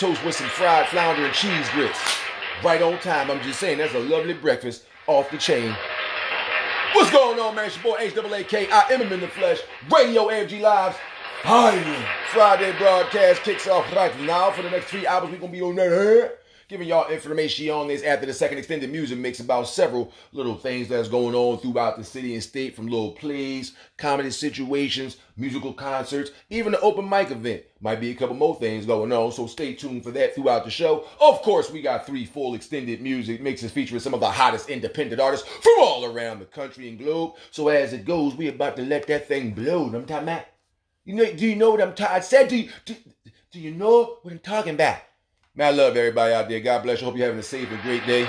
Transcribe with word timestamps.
toast 0.00 0.24
with 0.24 0.34
some 0.34 0.48
fried 0.48 0.88
flounder 0.88 1.26
and 1.26 1.34
cheese 1.34 1.68
grits. 1.74 1.98
Right 2.64 2.80
on 2.80 2.98
time, 3.00 3.30
I'm 3.30 3.42
just 3.42 3.60
saying, 3.60 3.76
that's 3.76 3.92
a 3.92 3.98
lovely 3.98 4.32
breakfast 4.32 4.84
off 5.06 5.30
the 5.30 5.36
chain. 5.36 5.76
What's 6.94 7.10
going 7.10 7.38
on, 7.38 7.54
man? 7.54 7.66
It's 7.66 7.76
your 7.84 7.98
boy 7.98 7.98
HAAK. 7.98 8.72
I 8.72 8.94
am 8.94 9.02
him 9.02 9.12
in 9.12 9.20
the 9.20 9.28
flesh. 9.28 9.58
Radio 9.94 10.28
AFG 10.28 10.62
Lives. 10.62 10.96
Finally, 11.42 12.06
Friday 12.32 12.72
broadcast 12.78 13.42
kicks 13.42 13.68
off 13.68 13.94
right 13.94 14.18
now. 14.20 14.50
For 14.50 14.62
the 14.62 14.70
next 14.70 14.86
three 14.86 15.06
hours, 15.06 15.30
we're 15.30 15.36
going 15.36 15.52
to 15.52 15.58
be 15.58 15.62
on 15.62 15.76
there. 15.76 16.32
Giving 16.70 16.86
y'all 16.86 17.10
information 17.10 17.68
on 17.70 17.88
this 17.88 18.04
after 18.04 18.26
the 18.26 18.32
second 18.32 18.58
extended 18.58 18.92
music 18.92 19.18
mix 19.18 19.40
about 19.40 19.66
several 19.66 20.12
little 20.30 20.54
things 20.54 20.86
that's 20.86 21.08
going 21.08 21.34
on 21.34 21.58
throughout 21.58 21.98
the 21.98 22.04
city 22.04 22.34
and 22.34 22.42
state 22.44 22.76
from 22.76 22.86
little 22.86 23.10
plays, 23.10 23.72
comedy 23.98 24.30
situations, 24.30 25.16
musical 25.36 25.72
concerts, 25.72 26.30
even 26.48 26.70
the 26.70 26.80
open 26.80 27.08
mic 27.08 27.32
event. 27.32 27.64
Might 27.80 27.98
be 27.98 28.12
a 28.12 28.14
couple 28.14 28.36
more 28.36 28.54
things 28.54 28.86
going 28.86 29.10
on, 29.10 29.32
so 29.32 29.48
stay 29.48 29.74
tuned 29.74 30.04
for 30.04 30.12
that 30.12 30.36
throughout 30.36 30.64
the 30.64 30.70
show. 30.70 31.08
Of 31.20 31.42
course, 31.42 31.72
we 31.72 31.82
got 31.82 32.06
three 32.06 32.24
full 32.24 32.54
extended 32.54 33.00
music 33.00 33.40
mixes 33.40 33.72
featuring 33.72 34.00
some 34.00 34.14
of 34.14 34.20
the 34.20 34.30
hottest 34.30 34.68
independent 34.68 35.20
artists 35.20 35.48
from 35.48 35.74
all 35.80 36.04
around 36.04 36.38
the 36.38 36.44
country 36.44 36.88
and 36.88 37.00
globe. 37.00 37.32
So 37.50 37.66
as 37.66 37.92
it 37.92 38.04
goes, 38.04 38.36
we 38.36 38.46
about 38.46 38.76
to 38.76 38.82
let 38.82 39.08
that 39.08 39.26
thing 39.26 39.54
blow. 39.54 39.86
I'm 39.86 40.06
talking 40.06 40.28
about? 40.28 40.44
You 41.04 41.16
know, 41.16 41.32
do 41.32 41.48
you 41.48 41.56
know 41.56 41.72
what 41.72 41.82
I'm 41.82 41.96
talking? 41.96 42.22
Said, 42.22 42.46
do 42.46 42.58
you, 42.58 42.70
do, 42.84 42.94
do 43.50 43.58
you 43.58 43.72
know 43.72 44.18
what 44.22 44.30
I'm 44.30 44.38
talking 44.38 44.74
about? 44.74 45.00
Man, 45.56 45.66
I 45.66 45.76
love 45.76 45.96
everybody 45.96 46.32
out 46.32 46.48
there. 46.48 46.60
God 46.60 46.84
bless 46.84 47.00
you. 47.00 47.06
Hope 47.06 47.16
you're 47.16 47.26
having 47.26 47.40
a 47.40 47.42
safe 47.42 47.68
and 47.72 47.82
great 47.82 48.06
day. 48.06 48.28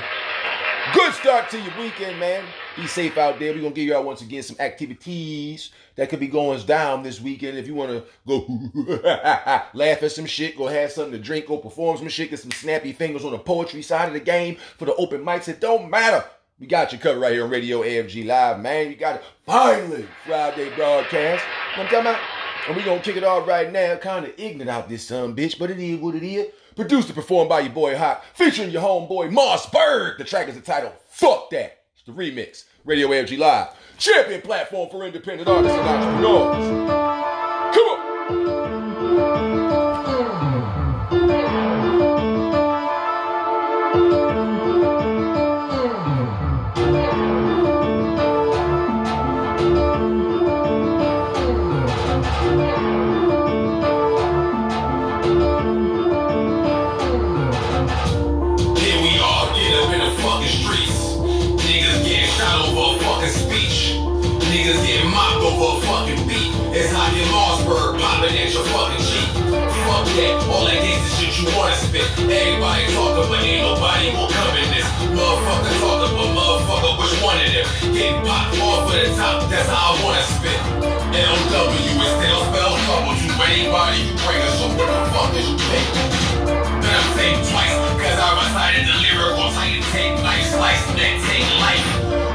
Good 0.95 1.13
start 1.13 1.51
to 1.51 1.61
your 1.61 1.71
weekend, 1.79 2.19
man. 2.19 2.43
Be 2.75 2.87
safe 2.87 3.15
out 3.15 3.37
there. 3.37 3.53
We're 3.53 3.61
gonna 3.61 3.75
give 3.75 3.87
y'all 3.87 4.03
once 4.03 4.23
again 4.23 4.41
some 4.41 4.55
activities 4.59 5.69
that 5.97 6.09
could 6.09 6.19
be 6.19 6.27
going 6.27 6.65
down 6.65 7.03
this 7.03 7.21
weekend. 7.21 7.59
If 7.59 7.67
you 7.67 7.75
wanna 7.75 8.01
go 8.25 8.47
laugh 9.75 10.01
at 10.01 10.11
some 10.11 10.25
shit, 10.25 10.57
go 10.57 10.65
have 10.65 10.91
something 10.91 11.11
to 11.11 11.19
drink, 11.19 11.45
go 11.45 11.59
perform 11.59 11.97
some 11.99 12.07
shit, 12.07 12.31
get 12.31 12.39
some 12.39 12.49
snappy 12.49 12.91
fingers 12.91 13.23
on 13.23 13.33
the 13.33 13.37
poetry 13.37 13.83
side 13.83 14.07
of 14.07 14.13
the 14.15 14.19
game 14.19 14.57
for 14.79 14.85
the 14.85 14.95
open 14.95 15.23
mics. 15.23 15.47
It 15.47 15.61
don't 15.61 15.91
matter. 15.91 16.25
We 16.59 16.65
got 16.65 16.91
you 16.91 16.97
covered 16.97 17.19
right 17.19 17.33
here 17.33 17.43
on 17.43 17.51
Radio 17.51 17.83
AFG 17.83 18.25
Live, 18.25 18.59
man. 18.61 18.89
You 18.89 18.95
got 18.95 19.17
it 19.17 19.23
finally 19.45 20.07
Friday 20.25 20.75
broadcast. 20.75 21.45
You 21.75 21.83
I'm 21.83 21.87
talking 21.87 21.99
about? 21.99 22.19
And 22.67 22.75
we 22.75 22.81
gonna 22.81 22.99
kick 22.99 23.15
it 23.15 23.23
off 23.23 23.47
right 23.47 23.71
now. 23.71 23.95
Kind 23.97 24.25
of 24.25 24.33
ignorant 24.39 24.71
out 24.71 24.89
this 24.89 25.07
son 25.07 25.35
bitch, 25.35 25.59
but 25.59 25.69
it 25.69 25.79
is 25.79 25.99
what 25.99 26.15
it 26.15 26.23
is. 26.23 26.47
Produced 26.81 27.09
and 27.09 27.15
performed 27.15 27.47
by 27.47 27.59
your 27.59 27.71
boy 27.71 27.95
Hot, 27.95 28.25
featuring 28.33 28.71
your 28.71 28.81
homeboy 28.81 29.31
Mossberg. 29.31 30.17
The 30.17 30.23
track 30.23 30.47
is 30.47 30.55
entitled 30.55 30.93
Fuck 31.09 31.51
That. 31.51 31.83
It's 31.93 32.01
the 32.07 32.11
remix. 32.11 32.63
Radio 32.85 33.09
AFG 33.09 33.37
Live. 33.37 33.67
Champion 33.99 34.41
platform 34.41 34.89
for 34.89 35.05
independent 35.05 35.47
artists 35.47 35.77
and 35.77 35.87
entrepreneurs. 35.87 37.40
Popped 78.91 79.07
the 79.07 79.15
top, 79.15 79.49
that's 79.49 79.69
how 79.69 79.95
I 79.95 80.03
wanna 80.03 80.23
spit. 80.35 80.59
LW 81.15 81.95
is 81.95 82.11
still 82.19 82.41
spell 82.51 82.75
trouble 82.83 83.15
to 83.15 83.27
anybody 83.47 83.97
you 84.03 84.13
bring 84.19 84.41
us, 84.43 84.59
so 84.59 84.67
what 84.75 84.87
the 84.87 84.99
fuck 85.15 85.31
is 85.35 85.47
you 85.47 85.57
think? 85.71 85.87
Then 86.83 86.91
I'm 86.91 87.09
saying 87.15 87.39
twice, 87.47 87.75
cause 87.99 88.19
I 88.19 88.29
recited 88.35 88.83
the 88.87 88.95
lyrical 88.99 89.47
titan 89.55 89.83
take 89.95 90.19
life, 90.23 90.43
slice, 90.43 90.83
neck, 90.95 91.23
take 91.23 91.47
life. 91.63 91.85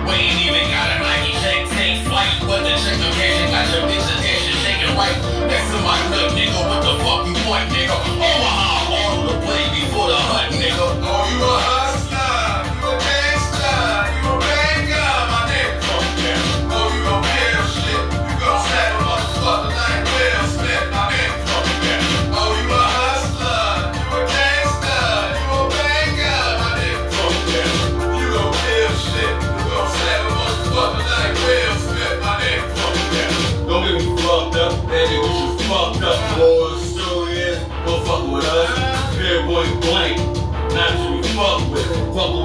We 0.08 0.14
ain't 0.16 0.40
even 0.48 0.64
got 0.72 0.96
a 0.96 1.04
Nike 1.04 1.36
check, 1.44 1.68
take 1.76 2.08
flight, 2.08 2.32
but 2.48 2.64
the 2.64 2.72
check 2.80 3.00
occasion 3.04 3.52
got 3.52 3.68
your 3.72 3.84
bitch 3.84 4.06
attention 4.16 4.56
shaking 4.64 4.96
right. 4.96 5.16
Next 5.44 5.68
to 5.72 5.78
my 5.84 5.98
nut, 6.08 6.32
nigga, 6.32 6.56
what 6.64 6.80
the 6.80 6.94
fuck 7.04 7.20
you 7.28 7.36
want, 7.44 7.68
nigga? 7.68 7.96
Omaha, 8.16 8.65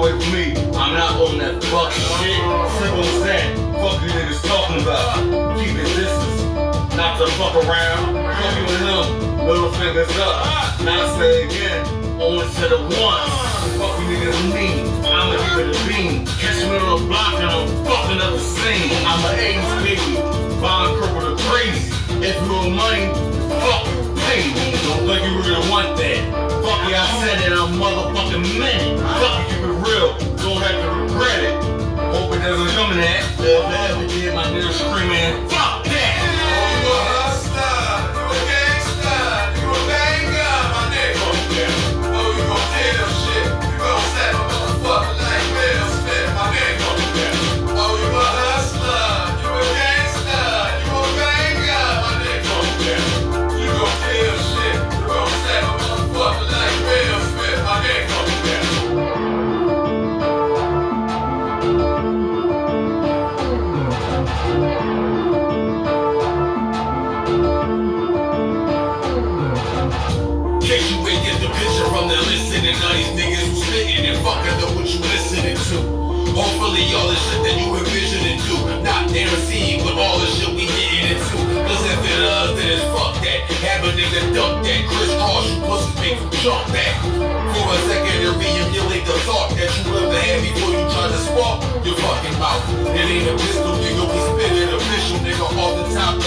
away 0.02 0.18
from 0.18 0.32
me, 0.32 0.50
I'm 0.74 0.94
not 0.98 1.14
on 1.14 1.38
that 1.38 1.62
fucking 1.70 2.06
shit. 2.18 2.42
Simple 2.82 3.06
as 3.06 3.22
that. 3.22 3.54
Fuck 3.78 4.02
you 4.02 4.10
niggas 4.10 4.42
talking 4.42 4.82
about. 4.82 5.14
Keep 5.58 5.78
it 5.78 5.90
distance, 5.94 6.42
not 6.98 7.18
to 7.18 7.26
fuck 7.38 7.54
around. 7.54 8.10
Fuck 8.10 8.54
you 8.58 8.66
and 8.66 8.82
him, 8.82 9.46
little 9.46 9.70
fingers 9.78 10.10
up. 10.18 10.82
Now 10.82 11.06
say 11.18 11.46
again, 11.46 11.86
only 12.20 12.48
said 12.50 12.72
it 12.72 12.82
once. 12.82 13.30
Fuck 13.78 13.94
you 14.02 14.18
niggas 14.18 14.42
mean, 14.50 14.90
I'ma 15.06 15.38
give 15.38 15.70
it 15.70 15.70
a 15.70 15.78
beam. 15.86 16.26
Catch 16.26 16.66
me 16.66 16.76
on 16.82 16.98
the 16.98 17.06
block 17.06 17.34
and 17.38 17.46
I'm 17.46 17.68
fucking 17.86 18.18
up 18.18 18.32
the 18.34 18.40
scene. 18.42 18.90
I'm 19.06 19.22
an 19.22 19.38
80s 19.38 19.86
baby, 19.86 20.14
bond 20.58 20.98
purple 20.98 21.30
to 21.30 21.42
crazy. 21.46 21.94
If 22.18 22.34
you 22.42 22.50
owe 22.50 22.70
money, 22.70 23.06
fuck 23.62 23.86
you, 23.86 24.11
me. 24.36 24.52
Don't 24.84 25.06
think 25.06 25.46
don't 25.46 25.68
want 25.68 25.96
that. 25.96 26.20
Fuck 26.64 26.88
yeah, 26.88 27.02
I 27.02 27.26
said 27.26 27.38
it, 27.46 27.52
I'm 27.52 27.76
motherfucking 27.76 28.58
meant. 28.58 29.00
Fuck 29.00 29.40
it, 29.40 29.48
keep 29.48 29.60
it 29.60 29.76
real. 29.84 30.08
Don't 30.36 30.62
have 30.62 30.78
to 30.82 30.88
regret 31.02 31.44
it. 31.44 31.54
Hope 32.14 32.32
it 32.34 32.40
doesn't 32.40 32.68
come 32.74 32.90
to 32.90 32.96
that. 32.96 34.11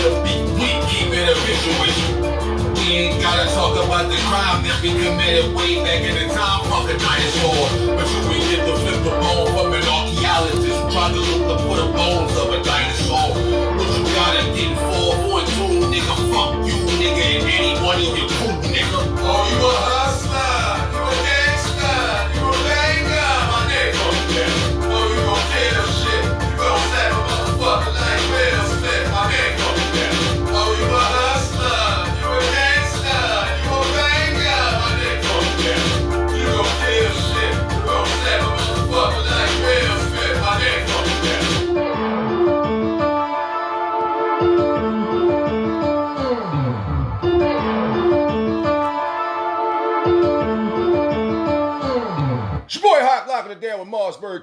The 0.06 0.22
beat, 0.22 0.46
we 0.54 0.70
keep 0.86 1.10
it 1.10 1.26
official 1.34 1.74
with 1.82 1.98
you. 1.98 2.10
We 2.78 3.10
ain't 3.10 3.22
gotta 3.22 3.50
talk 3.58 3.74
about 3.74 4.06
the 4.14 4.20
crime 4.30 4.62
that 4.70 4.78
we 4.82 4.94
committed 4.94 5.50
way 5.58 5.82
back 5.82 6.06
in 6.06 6.14
the 6.14 6.30
time, 6.30 6.62
fuck 6.70 6.86
a 6.86 6.94
dinosaur. 6.94 7.66
But 7.98 8.06
you 8.14 8.22
can 8.30 8.42
get 8.46 8.62
the 8.70 8.74
flip 8.78 9.02
the 9.02 9.14
bone 9.18 9.50
from 9.58 9.74
an 9.74 9.82
archaeologist 9.82 10.94
tried 10.94 11.14
to 11.18 11.22
look 11.26 11.46
up 11.50 11.60
for 11.66 11.78
the 11.82 11.90
bones 11.90 12.38
of 12.38 12.54
a 12.54 12.62
dinosaur. 12.62 13.34
What 13.34 13.90
you 13.98 14.06
gotta 14.14 14.44
get 14.54 14.78
for 14.78 15.18
point 15.26 15.50
two, 15.58 15.90
nigga? 15.90 16.14
Fuck 16.30 16.62
you, 16.70 16.78
nigga, 17.02 17.26
and 17.26 17.50
anyone 17.50 17.98
in 17.98 18.14
your 18.14 18.35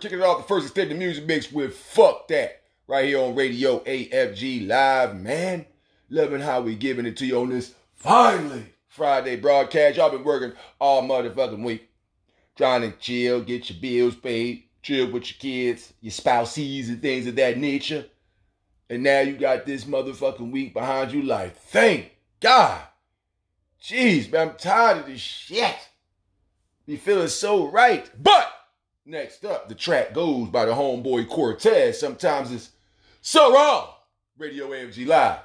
kicking 0.02 0.19
it 0.19 0.25
off 0.25 0.38
the 0.38 0.49
first 0.49 0.66
extended 0.66 0.99
music 0.99 1.25
mix 1.26 1.52
with 1.52 1.76
Fuck 1.76 2.26
That. 2.26 2.62
Right 2.88 3.04
here 3.04 3.20
on 3.20 3.37
Radio 3.37 3.78
AFG 3.84 4.66
Live, 4.66 5.14
man. 5.14 5.64
Loving 6.10 6.40
how 6.40 6.60
we 6.60 6.75
giving 6.75 7.06
it 7.06 7.16
to 7.19 7.25
you 7.26 7.38
on 7.38 7.50
this 7.50 7.72
finally 7.94 8.64
Friday 8.88 9.37
broadcast. 9.37 9.96
Y'all 9.96 10.10
been 10.10 10.25
working 10.25 10.54
all 10.81 11.04
motherfucking 11.04 11.64
week. 11.64 11.88
Trying 12.56 12.81
to 12.81 12.90
chill, 12.99 13.43
get 13.43 13.70
your 13.70 13.78
bills 13.78 14.16
paid, 14.16 14.64
chill 14.82 15.08
with 15.08 15.31
your 15.31 15.38
kids, 15.38 15.93
your 16.00 16.10
spouses 16.10 16.88
and 16.88 17.00
things 17.00 17.28
of 17.28 17.37
that 17.37 17.56
nature. 17.56 18.05
And 18.90 19.05
now 19.05 19.20
you 19.20 19.34
got 19.34 19.66
this 19.66 19.84
motherfucking 19.84 20.50
week 20.50 20.75
behind 20.75 21.12
you 21.12 21.22
like, 21.22 21.56
thank 21.56 22.10
God. 22.40 22.82
Jeez, 23.81 24.32
man, 24.32 24.48
I'm 24.48 24.56
tired 24.56 24.98
of 24.98 25.06
this 25.06 25.20
shit. 25.20 25.76
Be 26.87 26.96
feeling 26.96 27.28
so 27.28 27.70
right. 27.70 28.10
But 28.20 28.52
next 29.04 29.44
up, 29.44 29.69
the 29.69 29.75
track 29.75 30.12
goes 30.14 30.49
by 30.49 30.64
the 30.64 30.72
homeboy 30.72 31.28
Cortez. 31.28 31.99
Sometimes 31.99 32.52
it's 32.52 32.70
so 33.20 33.52
wrong. 33.52 33.88
Radio 34.38 34.69
AFG 34.69 35.06
Live. 35.06 35.40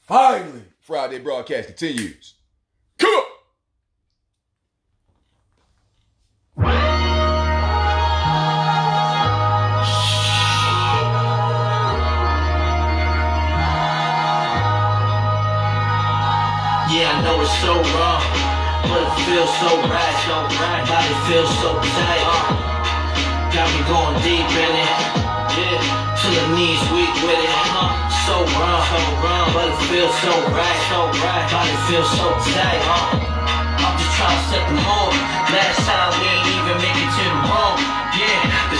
Finally, 0.00 0.62
Friday 0.80 1.18
broadcast 1.18 1.68
continues. 1.68 2.34
Come 2.98 3.10
on. 3.14 3.24
Yeah, 16.92 17.12
I 17.14 17.22
know 17.22 17.40
it's 17.40 17.54
so 17.60 17.72
wrong, 17.72 18.24
but 18.82 19.00
it 19.06 19.12
feels 19.24 19.50
so 19.58 19.68
right. 19.88 20.84
Body 20.88 21.14
feels 21.30 21.58
so 21.60 21.78
tight. 21.78 22.79
Got 23.50 23.66
me 23.74 23.82
going 23.90 24.14
deep 24.22 24.46
in 24.46 24.72
it. 24.78 24.90
Yeah, 25.58 25.82
till 26.14 26.34
the 26.38 26.54
knees 26.54 26.78
weak 26.94 27.10
with 27.26 27.34
it. 27.34 27.50
Uh, 27.74 27.90
so 28.22 28.46
wrong, 28.54 28.78
so 28.86 29.00
wrong, 29.18 29.50
but 29.50 29.66
it 29.74 29.78
feels 29.90 30.14
so 30.22 30.30
right. 30.54 30.80
So 30.86 31.10
right. 31.18 31.44
Body 31.50 31.74
feels 31.90 32.06
so 32.14 32.30
tight. 32.54 32.78
Uh, 32.86 33.82
I'm 33.82 33.94
just 33.98 34.14
trying 34.14 34.38
to 34.38 34.44
set 34.54 34.62
the 34.70 34.78
mood. 34.78 35.12
Last 35.50 35.82
time 35.82 36.14
we 36.22 36.30
ain't 36.30 36.46
even 36.46 36.76
make 36.78 36.94
it 36.94 37.10
to 37.10 37.24
the 37.26 37.42
room. 37.50 38.09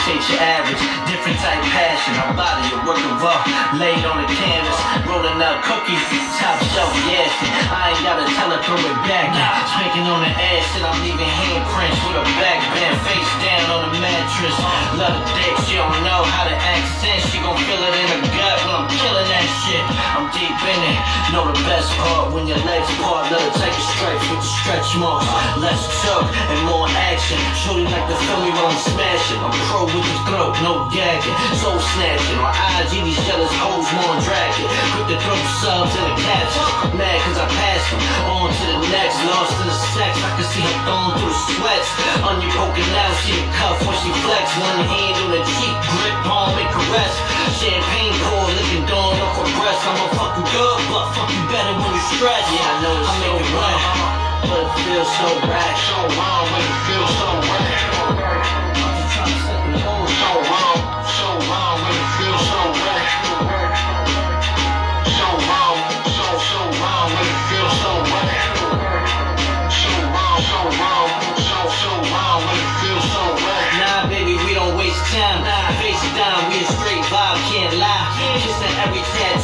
Ain't 0.09 0.25
your 0.27 0.41
average, 0.41 0.81
different 1.07 1.39
type 1.39 1.61
passion. 1.71 2.17
I'm 2.19 2.35
body 2.35 2.67
a 2.73 2.79
work 2.89 2.99
of 2.99 3.21
art, 3.21 3.45
laid 3.77 4.03
on 4.03 4.19
the 4.25 4.29
canvas, 4.33 4.79
rolling 5.07 5.39
out 5.39 5.61
cookies, 5.63 6.03
top 6.41 6.59
shelf, 6.73 6.91
yes. 7.07 7.31
I 7.69 7.93
ain't 7.95 8.03
gotta 8.03 8.27
tell 8.35 8.51
throw 8.65 8.81
it 8.81 8.99
back. 9.07 9.31
Spanking 9.71 10.07
on 10.11 10.25
the 10.25 10.33
ass, 10.33 10.67
and 10.77 10.85
I'm 10.89 10.99
leaving 11.05 11.27
handprints 11.27 12.01
with 12.07 12.23
a 12.23 12.25
back 12.43 12.59
bend, 12.75 12.97
face 13.07 13.33
down 13.45 13.67
on 13.71 13.81
the 13.93 14.01
mattress. 14.03 14.57
Love 14.99 15.15
the 15.15 15.25
dick, 15.37 15.55
she 15.69 15.77
don't 15.79 15.95
know 16.03 16.23
how 16.27 16.45
to 16.49 16.55
accent. 16.55 17.21
She 17.31 17.39
gon' 17.39 17.55
feel 17.55 17.79
it 17.79 17.95
in 17.95 18.07
her 18.11 18.23
gut 18.35 18.59
when 18.67 18.75
I'm 18.83 18.89
killing 18.91 19.29
that 19.31 19.40
shit. 19.71 19.87
I'm 20.19 20.27
deep 20.35 20.51
in 20.51 20.81
it, 20.83 20.99
know 21.31 21.47
the 21.47 21.59
best 21.63 21.87
part 22.03 22.35
when 22.35 22.51
your 22.51 22.59
legs 22.67 22.91
part. 22.99 23.31
Let 23.31 23.39
her 23.39 23.55
take 23.55 23.75
a 23.75 23.85
stretch 23.95 24.23
with 24.27 24.43
the 24.43 24.51
stretch 24.63 24.91
marks. 24.99 25.27
Less 25.63 25.83
choke 26.03 26.27
and 26.27 26.61
more 26.67 26.91
action. 26.91 27.39
Shorty 27.55 27.87
like 27.87 28.07
to 28.11 28.17
feel 28.27 28.41
me 28.43 28.51
while 28.51 28.75
I'm 28.75 28.81
smashing. 28.83 29.39
I'm 29.39 29.55
pro 29.71 29.87
with 29.87 30.03
the 30.03 30.19
throat, 30.27 30.59
no 30.67 30.91
gagging. 30.91 31.37
Soul 31.63 31.79
snatching. 31.95 32.39
On 32.43 32.51
IG, 32.83 33.07
these 33.07 33.23
jealous 33.31 33.53
hoes 33.63 33.87
more 33.95 34.17
dragging. 34.27 34.67
Quick 34.99 35.15
to 35.15 35.17
throw 35.23 35.39
subs 35.63 35.95
in 35.95 36.03
the 36.03 36.15
caption. 36.19 36.99
Mad 36.99 37.19
cause 37.31 37.39
I 37.39 37.47
passed 37.47 37.89
them. 37.95 38.03
On 38.27 38.51
to 38.51 38.65
the 38.75 38.79
next. 38.91 39.17
Lost 39.31 39.55
in 39.63 39.67
the 39.71 39.79
sex. 39.95 40.13
I 40.19 40.31
can 40.35 40.47
see 40.51 40.65
her 40.67 40.79
thumb 40.83 41.15
through 41.15 41.31
the 41.31 41.43
sweats. 41.55 41.89
Onion 42.27 42.51
poking 42.59 42.91
out. 42.99 43.15
She 43.23 43.37
the 43.39 43.47
cuff 43.55 43.79
when 43.87 43.95
she 44.03 44.11
flex. 44.25 44.45
One 44.59 44.83
hand 44.91 45.17
on 45.23 45.31
the 45.31 45.43
cheek. 45.45 45.77
Grip, 45.95 46.17
palm, 46.27 46.59
and 46.59 46.71
caress. 46.75 47.15
Champagne 47.61 48.15
pour, 48.25 48.49
licking 48.57 48.87
dawn 48.89 49.21
off 49.21 49.37
her 49.37 49.60
I'm 49.63 49.97
a 49.97 50.09
fucking 50.17 50.49
good, 50.57 50.79
but 50.89 51.13
fuck 51.13 51.29
you 51.29 51.43
better 51.53 51.77
when 51.77 51.93
you 51.93 52.01
stress. 52.17 52.45
Yeah, 52.49 52.65
I 52.65 52.81
know 52.81 52.97
it's 52.97 53.13
so 53.21 53.31
right. 53.53 54.41
But 54.49 54.61
it 54.65 54.73
feels 54.89 55.11
so 55.21 55.29
right. 55.53 55.77
So 55.85 55.97
wrong, 56.17 56.49
but 56.49 56.63
it 56.65 56.77
feels 56.89 57.13
so 57.21 57.29
right. 57.45 58.70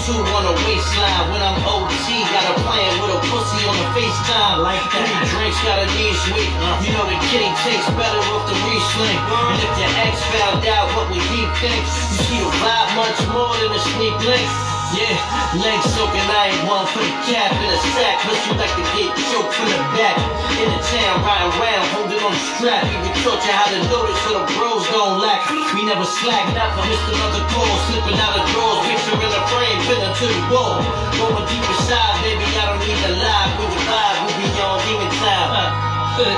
Tattoo 0.06 0.22
on 0.22 0.44
the 0.46 0.54
waistline. 0.62 1.30
When 1.32 1.42
I'm 1.42 1.58
OT, 1.66 2.22
got 2.30 2.46
a 2.46 2.54
plan 2.62 2.90
with 3.02 3.10
a 3.10 3.20
pussy 3.26 3.66
on 3.66 3.74
the 3.74 3.86
FaceTime. 3.90 4.62
Like 4.62 4.80
three 4.90 5.14
drinks, 5.34 5.58
got 5.62 5.82
a 5.82 5.86
knee 5.98 6.14
sweet. 6.14 6.46
Uh-huh. 6.46 6.84
You 6.86 6.90
know 6.94 7.04
the 7.10 7.18
kitty 7.26 7.50
tastes 7.66 7.90
better 7.98 8.22
off 8.30 8.46
the 8.46 8.54
Riesling. 8.54 9.18
And 9.50 9.58
if 9.58 9.72
your 9.78 9.92
ex 10.06 10.22
found 10.30 10.66
out, 10.66 10.86
what 10.94 11.10
would 11.10 11.22
he 11.22 11.42
think? 11.58 11.82
You 11.82 12.22
see 12.22 12.38
the 12.38 12.50
vibe 12.62 12.90
much 12.94 13.18
more 13.34 13.54
than 13.58 13.72
a 13.74 13.80
sneak 13.94 14.16
link. 14.22 14.75
Yeah, 14.94 15.18
legs 15.58 15.82
soaking, 15.98 16.22
I 16.30 16.54
ain't 16.54 16.62
one 16.70 16.86
for 16.86 17.02
the 17.02 17.10
cap 17.26 17.50
in 17.58 17.74
a 17.74 17.80
sack. 17.90 18.22
But 18.22 18.38
you 18.46 18.54
like 18.54 18.70
to 18.70 18.84
get 18.94 19.10
choked 19.34 19.50
from 19.58 19.66
the 19.66 19.82
back. 19.98 20.14
In 20.62 20.70
the 20.70 20.78
town, 20.78 21.26
riding 21.26 21.50
hold 21.58 22.06
holding 22.06 22.22
on 22.22 22.30
the 22.30 22.42
strap. 22.54 22.86
We 23.02 23.10
taught 23.26 23.42
you 23.42 23.50
how 23.50 23.66
to 23.66 23.80
notice 23.90 24.20
so 24.22 24.30
the 24.38 24.46
bros 24.54 24.86
don't 24.94 25.18
lack. 25.18 25.42
We 25.74 25.82
never 25.82 26.06
slack, 26.06 26.54
never 26.54 26.86
missed 26.86 27.02
another 27.02 27.42
call. 27.50 27.66
Slipping 27.90 28.14
out 28.22 28.38
of 28.38 28.46
drawers, 28.54 28.86
picture 28.86 29.18
in 29.18 29.26
the 29.26 29.42
frame, 29.50 29.78
pinning 29.90 30.14
to 30.22 30.26
the 30.30 30.42
wall. 30.54 30.78
Going 31.18 31.44
deep 31.50 31.66
inside, 31.66 32.22
baby, 32.22 32.46
I 32.46 32.62
don't 32.70 32.78
need 32.78 32.94
to 32.94 33.12
lie. 33.18 33.46
We 33.58 33.66
the 33.66 33.80
vibe, 33.90 34.22
we 34.22 34.32
be 34.38 34.48
on 34.62 34.78
demon 34.86 35.10
time. 35.18 35.50
Uh, 35.50 36.22
uh, 36.22 36.30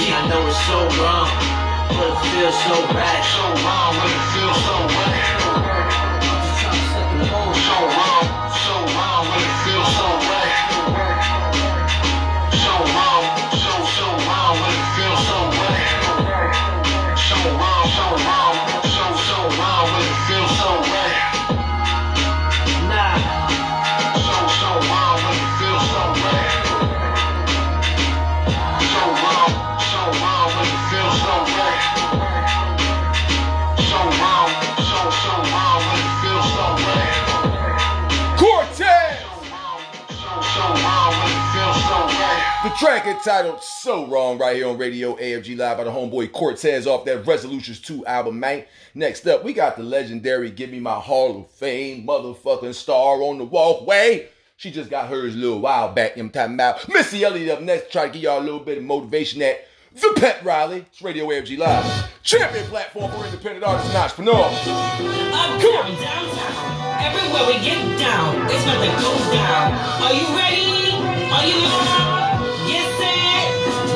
yeah, 0.00 0.18
I 0.18 0.20
know 0.24 0.40
it's 0.48 0.56
so 0.64 0.78
wrong, 1.04 1.28
but 1.92 2.08
it 2.08 2.18
feels 2.32 2.56
so 2.64 2.74
right. 2.96 3.22
So 3.28 3.44
wrong, 3.60 3.92
but 3.92 4.08
it 4.08 4.24
feels 4.32 4.58
so 4.64 4.74
right. 4.88 5.29
track 42.80 43.06
entitled 43.06 43.62
So 43.62 44.06
Wrong 44.06 44.38
right 44.38 44.56
here 44.56 44.66
on 44.66 44.78
Radio 44.78 45.14
AFG 45.16 45.58
Live 45.58 45.76
by 45.76 45.84
the 45.84 45.90
homeboy 45.90 46.32
Cortez 46.32 46.86
off 46.86 47.04
that 47.04 47.26
Resolutions 47.26 47.78
2 47.78 48.06
album, 48.06 48.40
man. 48.40 48.64
Next 48.94 49.26
up, 49.26 49.44
we 49.44 49.52
got 49.52 49.76
the 49.76 49.82
legendary 49.82 50.50
Give 50.50 50.70
Me 50.70 50.80
My 50.80 50.94
Hall 50.94 51.40
of 51.40 51.50
Fame 51.50 52.06
motherfucking 52.06 52.74
star 52.74 53.20
on 53.22 53.36
the 53.36 53.44
walkway. 53.44 54.30
She 54.56 54.70
just 54.70 54.88
got 54.88 55.08
hers 55.08 55.34
a 55.34 55.36
little 55.36 55.60
while 55.60 55.92
back. 55.92 56.16
I'm 56.16 56.30
talking 56.30 56.54
about 56.54 56.88
Missy 56.88 57.22
Elliott 57.22 57.50
up 57.50 57.60
next. 57.60 57.92
Try 57.92 58.06
to 58.06 58.12
give 58.14 58.22
y'all 58.22 58.40
a 58.40 58.44
little 58.44 58.60
bit 58.60 58.78
of 58.78 58.84
motivation 58.84 59.42
at 59.42 59.66
The 59.92 60.14
Pep 60.16 60.42
Rally. 60.42 60.86
It's 60.90 61.02
Radio 61.02 61.26
AFG 61.26 61.58
Live. 61.58 62.10
Champion 62.22 62.64
platform 62.64 63.12
for 63.12 63.26
independent 63.26 63.62
artists 63.62 63.90
and 63.90 63.98
entrepreneurs. 63.98 64.58
I'm 64.66 65.60
coming 65.60 66.00
Down. 66.00 67.04
Everywhere 67.04 67.46
we 67.46 67.62
get 67.62 67.98
down, 67.98 68.46
it's 68.46 68.64
when 68.64 68.88
it 68.88 69.00
goes 69.02 69.34
down. 69.34 69.72
Are 70.00 70.14
you 70.14 70.34
ready? 70.34 70.92
Are 71.30 71.46
you 71.46 71.62
ready? 71.62 72.19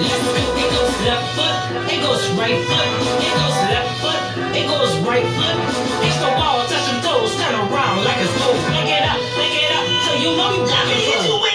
It 0.04 0.68
goes 0.70 0.94
left 1.08 1.26
foot, 1.36 1.56
it 1.88 2.00
goes 2.04 2.22
right 2.36 2.60
foot, 2.68 2.88
it 3.24 3.32
goes 3.40 3.58
left 3.72 3.92
foot, 4.02 4.22
it 4.54 4.66
goes 4.68 4.92
right 5.08 5.28
foot. 5.36 5.56
It's 6.04 6.18
the 6.20 6.30
wall, 6.36 6.60
touch 6.68 6.84
them 6.92 7.00
toes, 7.00 7.34
turn 7.36 7.54
around 7.54 8.04
like 8.04 8.20
a 8.20 8.28
blue. 8.36 8.56
Pick 8.76 8.90
it 8.92 9.04
up, 9.08 9.20
pick 9.32 9.54
it 9.64 9.70
up, 9.72 9.84
till 10.04 10.18
you 10.20 10.36
know 10.36 10.50
you 10.52 10.66
got 10.68 10.86
it. 10.88 11.53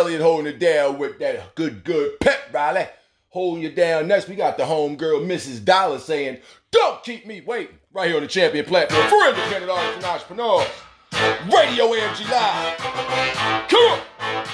Elliott 0.00 0.22
holding 0.22 0.46
it 0.46 0.58
down 0.58 0.98
with 0.98 1.18
that 1.18 1.54
good, 1.54 1.84
good 1.84 2.18
pep 2.20 2.48
rally. 2.54 2.86
Holding 3.28 3.62
you 3.62 3.70
down. 3.70 4.08
Next, 4.08 4.28
we 4.28 4.34
got 4.34 4.56
the 4.56 4.64
homegirl, 4.64 5.26
Mrs. 5.26 5.62
Dollar, 5.62 5.98
saying, 5.98 6.38
Don't 6.70 7.04
keep 7.04 7.26
me 7.26 7.42
waiting. 7.42 7.78
Right 7.92 8.08
here 8.08 8.16
on 8.16 8.22
the 8.22 8.28
champion 8.28 8.64
platform 8.64 9.06
for 9.08 9.28
independent 9.28 9.70
artists 9.70 9.96
and 9.96 10.04
entrepreneurs. 10.06 10.66
Radio 11.52 11.88
AFG 11.88 12.30
Live. 12.30 13.68
Come 13.68 14.00
on. 14.20 14.46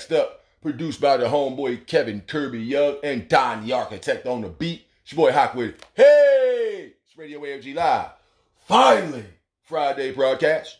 Next 0.00 0.12
up, 0.12 0.42
produced 0.62 0.98
by 0.98 1.18
the 1.18 1.26
homeboy 1.26 1.86
Kevin 1.86 2.22
Kirby 2.22 2.58
Young 2.58 2.96
and 3.04 3.28
Don 3.28 3.66
the 3.66 3.74
Architect 3.74 4.26
on 4.26 4.40
the 4.40 4.48
beat. 4.48 4.86
It's 5.02 5.12
your 5.12 5.26
boy 5.26 5.36
Hawkwood. 5.36 5.74
Hey! 5.92 6.94
It's 7.04 7.18
Radio 7.18 7.38
AFG 7.40 7.74
Live. 7.74 8.08
Finally, 8.66 9.26
Friday 9.62 10.12
broadcast. 10.12 10.78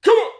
Come 0.00 0.14
on! 0.14 0.35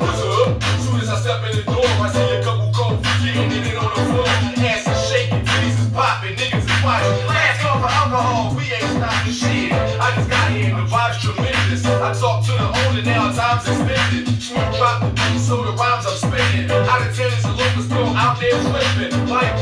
what's 0.00 0.20
up? 0.20 0.62
Soon 0.84 1.00
as 1.00 1.08
I 1.08 1.16
step 1.20 1.40
in 1.48 1.56
the 1.56 1.64
door, 1.64 1.84
I 1.84 2.08
see 2.12 2.36
a 2.36 2.42
couple 2.42 2.70
cold 2.72 2.98
feet 3.22 3.34
getting 3.34 3.76
on 3.78 3.90
the 3.94 4.04
floor. 4.10 4.28
Ass 4.64 4.86
is 4.86 5.00
shaking, 5.08 5.44
titties 5.44 5.92
popping, 5.92 6.36
niggas 6.36 6.64
is 6.64 6.78
watching. 6.84 7.26
Last 7.26 7.60
call 7.62 7.78
for 7.80 7.88
alcohol, 7.88 8.54
we 8.56 8.64
ain't 8.72 8.90
stopping 8.96 9.32
shit. 9.32 9.72
I 9.72 10.14
just 10.16 10.28
got 10.28 10.50
here 10.50 10.74
and 10.74 10.78
the 10.80 10.86
vibe's 10.90 11.18
tremendous. 11.22 11.84
I 11.86 12.12
talk 12.14 12.44
to 12.46 12.52
the 12.52 12.68
owner, 12.88 13.02
now 13.02 13.32
time's 13.32 13.66
extended. 13.68 14.28
Smooth 14.40 14.74
drop 14.76 15.00
the 15.00 15.08
beat, 15.14 15.40
so 15.40 15.62
the 15.64 15.72
rhymes 15.72 16.06
I'm 16.06 16.16
spinning. 16.16 16.70
Out 16.70 17.02
of 17.06 17.16
town 17.16 17.32
is 17.32 17.44
a 17.44 17.52
locust 17.52 17.88
throw 17.88 18.06
out 18.16 18.40
there 18.40 18.56
flipping. 18.66 19.28
Like 19.28 19.52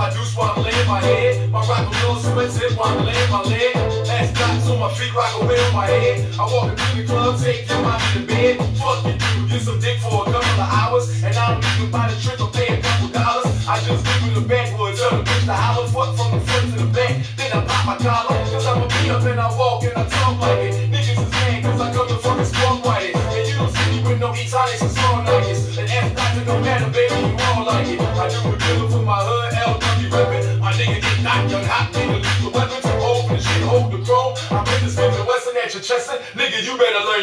my 0.00 0.08
juice 0.08 0.34
while 0.34 0.56
I'm 0.56 0.64
laying 0.64 0.88
my 0.88 1.00
head. 1.00 1.50
My 1.50 1.60
rock 1.68 1.84
a 1.84 1.90
little 1.92 2.16
expensive 2.16 2.72
while 2.78 2.96
I'm 2.96 3.04
laying 3.04 3.30
my 3.30 3.42
leg. 3.42 3.76
Last 4.08 4.32
night 4.32 4.72
on 4.72 4.78
my 4.80 4.88
feet, 4.96 5.12
rock 5.12 5.42
away 5.42 5.60
on 5.60 5.74
my 5.74 5.86
head. 5.92 6.16
I 6.40 6.44
walk 6.48 6.72
into 6.72 6.88
the 6.96 7.04
club, 7.04 7.38
take 7.38 7.68
your 7.68 7.82
mommy 7.84 8.08
the 8.16 8.22
bed. 8.24 8.56
Fuck 8.80 9.04
you, 9.04 9.12
dude, 9.12 9.50
get 9.50 9.60
some 9.60 9.78
dick 9.78 10.00
for 10.00 10.24
a 10.24 10.32
couple 10.32 10.56
of 10.64 10.70
hours. 10.80 11.04
And 11.22 11.36
I 11.36 11.52
don't 11.52 11.64
even 11.76 11.90
buy 11.90 12.08
the 12.08 12.16
trick 12.16 12.40
or 12.40 12.48
pay 12.48 12.68
a 12.72 12.80
couple 12.80 13.08
dollars. 13.12 13.52
I 13.68 13.76
just 13.84 14.00
give 14.08 14.20
you 14.24 14.40
the 14.40 14.44
backwoods, 14.48 15.00
tell 15.00 15.20
the 15.20 15.22
bitch 15.22 15.44
to 15.44 15.52
holler. 15.52 15.86
Fuck 15.92 16.16
from 16.16 16.28
the 16.32 16.40
front 16.48 16.64
to 16.72 16.76
the 16.80 16.88
back. 16.96 17.12
Then 17.36 17.52
I 17.52 17.60
pop 17.68 17.84
my 17.84 17.96
collar, 18.00 18.40
cause 18.48 18.64
I'm 18.64 18.80
a 18.80 18.88
beat 18.88 19.10
up 19.12 19.24
and 19.28 19.38
I 19.38 19.48
walk 19.52 19.84
and 19.84 19.92
I 20.00 20.08
talk 20.08 20.40
like 20.40 20.60
it. 20.64 20.89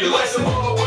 bless 0.09 0.35
them 0.35 0.45
all 0.45 0.86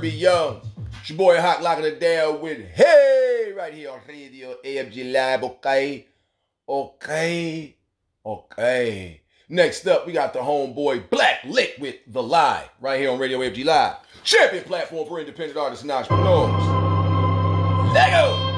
Kirby 0.00 0.12
Young. 0.12 0.62
It's 0.98 1.10
your 1.10 1.18
boy 1.18 1.38
Hot 1.42 1.62
Locking 1.62 1.84
it 1.84 2.00
down 2.00 2.40
with 2.40 2.58
Hey 2.70 3.52
right 3.54 3.74
here 3.74 3.90
on 3.90 4.00
Radio 4.08 4.56
AFG 4.64 5.12
Live. 5.12 5.44
Okay, 5.44 6.06
okay, 6.66 7.76
okay. 8.24 9.20
Next 9.50 9.86
up, 9.86 10.06
we 10.06 10.14
got 10.14 10.32
the 10.32 10.38
homeboy 10.38 11.10
Black 11.10 11.44
Lick 11.44 11.74
with 11.78 11.96
The 12.06 12.22
Lie 12.22 12.70
right 12.80 12.98
here 12.98 13.10
on 13.10 13.18
Radio 13.18 13.40
AFG 13.40 13.62
Live. 13.62 13.96
Champion 14.24 14.64
platform 14.64 15.06
for 15.06 15.20
independent 15.20 15.58
artists 15.58 15.82
and 15.82 15.92
entrepreneurs. 15.92 16.64
Lego! 17.92 18.49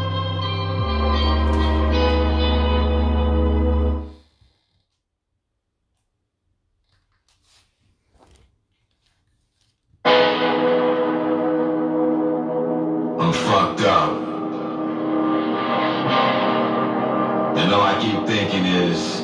Keep 18.03 18.27
thinking 18.27 18.67
is, 18.67 19.23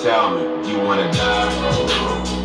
tell 0.00 0.30
me, 0.30 0.62
do 0.62 0.70
you 0.70 0.80
wanna 0.86 1.10
die? 1.10 1.50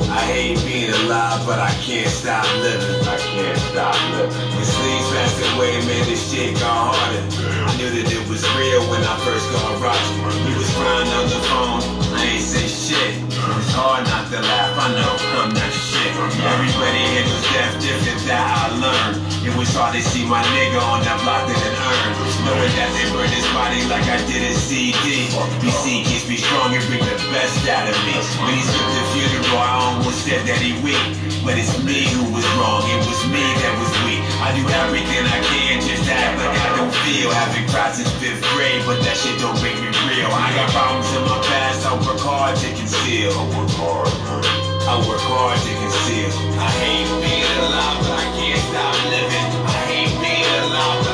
I 0.09 0.21
hate 0.25 0.57
being 0.65 0.89
alive, 1.05 1.45
but 1.45 1.59
I 1.59 1.69
can't 1.85 2.09
stop 2.09 2.45
living. 2.65 2.97
I 3.05 3.17
can't 3.17 3.59
stop 3.69 3.93
living. 4.11 4.31
The 4.57 4.65
sleeves 4.65 5.09
passed 5.13 5.39
away, 5.53 5.71
man, 5.85 6.03
this 6.09 6.31
shit 6.31 6.55
got 6.55 6.95
harder. 6.95 7.21
I 7.69 7.77
knew 7.77 7.91
that 7.93 8.09
it 8.09 8.27
was 8.27 8.41
real 8.57 8.81
when 8.89 9.03
I 9.03 9.15
first 9.21 9.45
got 9.53 9.81
Roger. 9.85 10.33
He 10.49 10.57
was 10.57 10.71
crying 10.73 11.09
on 11.13 11.25
the 11.29 11.41
phone, 11.45 11.81
I 12.17 12.25
ain't 12.25 12.41
say 12.41 12.65
shit. 12.65 13.21
It's 13.21 13.71
hard 13.77 14.07
not 14.07 14.31
to 14.31 14.41
laugh, 14.41 14.73
I 14.81 14.87
know 14.97 15.13
I'm 15.41 15.53
not 15.53 15.71
shit. 15.71 15.94
Everybody 16.05 17.01
handles 17.01 17.41
death 17.49 17.73
different, 17.81 18.21
that 18.29 18.45
I 18.45 18.69
learned. 18.77 19.25
It 19.41 19.53
was 19.57 19.73
hard 19.73 19.97
to 19.97 20.01
see 20.05 20.21
my 20.21 20.41
nigga 20.53 20.77
on 20.77 21.01
that 21.01 21.17
block 21.25 21.49
in 21.49 21.57
an 21.57 21.73
urn. 21.73 22.09
Knowing 22.45 22.73
that 22.77 22.89
they 22.93 23.09
burned 23.09 23.33
his 23.33 23.45
body 23.57 23.81
like 23.89 24.05
I 24.05 24.21
did 24.29 24.45
a 24.45 24.53
CD. 24.53 25.25
BC 25.65 26.05
keeps 26.05 26.29
me 26.29 26.37
strong 26.37 26.77
and 26.77 26.85
bring 26.85 27.01
the 27.01 27.17
best 27.33 27.57
out 27.65 27.89
of 27.89 27.97
me. 28.05 28.13
When 28.37 28.53
he 28.53 28.61
took 28.61 28.85
the 28.85 29.03
funeral, 29.17 29.57
I 29.57 29.69
almost 29.81 30.21
said 30.21 30.45
that 30.45 30.61
he 30.61 30.77
weak. 30.85 31.01
But 31.41 31.57
it's 31.57 31.73
me 31.81 32.05
who 32.13 32.29
was 32.29 32.45
wrong, 32.57 32.85
it 32.85 33.01
was 33.09 33.21
me 33.25 33.41
that 33.41 33.73
was 33.81 33.89
weak. 34.05 34.21
I 34.45 34.53
do 34.53 34.61
everything 34.85 35.25
I 35.25 35.41
can 35.41 35.81
just 35.81 36.05
act 36.05 36.37
like 36.37 36.53
I 36.53 36.69
don't 36.77 36.93
feel. 37.01 37.33
Having 37.33 37.65
cried 37.73 37.97
since 37.97 38.13
fifth 38.21 38.45
grade, 38.53 38.85
but 38.85 39.01
that 39.01 39.17
shit 39.17 39.41
don't 39.41 39.57
make 39.65 39.77
me 39.81 39.89
real. 40.05 40.29
I 40.29 40.53
got 40.53 40.69
problems 40.69 41.09
in 41.17 41.25
my 41.25 41.41
past, 41.49 41.81
I 41.85 41.97
work 41.97 42.21
hard 42.21 42.53
to 42.61 42.69
conceal. 42.77 43.33
I 43.33 43.43
work 43.57 43.73
hard, 43.73 44.13
man. 44.29 44.74
I 44.87 44.97
work 45.09 45.19
hard 45.19 45.57
to 45.57 45.73
conceal. 45.81 46.29
I 46.61 46.69
hate 46.77 47.09
being 47.17 47.57
alive, 47.57 48.05
but 48.05 48.21
I 48.21 48.27
can't 48.37 48.61
stop 48.69 48.93
living. 49.09 49.49
I 49.65 49.81
hate 49.89 50.13
being 50.21 50.61
alive, 50.61 51.04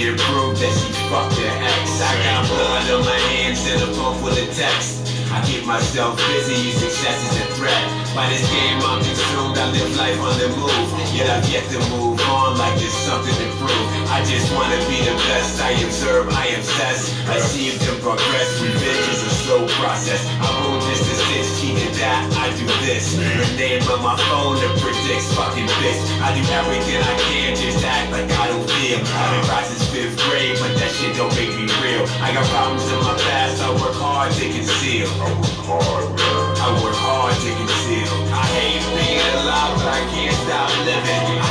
did 0.00 0.18
prove 0.18 0.58
that 0.58 0.72
she 0.80 0.92
fucked 1.12 1.36
her 1.36 1.52
ex. 1.60 2.00
I 2.00 2.12
got 2.24 2.48
blood 2.48 2.90
on 2.90 3.04
my 3.04 3.20
hands 3.36 3.60
and 3.68 3.82
a 3.82 3.86
phone 3.92 4.16
full 4.18 4.28
of 4.28 4.56
texts. 4.56 4.96
I 5.30 5.44
keep 5.44 5.66
myself 5.66 6.16
busy, 6.16 6.54
use 6.68 6.80
success 6.80 7.20
as 7.28 7.36
a 7.36 7.54
threat. 7.54 7.99
By 8.14 8.26
this 8.26 8.42
game 8.50 8.82
I'm 8.82 8.98
consumed, 8.98 9.54
I 9.54 9.70
live 9.70 9.94
life 9.94 10.18
on 10.18 10.34
the 10.34 10.50
move. 10.58 10.90
Yet 11.14 11.30
I've 11.30 11.46
yet 11.46 11.62
to 11.70 11.78
move 11.94 12.18
on 12.26 12.58
like 12.58 12.74
there's 12.74 12.92
something 13.06 13.30
to 13.30 13.48
prove. 13.54 13.86
I 14.10 14.26
just 14.26 14.50
wanna 14.50 14.82
be 14.90 14.98
the 15.06 15.14
best, 15.30 15.62
I 15.62 15.78
observe, 15.78 16.26
I 16.34 16.58
obsess. 16.58 17.14
I 17.30 17.38
see 17.38 17.70
them 17.70 18.00
progress, 18.02 18.50
revenge 18.58 19.06
is 19.14 19.22
a 19.22 19.30
slow 19.46 19.62
process. 19.78 20.26
I 20.42 20.50
move 20.66 20.82
this 20.90 21.06
to 21.06 21.14
this, 21.30 21.48
cheating 21.62 21.94
that, 22.02 22.26
I 22.34 22.50
do 22.58 22.66
this. 22.82 23.14
The 23.14 23.46
name 23.54 23.86
on 23.86 24.02
my 24.02 24.18
phone 24.26 24.58
that 24.58 24.74
predicts 24.82 25.30
fucking 25.38 25.70
bitch. 25.78 26.02
I 26.18 26.34
do 26.34 26.42
everything 26.50 26.98
I 26.98 27.14
can 27.30 27.54
just 27.54 27.78
act 27.86 28.10
like 28.10 28.26
I 28.26 28.50
don't 28.50 28.66
feel. 28.74 28.98
I've 28.98 29.46
been 29.46 29.64
since 29.70 29.86
fifth 29.94 30.18
grade, 30.26 30.58
but 30.58 30.74
that 30.82 30.90
shit 30.98 31.14
don't 31.14 31.30
make 31.38 31.54
me 31.54 31.70
real. 31.78 32.02
I 32.18 32.34
got 32.34 32.42
problems 32.50 32.90
in 32.90 32.98
my 33.06 33.14
past, 33.30 33.62
I 33.62 33.70
work 33.78 33.94
hard 33.94 34.34
to 34.34 34.44
conceal. 34.50 35.06
I 35.22 35.30
work 35.38 35.62
hard. 35.62 36.39
I 36.70 36.82
work 36.84 36.94
hard 36.94 37.34
to 37.34 37.50
conceal. 37.50 38.14
I 38.30 38.46
hate 38.54 38.86
being 38.94 39.34
alive, 39.42 39.74
but 39.74 39.90
I 39.90 40.06
can't 40.14 40.36
stop 40.46 40.70
living. 40.86 41.42
I 41.42 41.49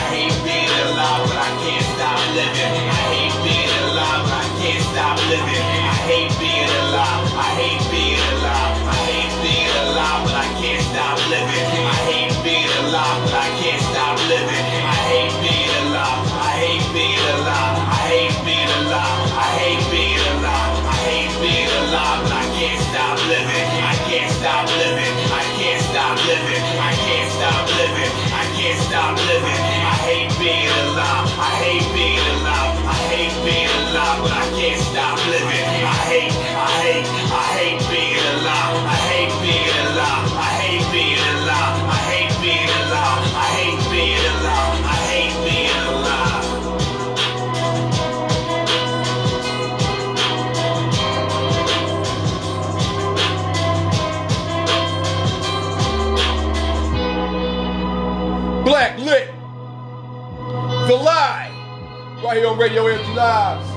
Right 62.29 62.37
here 62.37 62.47
on 62.47 62.59
Radio 62.59 62.85
Empty 62.85 63.11
Lives. 63.13 63.67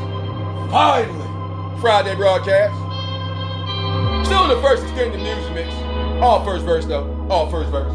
Finally. 0.71 1.81
Friday 1.81 2.15
broadcast. 2.15 2.75
Still 4.27 4.43
in 4.43 4.51
the 4.51 4.61
first 4.61 4.83
extended 4.83 5.23
music 5.23 5.55
mix. 5.55 5.73
All 6.21 6.45
first 6.45 6.67
verse 6.67 6.85
though. 6.85 7.27
All 7.31 7.51
first 7.51 7.71
verse. 7.71 7.91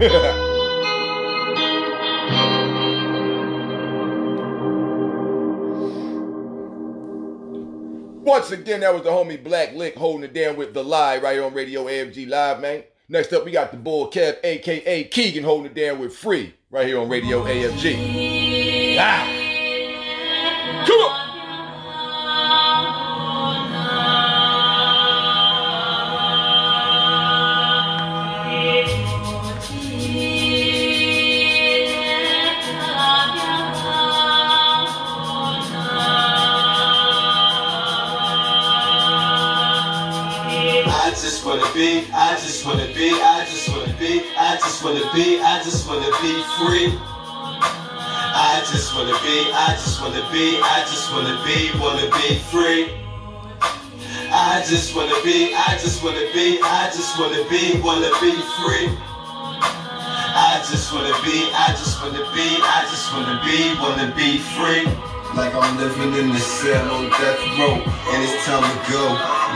Once 8.24 8.50
again, 8.52 8.80
that 8.80 8.94
was 8.94 9.02
the 9.02 9.10
homie 9.10 9.44
Black 9.44 9.74
Lick 9.74 9.96
holding 9.96 10.24
it 10.24 10.32
down 10.32 10.56
with 10.56 10.72
The 10.72 10.82
Lie 10.82 11.18
right 11.18 11.34
here 11.34 11.44
on 11.44 11.52
Radio 11.52 11.84
AFG 11.84 12.26
Live, 12.26 12.62
man. 12.62 12.84
Next 13.10 13.34
up, 13.34 13.44
we 13.44 13.50
got 13.50 13.72
the 13.72 13.76
Bulk 13.76 14.14
Kev, 14.14 14.38
aka 14.42 15.04
Keegan, 15.04 15.44
holding 15.44 15.66
it 15.66 15.74
down 15.74 15.98
with 15.98 16.16
Free 16.16 16.54
right 16.70 16.86
here 16.86 16.98
on 16.98 17.10
Radio 17.10 17.44
AFG. 17.44 18.96
Ah. 18.98 19.37
Come 20.88 21.00
on. 21.00 21.28
I 40.90 41.10
just 41.10 41.44
wanna 41.44 41.62
be, 41.74 42.06
I 42.14 42.34
just 42.36 42.64
wanna 42.64 42.86
be, 42.94 43.10
I 43.12 43.44
just 43.44 43.68
wanna 43.68 43.94
be, 43.98 44.22
I 44.38 44.56
just 44.56 44.82
wanna 44.82 45.12
be, 45.12 45.38
I 45.40 45.62
just 45.62 45.86
wanna 45.86 46.10
be 46.22 46.42
free. 46.56 47.17
I 48.40 48.60
just 48.70 48.94
wanna 48.94 49.18
be, 49.18 49.50
I 49.50 49.74
just 49.74 50.00
wanna 50.00 50.22
be, 50.30 50.60
I 50.62 50.86
just 50.86 51.12
wanna 51.12 51.42
be, 51.42 51.74
wanna 51.76 52.06
be 52.22 52.38
free. 52.54 52.86
I 54.30 54.62
just 54.64 54.94
wanna 54.94 55.18
be, 55.24 55.52
I 55.56 55.76
just 55.82 56.04
wanna 56.04 56.22
be, 56.32 56.60
I 56.62 56.86
just 56.94 57.18
wanna 57.18 57.42
be, 57.50 57.80
wanna 57.82 58.14
be 58.22 58.30
free. 58.54 58.94
I 60.38 60.62
just 60.70 60.92
wanna 60.94 61.18
be, 61.26 61.50
I 61.50 61.74
just 61.74 62.00
wanna 62.00 62.22
be, 62.30 62.62
I 62.62 62.86
just 62.86 63.12
wanna 63.12 63.42
be, 63.42 63.74
wanna 63.82 64.14
be 64.14 64.38
free. 64.54 64.86
Like 65.36 65.54
I'm 65.54 65.76
living 65.76 66.14
in 66.14 66.32
the 66.32 66.38
cell 66.40 66.90
on 66.90 67.10
death 67.10 67.40
row, 67.58 67.76
and 67.76 68.18
it's 68.24 68.44
time 68.46 68.64
to 68.64 68.78
go. 68.90 69.04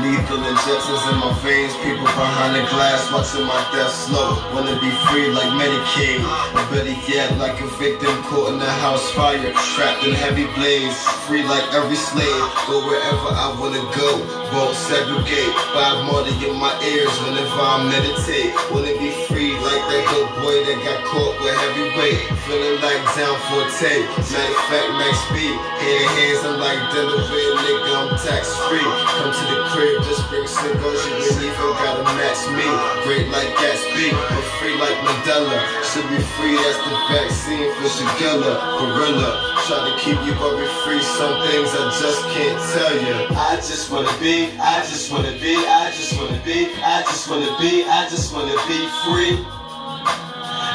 Lethal 0.01 0.41
injections 0.41 1.05
in 1.11 1.17
my 1.21 1.33
veins, 1.45 1.77
people 1.85 2.05
behind 2.05 2.57
the 2.57 2.65
glass 2.73 3.13
watching 3.13 3.47
my 3.47 3.61
death 3.73 3.93
slow. 3.93 4.41
Wanna 4.53 4.79
be 4.81 4.91
free 5.09 5.29
like 5.33 5.53
Medicaid, 5.57 6.21
or 6.57 6.65
better 6.73 6.97
yet, 7.09 7.37
like 7.39 7.61
a 7.61 7.69
victim 7.77 8.13
caught 8.25 8.53
in 8.53 8.61
a 8.61 8.73
house 8.81 9.05
fire, 9.13 9.53
trapped 9.77 10.05
in 10.05 10.13
heavy 10.15 10.47
blaze. 10.57 10.97
Free 11.29 11.43
like 11.45 11.65
every 11.75 11.97
slave, 11.97 12.43
go 12.69 12.85
wherever 12.87 13.29
I 13.33 13.55
wanna 13.61 13.85
go. 13.97 14.11
Won't 14.53 14.77
segregate, 14.77 15.55
five 15.73 16.05
more 16.05 16.25
in 16.27 16.57
my 16.59 16.73
ears 16.85 17.13
whenever 17.25 17.57
I 17.57 17.85
meditate. 17.89 18.53
Wanna 18.73 18.93
be 18.99 19.11
free 19.29 19.53
like 19.61 19.83
that 19.89 20.05
good 20.11 20.29
boy 20.43 20.57
that 20.67 20.79
got 20.85 21.01
caught 21.09 21.35
with 21.41 21.57
heavy 21.57 21.89
weight. 21.97 22.21
Feeling 22.45 22.81
like 22.81 23.03
down 23.17 23.37
for 23.49 23.63
a 23.63 23.69
take. 23.79 24.09
Matter 24.09 24.53
of 24.53 24.65
fact, 24.69 24.89
max 24.99 25.17
speed. 25.29 25.62
In 25.83 26.07
hands, 26.15 26.47
I'm 26.47 26.59
like 26.63 26.79
Delaware, 26.95 27.55
nigga, 27.59 27.93
I'm 27.99 28.11
tax 28.23 28.55
free. 28.71 28.87
Come 29.19 29.35
to 29.35 29.45
the 29.51 29.59
crib. 29.75 29.99
Just 30.07 30.23
bring 30.31 30.47
cigars, 30.47 31.03
you 31.11 31.51
even 31.51 31.71
gotta 31.83 32.07
match 32.15 32.43
me. 32.55 32.67
Great 33.03 33.27
like 33.35 33.51
Gatsby, 33.59 34.15
but 34.15 34.47
free 34.63 34.79
like 34.79 34.95
Mandela. 35.03 35.59
Should 35.91 36.07
be 36.07 36.23
free, 36.39 36.55
that's 36.55 36.79
the 36.87 36.95
vaccine 37.11 37.67
for 37.75 37.89
Shigella. 37.91 38.53
Gorilla, 38.79 39.31
try 39.67 39.91
to 39.91 39.95
keep 39.99 40.19
you 40.23 40.35
buried 40.39 40.71
free. 40.87 41.03
Some 41.03 41.35
things 41.51 41.71
I 41.75 41.91
just 41.99 42.23
can't 42.31 42.59
tell 42.75 42.95
you. 43.03 43.17
I 43.35 43.57
just 43.57 43.91
wanna 43.91 44.15
be, 44.21 44.55
I 44.59 44.81
just 44.87 45.11
wanna 45.11 45.33
be, 45.43 45.57
I 45.57 45.91
just 45.91 46.15
wanna 46.19 46.41
be, 46.45 46.71
I 46.79 47.03
just 47.03 47.29
wanna 47.29 47.53
be, 47.59 47.85
I 47.85 48.09
just 48.09 48.33
wanna 48.33 48.57
be 48.71 48.81
free. 49.03 49.62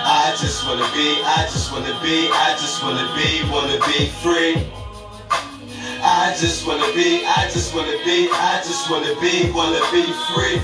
I 0.10 0.32
just 0.40 0.66
wanna 0.66 0.88
be, 0.96 1.22
I 1.22 1.44
just 1.52 1.70
wanna 1.74 2.00
be, 2.02 2.30
I 2.32 2.56
just 2.56 2.82
wanna 2.82 3.12
be, 3.12 3.44
wanna 3.52 3.78
be 3.92 4.08
free. 4.24 4.56
I 6.02 6.34
just 6.40 6.66
wanna 6.66 6.88
be, 6.94 7.26
I 7.26 7.50
just 7.52 7.76
wanna 7.76 7.98
be, 8.06 8.30
I 8.32 8.62
just 8.64 8.90
wanna 8.90 9.14
be, 9.20 9.52
wanna 9.52 9.84
be 9.92 10.04
free. 10.32 10.62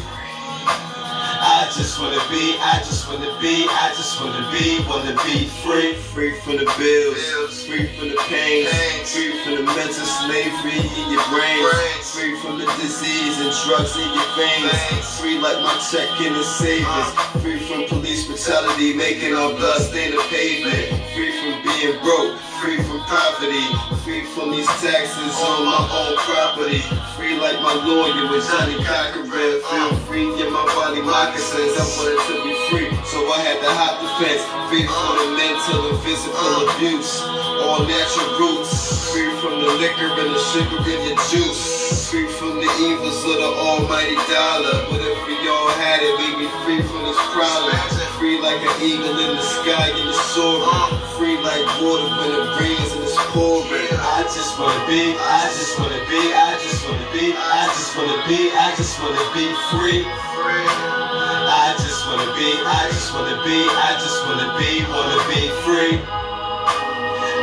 I 1.44 1.68
just 1.76 2.00
wanna 2.00 2.24
be, 2.32 2.56
I 2.64 2.80
just 2.80 3.04
wanna 3.10 3.28
be, 3.44 3.68
I 3.68 3.92
just 3.98 4.16
wanna 4.22 4.48
be, 4.48 4.80
wanna 4.88 5.12
be 5.28 5.44
free. 5.60 5.94
Free 6.16 6.40
from 6.40 6.56
the 6.56 6.64
bills, 6.80 7.68
free 7.68 7.88
from 8.00 8.16
the 8.16 8.20
pain, 8.32 8.64
free 9.04 9.44
from 9.44 9.56
the 9.60 9.64
mental 9.76 10.08
slavery 10.24 10.80
in 10.80 11.12
your 11.12 11.26
brain, 11.28 11.68
free 12.00 12.40
from 12.40 12.60
the 12.60 12.66
disease 12.80 13.44
and 13.44 13.52
drugs 13.68 13.92
in 14.00 14.08
your 14.08 14.30
veins, 14.40 15.20
free 15.20 15.38
like 15.38 15.60
my 15.60 15.76
check 15.92 16.08
in 16.22 16.32
the 16.32 16.44
savings, 16.48 17.12
free 17.44 17.60
from 17.68 17.92
police 17.92 18.24
brutality 18.26 18.94
making 18.94 19.36
our 19.36 19.52
blood 19.52 19.82
stain 19.82 20.12
the 20.16 20.24
pavement, 20.32 20.96
free 21.12 21.36
from 21.44 21.60
being 21.68 22.00
broke, 22.00 22.40
free 22.64 22.80
from 22.80 23.04
poverty, 23.12 23.68
free 24.08 24.24
from 24.24 24.50
these 24.56 24.72
taxes 24.80 25.36
on 25.36 25.68
my 25.68 25.84
own 25.84 26.16
property, 26.24 26.80
free 27.20 27.36
like 27.36 27.60
my 27.60 27.76
lawyer 27.84 28.32
with 28.32 28.48
Johnnie 28.48 28.80
Cochran, 28.80 29.60
feel 29.60 29.92
free 30.08 30.32
get 30.40 30.48
my 30.48 30.64
body 30.72 31.04
moccasins, 31.04 31.76
I 31.76 31.84
wanted 32.00 32.24
to 32.24 32.36
be 32.48 32.56
free, 32.72 32.88
so 33.04 33.20
I 33.36 33.44
had 33.44 33.60
to 33.60 33.68
hop 33.68 34.00
the 34.00 34.08
fence, 34.16 34.48
free 34.72 34.88
from 34.88 35.12
the 35.20 35.28
mental 35.36 35.92
and 35.92 36.00
physical 36.08 36.56
abuse, 36.72 37.20
all 37.68 37.84
natural 37.84 38.32
roots, 38.40 39.12
free 39.12 39.28
from 39.44 39.60
the 39.60 39.72
liquor 39.84 40.08
and 40.24 40.32
the 40.32 40.40
sugar 40.56 40.80
in 40.88 41.04
your 41.04 41.20
juice, 41.36 42.08
free 42.08 42.32
from 42.32 42.64
the 42.64 42.72
evils 42.80 43.28
of 43.28 43.44
the 43.44 43.52
almighty 43.60 44.16
dollar, 44.32 44.88
but 44.88 45.04
if 45.04 45.20
we 45.28 45.36
all 45.52 45.68
had 45.84 46.00
it, 46.00 46.16
we'd 46.16 46.48
be 46.48 46.50
free 46.64 46.80
from 46.80 47.12
this 47.12 47.20
problem, 47.36 47.93
free 48.24 48.40
like 48.40 48.64
an 48.64 48.82
eagle 48.82 49.20
in 49.20 49.36
the 49.36 49.42
sky 49.44 49.92
in 50.00 50.08
the 50.08 50.16
soaring, 50.32 50.96
free 51.20 51.36
like 51.44 51.60
water 51.84 52.08
when 52.08 52.32
it 52.32 52.48
rains 52.56 52.92
and 52.96 53.04
it's 53.04 53.20
pouring. 53.36 53.92
I 54.00 54.24
just 54.32 54.56
wanna 54.56 54.80
be, 54.88 55.12
I 55.20 55.44
just 55.52 55.76
wanna 55.76 56.00
be, 56.08 56.32
I 56.32 56.56
just 56.64 56.88
wanna 56.88 57.04
be, 57.12 57.36
I 57.36 57.68
just 57.68 57.92
wanna 58.00 58.16
be, 58.24 58.40
I 58.56 58.72
just 58.80 58.96
wanna 59.04 59.28
be 59.36 59.52
free. 59.76 60.08
I 60.08 61.76
just 61.84 62.08
wanna 62.08 62.32
be, 62.40 62.48
I 62.64 62.88
just 62.96 63.12
wanna 63.12 63.44
be, 63.44 63.60
I 63.60 63.92
just 64.00 64.20
wanna 64.24 64.56
be, 64.56 64.72
wanna 64.88 65.20
be 65.28 65.44
free. 65.68 66.00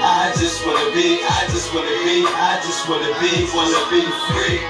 I 0.01 0.33
just 0.41 0.65
wanna 0.65 0.89
be, 0.97 1.21
I 1.21 1.45
just 1.53 1.69
wanna 1.77 1.93
be, 2.09 2.25
I 2.25 2.57
just 2.65 2.89
wanna 2.89 3.13
be, 3.21 3.45
wanna 3.53 3.85
be 3.93 4.01
free. 4.33 4.65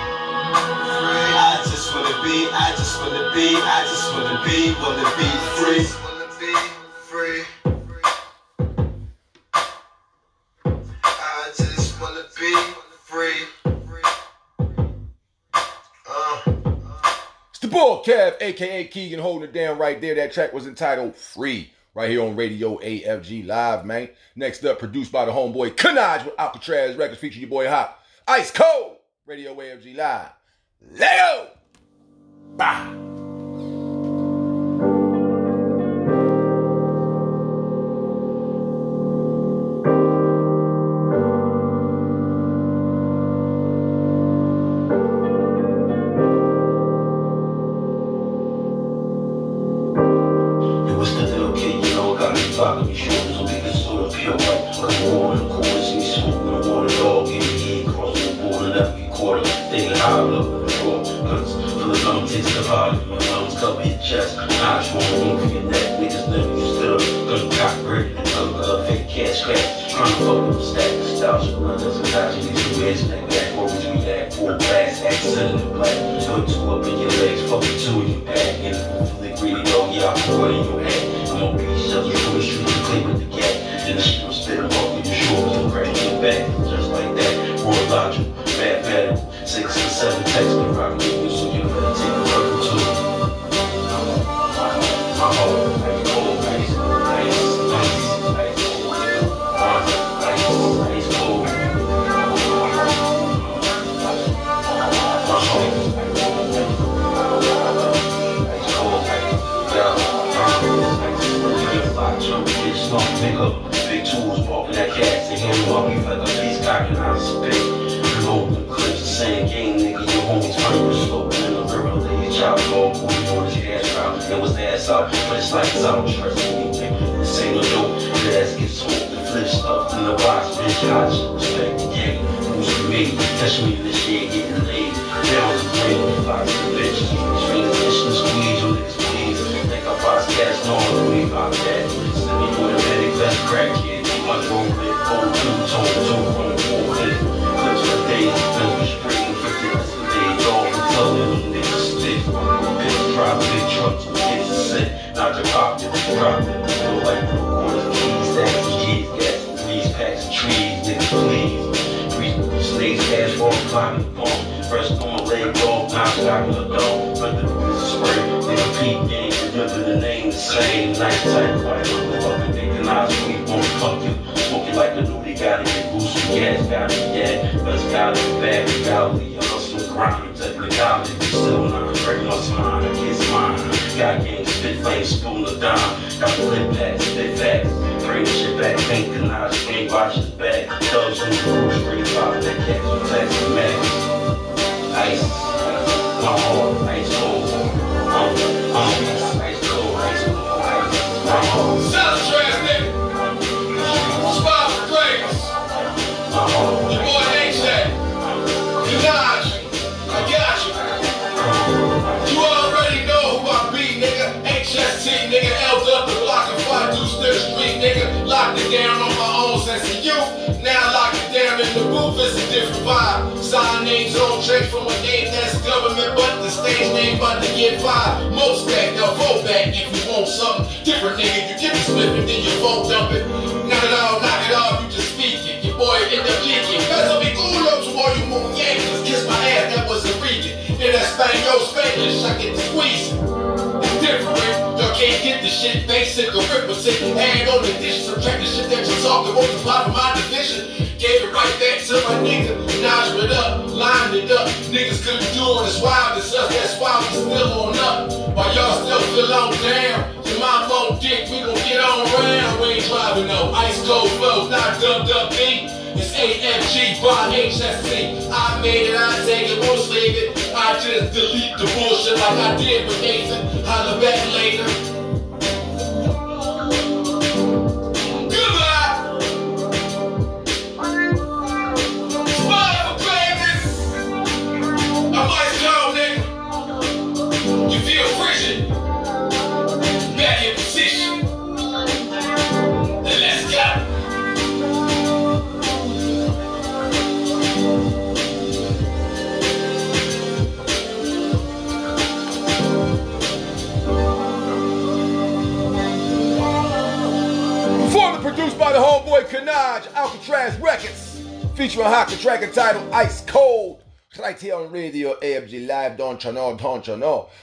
I 1.91 1.93
just 1.93 2.05
wanna 2.05 2.23
be, 2.23 2.47
I 2.53 2.71
just 2.77 3.01
wanna 3.01 3.35
be, 3.35 3.57
I 3.57 3.83
just 3.89 4.15
wanna 4.15 4.39
be, 4.47 4.75
wanna 4.81 5.03
be 5.17 5.27
free. 5.57 5.81
I 11.03 11.53
just 11.57 12.01
wanna 12.01 12.23
be 12.39 12.55
free. 12.85 14.07
Uh. 16.07 16.53
It's 17.51 17.59
the 17.59 17.67
Bulk 17.67 18.07
Kev, 18.07 18.41
aka 18.41 18.85
Keegan, 18.85 19.19
holding 19.19 19.49
it 19.49 19.53
down 19.53 19.77
right 19.77 20.01
there. 20.01 20.15
That 20.15 20.33
track 20.33 20.53
was 20.53 20.69
entitled 20.69 21.17
Free, 21.17 21.73
right 21.95 22.09
here 22.09 22.23
on 22.23 22.37
Radio 22.37 22.79
AFG 22.79 23.45
Live, 23.49 23.85
man. 23.85 24.11
Next 24.37 24.65
up, 24.65 24.79
produced 24.79 25.11
by 25.11 25.25
the 25.25 25.33
homeboy 25.33 25.75
Kanaj 25.75 26.25
with 26.25 26.35
Alcatraz 26.39 26.95
Records, 26.95 27.19
featuring 27.21 27.41
your 27.41 27.51
boy 27.51 27.69
Hop. 27.69 28.01
Ice 28.29 28.53
Cold, 28.53 28.99
Radio 29.27 29.57
AFG 29.57 29.97
Live. 29.97 30.31
Lego! 30.93 31.60
大。 32.57 32.85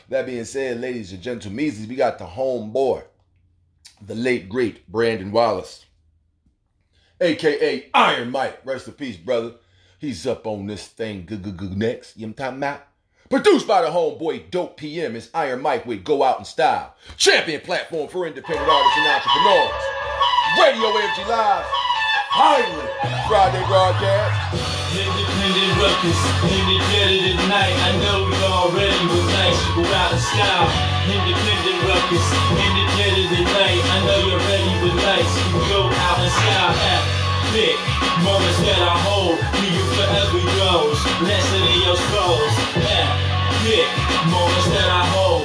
That 0.10 0.26
being 0.26 0.46
said, 0.46 0.80
ladies 0.80 1.12
and 1.12 1.22
gentlemen, 1.22 1.74
we 1.90 1.96
got 1.96 2.18
the 2.18 2.26
homeboy, 2.26 3.04
the 4.02 4.16
late, 4.16 4.48
great 4.48 4.88
Brandon 4.90 5.32
Wallace, 5.32 5.86
aka 7.20 7.90
Iron 7.94 8.32
Mic. 8.32 8.60
Rest 8.64 8.88
in 8.88 8.94
peace, 8.94 9.18
brother. 9.18 9.56
He's 10.00 10.26
up 10.26 10.48
on 10.48 10.68
this 10.68 10.88
thing 10.88 11.26
good, 11.26 11.42
good, 11.44 11.58
good 11.58 11.78
next. 11.78 12.16
You 12.16 12.28
know 12.28 12.34
what 12.38 12.46
I'm 12.46 12.46
talking 12.46 12.58
about? 12.58 12.88
Produced 13.30 13.68
by 13.68 13.82
the 13.82 13.90
homeboy 13.90 14.50
Dope 14.50 14.78
PM 14.78 15.18
is 15.18 15.30
Iron 15.34 15.62
Mic 15.62 15.86
with 15.86 16.06
Go 16.06 16.24
Out 16.24 16.40
in 16.40 16.46
Style. 16.46 16.96
Champion 17.18 17.60
platform 17.60 18.08
for 18.08 18.26
independent 18.26 18.70
artists 18.70 18.98
and 18.98 19.08
entrepreneurs. 19.08 19.84
Radio 20.58 20.88
AFG 20.88 21.28
Live. 21.28 21.87
Finally 22.36 22.88
Friday 23.28 23.64
broadcast. 23.68 24.36
Independent 24.92 25.74
ruckus, 25.80 26.20
in 26.48 26.64
the 26.68 26.78
dead 26.92 27.12
of 27.12 27.24
the 27.24 27.48
night. 27.48 27.76
I 27.88 27.92
know 28.04 28.28
you 28.28 28.40
already 28.48 29.04
was 29.12 29.26
nice, 29.36 29.60
you 29.68 29.84
go 29.84 29.86
out 29.88 30.12
in 30.12 30.20
style. 30.20 30.68
Independent 31.08 31.80
ruckus, 31.88 32.28
in 32.56 32.72
the 32.76 32.86
dead 32.96 33.16
of 33.16 33.28
the 33.32 33.44
night. 33.48 33.80
I 33.80 33.98
know 34.08 34.20
you're 34.28 34.44
ready 34.48 34.74
with 34.84 34.98
nice, 35.04 35.32
you 35.52 35.60
go 35.72 35.88
out 35.88 36.18
in 36.24 36.32
style. 36.32 36.76
Epic 37.52 37.78
moments 38.24 38.60
that 38.64 38.82
I 38.82 38.96
hold, 39.08 39.38
you 39.64 39.84
forever 39.96 40.40
yours. 40.40 41.00
Lesson 41.24 41.64
in 41.64 41.80
your 41.84 41.96
scrolls. 41.96 42.54
Epic 42.76 43.88
moments 44.32 44.68
that 44.72 44.88
I 44.88 45.04
hold, 45.16 45.44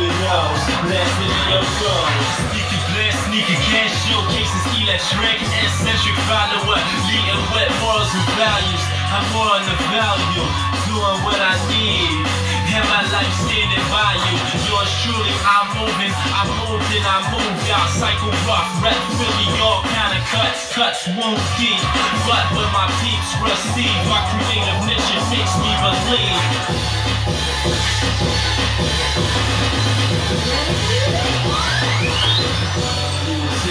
yours. 0.00 0.62
Lesson 0.88 1.28
in 1.28 1.44
your 1.52 1.64
scrolls. 1.76 2.28
Sneaky 2.48 2.78
blast, 2.88 3.18
sneaky 3.28 3.56
cash, 3.68 3.92
showcases 4.08 4.64
electric, 4.80 5.38
eccentric 5.60 6.16
follower, 6.24 6.80
leading 7.08 7.42
wet 7.52 7.68
morals 7.84 8.08
and 8.14 8.28
values. 8.40 8.84
I'm 9.12 9.24
more 9.36 9.52
on 9.52 9.62
the 9.68 9.76
value, 9.92 10.46
doing 10.88 11.18
what 11.26 11.36
I 11.36 11.54
need. 11.68 12.24
And 12.72 12.88
my 12.88 13.04
life 13.12 13.28
standing 13.44 13.84
by 13.92 14.16
you. 14.16 14.32
Yours 14.64 14.88
truly, 15.04 15.36
I'm 15.44 15.68
moving, 15.76 16.08
I'm 16.32 16.48
moving, 16.64 17.04
I 17.04 17.20
move 17.28 17.68
out. 17.68 17.92
Cycle 17.92 18.32
rock, 18.48 18.64
rep 18.80 18.96
Philly, 19.20 19.48
all 19.60 19.84
kind 19.92 20.16
of 20.16 20.24
cuts, 20.32 20.72
cuts 20.72 21.04
wound 21.12 21.36
deep. 21.60 21.84
But 22.24 22.48
when 22.56 22.64
my 22.72 22.88
peeps 23.04 23.36
receive, 23.44 23.92
my 24.08 24.24
creative 24.32 24.88
niche 24.88 25.12
makes 25.28 25.52
me 25.60 25.68
believe. 25.84 26.40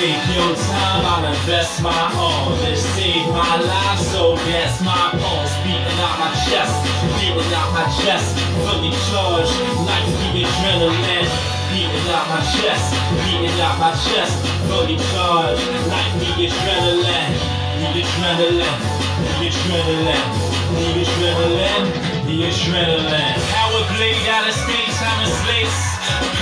Take 0.01 0.23
your 0.33 0.55
time, 0.55 1.05
I'll 1.05 1.25
invest 1.25 1.81
my 1.81 1.93
all. 2.17 2.55
This 2.61 2.81
saved 2.95 3.29
my 3.29 3.61
life, 3.61 3.99
so 3.99 4.35
that's 4.35 4.81
my 4.81 5.13
pulse. 5.21 5.53
Beating 5.61 5.99
out 6.01 6.17
my 6.17 6.33
chest, 6.49 6.73
beating 7.17 7.53
out 7.53 7.69
my 7.73 7.85
chest. 8.01 8.33
Fully 8.65 8.89
charged, 9.09 9.53
like 9.85 10.05
the 10.05 10.41
adrenaline. 10.41 11.29
Beating 11.69 12.07
out 12.09 12.25
my 12.33 12.41
chest, 12.57 12.93
beating 13.25 13.61
out 13.61 13.77
my 13.77 13.93
chest. 14.09 14.33
Fully 14.67 14.97
charged, 15.13 15.61
like 15.87 16.11
the 16.17 16.49
adrenaline. 16.49 17.33
The 17.81 17.87
adrenaline, 18.01 18.79
the 19.21 19.49
adrenaline, 19.49 20.27
the 20.73 20.85
adrenaline, 21.01 22.10
the 22.25 22.49
adrenaline. 22.49 23.37
Howard 23.55 23.87
Blade 23.97 24.27
out 24.29 24.47
of 24.47 24.53
state, 24.53 24.89
time 24.99 25.21
and 25.23 25.33
slates. 25.41 25.79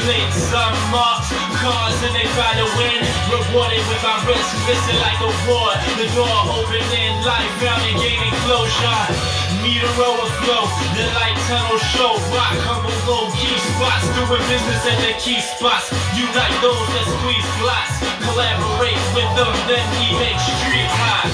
Plates 0.03 0.49
unmarked, 0.51 1.29
cars 1.59 1.99
and 2.03 2.15
they 2.15 2.27
find 2.35 2.57
a 2.59 2.67
win. 2.79 3.01
Rewarded 3.29 3.83
with 3.87 4.01
my 4.01 4.17
wrist, 4.25 4.49
glisten 4.65 4.97
like 4.99 5.19
a 5.21 5.31
war. 5.47 5.71
The 5.99 6.07
door 6.15 6.39
opening, 6.57 7.13
life 7.23 7.51
found 7.61 7.83
and 7.85 7.97
gaining 7.99 8.35
closure. 8.47 9.03
Meter 9.61 9.91
overflow, 9.99 10.65
the 10.95 11.05
light 11.15 11.37
tunnel 11.47 11.79
show. 11.93 12.15
Rock 12.31 12.55
humble 12.65 12.95
low 13.07 13.27
key 13.35 13.55
spots, 13.75 14.07
doing 14.15 14.43
business 14.47 14.83
at 14.87 14.97
the 15.03 15.13
key 15.19 15.39
spots. 15.43 15.91
Unite 16.15 16.55
those 16.63 16.87
that 16.95 17.07
squeeze 17.19 17.49
plots. 17.59 17.93
Collaborate 18.23 18.99
with 19.15 19.31
them, 19.35 19.51
then 19.67 19.85
we 19.99 20.15
make 20.17 20.39
street 20.39 20.89
hot. 20.97 21.29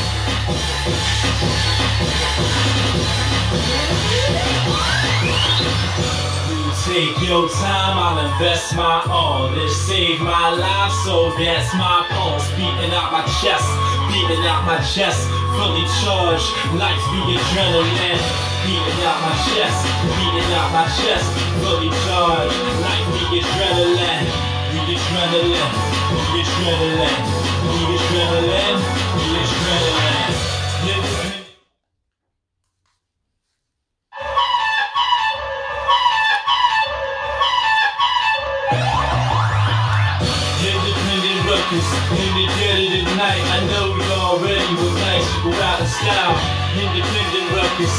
Take 6.95 7.27
your 7.27 7.49
time, 7.49 7.99
I'll 7.99 8.23
invest 8.23 8.73
my 8.73 9.03
all. 9.11 9.51
This 9.51 9.75
saved 9.75 10.21
my 10.21 10.47
life, 10.55 10.93
so 11.03 11.27
that's 11.35 11.67
my 11.75 12.07
pulse. 12.07 12.47
Beating 12.55 12.95
out 12.95 13.11
my 13.11 13.19
chest, 13.43 13.67
beating 14.07 14.43
out 14.47 14.63
my 14.63 14.79
chest. 14.79 15.27
Fully 15.59 15.83
charged, 15.99 16.47
life 16.79 17.03
the 17.11 17.35
adrenaline. 17.35 18.23
Beating 18.63 19.01
out 19.03 19.19
my 19.27 19.35
chest, 19.43 19.79
beating 20.15 20.51
out 20.55 20.71
my 20.71 20.87
chest. 20.95 21.27
Fully 21.59 21.91
charged, 22.07 22.55
life 22.79 23.07
the 23.11 23.43
adrenaline. 23.43 24.27
The 24.71 24.79
adrenaline, 24.95 25.75
the 26.15 26.39
adrenaline, 26.39 27.11
the 27.11 27.11
adrenaline, 27.11 27.23
the 27.75 27.83
adrenaline. 27.91 29.14
Style. 46.01 46.35
Independent 46.75 47.47
ruckus, 47.55 47.93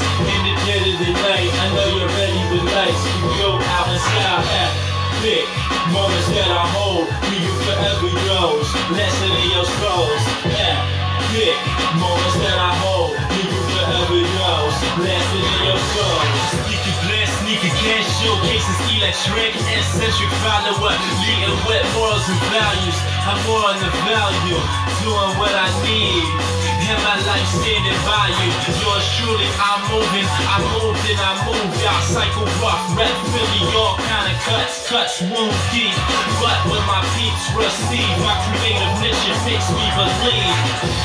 dead 0.68 0.84
of 0.84 0.96
the 1.00 1.10
night. 1.16 1.48
I 1.48 1.66
know 1.72 1.88
you're 1.96 2.12
ready 2.12 2.42
with 2.52 2.66
nice, 2.68 3.00
you 3.24 3.32
go 3.40 3.56
out 3.56 3.88
in 3.88 3.98
style. 3.98 4.44
Epic 4.44 5.48
moments 5.96 6.28
that 6.36 6.50
I 6.52 6.64
hold, 6.76 7.08
me 7.32 7.36
you 7.40 7.54
forever 7.64 8.10
yours. 8.28 8.68
Lesson 8.92 9.32
in 9.32 9.48
your 9.48 9.64
scrolls. 9.64 10.22
Epic 10.44 11.56
moments 11.96 12.36
that 12.44 12.58
I 12.60 12.72
hold, 12.84 13.16
me 13.32 13.42
you 13.48 13.60
forever 13.72 14.20
yours. 14.20 14.76
Lesson 15.00 15.40
in 15.40 15.58
your 15.64 15.80
scrolls. 15.80 16.28
Sneaky 16.52 16.92
blast, 17.00 17.32
sneaky 17.40 17.70
cash, 17.80 18.06
showcases 18.20 18.78
electric, 18.92 19.56
eccentric 19.56 20.32
follower, 20.44 20.92
leading 21.24 21.56
wet 21.64 21.84
morals 21.96 22.28
and 22.28 22.42
values. 22.52 22.98
I'm 23.24 23.40
more 23.48 23.72
on 23.72 23.80
the 23.80 23.90
value, 24.04 24.60
doing 25.00 25.32
what 25.40 25.54
I 25.56 25.68
need. 25.80 26.65
And 26.84 27.00
my 27.02 27.16
life 27.24 27.48
standing 27.48 28.00
by 28.04 28.28
you. 28.28 28.48
Yours 28.82 29.06
truly, 29.16 29.48
I'm 29.56 29.80
moving, 29.88 30.26
I 30.28 30.56
moved 30.76 31.02
and 31.08 31.20
I 31.20 31.32
moved 31.48 31.80
out. 31.84 32.02
Cycle 32.04 32.46
rough, 32.60 32.84
rep 32.96 33.12
Philly, 33.32 33.62
all 33.76 33.96
kind 33.96 34.28
of 34.32 34.36
cuts, 34.44 34.88
cuts 34.88 35.20
wound 35.22 35.56
deep. 35.72 35.96
But 36.40 36.58
when 36.68 36.82
my 36.84 37.00
peeps 37.16 37.44
receive, 37.56 38.16
my 38.20 38.36
creative 38.48 38.94
mission 39.00 39.36
makes 39.48 39.68
me 39.72 39.84
believe. 39.96 40.96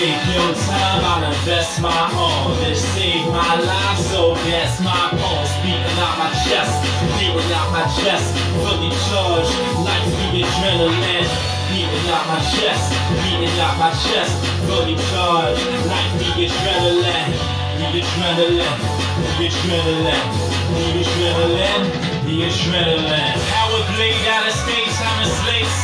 Take 0.00 0.32
your 0.32 0.54
time, 0.64 1.04
I'll 1.04 1.28
invest 1.28 1.76
my 1.82 1.92
all. 2.16 2.56
This 2.64 2.80
saved 2.96 3.28
my 3.28 3.60
life, 3.60 3.98
so 4.08 4.32
that's 4.48 4.80
my 4.80 5.12
pulse. 5.12 5.52
Beating 5.60 6.00
out 6.00 6.16
my 6.16 6.32
chest, 6.40 6.72
beating 7.20 7.52
out 7.52 7.68
my 7.68 7.84
chest. 8.00 8.32
Fully 8.64 8.88
charged, 9.12 9.52
like 9.84 10.00
the 10.16 10.40
adrenaline. 10.40 11.28
Beating 11.68 12.08
out 12.08 12.24
my 12.32 12.40
chest, 12.48 12.96
beating 13.28 13.52
out 13.60 13.76
my 13.76 13.92
chest. 14.08 14.32
Fully 14.64 14.96
charged, 15.12 15.68
like 15.84 16.10
the 16.16 16.48
adrenaline. 16.48 17.36
The 17.76 18.00
adrenaline, 18.00 18.80
the 19.20 19.52
adrenaline, 19.52 20.28
the 20.72 20.96
adrenaline, 20.96 21.84
the 22.24 22.34
adrenaline. 22.48 23.36
Howard 23.52 23.89
blade 24.00 24.24
out 24.32 24.48
of 24.48 24.56
states, 24.56 24.96
I'm 24.96 25.20
in 25.20 25.28
slates. 25.44 25.76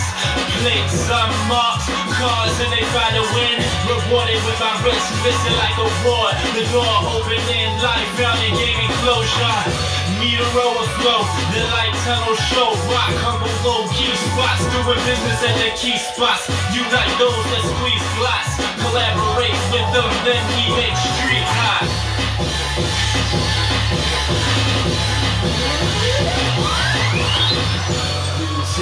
Plates 0.65 1.05
unmarked, 1.05 1.85
cars 2.17 2.57
and 2.65 2.73
they 2.73 2.81
find 2.97 3.13
a 3.13 3.25
win. 3.37 3.61
Rewarded 3.93 4.41
with 4.41 4.57
my 4.57 4.73
wrist, 4.81 5.05
missing 5.21 5.57
like 5.61 5.77
a 5.77 5.85
war. 6.01 6.33
The 6.57 6.65
door 6.73 6.97
open 7.13 7.37
in, 7.53 7.69
life 7.85 8.09
found 8.17 8.41
and 8.41 8.57
gave 8.57 8.73
me 8.81 8.89
closure. 9.05 9.61
Meter 10.17 10.49
overflow, 10.49 11.29
the 11.53 11.61
light 11.77 11.93
tunnel 12.09 12.33
show. 12.49 12.73
Rock 12.89 13.13
humble 13.21 13.53
low 13.61 13.85
key 13.93 14.09
spots, 14.33 14.65
doing 14.73 14.97
business 15.05 15.41
at 15.45 15.53
the 15.61 15.69
key 15.77 16.01
spots. 16.01 16.49
Unite 16.73 17.13
those 17.21 17.37
that 17.53 17.69
squeeze 17.69 18.07
glass. 18.17 18.49
Collaborate 18.81 19.61
with 19.69 19.89
them, 19.93 20.09
then 20.25 20.41
we 20.57 20.73
make 20.73 20.97
street 20.97 21.45
hot. 21.53 21.85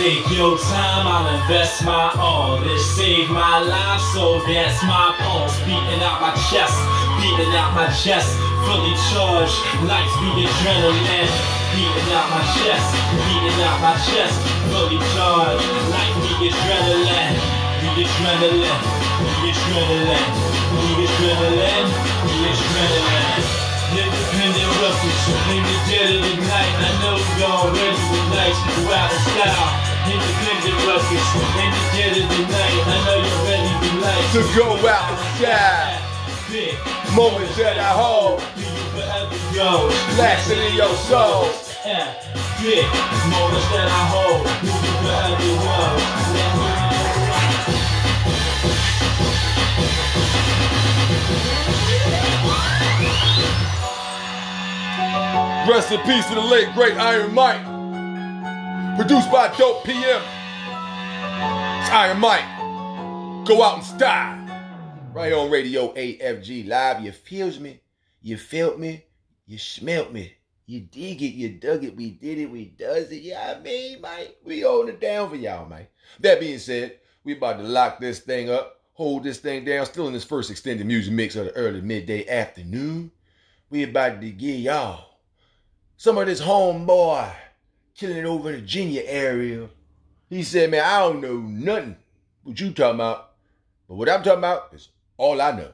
Take 0.05 0.37
your 0.37 0.59
time, 0.59 1.09
I'll 1.09 1.33
invest 1.41 1.81
my 1.81 2.13
all. 2.21 2.61
This 2.61 2.85
saved 2.93 3.33
my 3.33 3.57
life, 3.65 4.05
so 4.13 4.37
that's 4.45 4.77
my 4.85 5.17
pulse. 5.17 5.57
Beating 5.65 6.05
out 6.05 6.21
my 6.21 6.37
chest, 6.53 6.77
beating 7.17 7.49
out 7.57 7.73
my 7.73 7.89
chest. 7.89 8.37
Fully 8.69 8.93
charged, 9.09 9.57
life 9.89 10.13
the 10.21 10.45
adrenaline. 10.45 11.33
Beating 11.73 12.11
out 12.13 12.29
my 12.37 12.45
chest, 12.53 12.85
beating 13.17 13.57
out 13.65 13.81
my 13.81 13.97
chest. 14.05 14.37
Fully 14.69 15.01
charged, 15.17 15.65
life 15.89 16.17
the 16.21 16.53
adrenaline. 16.53 17.41
The 17.81 18.05
adrenaline, 18.05 18.85
the 19.25 19.49
adrenaline, 19.57 20.33
the 20.69 21.01
adrenaline, 21.01 21.89
the 22.29 22.37
adrenaline. 22.53 23.65
Independent 23.89 24.73
records, 24.85 25.25
in 25.49 25.63
the 25.65 25.77
dead 25.89 26.09
of 26.13 26.21
the 26.21 26.35
night. 26.45 26.75
I 26.77 26.93
know 27.01 27.17
y'all 27.41 27.73
ready 27.73 27.97
tonight 28.05 28.53
to 28.53 28.85
go 28.85 28.93
out 28.93 29.09
in 29.09 29.21
style. 29.33 29.94
Independent. 30.07 30.77
I 32.87 33.01
know 33.05 33.17
you're 33.25 33.43
ready 33.49 33.73
tonight 33.89 34.25
To 34.33 34.41
go 34.55 34.67
out 34.87 35.09
and 35.11 35.21
shine. 35.41 35.97
Moments 37.17 37.57
that 37.57 37.79
I 37.79 37.93
hold. 37.97 38.41
You? 39.55 39.65
Blasting 40.17 40.59
in 40.59 40.75
your 40.75 40.95
soul. 41.09 41.49
Moments 43.31 43.69
that 43.73 43.89
I 43.89 44.03
hold. 44.13 44.45
You? 44.65 44.75
Rest 55.73 55.93
in 55.93 56.01
peace 56.03 56.27
to 56.27 56.35
the 56.35 56.43
late 56.43 56.73
great 56.75 56.97
Iron 56.99 57.35
Mic. 57.35 57.74
Produced 58.97 59.33
by 59.33 59.53
Dope 59.57 59.83
PM. 59.83 60.23
It's 60.23 61.91
Iron 61.91 62.21
Mic. 62.21 62.45
Go 63.45 63.61
out 63.61 63.79
in 63.79 63.83
style. 63.83 64.39
Right 65.13 65.33
on 65.33 65.51
Radio 65.51 65.93
AFG 65.95 66.69
Live. 66.69 67.03
You 67.03 67.11
feels 67.11 67.59
me? 67.59 67.81
You 68.23 68.37
felt 68.37 68.79
me? 68.79 69.05
You 69.47 69.59
smelt 69.59 70.13
me? 70.13 70.35
You 70.67 70.79
dig 70.79 71.23
it? 71.23 71.35
You 71.35 71.49
dug 71.49 71.83
it? 71.83 71.97
We 71.97 72.11
did 72.11 72.39
it? 72.39 72.47
We 72.47 72.67
does 72.67 73.11
it? 73.11 73.23
Yeah, 73.23 73.57
I 73.57 73.61
mean, 73.61 74.01
Mike, 74.01 74.37
we 74.45 74.61
holding 74.61 74.95
it 74.95 75.01
down 75.01 75.29
for 75.29 75.37
y'all, 75.37 75.69
man. 75.69 75.89
That 76.21 76.39
being 76.39 76.61
said, 76.61 77.01
we 77.25 77.37
about 77.37 77.59
to 77.59 77.65
lock 77.65 77.99
this 77.99 78.21
thing 78.21 78.49
up, 78.49 78.81
hold 78.93 79.25
this 79.25 79.39
thing 79.39 79.65
down. 79.65 79.87
Still 79.87 80.07
in 80.07 80.13
this 80.13 80.23
first 80.23 80.53
extended 80.53 80.87
music 80.87 81.13
mix 81.13 81.35
of 81.35 81.47
the 81.47 81.57
early 81.57 81.81
midday 81.81 82.29
afternoon. 82.29 83.11
We 83.71 83.83
about 83.83 84.21
to 84.21 84.31
give 84.31 84.61
y'all 84.61 85.19
some 85.97 86.17
of 86.17 86.27
this 86.27 86.41
homeboy 86.41 87.33
killing 87.95 88.17
it 88.17 88.25
over 88.25 88.51
in 88.51 88.57
the 88.57 88.61
Virginia 88.61 89.03
area. 89.05 89.69
He 90.29 90.43
said, 90.43 90.71
man, 90.71 90.85
I 90.85 91.01
don't 91.01 91.21
know 91.21 91.39
nothing 91.39 91.97
what 92.43 92.59
you 92.61 92.73
talking 92.73 92.97
about. 92.97 93.33
But 93.89 93.95
what 93.97 94.09
I'm 94.09 94.23
talking 94.23 94.39
about 94.39 94.71
is 94.73 94.89
all 95.17 95.41
I 95.41 95.53
know. 95.53 95.73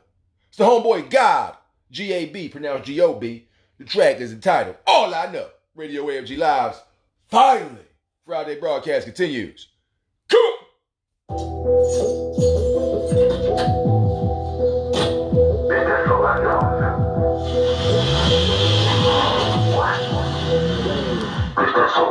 It's 0.48 0.58
the 0.58 0.64
homeboy 0.64 1.10
God, 1.10 1.56
G-A-B, 1.90 2.48
pronounced 2.48 2.84
G-O-B. 2.84 3.46
The 3.78 3.84
track 3.84 4.20
is 4.20 4.32
entitled 4.32 4.76
All 4.86 5.14
I 5.14 5.30
Know. 5.32 5.48
Radio 5.74 6.04
AFG 6.06 6.36
Live's 6.36 6.82
finally 7.28 7.86
Friday 8.26 8.60
broadcast 8.60 9.06
continues. 9.06 9.68
Come! 10.28 10.56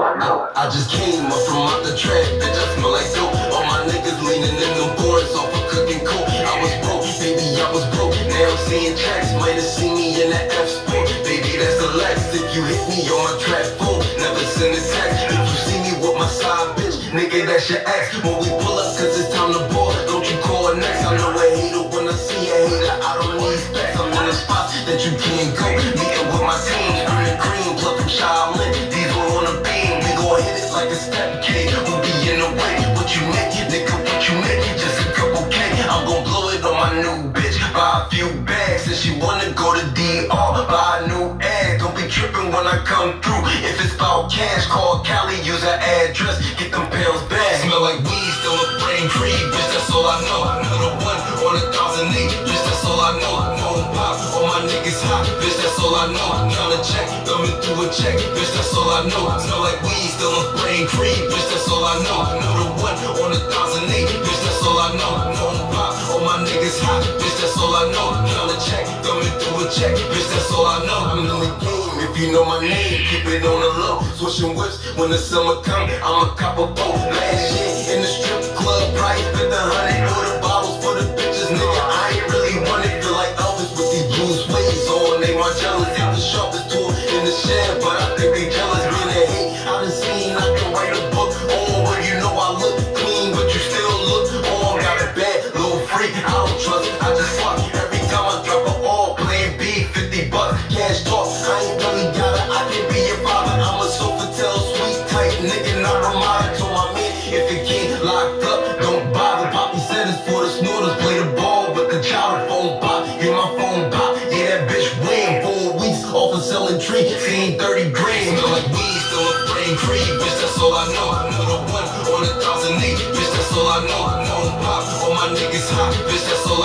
I 0.09 0.65
just 0.73 0.89
came 0.89 1.29
up 1.29 1.37
from 1.45 1.69
out 1.69 1.85
the 1.85 1.93
trap, 1.93 2.17
bitch, 2.41 2.49
I 2.49 2.65
smell 2.73 2.97
like 2.97 3.05
dope. 3.13 3.29
All 3.53 3.61
my 3.69 3.85
niggas 3.85 4.17
leaning 4.25 4.57
in 4.57 4.73
them 4.73 4.89
boards 4.97 5.29
off 5.37 5.53
of 5.53 5.69
cooking 5.69 6.01
coke. 6.01 6.25
I 6.25 6.49
was 6.65 6.73
broke, 6.81 7.05
baby, 7.21 7.45
I 7.61 7.69
was 7.69 7.85
broke. 7.93 8.17
Now 8.25 8.49
I'm 8.49 8.57
seeing 8.65 8.97
tracks, 8.97 9.37
might 9.37 9.53
have 9.53 9.69
seen 9.69 9.93
me 9.93 10.17
in 10.17 10.33
the 10.33 10.41
F 10.49 10.65
sport. 10.65 11.05
Baby, 11.21 11.61
that's 11.61 11.77
the 11.77 11.93
Lex. 11.93 12.33
If 12.33 12.41
you 12.57 12.65
hit 12.65 12.81
me 12.89 13.05
on 13.05 13.21
my 13.21 13.33
trap 13.37 13.69
phone, 13.77 14.01
never 14.17 14.41
send 14.57 14.73
a 14.73 14.81
text. 14.81 15.29
If 15.29 15.45
you 15.45 15.57
see 15.69 15.79
me 15.85 15.93
with 16.01 16.17
my 16.17 16.25
side 16.25 16.73
bitch, 16.73 16.97
nigga, 17.13 17.45
that's 17.45 17.69
your 17.69 17.85
ex. 17.85 18.17
When 18.25 18.33
we 18.41 18.49
pull 18.65 18.81
up, 18.81 18.89
cause 18.97 19.13
it's 19.13 19.29
time 19.29 19.53
to 19.53 19.61
board, 19.69 19.93
don't 20.09 20.25
you 20.25 20.41
call 20.41 20.73
next. 20.73 21.05
I 21.05 21.21
know 21.21 21.37
a 21.37 21.45
hater 21.53 21.85
when 21.85 22.09
I 22.09 22.17
see 22.17 22.49
a 22.49 22.57
hater, 22.65 22.97
I 22.97 23.13
don't 23.13 23.37
need 23.37 23.61
specs. 23.61 23.93
I'm 23.93 24.09
in 24.09 24.25
the 24.25 24.33
spot 24.33 24.73
that 24.89 25.05
you 25.05 25.13
can't 25.21 25.53
go. 25.53 25.69
Meeting 25.69 26.27
with 26.33 26.43
my 26.49 26.57
team, 26.65 26.97
green 27.13 27.37
green, 27.37 27.71
pluck 27.77 28.01
from 28.01 28.09
Shaolin. 28.09 28.88
Like 30.79 30.91
a 30.91 30.95
step 30.95 31.43
kid. 31.43 31.67
Who 31.75 31.93
be 31.99 32.13
in 32.31 32.39
the 32.39 32.49
way? 32.55 32.75
What 32.95 33.11
you 33.11 33.23
naked, 33.35 33.67
nigga? 33.67 33.95
What 33.99 34.21
you 34.23 34.35
naked? 34.39 34.75
Just 34.79 35.03
a 35.03 35.11
couple 35.11 35.43
K. 35.51 35.59
I'm 35.91 36.07
gon' 36.07 36.23
blow 36.23 36.47
it 36.55 36.63
on 36.63 36.75
my 36.79 36.91
new 37.03 37.17
bitch. 37.35 37.59
Buy 37.75 38.07
a 38.07 38.09
few 38.09 38.31
bags, 38.47 38.87
and 38.87 38.95
she 38.95 39.11
wanna 39.19 39.51
go 39.59 39.75
to 39.75 39.83
DR. 39.91 40.31
Buy 40.71 41.03
a 41.03 41.07
new 41.11 41.35
ad, 41.43 41.79
don't 41.83 41.95
be 41.99 42.07
tripping 42.07 42.47
when 42.55 42.63
I 42.63 42.79
come 42.87 43.19
through. 43.19 43.43
If 43.67 43.75
it's 43.83 43.95
about 43.95 44.31
cash, 44.31 44.67
call 44.67 45.03
Cali, 45.03 45.35
use 45.43 45.63
her 45.67 45.79
address, 45.99 46.39
get 46.55 46.71
them 46.71 46.87
pills 46.95 47.23
back. 47.27 47.59
Smell 47.59 47.81
like 47.83 47.99
weed, 48.07 48.31
still 48.39 48.55
a 48.55 48.67
brain 48.79 49.05
free, 49.11 49.35
bitch. 49.51 49.69
That's 49.75 49.91
all 49.91 50.07
I 50.07 50.17
know. 50.27 50.41
Number 50.63 50.91
one 51.03 51.19
on 51.43 51.53
a 51.59 51.63
thousand 51.75 52.07
eight, 52.15 52.31
bitch. 52.47 52.63
That's 52.67 52.85
all 52.85 53.01
I 53.03 53.19
know. 53.19 53.48
All 55.89 55.97
I 55.97 56.13
know. 56.13 56.29
Counter 56.53 56.83
check, 56.85 57.07
thumbing 57.25 57.57
through 57.65 57.81
a 57.81 57.87
check, 57.89 58.13
bitch. 58.37 58.51
That's 58.53 58.73
all 58.77 58.89
I 58.93 59.09
know. 59.09 59.25
Smell 59.41 59.61
like 59.65 59.81
weed, 59.81 60.09
still 60.13 60.29
a 60.29 60.53
brain 60.61 60.85
free, 60.85 61.17
bitch. 61.25 61.47
That's 61.49 61.65
all 61.65 61.81
I 61.81 61.97
know. 62.05 62.19
Number 62.37 62.69
one 62.77 62.97
on 63.17 63.33
a 63.33 63.39
thousand 63.49 63.89
eight, 63.89 64.05
bitch. 64.05 64.41
That's 64.45 64.61
all 64.61 64.77
I 64.77 64.93
know. 64.93 65.33
No 65.33 65.45
pop, 65.73 65.97
all 66.13 66.21
my 66.21 66.45
niggas 66.45 66.77
hot, 66.85 67.01
bitch. 67.17 67.37
That's 67.41 67.57
all 67.57 67.73
I 67.73 67.89
know. 67.89 68.07
Counter 68.29 68.59
check, 68.61 68.85
thumbing 69.01 69.33
through 69.41 69.65
a 69.65 69.73
check, 69.73 69.93
bitch. 70.13 70.29
That's 70.29 70.53
all 70.53 70.67
I 70.69 70.85
know. 70.85 70.99
I'm 71.09 71.25
the 71.25 71.49
game. 71.57 71.89
If 72.05 72.13
you 72.21 72.31
know 72.31 72.45
my 72.45 72.61
name, 72.61 73.01
keep 73.09 73.25
it 73.25 73.41
on 73.41 73.57
the 73.57 73.71
low. 73.81 74.05
Switching 74.13 74.55
whips 74.55 74.77
when 74.93 75.09
the 75.09 75.17
summer 75.17 75.61
come. 75.65 75.89
I'm 76.05 76.29
a 76.29 76.35
cop 76.37 76.57
a 76.61 76.69
boat. 76.69 77.01
Last 77.09 77.49
year 77.57 77.97
in 77.97 78.01
the 78.05 78.07
strip 78.07 78.43
club, 78.55 78.93
price 78.95 79.25
spent 79.33 79.53
a 79.53 79.61
hundred. 79.73 80.18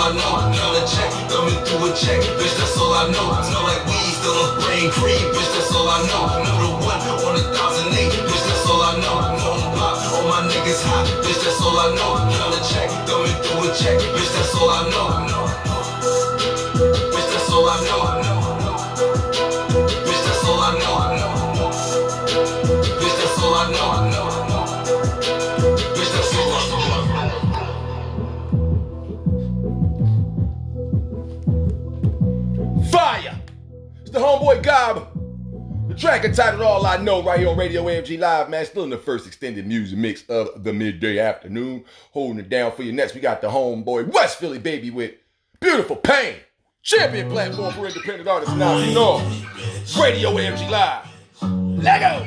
I 0.05 0.13
know. 0.13 0.37
Count 0.53 0.77
a 0.77 0.85
check, 0.85 1.09
coming 1.33 1.57
through 1.65 1.89
a 1.89 1.97
check, 1.97 2.21
bitch, 2.37 2.53
that's 2.61 2.77
all 2.77 2.93
I 2.93 3.09
know. 3.09 3.25
Smell 3.41 3.65
like 3.65 3.81
weed, 3.89 4.13
still 4.13 4.37
on 4.37 4.61
brain 4.61 4.93
cream, 4.93 5.17
bitch, 5.33 5.49
that's 5.49 5.73
all 5.73 5.89
I 5.89 6.05
know. 6.05 6.45
Number 6.45 6.77
one 6.85 7.01
on 7.25 7.33
a 7.33 7.41
thousand 7.49 7.89
eight, 7.97 8.13
bitch, 8.13 8.45
that's 8.45 8.69
all 8.69 8.85
I 8.85 9.01
know. 9.01 9.17
Phone 9.41 9.65
pop, 9.73 9.97
all 10.13 10.29
my 10.29 10.45
niggas 10.45 10.85
hot, 10.85 11.09
bitch, 11.25 11.41
that's 11.41 11.57
all 11.57 11.81
I 11.81 11.89
know. 11.97 12.21
Count 12.37 12.53
a 12.53 12.61
check, 12.69 12.93
coming 13.09 13.33
through 13.41 13.65
a 13.65 13.73
check, 13.73 13.97
bitch, 14.13 14.29
that's 14.29 14.53
all 14.53 14.69
I 14.69 14.85
know. 14.93 15.74
The 34.15 34.21
homeboy 34.21 34.63
Gob. 34.63 35.89
The 35.89 35.93
track 35.93 36.23
entitled 36.23 36.61
All 36.61 36.85
I 36.85 36.95
Know 36.95 37.21
right 37.21 37.37
here 37.37 37.49
on 37.49 37.57
Radio 37.57 37.83
AFG 37.83 38.17
Live, 38.17 38.49
man. 38.49 38.65
Still 38.65 38.85
in 38.85 38.89
the 38.89 38.97
first 38.97 39.27
extended 39.27 39.67
music 39.67 39.97
mix 39.97 40.23
of 40.29 40.63
the 40.63 40.71
midday 40.71 41.19
afternoon. 41.19 41.83
Holding 42.11 42.39
it 42.39 42.47
down 42.47 42.71
for 42.71 42.83
you 42.83 42.93
next. 42.93 43.13
We 43.13 43.19
got 43.19 43.41
the 43.41 43.49
homeboy 43.49 44.13
West 44.13 44.39
Philly 44.39 44.57
baby 44.57 44.89
with 44.89 45.15
Beautiful 45.59 45.97
Pain. 45.97 46.35
Champion 46.81 47.29
platform 47.29 47.73
for 47.73 47.87
independent 47.87 48.29
artists 48.29 48.55
now 48.55 48.77
you 48.77 48.93
know. 48.93 49.17
Radio 49.99 50.31
AFG 50.31 50.69
Live. 50.69 51.09
Lego! 51.83 52.23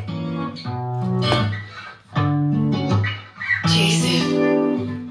Jason. 3.66 5.11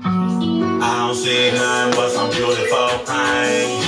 I 0.80 1.08
don't 1.08 1.16
see 1.16 1.52
nothing 1.54 1.96
but 1.96 2.12
some 2.12 2.30
beautiful 2.30 3.00
pain. 3.12 3.87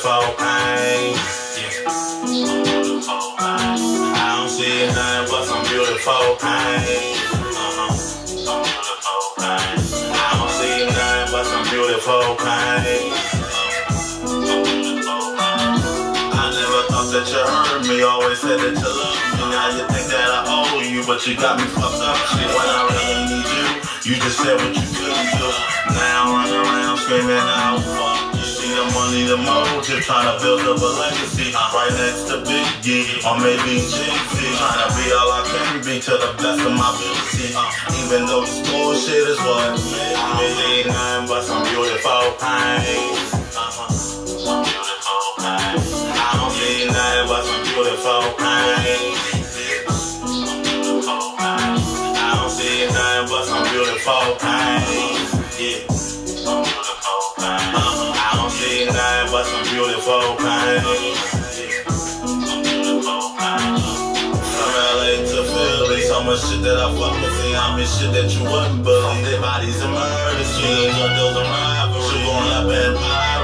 Beautiful 0.00 0.32
pain. 0.40 1.12
I 3.36 4.36
don't 4.38 4.48
see 4.48 4.86
nothing 4.86 5.28
but 5.28 5.44
some 5.44 5.62
beautiful 5.68 6.36
pain. 6.40 7.20
I 10.08 10.32
don't 10.32 10.52
see 10.56 10.88
nothing 10.88 11.28
but 11.32 11.44
some 11.44 11.64
beautiful 11.68 12.32
pain. 12.40 13.12
I 16.32 16.48
never 16.48 16.82
thought 16.88 17.08
that 17.12 17.28
you 17.28 17.44
heard 17.44 17.84
me. 17.86 18.00
Always 18.02 18.40
said 18.40 18.56
that 18.56 18.72
you 18.72 18.80
loved 18.80 19.20
me. 19.36 19.44
Now 19.52 19.68
you 19.68 19.84
think 19.92 20.08
that 20.08 20.30
I 20.32 20.48
owe 20.48 20.80
you, 20.80 21.04
but 21.04 21.26
you 21.26 21.36
got 21.36 21.58
me 21.60 21.64
fucked 21.76 22.00
up. 22.00 22.16
Shit, 22.32 22.48
when 22.48 22.68
I 22.72 22.88
really 22.88 23.36
need 23.36 23.48
you, 23.52 23.68
you 24.08 24.14
just 24.22 24.38
said 24.40 24.56
what 24.56 24.72
you 24.72 24.80
couldn't 24.96 25.28
do. 25.36 25.48
Now 25.92 26.40
I 26.40 26.48
run 26.48 26.64
around 26.64 26.96
screaming 27.04 27.36
out, 27.36 27.84
the 28.80 28.94
money, 28.96 29.24
the 29.28 29.36
motive, 29.36 30.00
trying 30.00 30.24
to 30.24 30.36
build 30.42 30.60
up 30.64 30.80
a 30.80 30.90
legacy. 30.96 31.52
Right 31.52 31.92
next 32.00 32.28
to 32.28 32.40
Biggie, 32.48 33.20
or 33.28 33.36
maybe 33.36 33.84
Jay-Z. 33.84 34.36
Trying 34.56 34.80
to 34.80 34.88
be 34.96 35.12
all 35.12 35.32
I 35.36 35.42
can 35.44 35.84
be 35.84 36.00
to 36.00 36.12
the 36.16 36.32
best 36.40 36.64
of 36.64 36.72
my 36.72 36.88
ability. 36.88 37.52
Uh, 37.52 38.00
even 38.00 38.26
though 38.26 38.40
this 38.40 38.60
bullshit 38.70 39.28
is 39.28 39.38
what 39.44 39.76
made 40.40 40.56
me 40.56 40.66
need 40.80 40.86
nothing 40.86 41.28
but 41.28 41.42
some 41.44 41.62
beautiful 41.68 42.32
pain. 42.40 43.16
Some 43.52 44.64
beautiful 44.64 45.24
pain. 45.36 45.76
I 46.16 46.32
don't 46.40 46.52
nothing 46.88 47.26
but 47.28 47.42
some 47.44 47.62
beautiful 47.68 48.32
pain. 48.40 49.12
I 52.16 52.32
don't 52.32 52.50
see 52.50 52.88
nothing 52.88 53.28
but 53.28 53.44
some 53.44 53.64
beautiful 53.68 54.36
pain. 54.40 54.99
But 59.40 59.48
some 59.48 59.64
beautiful 59.72 60.36
pain. 60.36 60.84
From 64.52 64.72
LA 64.92 65.24
to 65.24 65.40
Philly, 65.48 66.00
so 66.02 66.22
much 66.24 66.40
shit 66.44 66.60
that 66.62 66.76
I 66.76 66.92
fucking 66.92 67.32
see. 67.40 67.54
I 67.56 67.76
mean 67.76 67.88
shit 67.88 68.12
that 68.12 68.28
you 68.36 68.44
wouldn't 68.44 68.84
believe. 68.84 69.24
Their 69.24 69.40
bodies 69.40 69.80
and 69.80 69.92
murder 69.94 70.44
drug 70.44 71.16
deals 71.16 71.36
and 71.40 71.48
robberies. 71.48 72.20
Growing 72.20 72.52
up 72.52 72.68
in 72.68 72.92
poverty, 73.00 73.39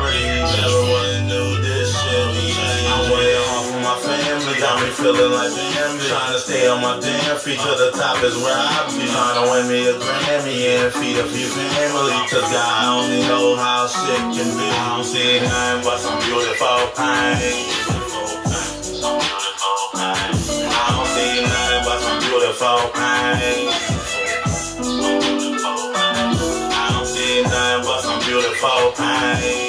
got 4.76 4.84
me 4.84 4.92
feeling 4.92 5.32
like 5.32 5.52
damn. 5.54 5.98
Trying 5.98 6.32
to 6.32 6.38
stay 6.38 6.68
on 6.68 6.80
my 6.82 7.00
damn 7.00 7.38
feet 7.38 7.58
to 7.58 7.68
the 7.68 7.90
top 7.96 8.22
is 8.22 8.36
where 8.36 8.54
I 8.56 8.86
be. 8.92 9.06
Trying 9.08 9.44
to 9.44 9.50
win 9.50 9.68
me 9.68 9.88
a 9.88 9.94
Grammy 9.94 10.56
and 10.76 10.92
feed 10.92 11.16
a 11.16 11.24
few 11.24 11.48
families. 11.48 12.30
Cause 12.30 12.52
God 12.52 13.04
only 13.04 13.22
knows 13.22 13.58
how 13.58 13.86
shit 13.88 14.20
can 14.36 14.56
be. 14.56 14.68
I 14.68 14.96
don't 14.96 15.04
see 15.04 15.40
nothing 15.40 15.84
but 15.84 15.98
some 16.00 16.18
beautiful 16.20 16.92
pain. 16.96 17.70
I 20.68 20.88
don't 20.92 21.08
see 21.14 21.42
nothing 21.42 21.82
but 21.84 21.98
some 22.04 22.18
beautiful 22.20 22.78
pain. 22.92 23.68
I 26.68 26.88
don't 26.92 27.06
see 27.06 27.42
nothing 27.42 27.82
but 27.84 28.00
some 28.02 28.20
beautiful 28.20 28.92
pain. 28.92 29.65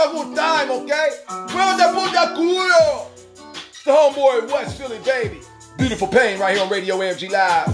Have 0.00 0.14
a 0.14 0.24
good 0.24 0.34
time, 0.34 0.70
okay? 0.70 1.10
Put 1.26 1.76
that 1.76 2.34
culo! 2.34 3.08
It's 3.68 3.84
the 3.84 3.90
homeboy 3.90 4.50
West 4.50 4.78
Philly 4.78 4.98
baby. 5.04 5.40
Beautiful 5.76 6.08
pain 6.08 6.40
right 6.40 6.54
here 6.54 6.64
on 6.64 6.70
Radio 6.70 6.96
AFG 6.96 7.28
Live. 7.28 7.68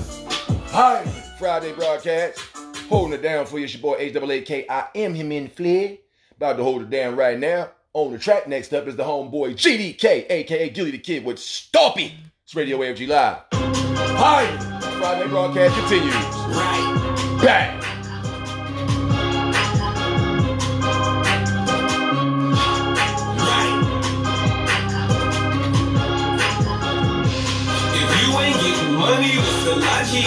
Hi, 0.73 1.05
Friday 1.39 1.73
broadcast. 1.73 2.41
Holding 2.89 3.13
it 3.21 3.23
down 3.23 3.47
for 3.47 3.59
you, 3.59 3.65
it's 3.67 3.75
your 3.75 3.83
boy 3.83 3.99
H-A-A-K. 4.01 4.67
I 4.69 4.89
am 4.97 5.15
him 5.15 5.31
in 5.31 5.47
Flea. 5.47 6.01
About 6.37 6.57
to 6.57 6.65
hold 6.65 6.83
it 6.83 6.91
down 6.91 7.15
right 7.15 7.39
now. 7.39 7.71
On 7.93 8.11
the 8.11 8.19
track 8.19 8.49
next 8.49 8.73
up 8.73 8.89
is 8.89 8.97
the 8.97 9.05
homeboy 9.05 9.53
GDK, 9.53 10.27
aka 10.29 10.69
Gilly 10.71 10.91
the 10.91 10.99
Kid 10.99 11.25
with 11.25 11.37
Stompy. 11.37 12.11
It's 12.43 12.57
Radio 12.57 12.79
AFG 12.79 13.07
Live. 13.07 13.39
Hi, 13.53 14.81
Friday 14.99 15.29
broadcast 15.29 15.77
continues. 15.77 16.13
Right. 16.57 17.39
Bang! 17.41 17.96
The? 30.17 30.25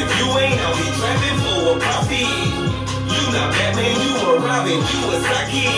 If 0.00 0.08
you 0.18 0.26
ain't 0.38 0.60
out 0.60 0.76
here 0.76 0.94
trapping 0.98 1.38
for 1.42 1.58
a 1.72 1.80
profit, 1.80 2.28
you 3.12 3.22
not 3.32 3.48
Batman, 3.52 3.94
you 4.00 4.12
a 4.16 4.40
Robin, 4.40 4.80
you 4.90 5.00
a 5.12 5.18
Saki. 5.28 5.68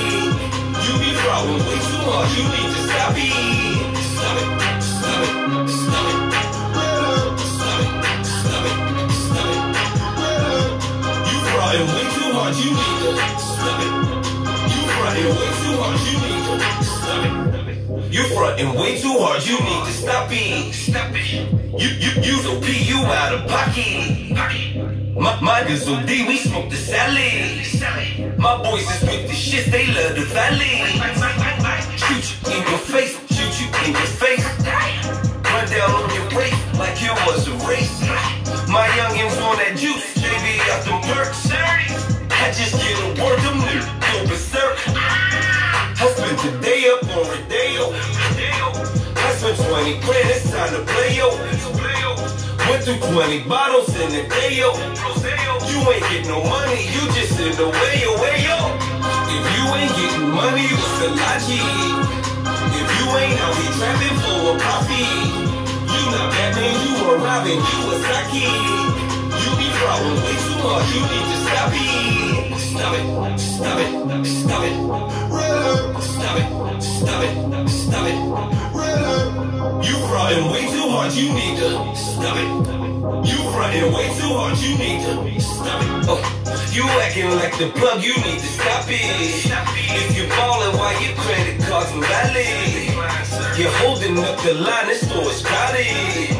You 0.84 0.92
be 1.02 1.10
frauding 1.20 1.60
way 1.66 1.78
too 1.88 2.02
hard, 2.06 2.28
you 2.36 2.44
need 2.54 2.70
to 2.74 2.80
stop 2.88 3.16
it. 3.16 3.32
Stop 4.14 4.36
it, 4.40 4.48
stop 4.82 5.20
it, 5.24 5.70
stop 5.70 6.06
it. 6.10 6.16
Stop 7.54 7.80
it, 7.82 8.22
stop 8.44 8.64
it. 8.68 8.76
You 11.28 11.38
frauding 11.50 11.88
way 11.94 12.06
too 12.14 12.30
hard, 12.36 12.54
you 12.62 12.70
need 12.78 12.98
to 13.02 13.10
stop 13.42 13.80
it. 13.86 13.92
You 14.70 14.80
fronting 14.94 15.30
way 15.38 15.50
too 15.62 15.74
hard, 15.80 15.98
you 16.06 16.16
need 16.22 16.42
to 16.46 16.84
stop 16.84 17.68
it. 17.68 17.73
You 18.14 18.22
fronting 18.28 18.72
way 18.78 18.96
too 18.96 19.10
hard, 19.18 19.44
you 19.44 19.58
need 19.58 19.84
to 19.86 19.90
stop 19.90 20.28
it. 20.30 20.72
Stop 20.72 21.10
it. 21.18 21.50
You 21.74 21.90
you 21.98 22.10
you 22.22 22.36
so 22.46 22.60
P, 22.60 22.86
you 22.86 23.02
out 23.10 23.34
of 23.34 23.50
pocket. 23.50 24.30
My 25.18 25.34
my 25.42 25.66
is 25.66 25.88
OD, 25.88 26.06
we 26.30 26.38
smoke 26.38 26.70
the 26.70 26.76
salad. 26.76 28.38
My 28.38 28.54
boys 28.62 28.86
is 28.86 29.02
with 29.02 29.26
the 29.26 29.34
shit, 29.34 29.66
they 29.66 29.90
love 29.90 30.14
the 30.14 30.30
valley. 30.30 30.86
Shoot 31.98 32.38
you 32.38 32.54
in 32.54 32.62
your 32.70 32.78
face, 32.86 33.18
shoot 33.34 33.54
you 33.58 33.66
in 33.82 33.98
your 33.98 34.10
face. 34.22 34.46
Run 35.50 35.66
down 35.74 35.90
on 35.90 36.06
your 36.14 36.38
waist 36.38 36.62
like 36.78 36.94
it 37.02 37.10
was 37.26 37.50
a 37.50 37.54
race. 37.66 37.98
My 38.70 38.86
youngins 38.94 39.42
on 39.42 39.58
that 39.58 39.74
juice, 39.74 40.06
they 40.22 40.38
be 40.46 40.62
out 40.70 40.86
the 40.86 40.94
perks. 41.10 41.50
I 41.50 42.54
just 42.54 42.78
get 42.78 42.94
a 42.94 43.10
word, 43.18 43.42
them 43.42 43.58
niggas 43.58 43.90
go 44.06 44.28
berserk. 44.30 45.43
Spent 46.24 46.40
the 46.40 46.60
day 46.64 46.88
up 46.88 47.04
on 47.04 47.20
Rodeo. 47.28 47.92
I 47.92 49.34
spent 49.36 49.60
20 49.60 50.00
grand, 50.00 50.30
it's 50.32 50.50
time 50.50 50.72
to 50.72 50.80
play 50.88 51.20
yo. 51.20 51.28
Went 52.64 52.80
through 52.82 53.12
20 53.12 53.44
bottles 53.44 53.94
in 53.94 54.08
a 54.08 54.26
day 54.30 54.56
yo. 54.56 54.72
You 55.68 55.84
ain't 55.84 56.00
get 56.08 56.24
no 56.24 56.40
money, 56.48 56.80
you 56.80 57.04
just 57.12 57.38
in 57.38 57.52
the 57.60 57.68
way 57.68 58.00
yo, 58.00 58.16
way 58.24 58.40
yo. 58.40 58.56
If 59.36 59.44
you 59.52 59.64
ain't 59.76 59.92
getting 60.00 60.30
money, 60.32 60.64
the 60.96 61.12
logic? 61.12 61.60
If 62.72 62.88
you 62.88 63.06
ain't 63.20 63.40
out 63.44 63.54
here 63.60 63.72
trapping 63.76 64.16
for 64.24 64.48
a 64.48 64.58
profit, 64.64 65.04
you 65.92 66.02
not 66.08 66.32
Batman, 66.32 66.72
you 66.88 67.04
a 67.04 67.18
Robin, 67.18 67.60
you 67.60 67.80
a 67.92 67.96
Saki. 68.00 69.03
You 69.44 69.50
be 69.60 69.68
frauding 69.76 70.16
way 70.24 70.36
too 70.40 70.56
hard, 70.64 70.84
you 70.88 71.02
need 71.12 71.26
to 71.28 71.36
stop 71.44 71.72
it. 71.74 72.56
Stop 72.58 72.94
it, 72.96 73.04
stop 73.38 73.78
it, 73.78 73.92
stop 74.24 74.64
it. 74.64 74.74
Stop 76.02 76.36
it, 76.40 76.46
stop 76.82 77.22
it, 77.22 77.68
stop 77.68 78.06
it. 78.08 78.16
You 79.86 79.94
frauding 80.08 80.46
way 80.50 80.64
too 80.72 80.88
hard, 80.88 81.12
you 81.12 81.28
need 81.34 81.56
to 81.58 81.68
stop 81.94 82.36
it. 82.36 82.48
You 83.04 83.36
frontin' 83.52 83.92
way 83.92 84.08
too 84.16 84.32
hard, 84.32 84.58
you 84.58 84.78
need 84.78 85.00
to 85.04 85.40
stop 85.40 85.82
it. 85.82 86.08
Oh, 86.08 86.20
you 86.72 86.84
acting 87.04 87.30
like 87.36 87.56
the 87.58 87.68
plug, 87.78 88.02
you 88.02 88.14
need 88.16 88.40
to 88.40 88.46
stop 88.46 88.86
it. 88.88 89.44
If 89.92 90.16
you 90.16 90.26
ballin', 90.28 90.76
why 90.78 90.92
your 91.04 91.14
credit 91.16 91.60
cards 91.68 91.92
invalid? 91.92 92.88
You're 93.58 93.70
holding 93.84 94.18
up 94.18 94.40
the 94.40 94.54
line, 94.54 94.86
this 94.88 95.06
store 95.06 95.30
is 95.30 95.42
crowded. 95.44 96.33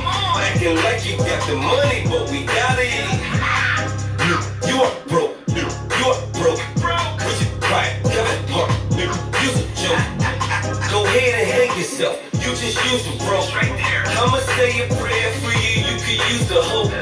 Acting 0.45 0.77
like 0.77 1.01
you 1.09 1.17
got 1.17 1.41
the 1.49 1.57
money, 1.57 2.05
but 2.05 2.31
we 2.31 2.45
got 2.45 2.77
it. 2.79 2.93
You 4.69 4.77
are 4.85 4.95
broke, 5.09 5.37
you 5.57 5.65
are 6.13 6.21
broke. 6.37 6.61
You 7.41 7.49
cry? 7.65 7.97
Kevin 8.05 8.41
Hart, 8.53 8.71
you's 9.41 9.57
a 9.57 9.67
joke. 9.81 10.05
Go 10.91 11.05
ahead 11.07 11.35
and 11.41 11.49
hang 11.49 11.79
yourself. 11.79 12.21
You 12.35 12.51
just 12.61 12.77
used 12.93 13.07
the 13.09 13.25
broke. 13.25 13.49
I'ma 14.21 14.39
say 14.57 14.85
a 14.85 14.87
prayer 15.01 15.33
for 15.41 15.55
you. 15.65 15.73
You 15.89 15.97
could 16.05 16.21
use 16.29 16.47
the 16.49 16.61
hope. 16.61 16.93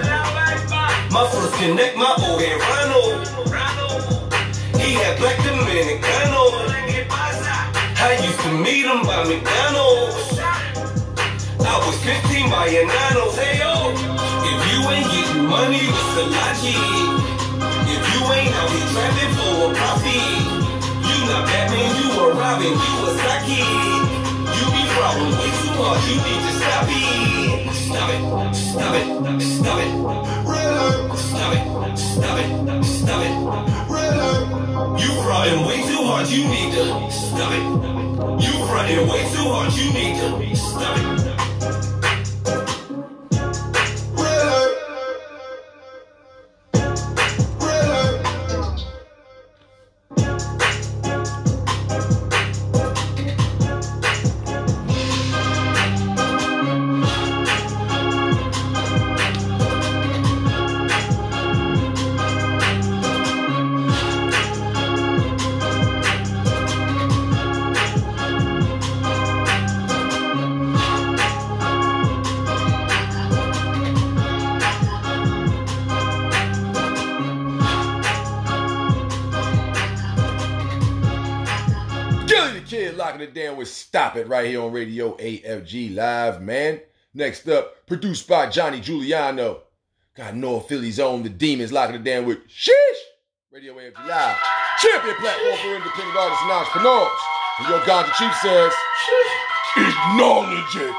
My 1.11 1.27
first 1.29 1.55
connect, 1.57 1.97
my 1.97 2.15
old 2.23 2.41
head 2.41 2.61
Ronald. 2.71 3.27
He 4.81 4.95
had 4.95 5.19
black 5.19 5.37
Dominicano. 5.39 6.43
I 7.99 8.19
used 8.23 8.41
to 8.41 8.51
meet 8.59 8.87
him 8.87 9.03
by 9.05 9.25
McDonald's. 9.25 10.42
Was 11.87 11.99
15 12.05 12.51
by 12.51 12.67
a 12.69 12.87
nanos. 12.87 13.37
Hey 13.37 13.59
yo, 13.59 13.91
if 13.91 14.59
you 14.71 14.79
ain't 14.91 15.09
getting 15.11 15.47
money, 15.47 15.83
what's 15.91 16.15
the 16.15 16.25
logic? 16.31 16.79
If 17.91 18.03
you 18.13 18.21
ain't 18.33 18.55
out 18.55 18.71
here 18.71 18.89
trapping 18.93 19.33
for 19.37 19.53
a 19.67 19.75
profit, 19.75 20.33
you 21.03 21.17
not 21.27 21.43
Batman, 21.47 21.91
you 21.99 22.09
a 22.23 22.25
Robin, 22.39 22.71
you 22.71 22.95
a 23.03 23.11
Saki. 23.19 23.67
You 24.57 24.65
be 24.71 24.83
frauding 24.95 25.33
way 25.39 25.51
too 25.59 25.75
hard, 25.83 26.01
you 26.07 26.17
need 26.23 26.43
to 26.47 26.53
stop 26.61 26.87
it. 26.89 27.73
Stop 27.75 28.09
it, 28.15 28.21
stop 28.55 28.95
it, 28.95 29.43
stop 29.43 29.79
it. 29.83 29.91
Stop 31.19 31.53
it, 31.55 31.63
stop 31.99 32.39
it, 32.39 32.85
stop 32.85 33.23
it. 33.27 33.35
You 35.03 35.11
frauding 35.23 35.63
way 35.67 35.81
too 35.83 36.03
hard, 36.07 36.27
you 36.29 36.43
need 36.47 36.71
to 36.75 36.85
stop 37.11 37.53
it. 37.53 37.65
You 38.45 38.53
frauding 38.67 39.05
way 39.11 39.23
too 39.35 39.47
hard, 39.51 39.73
you 39.75 39.87
need 39.93 40.15
to 40.21 40.57
stop 40.57 40.97
it. 40.99 41.52
It 84.17 84.29
right 84.29 84.47
here 84.47 84.61
on 84.61 84.73
Radio 84.73 85.17
AFG 85.17 85.95
Live, 85.95 86.43
man. 86.43 86.81
Next 87.15 87.49
up, 87.49 87.87
produced 87.87 88.29
by 88.29 88.49
Johnny 88.49 88.81
Giuliano. 88.81 89.63
Got 90.15 90.35
North 90.37 90.69
Philly's 90.69 91.01
own 91.01 91.23
The 91.23 91.31
Demons 91.31 91.73
locking 91.73 91.97
it 91.97 92.05
down 92.05 92.27
with 92.27 92.47
Sheesh! 92.47 93.01
Radio 93.51 93.75
AFG 93.75 94.07
Live. 94.07 94.37
Champion 94.81 95.17
platform 95.17 95.57
for 95.57 95.75
independent 95.77 96.17
artists 96.17 96.43
and 96.43 96.53
entrepreneurs. 96.53 97.09
And 97.61 97.69
your 97.69 97.81
Ganja 97.81 98.13
Chief 98.19 98.35
says, 98.43 98.73
acknowledge 99.77 100.77
it. 100.77 100.97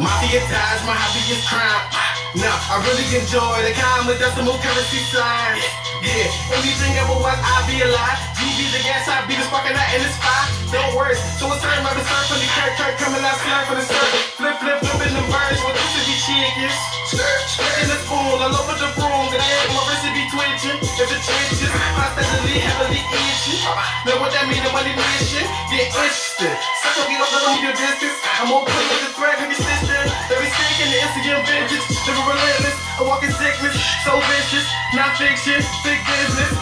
Mafia 0.00 0.40
ties, 0.40 0.86
my 0.86 0.94
hobbyist 0.94 1.46
crime. 1.48 2.05
Nah, 2.36 2.52
I 2.68 2.84
really 2.84 3.08
enjoy 3.16 3.64
the 3.64 3.72
kind 3.72 4.04
with 4.04 4.20
decimal 4.20 4.60
currency 4.60 5.00
signs. 5.08 5.64
Yeah, 6.04 6.28
anything 6.52 6.92
ever 7.00 7.16
was, 7.16 7.32
I 7.32 7.64
be 7.64 7.80
alive. 7.80 8.20
GB 8.36 8.76
the 8.76 8.80
gas, 8.84 9.08
I 9.08 9.24
be 9.24 9.40
the 9.40 9.44
spark 9.48 9.64
and 9.64 9.72
I 9.72 9.96
in 9.96 10.04
the 10.04 10.12
spot. 10.12 10.44
Don't 10.68 10.92
worry, 10.92 11.16
so 11.40 11.48
it's 11.48 11.64
time 11.64 11.80
I'm 11.80 11.96
start 11.96 12.24
from 12.28 12.36
the 12.36 12.48
Kirk, 12.52 12.76
Kirk 12.76 12.94
coming 13.00 13.24
out, 13.24 13.40
slurp 13.40 13.64
for 13.72 13.76
the 13.80 13.86
circle. 13.88 14.20
Flip, 14.36 14.56
flip, 14.60 14.78
flip 14.84 15.00
in 15.08 15.16
the 15.16 15.24
what 15.64 15.74
this 15.80 15.92
to 15.96 16.00
be 16.04 16.14
chickens. 16.28 16.76
In 17.80 17.88
the 17.88 17.96
spoon, 18.04 18.36
all 18.36 18.52
over 18.52 18.76
the 18.84 18.90
broom, 19.00 19.26
the 19.32 19.40
egg, 19.40 19.72
my 19.72 19.80
wrist 19.88 20.04
be 20.12 20.24
twitching. 20.28 20.76
If 20.76 21.08
the 21.08 21.16
trenches, 21.16 21.72
I 21.72 22.20
steadily, 22.20 22.60
heavily 22.60 23.00
itching. 23.00 23.64
Know 24.04 24.20
what 24.20 24.36
that 24.36 24.44
mean, 24.44 24.60
the 24.60 24.68
money 24.76 24.92
mission, 24.92 25.48
get 25.72 25.88
interested. 25.88 26.52
Suck 26.84 27.00
up, 27.00 27.08
get 27.08 27.16
up, 27.16 27.32
let 27.32 27.48
me 27.56 27.64
your 27.64 27.72
distance. 27.72 28.20
I'm 28.36 28.52
point 28.52 28.68
with 28.68 29.08
the 29.08 29.12
threat, 29.16 29.40
heavy 29.40 29.56
sister. 29.56 30.00
Every 30.28 30.52
stick 30.52 30.65
in 30.86 30.94
the 30.94 31.02
Instagram 31.02 31.42
vintage, 31.42 31.82
never 32.06 32.22
relentless. 32.30 32.78
A 32.96 33.02
walking 33.02 33.34
sickness, 33.34 33.74
so 34.06 34.22
vicious, 34.30 34.66
not 34.94 35.18
fiction, 35.18 35.58
big 35.82 35.98
business. 36.06 36.54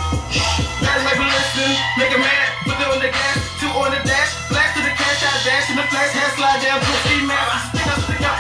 Guys 0.81 1.01
might 1.05 1.21
be 1.21 1.29
listening, 1.29 1.77
make 2.01 2.09
a 2.09 2.19
mad, 2.19 2.49
put 2.65 2.81
it 2.81 2.89
on 2.89 2.99
the 3.05 3.13
gas, 3.13 3.37
two 3.61 3.69
on 3.69 3.93
the 3.93 4.01
dash, 4.09 4.33
black 4.49 4.73
to 4.73 4.81
the 4.81 4.91
cash, 4.97 5.21
I 5.21 5.31
dash 5.45 5.69
in 5.69 5.77
the 5.77 5.87
flash, 5.93 6.11
head 6.17 6.33
slide 6.41 6.61
down, 6.65 6.81
pussy 6.81 7.21
mask, 7.29 7.77
stick 7.77 7.85
up, 7.85 8.01
stick 8.01 8.25
up. 8.25 8.39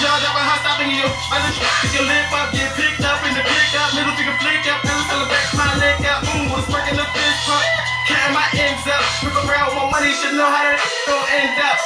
Y'all 0.00 0.22
got 0.22 0.32
my 0.38 0.44
stopping 0.62 0.94
you. 0.94 1.04
I 1.04 1.36
just 1.50 1.58
your 1.92 2.06
lip 2.06 2.30
up, 2.30 2.48
get 2.54 2.70
picked 2.78 3.02
up 3.02 3.20
in 3.26 3.34
the 3.34 3.42
pick 3.42 3.74
up, 3.74 3.90
middle 3.90 4.14
finger 4.14 4.38
flick 4.38 4.64
up, 4.70 4.86
and 4.86 5.28
back 5.28 5.46
my 5.58 5.68
leg 5.82 5.98
out, 6.06 6.22
mmm, 6.30 6.46
was 6.54 6.64
working 6.70 6.94
the 6.94 7.06
fist 7.10 7.40
pump. 7.44 7.66
Counting 8.06 8.38
my 8.38 8.46
ends 8.54 8.86
up, 8.86 9.02
rip 9.26 9.36
around 9.42 9.74
more 9.74 9.90
money, 9.90 10.14
should 10.14 10.38
know 10.38 10.46
how 10.46 10.62
that 10.62 10.78
gon' 11.10 11.26
end 11.26 11.58
up. 11.58 11.78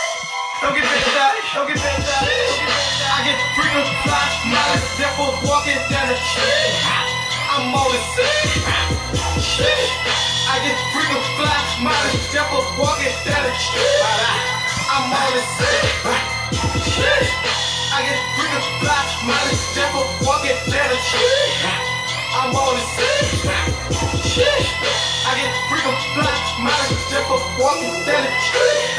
Don't 0.61 0.75
get 0.77 0.85
bent 0.85 1.17
up, 1.17 1.33
don't 1.57 1.67
get 1.67 1.79
bent 1.81 2.05
up, 2.05 2.13
don't 2.13 2.25
get 2.29 2.29
bent 2.29 2.37
up. 2.37 2.38
Freedom, 3.69 3.85
fly, 4.01 4.25
miles, 4.49 4.97
therefore 4.97 5.35
walking 5.45 5.77
down 5.93 6.09
the 6.09 6.17
street. 6.17 6.73
I'm 7.53 7.69
the 7.69 8.01
sick. 8.17 8.65
I 10.49 10.57
get 10.65 10.79
freedom, 10.89 11.21
fly, 11.37 11.53
miles, 11.85 12.33
therefore 12.33 12.65
walking 12.81 13.13
down 13.29 13.45
the 13.45 13.53
street. 13.61 14.01
I'm 14.89 15.13
the 15.13 15.43
sick. 15.61 15.85
I 17.93 18.09
get 18.09 18.17
freedom, 18.41 18.65
fly, 18.81 19.05
miles, 19.29 19.61
therefore 19.77 20.09
walking 20.25 20.57
down 20.73 20.89
the 20.89 20.97
street. 21.05 21.53
I'm 22.41 22.57
the 22.57 22.81
sick. 22.97 23.53
I 25.29 25.37
get 25.37 25.53
freedom, 25.69 25.93
fly, 26.17 26.33
miles, 26.65 27.05
therefore 27.13 27.45
walking 27.61 27.93
down 28.09 28.25
the 28.25 28.33
street. 28.49 28.97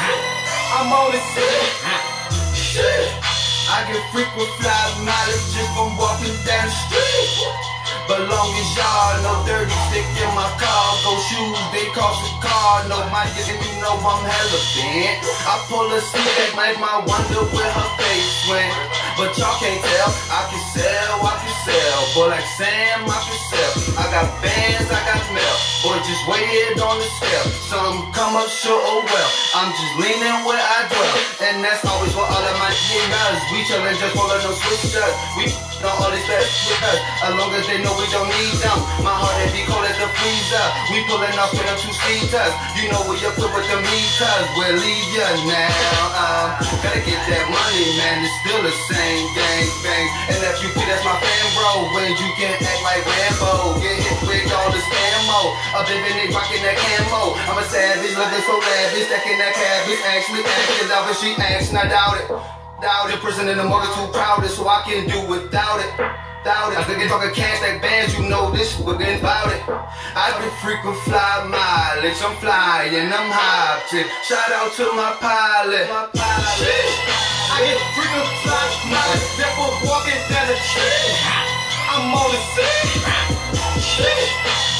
I'm 0.77 0.93
the 1.09 1.17
sick. 1.33 3.28
I 3.71 3.85
get 3.85 4.01
frequent 4.11 4.49
fly 4.57 5.05
mileage 5.05 5.53
if 5.53 5.69
I'm 5.77 5.95
walking 5.95 6.33
down 6.43 6.65
the 6.65 6.73
street. 6.89 7.78
But 8.09 8.25
long 8.25 8.49
as 8.57 8.69
y'all 8.73 9.21
know 9.21 9.45
dirty 9.45 9.69
stick 9.93 10.01
in 10.17 10.31
my 10.33 10.49
cargo 10.57 11.13
shoes, 11.29 11.61
they 11.69 11.85
cost 11.93 12.25
a 12.25 12.31
car. 12.41 12.81
No 12.89 13.05
my 13.13 13.21
and 13.29 13.61
you 13.61 13.73
know 13.85 14.01
I'm 14.01 14.25
hella 14.25 14.59
bent. 14.73 15.21
I 15.45 15.53
pull 15.69 15.85
a 15.93 16.01
that 16.01 16.51
make 16.57 16.81
my 16.81 17.05
wonder 17.05 17.45
where 17.53 17.69
her 17.69 17.89
face 18.01 18.33
went. 18.49 18.73
But 19.13 19.37
y'all 19.37 19.53
can't 19.61 19.77
tell, 19.77 20.09
I 20.33 20.41
can 20.49 20.63
sell, 20.73 21.21
I 21.21 21.33
can 21.37 21.55
sell. 21.69 21.99
Boy 22.17 22.33
like 22.33 22.49
Sam, 22.57 23.05
I 23.05 23.19
can 23.29 23.39
sell. 23.53 24.01
I 24.01 24.05
got 24.09 24.25
bands, 24.41 24.89
I 24.89 24.99
got 25.05 25.21
mail. 25.29 25.57
Boy 25.85 26.01
just 26.01 26.25
Weighed 26.25 26.81
on 26.81 26.97
the 26.97 27.09
scale, 27.17 27.49
some 27.69 28.11
come 28.13 28.35
up 28.37 28.49
short, 28.49 28.81
oh 28.85 29.01
well. 29.05 29.31
I'm 29.53 29.69
just 29.69 29.93
leaning 30.01 30.45
where 30.45 30.57
I 30.57 30.85
dwell, 30.89 31.17
and 31.45 31.63
that's 31.63 31.85
always 31.85 32.13
what 32.13 32.25
all 32.25 32.45
of 32.45 32.57
my 32.57 32.69
niggas. 32.69 33.41
We 33.53 33.65
chillin' 33.69 33.97
just 34.01 34.13
rollin' 34.17 34.41
no 34.41 34.51
switch 34.53 34.97
up. 34.97 35.13
We 35.37 35.68
know 35.79 35.95
all 35.95 36.11
this 36.11 36.27
with 36.27 36.83
us, 36.83 36.99
as 37.23 37.33
long 37.35 37.51
as 37.55 37.63
they 37.67 37.79
know 37.79 37.95
we 37.95 38.07
don't 38.11 38.27
need 38.27 38.57
them. 38.59 38.79
My 39.03 39.15
heart 39.15 39.35
it 39.47 39.51
be 39.55 39.63
cold 39.63 39.87
as 39.87 39.95
the 39.95 40.07
freezer. 40.19 40.67
We 40.91 41.03
pullin' 41.07 41.35
off 41.39 41.55
with 41.55 41.63
them 41.63 41.77
two 41.79 41.93
seaters. 41.95 42.53
You 42.75 42.91
know 42.91 43.01
we 43.07 43.15
up 43.23 43.35
to 43.39 43.47
with 43.47 43.67
them 43.67 43.81
meters. 43.87 44.45
We'll 44.59 44.75
leave 44.75 45.09
ya 45.15 45.27
now. 45.47 46.19
Um, 46.19 46.47
gotta 46.83 47.01
get 47.03 47.19
that 47.31 47.45
money, 47.47 47.85
man. 47.95 48.27
It's 48.27 48.35
still 48.43 48.59
the 48.59 48.75
same 48.91 49.25
gang 49.35 49.67
bang. 49.83 50.07
And 50.35 50.39
if 50.51 50.59
you 50.59 50.69
feel 50.75 50.87
that's 50.87 51.03
my 51.07 51.15
fan, 51.15 51.45
bro. 51.55 51.71
When 51.95 52.11
you 52.11 52.29
can 52.35 52.53
act 52.59 52.81
like 52.83 53.03
Rambo, 53.07 53.79
get 53.79 53.95
hit 54.03 54.19
with 54.27 54.51
all 54.51 54.69
this 54.75 54.83
ammo. 54.83 55.55
A 55.79 55.87
baby 55.87 56.11
they 56.11 56.27
rockin' 56.35 56.59
that 56.67 56.75
camo. 56.75 57.39
I'm 57.47 57.55
a 57.55 57.65
savage, 57.71 58.15
looking 58.19 58.43
so 58.43 58.55
lavish, 58.59 59.07
stacking 59.07 59.39
that 59.39 59.55
cabbage. 59.55 60.01
Actually, 60.03 60.43
acting 60.43 60.91
out, 60.91 61.07
but 61.07 61.15
she 61.15 61.31
acts, 61.39 61.71
and 61.71 61.79
I 61.79 61.87
doubt 61.87 62.19
it. 62.19 62.58
Doubt 62.79 63.11
it, 63.11 63.19
prison 63.19 63.51
in 63.51 63.57
the 63.59 63.67
morgue 63.67 63.91
too 63.91 64.07
crowded, 64.15 64.47
so 64.47 64.63
I 64.63 64.79
can 64.87 65.03
do 65.03 65.19
without 65.27 65.83
it. 65.83 65.91
Doubt 66.47 66.71
it. 66.71 66.79
I 66.79 66.87
think 66.87 67.03
talking 67.11 67.35
cash 67.35 67.59
like 67.59 67.83
bands, 67.83 68.15
you 68.15 68.23
know 68.23 68.55
this, 68.55 68.71
getting 68.79 69.19
about 69.19 69.51
it. 69.51 69.59
I 70.15 70.31
be 70.39 70.47
frequent 70.63 70.95
fly 71.03 71.43
mileage, 71.51 72.15
I'm 72.23 72.39
flying, 72.39 73.11
I'm 73.11 73.27
tip. 73.91 74.07
Shout 74.23 74.47
out 74.55 74.71
to 74.79 74.87
my 74.95 75.11
pilot. 75.19 75.91
My 75.91 76.07
pilot. 76.07 76.87
I 77.51 77.67
get 77.67 77.83
frequent 77.99 78.31
fly 78.47 78.63
mileage, 78.87 79.27
never 79.35 79.67
walking 79.83 80.23
down 80.31 80.47
the 80.47 80.55
street. 80.63 81.19
I'm 81.91 82.15
on 82.15 82.31
the 82.31 82.39
scene. 82.55 83.03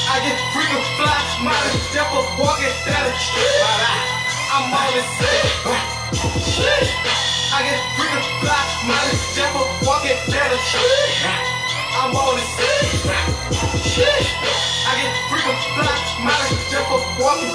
I 0.08 0.24
get 0.24 0.40
frequent 0.56 0.88
fly 0.96 1.20
mileage, 1.44 1.84
never 1.92 2.24
walking 2.40 2.76
down 2.88 3.04
the 3.04 3.12
street. 3.12 3.60
I'm 4.56 4.72
on 4.72 4.88
the 4.88 5.04
scene. 5.20 5.40
I 7.52 7.66
get 7.66 7.82
freedom 7.98 8.22
fly, 8.38 8.62
money, 8.86 9.10
devil 9.34 9.66
walking. 9.82 10.14
I'm 11.98 12.14
on 12.14 12.38
the. 12.38 12.44
I 14.86 14.94
get 14.94 15.10
devil 16.70 17.00
walking. 17.18 17.50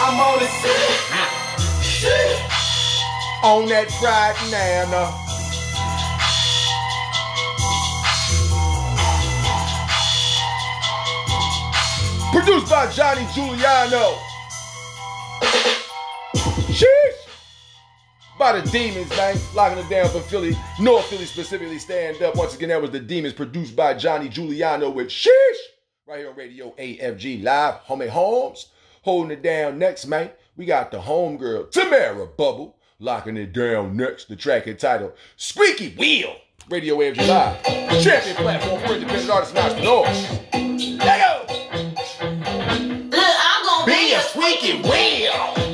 I'm 0.00 0.18
on. 0.18 0.38
On 3.44 3.68
that 3.68 3.88
Friday 4.00 4.50
nana. 4.50 5.14
Produced 12.32 12.68
by 12.68 12.90
Johnny 12.92 13.26
Giuliano. 13.32 14.18
Sheesh. 16.74 17.27
By 18.38 18.60
the 18.60 18.70
Demons, 18.70 19.10
man. 19.10 19.36
Locking 19.52 19.78
it 19.84 19.90
down 19.90 20.08
for 20.10 20.20
Philly. 20.20 20.56
North 20.78 21.06
Philly 21.06 21.24
specifically. 21.24 21.78
Stand 21.80 22.22
up. 22.22 22.36
Once 22.36 22.54
again, 22.54 22.68
that 22.68 22.80
was 22.80 22.92
the 22.92 23.00
Demons 23.00 23.34
produced 23.34 23.74
by 23.74 23.94
Johnny 23.94 24.28
Giuliano 24.28 24.90
with 24.90 25.08
Sheesh. 25.08 25.56
Right 26.06 26.20
here 26.20 26.30
on 26.30 26.36
Radio 26.36 26.72
AFG 26.78 27.42
Live. 27.42 27.82
Homie 27.86 28.08
Holmes 28.08 28.68
holding 29.02 29.32
it 29.32 29.42
down 29.42 29.78
next, 29.78 30.06
man. 30.06 30.30
We 30.56 30.66
got 30.66 30.90
the 30.90 30.98
homegirl, 30.98 31.70
Tamara 31.72 32.26
Bubble, 32.26 32.76
locking 33.00 33.36
it 33.36 33.52
down 33.52 33.96
next. 33.96 34.28
The 34.28 34.36
track 34.36 34.68
entitled 34.68 35.12
Squeaky 35.36 35.94
Wheel. 35.96 36.36
Radio 36.70 36.96
AFG 36.96 37.26
Live. 37.26 37.62
Champion 38.04 38.36
platform 38.36 38.80
for 38.82 38.94
independent 38.94 39.30
artists 39.30 39.54
and 39.56 39.64
entrepreneurs. 39.64 40.98
Let 40.98 41.48
go. 41.48 41.54
Look, 43.10 43.20
I'm 43.20 43.64
gonna 43.64 43.86
Be 43.86 44.12
a 44.12 44.20
squeaky 44.20 44.82
wheel. 44.82 45.67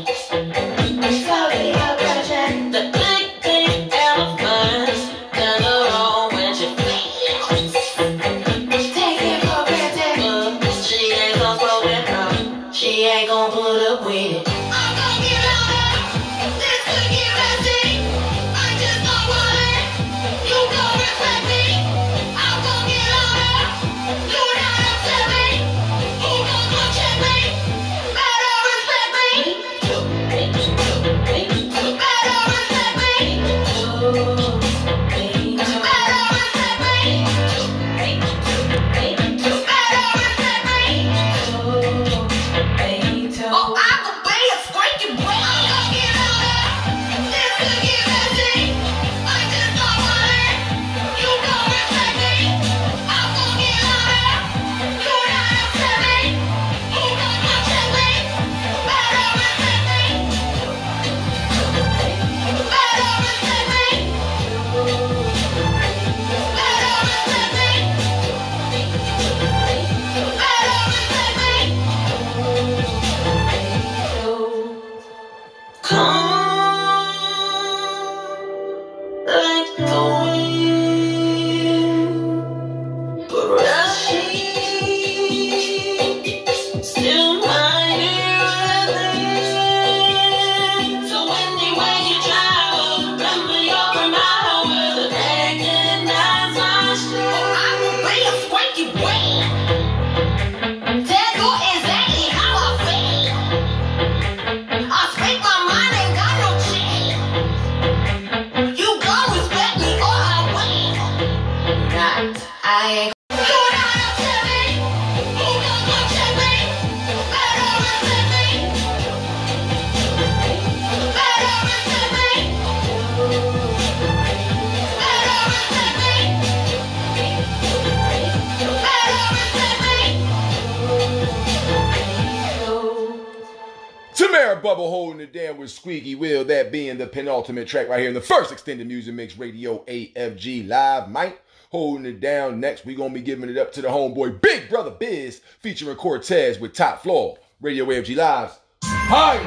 It 135.21 135.33
down 135.33 135.59
with 135.59 135.71
Squeaky 135.71 136.15
Will, 136.15 136.45
that 136.45 136.73
being 136.73 136.99
the 136.99 137.07
penultimate 137.07 137.69
track 137.69 137.89
right 137.89 138.01
here 138.01 138.09
in 138.09 138.15
the 138.15 138.21
first 138.21 138.53
extended 138.53 138.87
music 138.87 139.15
mix 139.15 139.37
radio 139.37 139.85
AFG 139.85 140.69
live. 140.69 141.11
Mike 141.11 141.41
holding 141.71 142.07
it 142.07 142.21
down. 142.21 142.61
Next, 142.61 142.87
we're 142.87 142.97
gonna 142.97 143.13
be 143.13 143.21
giving 143.21 143.51
it 143.51 143.59
up 143.59 143.73
to 143.73 143.83
the 143.83 143.89
homeboy 143.89 144.41
Big 144.41 144.69
Brother 144.69 144.93
Biz 144.93 145.41
featuring 145.61 145.97
Cortez 145.97 146.59
with 146.59 146.73
Top 146.73 147.03
Floor. 147.03 147.39
Radio 147.61 147.85
AFG 147.87 148.17
Live's 148.17 148.59
Hi 148.85 149.39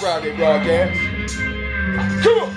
Friday 0.00 0.34
broadcast. 0.36 0.98
Come 2.22 2.38
on. 2.38 2.56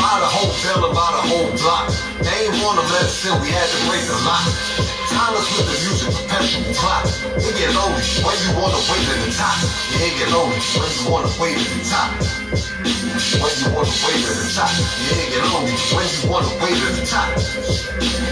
Buy 0.00 0.18
the 0.18 0.26
whole 0.26 0.52
bill, 0.62 0.94
buy 0.94 1.10
the 1.12 1.28
whole 1.28 1.50
block. 1.58 1.88
They 2.22 2.46
ain't 2.46 2.62
want 2.62 2.80
to 2.80 2.86
let 2.92 3.40
we 3.42 3.48
had 3.48 3.68
to 3.68 3.88
break 3.88 4.06
the 4.06 4.14
lock. 4.24 4.89
Timeless 5.10 5.50
with 5.58 5.66
the 5.66 5.76
music, 5.82 6.10
perpetual 6.14 6.74
clock. 6.78 7.04
It 7.34 7.54
get 7.58 7.74
lonely 7.74 8.02
when 8.22 8.36
you 8.46 8.50
wanna 8.54 8.78
wait 8.86 9.02
to 9.10 9.14
the 9.26 9.30
top. 9.34 9.58
Yeah, 9.90 10.06
it 10.06 10.14
get 10.22 10.30
lonely 10.30 10.58
when 10.78 10.90
you 10.94 11.04
wanna 11.10 11.32
wait 11.34 11.58
to 11.58 11.66
the 11.66 11.82
top. 11.82 12.10
When 13.42 13.52
you 13.58 13.68
wanna 13.74 13.90
wait 14.06 14.22
to 14.22 14.32
the 14.38 14.46
top. 14.54 14.70
Yeah, 14.70 15.18
it 15.18 15.28
get 15.34 15.42
lonely 15.50 15.74
when 15.74 16.06
you 16.06 16.22
wanna 16.30 16.54
wait 16.62 16.78
to 16.78 16.88
the 16.94 17.04
top. 17.06 17.26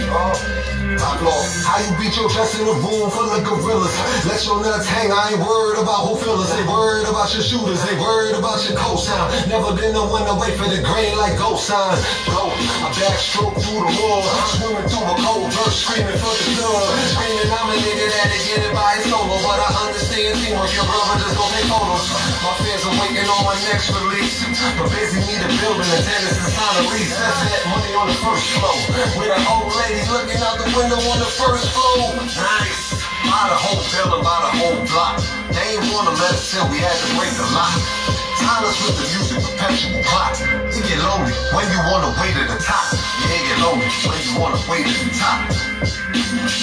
Uh, 0.09 0.33
oh, 0.33 0.59
top 0.97 1.20
law. 1.20 1.43
How 1.66 1.83
you 1.83 1.93
beat 1.99 2.16
your 2.16 2.31
chest 2.31 2.57
in 2.57 2.66
a 2.66 2.72
room 2.72 3.11
full 3.11 3.29
of 3.29 3.43
gorillas? 3.45 3.93
Let 4.24 4.41
your 4.47 4.62
nuts 4.62 4.87
hang. 4.87 5.12
I 5.12 5.35
ain't 5.35 5.43
worried 5.43 5.83
about 5.83 6.09
who 6.09 6.16
us. 6.16 6.49
They 6.49 6.64
worried 6.64 7.07
about 7.07 7.29
your 7.35 7.43
shooters. 7.43 7.83
They 7.85 7.95
worried 8.01 8.35
about 8.35 8.62
your 8.64 8.79
cosign. 8.79 9.29
Never 9.49 9.76
been 9.76 9.93
the 9.93 10.05
one 10.07 10.24
to 10.24 10.35
wait 10.35 10.57
for 10.57 10.64
the 10.64 10.81
grain 10.81 11.16
like 11.18 11.37
ghost 11.37 11.66
sign. 11.66 11.99
Go, 12.26 12.49
I 12.51 12.89
backstroke 12.97 13.57
through 13.61 13.85
the 13.85 13.93
wall. 14.01 14.22
Swimming 14.57 14.89
through 14.89 15.05
a 15.05 15.14
cold 15.20 15.53
verse, 15.53 15.76
screaming 15.85 16.18
for 16.18 16.33
the 16.33 16.67
Screaming, 16.68 17.48
I'm 17.48 17.72
a 17.72 17.76
nigga 17.80 18.06
that'll 18.12 18.44
get 18.44 18.60
it 18.60 18.72
by 18.76 19.00
his 19.00 19.08
solo. 19.08 19.40
But 19.40 19.56
I 19.56 19.68
understand 19.88 20.36
teamwork. 20.36 20.68
Your 20.76 20.84
brother 20.84 21.16
just 21.16 21.32
gon' 21.32 21.48
take 21.56 21.64
photos. 21.64 22.04
My 22.44 22.52
fans 22.60 22.84
are 22.84 22.96
waiting 23.00 23.24
on 23.24 23.42
my 23.48 23.56
next 23.72 23.88
release. 23.96 24.44
But 24.76 24.92
busy 24.92 25.24
need 25.24 25.40
a 25.40 25.48
building 25.48 25.88
and 25.88 26.04
tennis 26.04 26.36
is 26.36 26.52
time 26.52 26.74
to 26.76 26.84
lease. 26.92 27.16
That's 27.16 27.40
that 27.40 27.64
money 27.72 27.92
on 27.96 28.12
the 28.12 28.18
first 28.20 28.44
floor. 28.52 28.76
With 29.16 29.32
an 29.32 29.44
old 29.48 29.72
lady 29.80 30.04
looking 30.12 30.40
out 30.44 30.60
the 30.60 30.68
window 30.76 31.00
on 31.08 31.18
the 31.24 31.30
first 31.40 31.72
floor. 31.72 32.20
Nice. 32.36 33.00
By 33.24 33.48
the 33.48 33.56
whole 33.56 33.80
building, 33.88 34.20
by 34.20 34.38
the 34.44 34.52
whole 34.60 34.78
block. 34.92 35.24
They 35.48 35.80
ain't 35.80 35.88
wanna 35.88 36.12
let 36.20 36.36
us 36.36 36.52
in, 36.52 36.68
we 36.68 36.84
had 36.84 36.92
to 36.92 37.08
break 37.16 37.32
the 37.32 37.48
lock. 37.56 38.17
Timeless 38.49 38.80
with 38.80 38.96
the 38.96 39.05
music, 39.12 39.44
perpetual 39.44 40.01
clock. 40.09 40.32
It 40.72 40.80
get 40.88 41.05
lonely 41.05 41.36
when 41.53 41.68
you 41.68 41.80
wanna 41.84 42.16
wait 42.16 42.32
at 42.32 42.49
the 42.49 42.57
top. 42.57 42.96
Yeah, 42.96 43.36
it 43.36 43.44
get 43.44 43.61
lonely 43.61 43.84
when 44.09 44.16
you 44.24 44.32
wanna 44.40 44.57
wait 44.64 44.88
at 44.88 44.96
the 45.05 45.12
top. 45.20 45.53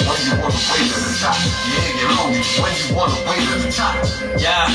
When 0.09 0.17
you 0.25 0.33
wanna 0.41 0.65
wait 0.65 0.89
at 0.89 1.01
the 1.05 1.13
top. 1.21 1.37
Yeah, 1.37 1.85
it 1.85 1.93
get 1.93 2.09
lonely 2.17 2.41
when 2.57 2.73
you 2.73 2.89
wanna 2.89 3.21
wait 3.29 3.45
at 3.53 3.61
the 3.61 3.69
top. 3.69 4.01
Yeah, 4.33 4.65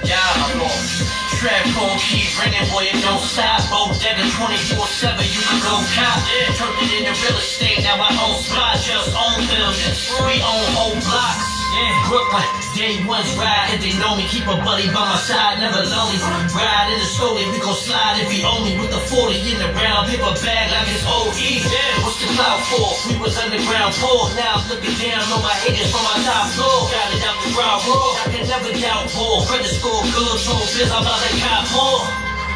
yeah, 0.00 0.40
I'm 0.40 0.64
lost. 0.64 1.04
Trap 1.44 1.60
phone 1.76 2.00
keep 2.00 2.32
ringing, 2.40 2.72
boy, 2.72 2.88
it 2.88 3.04
don't 3.04 3.20
stop. 3.20 3.60
Bodega 3.68 4.24
24-7, 4.24 5.28
you 5.28 5.44
can 5.44 5.60
go 5.60 5.76
cop. 5.92 6.24
Yeah, 6.24 6.56
turned 6.56 6.88
it 6.88 7.04
into 7.04 7.12
real 7.20 7.36
estate, 7.36 7.84
now 7.84 8.00
I 8.00 8.08
own 8.24 8.40
spot, 8.40 8.80
just 8.80 9.12
own 9.12 9.44
buildings. 9.44 10.08
We 10.24 10.40
own 10.40 10.72
whole 10.72 10.96
blocks. 11.04 11.63
Yeah, 11.74 12.06
Brooklyn, 12.06 12.46
day 12.78 13.02
one's 13.02 13.34
ride, 13.34 13.74
if 13.74 13.82
they 13.82 13.98
know 13.98 14.14
me, 14.14 14.30
keep 14.30 14.46
a 14.46 14.54
buddy 14.62 14.86
by 14.94 15.10
my 15.10 15.18
side, 15.18 15.58
never 15.58 15.82
lonely. 15.82 16.22
Ride 16.54 16.94
in 16.94 17.02
the 17.02 17.08
story, 17.10 17.42
we 17.50 17.58
gon' 17.58 17.74
slide 17.74 18.22
if 18.22 18.30
he 18.30 18.46
owe 18.46 18.62
me 18.62 18.78
with 18.78 18.94
the 18.94 19.02
40 19.10 19.34
in 19.42 19.58
the 19.58 19.74
brown 19.74 20.06
paper 20.06 20.30
bag 20.38 20.70
like 20.70 20.86
it's 20.94 21.02
OE. 21.02 21.34
Yeah, 21.34 22.06
what's 22.06 22.22
the 22.22 22.30
cloud 22.38 22.62
for? 22.70 22.94
We 23.10 23.18
was 23.18 23.34
underground 23.34 23.90
poor, 23.98 24.30
now 24.38 24.62
I'm 24.62 24.70
looking 24.70 24.94
down 25.02 25.26
on 25.34 25.42
my 25.42 25.50
haters 25.66 25.90
from 25.90 26.06
my 26.06 26.14
top 26.22 26.54
floor. 26.54 26.94
Got 26.94 27.10
it 27.10 27.26
out 27.26 27.42
the 27.42 27.50
ground 27.50 27.82
raw, 27.90 28.22
I 28.22 28.24
can 28.30 28.46
never 28.46 28.70
doubt 28.70 29.10
more. 29.18 29.42
Credit 29.50 29.74
score 29.74 30.06
good, 30.14 30.38
so 30.38 30.54
biz, 30.78 30.94
I'm 30.94 31.02
about 31.02 31.26
to 31.26 31.30
cop 31.42 31.66
more. 31.74 32.06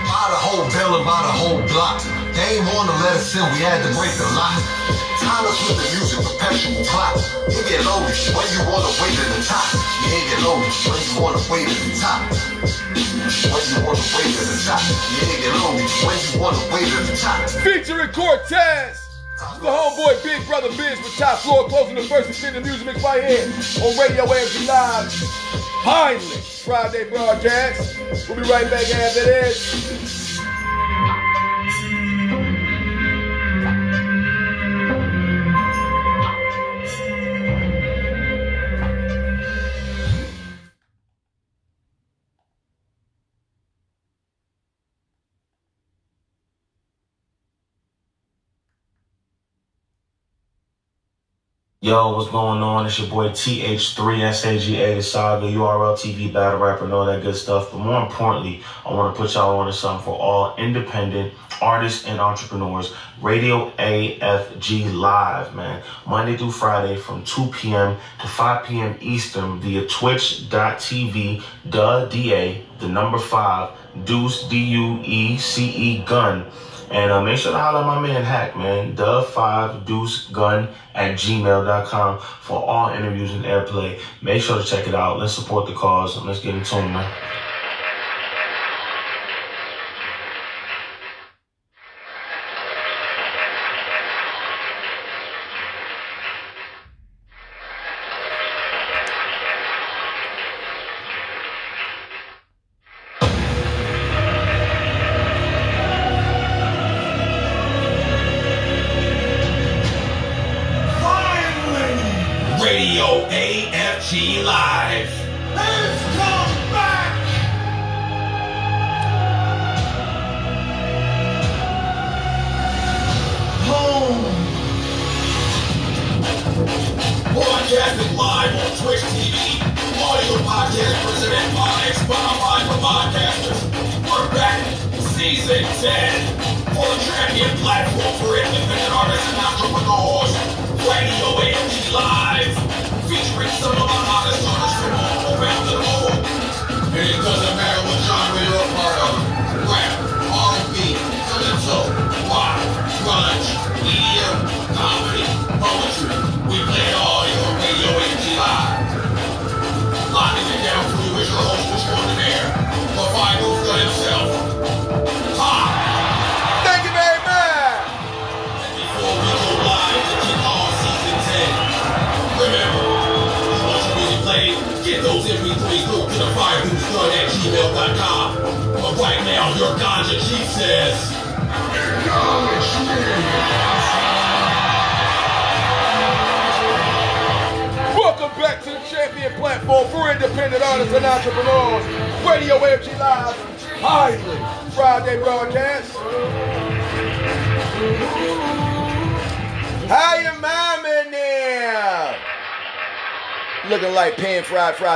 By 0.07 0.31
the 0.31 0.39
whole 0.39 0.71
building, 0.71 1.03
by 1.03 1.27
the 1.27 1.35
whole 1.35 1.59
block. 1.67 2.28
They 2.39 2.63
ain't 2.63 2.71
wanna 2.71 2.95
let 3.03 3.19
us 3.19 3.35
in, 3.35 3.43
we 3.51 3.67
had 3.67 3.83
to 3.83 3.91
break 3.99 4.15
the 4.15 4.23
lock. 4.39 4.63
Timeless 5.19 5.59
with 5.67 5.75
the 5.75 5.87
music, 5.91 6.23
perpetual 6.23 6.87
clock. 6.87 7.19
It 7.51 7.67
get 7.67 7.83
lonely 7.83 8.15
when 8.31 8.47
you 8.55 8.63
wanna 8.63 8.95
wait 9.03 9.19
at 9.19 9.27
the 9.35 9.43
top. 9.43 9.67
Yeah, 10.07 10.23
it 10.23 10.25
get 10.31 10.41
lonely 10.47 10.71
when 10.87 11.03
you 11.03 11.19
wanna 11.19 11.43
wait 11.51 11.67
at 11.67 11.83
the 11.83 11.99
top. 11.99 12.23
When 12.63 13.63
you 13.67 13.79
wanna 13.83 14.07
wait 14.15 14.39
at 14.39 14.47
the 14.55 14.59
top. 14.63 14.79
Yeah, 14.87 15.35
it 15.35 15.39
get 15.43 15.55
lonely 15.59 15.83
when 16.07 16.15
you 16.15 16.39
wanna 16.39 16.63
wait 16.71 16.87
at 16.87 17.05
the 17.11 17.17
top. 17.19 17.43
Featuring 17.67 18.15
Cortez. 18.15 19.03
The 19.59 19.67
homeboy 19.67 20.23
Big 20.23 20.39
Brother 20.47 20.71
Biz 20.79 20.95
with 21.03 21.19
Top 21.19 21.43
Floor 21.43 21.67
closing 21.67 21.97
the 21.97 22.07
first 22.07 22.31
extended 22.31 22.63
music 22.63 22.87
mix 22.87 23.03
right 23.03 23.19
here 23.19 23.51
on 23.83 23.99
Radio 23.99 24.31
AFG 24.31 24.63
Live. 24.63 25.11
Finally 25.83 26.39
Friday 26.63 27.11
broadcast. 27.11 27.99
We'll 28.31 28.39
be 28.39 28.47
right 28.47 28.71
back 28.71 28.87
after 28.95 29.27
this. 29.27 30.19
Yo, 51.81 52.17
what's 52.17 52.29
going 52.33 52.61
on? 52.61 52.87
It's 52.87 52.99
your 52.99 53.07
boy 53.09 53.29
TH3SAGA, 53.29 55.01
Saga, 55.01 55.47
URL 55.47 55.95
TV, 55.95 56.33
Battle 56.33 56.59
Rapper, 56.59 56.87
and 56.87 56.93
all 56.93 57.07
that 57.07 57.23
good 57.23 57.37
stuff. 57.37 57.71
But 57.71 57.79
more 57.79 58.03
importantly, 58.03 58.65
I 58.85 58.93
want 58.93 59.15
to 59.15 59.23
put 59.23 59.33
y'all 59.35 59.61
on 59.61 59.67
to 59.67 59.73
something 59.73 60.05
for 60.05 60.19
all 60.19 60.57
independent 60.57 61.35
artists 61.63 62.05
and 62.05 62.19
entrepreneurs. 62.19 62.93
Radio 63.23 63.71
AFG 63.77 64.93
Live, 64.93 65.55
man. 65.55 65.81
Monday 66.05 66.37
through 66.37 66.51
Friday 66.51 66.97
from 66.97 67.23
2 67.23 67.47
p.m. 67.53 67.97
to 68.21 68.27
5 68.27 68.67
p.m. 68.67 68.99
Eastern 69.01 69.61
via 69.61 69.87
twitch.tv, 69.87 71.45
duh, 71.71 72.07
DA, 72.07 72.67
the 72.81 72.89
number 72.89 73.19
5, 73.19 74.05
Deuce, 74.05 74.49
D-U-E-C-E, 74.49 76.03
Gun. 76.05 76.45
And 76.91 77.11
uh, 77.11 77.23
make 77.23 77.37
sure 77.37 77.53
to 77.53 77.59
holler 77.59 77.81
at 77.81 77.87
my 77.87 78.01
man 78.01 78.23
Hack, 78.23 78.57
man. 78.57 78.95
The 78.95 79.23
five 79.23 79.85
deuce 79.85 80.29
gun 80.29 80.69
at 80.95 81.17
gmail.com 81.17 82.19
for 82.19 82.65
all 82.65 82.89
interviews 82.91 83.33
and 83.33 83.45
airplay. 83.45 84.01
Make 84.23 84.43
sure 84.43 84.59
to 84.59 84.65
check 84.65 84.89
it 84.89 84.95
out. 84.95 85.19
Let's 85.19 85.35
support 85.35 85.67
the 85.67 85.75
cause 85.75 86.17
let's 86.25 86.41
get 86.41 86.55
in 86.55 86.65
tune, 86.65 86.93
man. 86.93 87.13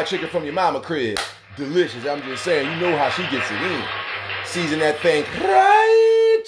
Fried 0.02 0.10
chicken 0.10 0.28
from 0.30 0.42
your 0.42 0.52
mama 0.52 0.80
crib. 0.80 1.16
Delicious. 1.56 2.04
I'm 2.06 2.20
just 2.22 2.42
saying, 2.42 2.68
you 2.72 2.80
know 2.80 2.96
how 2.96 3.08
she 3.10 3.22
gets 3.30 3.48
it 3.52 3.62
in. 3.62 3.84
Season 4.44 4.80
that 4.80 4.98
thing 4.98 5.22
right. 5.38 6.42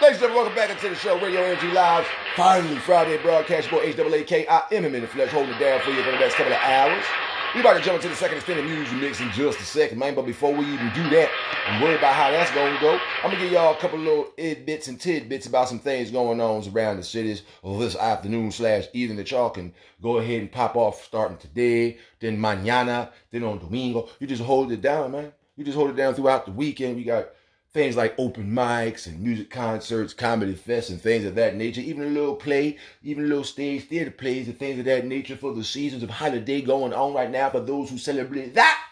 Ladies 0.00 0.16
and 0.16 0.32
gentlemen, 0.32 0.34
welcome 0.34 0.54
back 0.54 0.70
into 0.70 0.88
the 0.88 0.94
show, 0.94 1.20
Radio 1.20 1.42
AFG 1.42 1.74
Live. 1.74 2.06
Finally, 2.36 2.76
Friday 2.76 3.18
broadcast. 3.18 3.70
Boy, 3.70 3.92
HAAK. 3.92 4.48
I 4.48 4.62
am 4.72 4.84
him 4.86 4.94
in 4.94 5.02
the 5.02 5.08
flesh, 5.08 5.30
holding 5.30 5.52
it 5.52 5.58
down 5.58 5.80
for 5.82 5.90
you 5.90 6.02
for 6.02 6.10
the 6.10 6.18
next 6.18 6.36
couple 6.36 6.54
of 6.54 6.58
hours. 6.60 7.04
We 7.54 7.60
about 7.60 7.76
to 7.76 7.82
jump 7.82 7.96
into 7.96 8.08
the 8.08 8.16
second 8.16 8.38
extended 8.38 8.64
music 8.64 8.96
mix 8.96 9.20
in 9.20 9.30
just 9.32 9.60
a 9.60 9.64
second, 9.64 9.98
man. 9.98 10.14
But 10.14 10.24
before 10.24 10.54
we 10.54 10.64
even 10.72 10.90
do 10.94 11.04
that, 11.10 11.28
Worried 11.80 11.98
about 11.98 12.14
how 12.14 12.32
that's 12.32 12.50
going 12.50 12.74
to 12.74 12.80
go. 12.80 12.98
I'm 13.22 13.30
going 13.30 13.36
to 13.36 13.40
give 13.40 13.52
y'all 13.52 13.72
a 13.72 13.78
couple 13.78 14.00
little 14.00 14.32
bits 14.36 14.88
and 14.88 15.00
tidbits 15.00 15.46
about 15.46 15.68
some 15.68 15.78
things 15.78 16.10
going 16.10 16.40
on 16.40 16.66
around 16.74 16.96
the 16.96 17.04
cities 17.04 17.42
this 17.62 17.94
afternoon 17.94 18.50
slash 18.50 18.86
evening 18.92 19.16
that 19.18 19.30
y'all 19.30 19.50
can 19.50 19.72
go 20.02 20.18
ahead 20.18 20.40
and 20.40 20.50
pop 20.50 20.74
off 20.74 21.04
starting 21.04 21.36
today, 21.36 21.98
then 22.18 22.36
mañana, 22.36 23.10
then 23.30 23.44
on 23.44 23.60
Domingo. 23.60 24.08
You 24.18 24.26
just 24.26 24.42
hold 24.42 24.72
it 24.72 24.82
down, 24.82 25.12
man. 25.12 25.32
You 25.56 25.64
just 25.64 25.76
hold 25.76 25.90
it 25.90 25.96
down 25.96 26.14
throughout 26.14 26.46
the 26.46 26.50
weekend. 26.52 26.96
We 26.96 27.04
got 27.04 27.28
things 27.72 27.96
like 27.96 28.12
open 28.18 28.50
mics 28.50 29.06
and 29.06 29.20
music 29.20 29.48
concerts, 29.48 30.12
comedy 30.12 30.54
fests, 30.54 30.90
and 30.90 31.00
things 31.00 31.24
of 31.26 31.36
that 31.36 31.54
nature. 31.54 31.80
Even 31.80 32.02
a 32.02 32.06
little 32.06 32.34
play, 32.34 32.76
even 33.04 33.24
a 33.24 33.28
little 33.28 33.44
stage 33.44 33.84
theater 33.84 34.10
plays 34.10 34.48
and 34.48 34.58
things 34.58 34.80
of 34.80 34.84
that 34.86 35.06
nature 35.06 35.36
for 35.36 35.54
the 35.54 35.62
seasons 35.62 36.02
of 36.02 36.10
holiday 36.10 36.60
going 36.60 36.92
on 36.92 37.14
right 37.14 37.30
now 37.30 37.50
for 37.50 37.60
those 37.60 37.88
who 37.88 37.98
celebrate 37.98 38.54
that. 38.54 38.84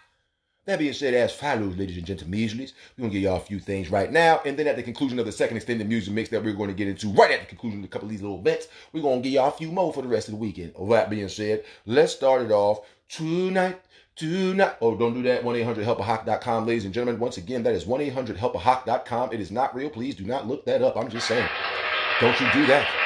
That 0.66 0.80
being 0.80 0.92
said, 0.92 1.14
as 1.14 1.32
follows, 1.32 1.76
ladies 1.76 1.96
and 1.96 2.04
gentlemen, 2.04 2.40
we're 2.40 2.56
going 2.98 3.10
to 3.10 3.14
give 3.14 3.22
y'all 3.22 3.36
a 3.36 3.40
few 3.40 3.60
things 3.60 3.90
right 3.90 4.10
now. 4.10 4.40
And 4.44 4.58
then 4.58 4.66
at 4.66 4.76
the 4.76 4.82
conclusion 4.82 5.18
of 5.18 5.26
the 5.26 5.32
second 5.32 5.56
extended 5.56 5.88
music 5.88 6.12
mix 6.12 6.28
that 6.30 6.42
we're 6.42 6.54
going 6.54 6.70
to 6.70 6.74
get 6.74 6.88
into 6.88 7.08
right 7.12 7.30
at 7.30 7.40
the 7.40 7.46
conclusion 7.46 7.78
of 7.78 7.84
a 7.84 7.88
couple 7.88 8.06
of 8.06 8.10
these 8.10 8.22
little 8.22 8.38
bits, 8.38 8.66
we're 8.92 9.02
going 9.02 9.22
to 9.22 9.28
give 9.28 9.34
y'all 9.34 9.48
a 9.48 9.52
few 9.52 9.70
more 9.70 9.92
for 9.92 10.02
the 10.02 10.08
rest 10.08 10.28
of 10.28 10.32
the 10.32 10.38
weekend. 10.38 10.72
All 10.74 10.88
that 10.88 11.08
being 11.08 11.28
said, 11.28 11.64
let's 11.86 12.12
start 12.12 12.42
it 12.42 12.50
off 12.50 12.80
tonight 13.08 13.80
not, 14.22 14.78
oh, 14.80 14.96
don't 14.96 15.14
do 15.14 15.22
that. 15.24 15.44
1 15.44 15.56
800 15.56 15.86
helpahock.com, 15.86 16.66
ladies 16.66 16.84
and 16.84 16.94
gentlemen. 16.94 17.20
Once 17.20 17.36
again, 17.36 17.62
that 17.64 17.74
is 17.74 17.86
1 17.86 18.00
800 18.00 18.36
helpahock.com. 18.36 19.32
It 19.32 19.40
is 19.40 19.50
not 19.50 19.74
real. 19.74 19.90
Please 19.90 20.14
do 20.14 20.24
not 20.24 20.46
look 20.46 20.64
that 20.64 20.82
up. 20.82 20.96
I'm 20.96 21.10
just 21.10 21.28
saying. 21.28 21.48
Don't 22.20 22.38
you 22.40 22.46
do 22.52 22.66
that. 22.66 22.88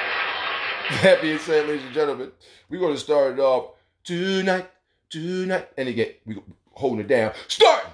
That 1.05 1.23
being 1.23 1.39
said, 1.39 1.69
ladies 1.69 1.85
and 1.85 1.95
gentlemen, 1.95 2.33
we're 2.69 2.81
going 2.81 2.95
to 2.95 2.99
start 2.99 3.35
it 3.35 3.39
off 3.39 3.75
tonight, 4.03 4.69
tonight. 5.09 5.69
And 5.79 5.89
again, 5.89 6.15
we 6.27 6.43
holding 6.81 7.01
it 7.01 7.09
down. 7.09 7.33
Starting 7.49 7.93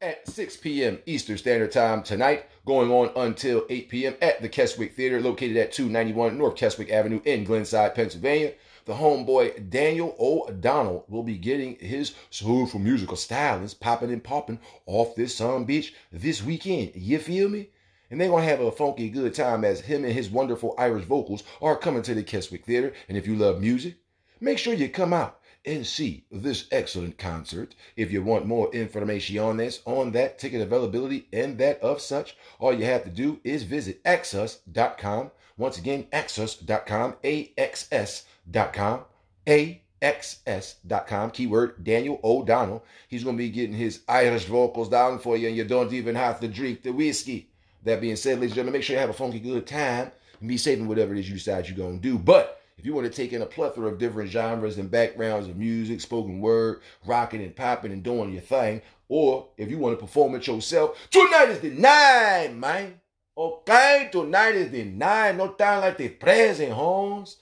at 0.00 0.28
6 0.28 0.58
p.m. 0.58 0.98
Eastern 1.06 1.38
Standard 1.38 1.72
Time 1.72 2.02
tonight, 2.02 2.46
going 2.66 2.90
on 2.90 3.10
until 3.16 3.64
8 3.70 3.88
p.m. 3.88 4.14
at 4.20 4.42
the 4.42 4.48
Keswick 4.48 4.94
Theater, 4.94 5.20
located 5.20 5.56
at 5.56 5.72
291 5.72 6.36
North 6.36 6.56
Keswick 6.56 6.90
Avenue 6.90 7.22
in 7.24 7.44
Glenside, 7.44 7.94
Pennsylvania 7.94 8.52
the 8.86 8.94
homeboy 8.94 9.70
Daniel 9.70 10.14
O'Donnell 10.18 11.06
will 11.08 11.22
be 11.22 11.38
getting 11.38 11.76
his 11.76 12.14
soulful 12.30 12.80
musical 12.80 13.16
stylings 13.16 13.78
popping 13.78 14.12
and 14.12 14.22
popping 14.22 14.58
off 14.86 15.16
this 15.16 15.36
Sun 15.36 15.64
Beach 15.64 15.94
this 16.12 16.42
weekend. 16.42 16.92
You 16.94 17.18
feel 17.18 17.48
me? 17.48 17.70
And 18.10 18.20
they're 18.20 18.28
going 18.28 18.44
to 18.44 18.50
have 18.50 18.60
a 18.60 18.70
funky 18.70 19.08
good 19.08 19.34
time 19.34 19.64
as 19.64 19.80
him 19.80 20.04
and 20.04 20.12
his 20.12 20.28
wonderful 20.28 20.74
Irish 20.76 21.04
vocals 21.04 21.42
are 21.62 21.76
coming 21.76 22.02
to 22.02 22.14
the 22.14 22.22
Keswick 22.22 22.66
Theater. 22.66 22.92
And 23.08 23.16
if 23.16 23.26
you 23.26 23.34
love 23.36 23.60
music, 23.60 23.96
make 24.40 24.58
sure 24.58 24.74
you 24.74 24.88
come 24.90 25.14
out 25.14 25.40
and 25.64 25.86
see 25.86 26.24
this 26.30 26.66
excellent 26.70 27.18
concert. 27.18 27.74
If 27.96 28.12
you 28.12 28.22
want 28.22 28.46
more 28.46 28.72
information 28.74 29.38
on 29.38 29.56
this, 29.56 29.80
on 29.84 30.12
that 30.12 30.38
ticket 30.38 30.60
availability 30.60 31.26
and 31.32 31.58
that 31.58 31.80
of 31.80 32.00
such, 32.00 32.36
all 32.58 32.72
you 32.72 32.84
have 32.84 33.04
to 33.04 33.10
do 33.10 33.40
is 33.44 33.62
visit 33.62 34.02
axs.com. 34.04 35.30
Once 35.56 35.78
again, 35.78 36.06
axs.com, 36.12 37.14
A-X-S 37.22 38.24
com, 38.72 39.04
AXS.com, 39.46 41.30
keyword 41.30 41.84
Daniel 41.84 42.20
O'Donnell. 42.24 42.84
He's 43.08 43.24
going 43.24 43.36
to 43.36 43.42
be 43.42 43.50
getting 43.50 43.76
his 43.76 44.00
Irish 44.08 44.44
vocals 44.46 44.88
down 44.88 45.18
for 45.20 45.36
you, 45.36 45.48
and 45.48 45.56
you 45.56 45.64
don't 45.64 45.92
even 45.92 46.14
have 46.14 46.40
to 46.40 46.48
drink 46.48 46.82
the 46.82 46.92
whiskey. 46.92 47.48
That 47.84 48.00
being 48.00 48.16
said, 48.16 48.40
ladies 48.40 48.50
and 48.50 48.56
gentlemen, 48.56 48.72
make 48.74 48.82
sure 48.82 48.94
you 48.94 49.00
have 49.00 49.10
a 49.10 49.14
funky 49.14 49.38
good 49.38 49.66
time 49.66 50.10
and 50.40 50.48
be 50.48 50.56
safe 50.56 50.78
in 50.78 50.88
whatever 50.88 51.14
it 51.14 51.20
is 51.20 51.28
you 51.28 51.34
decide 51.34 51.68
you're 51.68 51.76
going 51.76 52.00
to 52.00 52.02
do. 52.02 52.18
But 52.18 52.60
if 52.76 52.84
you 52.84 52.92
want 52.94 53.06
to 53.06 53.12
take 53.12 53.32
in 53.32 53.42
a 53.42 53.46
plethora 53.46 53.88
of 53.88 53.98
different 53.98 54.30
genres 54.30 54.78
and 54.78 54.90
backgrounds 54.90 55.48
of 55.48 55.56
music, 55.56 56.00
spoken 56.00 56.40
word, 56.40 56.80
rocking 57.06 57.42
and 57.42 57.54
popping 57.54 57.92
and 57.92 58.02
doing 58.02 58.32
your 58.32 58.42
thing, 58.42 58.82
or 59.08 59.48
if 59.56 59.70
you 59.70 59.78
want 59.78 59.98
to 59.98 60.04
perform 60.04 60.34
it 60.34 60.46
yourself, 60.46 60.98
tonight 61.10 61.50
is 61.50 61.60
the 61.60 61.70
night, 61.70 62.54
man. 62.54 63.00
Okay, 63.36 64.08
tonight 64.12 64.54
is 64.54 64.70
the 64.70 64.84
night. 64.84 65.36
No 65.36 65.48
time 65.48 65.80
like 65.80 65.98
the 65.98 66.08
present, 66.08 66.72
homes. 66.72 67.38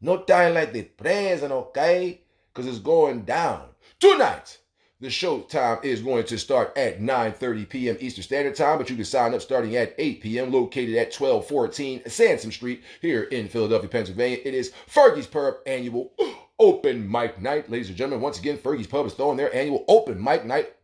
No 0.00 0.22
time 0.22 0.54
like 0.54 0.72
the 0.72 0.82
present, 0.82 1.52
okay? 1.52 2.22
Because 2.52 2.66
it's 2.68 2.78
going 2.78 3.22
down. 3.22 3.68
Tonight, 3.98 4.59
the 5.00 5.10
show 5.10 5.40
time 5.40 5.78
is 5.82 6.02
going 6.02 6.24
to 6.24 6.38
start 6.38 6.76
at 6.76 7.00
9.30 7.00 7.68
p.m. 7.68 7.96
Eastern 8.00 8.22
Standard 8.22 8.54
Time, 8.54 8.78
but 8.78 8.90
you 8.90 8.96
can 8.96 9.04
sign 9.04 9.34
up 9.34 9.40
starting 9.40 9.74
at 9.76 9.94
8 9.96 10.20
p.m. 10.20 10.52
located 10.52 10.94
at 10.96 11.14
1214 11.14 12.02
Sansom 12.06 12.52
Street 12.52 12.82
here 13.00 13.22
in 13.22 13.48
Philadelphia, 13.48 13.88
Pennsylvania. 13.88 14.38
It 14.44 14.54
is 14.54 14.72
Fergie's 14.86 15.26
Pub 15.26 15.54
annual 15.66 16.12
open 16.58 17.10
mic 17.10 17.40
night. 17.40 17.70
Ladies 17.70 17.88
and 17.88 17.96
gentlemen, 17.96 18.20
once 18.22 18.38
again, 18.38 18.58
Fergie's 18.58 18.86
Pub 18.86 19.06
is 19.06 19.14
throwing 19.14 19.38
their 19.38 19.54
annual 19.54 19.84
open 19.88 20.22
mic 20.22 20.44
night 20.44 20.74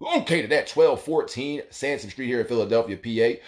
located 0.00 0.52
at 0.52 0.68
1214 0.68 1.62
Sansom 1.70 2.10
Street 2.10 2.26
here 2.26 2.40
in 2.40 2.46
Philadelphia, 2.46 2.96
PA. 2.96 3.40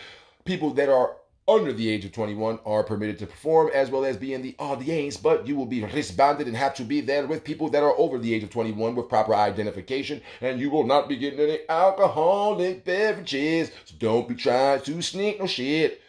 People 0.45 0.71
that 0.75 0.89
are 0.89 1.17
under 1.47 1.73
the 1.73 1.91
age 1.91 2.05
of 2.05 2.13
21 2.13 2.59
are 2.65 2.83
permitted 2.83 3.19
to 3.19 3.27
perform 3.27 3.71
as 3.75 3.91
well 3.91 4.05
as 4.05 4.17
be 4.17 4.33
in 4.33 4.43
the 4.43 4.55
audience, 4.59 5.17
but 5.17 5.47
you 5.47 5.57
will 5.57 5.67
be 5.67 5.83
wristbanded 5.83 6.47
and 6.47 6.57
have 6.57 6.75
to 6.75 6.85
be 6.85 7.01
there 7.01 7.27
with 7.27 7.45
people 7.45 7.69
that 7.71 7.83
are 7.83 7.95
over 7.99 8.19
the 8.19 8.33
age 8.33 8.43
of 8.43 8.51
21 8.51 8.95
with 8.95 9.09
proper 9.09 9.35
identification, 9.35 10.23
and 10.41 10.59
you 10.59 10.71
will 10.71 10.87
not 10.87 11.09
be 11.09 11.17
getting 11.17 11.41
any 11.41 11.59
alcoholic 11.69 12.85
beverages. 12.85 13.71
So 13.85 13.95
don't 13.99 14.29
be 14.29 14.35
trying 14.35 14.81
to 14.83 15.03
sneak 15.03 15.41
no 15.41 15.47
shit. 15.47 16.01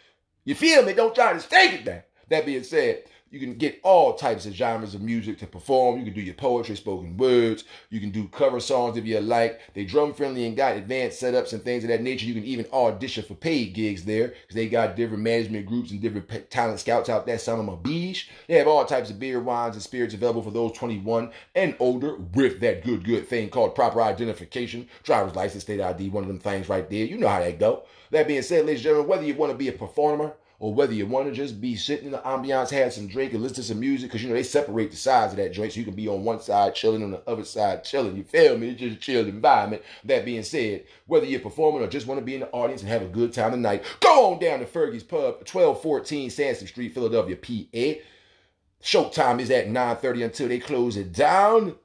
You 0.46 0.56
feel 0.56 0.84
me? 0.84 0.94
Don't 0.94 1.16
try 1.16 1.34
to 1.34 1.40
stake 1.40 1.74
it 1.74 1.86
down. 1.86 2.04
That 2.30 2.46
being 2.46 2.64
said, 2.64 3.04
you 3.36 3.42
can 3.42 3.56
get 3.56 3.82
all 3.84 4.14
types 4.14 4.46
of 4.46 4.54
genres 4.54 4.96
of 4.96 5.02
music 5.02 5.38
to 5.40 5.46
perform. 5.46 6.00
You 6.00 6.06
can 6.06 6.14
do 6.14 6.22
your 6.22 6.36
poetry, 6.36 6.78
spoken 6.78 7.18
words. 7.18 7.66
You 7.90 8.00
can 8.00 8.10
do 8.12 8.30
cover 8.30 8.62
songs 8.62 8.96
if 8.96 9.04
you 9.06 9.20
like. 9.20 9.60
They 9.74 9.84
drum 9.84 10.14
friendly 10.14 10.46
and 10.46 10.56
got 10.56 10.78
advanced 10.78 11.22
setups 11.22 11.52
and 11.52 11.62
things 11.62 11.84
of 11.84 11.90
that 11.90 12.02
nature. 12.02 12.26
You 12.26 12.34
can 12.34 12.46
even 12.46 12.66
audition 12.72 13.26
for 13.26 13.34
paid 13.34 13.74
gigs 13.74 14.06
there 14.06 14.30
because 14.30 14.56
they 14.56 14.70
got 14.70 14.96
different 14.96 15.22
management 15.22 15.66
groups 15.66 15.92
and 15.92 16.02
different 16.02 16.50
talent 16.50 16.80
scouts 16.80 17.10
out 17.10 17.26
there 17.26 17.38
selling 17.38 17.68
a 17.68 17.76
beach. 17.76 18.30
They 18.48 18.54
have 18.58 18.70
all 18.70 18.86
types 18.86 19.10
of 19.10 19.20
beer, 19.20 19.42
wines, 19.42 19.76
and 19.76 19.84
spirits 19.84 20.14
available 20.14 20.42
for 20.42 20.52
those 20.52 20.72
21 20.72 21.30
and 21.56 21.76
older 21.80 22.16
with 22.16 22.62
that 22.62 22.86
good, 22.86 23.04
good 23.04 23.28
thing 23.28 23.50
called 23.50 23.76
proper 23.76 24.02
identification, 24.02 24.88
driver's 25.04 25.36
license, 25.36 25.64
state 25.64 25.82
ID, 25.82 26.08
one 26.08 26.24
of 26.24 26.30
them 26.30 26.40
things 26.40 26.70
right 26.70 26.90
there. 26.90 27.04
You 27.04 27.18
know 27.18 27.28
how 27.28 27.42
that 27.42 27.60
go. 27.60 27.84
That 28.12 28.30
being 28.30 28.44
said, 28.44 28.66
ladies 28.66 28.80
and 28.80 28.84
gentlemen, 28.84 29.10
whether 29.10 29.26
you 29.26 29.36
want 29.36 29.52
to 29.52 29.58
be 29.58 29.68
a 29.68 29.74
performer, 29.74 30.36
or 30.60 30.74
whether 30.74 30.94
you 30.94 31.06
want 31.06 31.28
to 31.28 31.34
just 31.34 31.60
be 31.60 31.76
sitting 31.76 32.06
in 32.06 32.12
the 32.12 32.18
ambiance, 32.20 32.70
have 32.70 32.94
some 32.94 33.08
drink 33.08 33.34
and 33.34 33.42
listen 33.42 33.56
to 33.56 33.64
some 33.64 33.80
music, 33.80 34.10
because 34.10 34.24
you 34.24 34.30
know 34.30 34.36
they 34.36 34.44
separate 34.44 34.92
the 34.92 34.98
sides 34.98 35.34
of 35.34 35.38
that 35.38 35.54
joint, 35.54 35.74
so 35.74 35.80
you 35.80 35.86
can 35.86 35.96
be 35.96 36.08
on 36.08 36.24
one 36.24 36.40
side 36.40 36.76
chilling, 36.76 37.04
on 37.04 37.12
the 37.12 37.22
other 37.28 37.44
side 37.44 37.84
chilling. 37.84 38.16
You 38.16 38.24
feel 38.24 38.58
me? 38.58 38.70
It's 38.70 38.80
just 38.80 38.98
a 38.98 39.00
chill 39.00 39.28
environment. 39.28 39.84
That 40.04 40.26
being 40.26 40.44
said, 40.44 40.86
whether 41.08 41.26
you're 41.26 41.40
performing 41.40 41.82
or 41.82 41.88
just 41.88 42.08
want 42.08 42.20
to 42.20 42.26
be 42.26 42.36
in 42.36 42.42
the 42.42 42.50
audience 42.52 42.82
and 42.82 42.90
have 42.90 43.02
a 43.02 43.08
good 43.08 43.34
time 43.34 43.52
tonight, 43.52 43.84
go 44.00 44.32
on 44.32 44.40
down 44.40 44.60
to 44.60 44.66
Fergie's 44.66 45.04
Pub, 45.04 45.40
1214 45.40 46.30
Sansom 46.30 46.68
Street, 46.68 46.94
Philadelphia, 46.94 47.36
PA. 47.36 48.02
Showtime 48.84 49.40
is 49.40 49.50
at 49.50 49.68
9:30 49.68 50.26
until 50.26 50.48
they 50.48 50.60
close 50.60 50.96
it 50.96 51.12
down. 51.12 51.76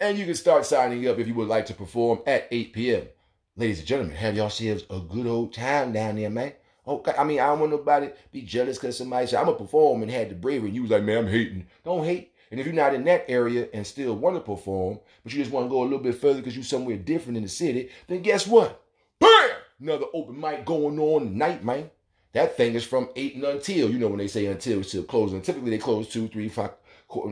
And 0.00 0.16
you 0.16 0.24
can 0.24 0.36
start 0.36 0.64
signing 0.64 1.08
up 1.08 1.18
if 1.18 1.26
you 1.26 1.34
would 1.34 1.48
like 1.48 1.66
to 1.66 1.74
perform 1.74 2.20
at 2.26 2.46
8 2.52 2.72
p.m. 2.72 3.08
Ladies 3.56 3.80
and 3.80 3.88
gentlemen, 3.88 4.14
have 4.14 4.36
yourselves 4.36 4.84
a 4.88 5.00
good 5.00 5.26
old 5.26 5.52
time 5.52 5.92
down 5.92 6.14
there, 6.14 6.30
man. 6.30 6.52
Okay, 6.88 7.12
I 7.18 7.22
mean, 7.22 7.38
I 7.38 7.48
don't 7.48 7.60
want 7.60 7.72
nobody 7.72 8.08
be 8.32 8.40
jealous 8.40 8.78
because 8.78 8.96
somebody 8.96 9.26
said, 9.26 9.40
I'm 9.40 9.46
to 9.46 9.52
perform 9.52 10.00
and 10.02 10.10
had 10.10 10.30
the 10.30 10.34
bravery. 10.34 10.68
And 10.68 10.74
you 10.74 10.82
was 10.82 10.90
like, 10.90 11.02
man, 11.02 11.18
I'm 11.18 11.28
hating. 11.28 11.66
Don't 11.84 12.04
hate. 12.04 12.32
And 12.50 12.58
if 12.58 12.64
you're 12.64 12.74
not 12.74 12.94
in 12.94 13.04
that 13.04 13.26
area 13.28 13.68
and 13.74 13.86
still 13.86 14.16
want 14.16 14.36
to 14.36 14.40
perform, 14.40 14.98
but 15.22 15.32
you 15.32 15.38
just 15.38 15.52
want 15.52 15.66
to 15.66 15.70
go 15.70 15.82
a 15.82 15.84
little 15.84 15.98
bit 15.98 16.14
further 16.14 16.38
because 16.38 16.56
you're 16.56 16.64
somewhere 16.64 16.96
different 16.96 17.36
in 17.36 17.42
the 17.42 17.48
city, 17.48 17.90
then 18.06 18.22
guess 18.22 18.46
what? 18.46 18.82
Bam! 19.18 19.50
Another 19.78 20.06
open 20.14 20.40
mic 20.40 20.64
going 20.64 20.98
on 20.98 21.28
tonight, 21.28 21.62
man. 21.62 21.90
That 22.32 22.56
thing 22.56 22.74
is 22.74 22.86
from 22.86 23.10
8 23.14 23.34
and 23.34 23.44
until. 23.44 23.90
You 23.90 23.98
know 23.98 24.08
when 24.08 24.18
they 24.18 24.28
say 24.28 24.46
until, 24.46 24.80
it's 24.80 24.88
still 24.88 25.02
closing. 25.02 25.42
Typically 25.42 25.70
they 25.70 25.78
close 25.78 26.08
2, 26.08 26.28
3, 26.28 26.48
5, 26.48 26.70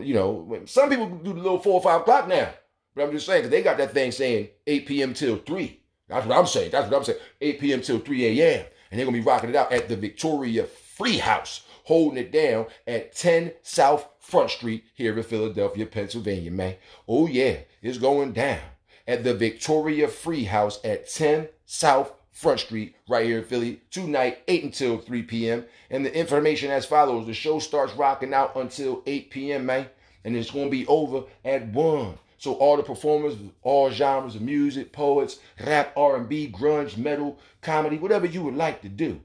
you 0.02 0.14
know. 0.14 0.62
Some 0.66 0.90
people 0.90 1.08
do 1.08 1.32
the 1.32 1.40
little 1.40 1.60
4 1.60 1.72
or 1.72 1.82
5 1.82 2.00
o'clock 2.02 2.28
now. 2.28 2.50
But 2.94 3.04
I'm 3.04 3.12
just 3.12 3.24
saying, 3.24 3.40
because 3.40 3.50
they 3.50 3.62
got 3.62 3.78
that 3.78 3.94
thing 3.94 4.12
saying 4.12 4.48
8 4.66 4.86
p.m. 4.86 5.14
till 5.14 5.38
3. 5.38 5.80
That's 6.08 6.26
what 6.26 6.36
I'm 6.36 6.46
saying. 6.46 6.70
That's 6.72 6.90
what 6.90 6.98
I'm 6.98 7.04
saying. 7.04 7.18
8 7.40 7.60
p.m. 7.60 7.80
till 7.80 8.00
3 8.00 8.40
a.m 8.40 8.66
and 8.90 8.98
they're 8.98 9.06
gonna 9.06 9.18
be 9.18 9.22
rocking 9.22 9.50
it 9.50 9.56
out 9.56 9.72
at 9.72 9.88
the 9.88 9.96
Victoria 9.96 10.64
Free 10.64 11.18
House, 11.18 11.66
holding 11.84 12.18
it 12.18 12.32
down 12.32 12.66
at 12.86 13.14
10 13.14 13.52
South 13.62 14.08
Front 14.18 14.50
Street 14.50 14.84
here 14.94 15.16
in 15.16 15.22
Philadelphia, 15.22 15.86
Pennsylvania, 15.86 16.50
man. 16.50 16.76
Oh 17.06 17.26
yeah, 17.26 17.58
it's 17.82 17.98
going 17.98 18.32
down 18.32 18.60
at 19.06 19.22
the 19.22 19.34
Victoria 19.34 20.08
Free 20.08 20.44
House 20.44 20.80
at 20.84 21.08
10 21.08 21.48
South 21.64 22.12
Front 22.32 22.60
Street, 22.60 22.94
right 23.08 23.24
here 23.24 23.38
in 23.38 23.44
Philly, 23.44 23.80
tonight, 23.90 24.40
8 24.46 24.64
until 24.64 24.98
3 24.98 25.22
p.m. 25.22 25.64
And 25.88 26.04
the 26.04 26.14
information 26.14 26.70
as 26.70 26.84
follows: 26.84 27.26
the 27.26 27.32
show 27.32 27.58
starts 27.60 27.94
rocking 27.94 28.34
out 28.34 28.56
until 28.56 29.02
8 29.06 29.30
p.m., 29.30 29.66
man. 29.66 29.86
and 30.24 30.36
it's 30.36 30.50
gonna 30.50 30.68
be 30.68 30.86
over 30.86 31.22
at 31.44 31.66
one. 31.68 32.18
So 32.38 32.54
all 32.54 32.76
the 32.76 32.82
performers, 32.82 33.36
all 33.62 33.90
genres 33.90 34.34
of 34.34 34.42
music, 34.42 34.92
poets, 34.92 35.38
rap, 35.64 35.92
R&B, 35.96 36.52
grunge, 36.52 36.96
metal, 36.96 37.38
comedy, 37.62 37.96
whatever 37.96 38.26
you 38.26 38.42
would 38.42 38.54
like 38.54 38.82
to 38.82 38.88
do. 38.88 39.20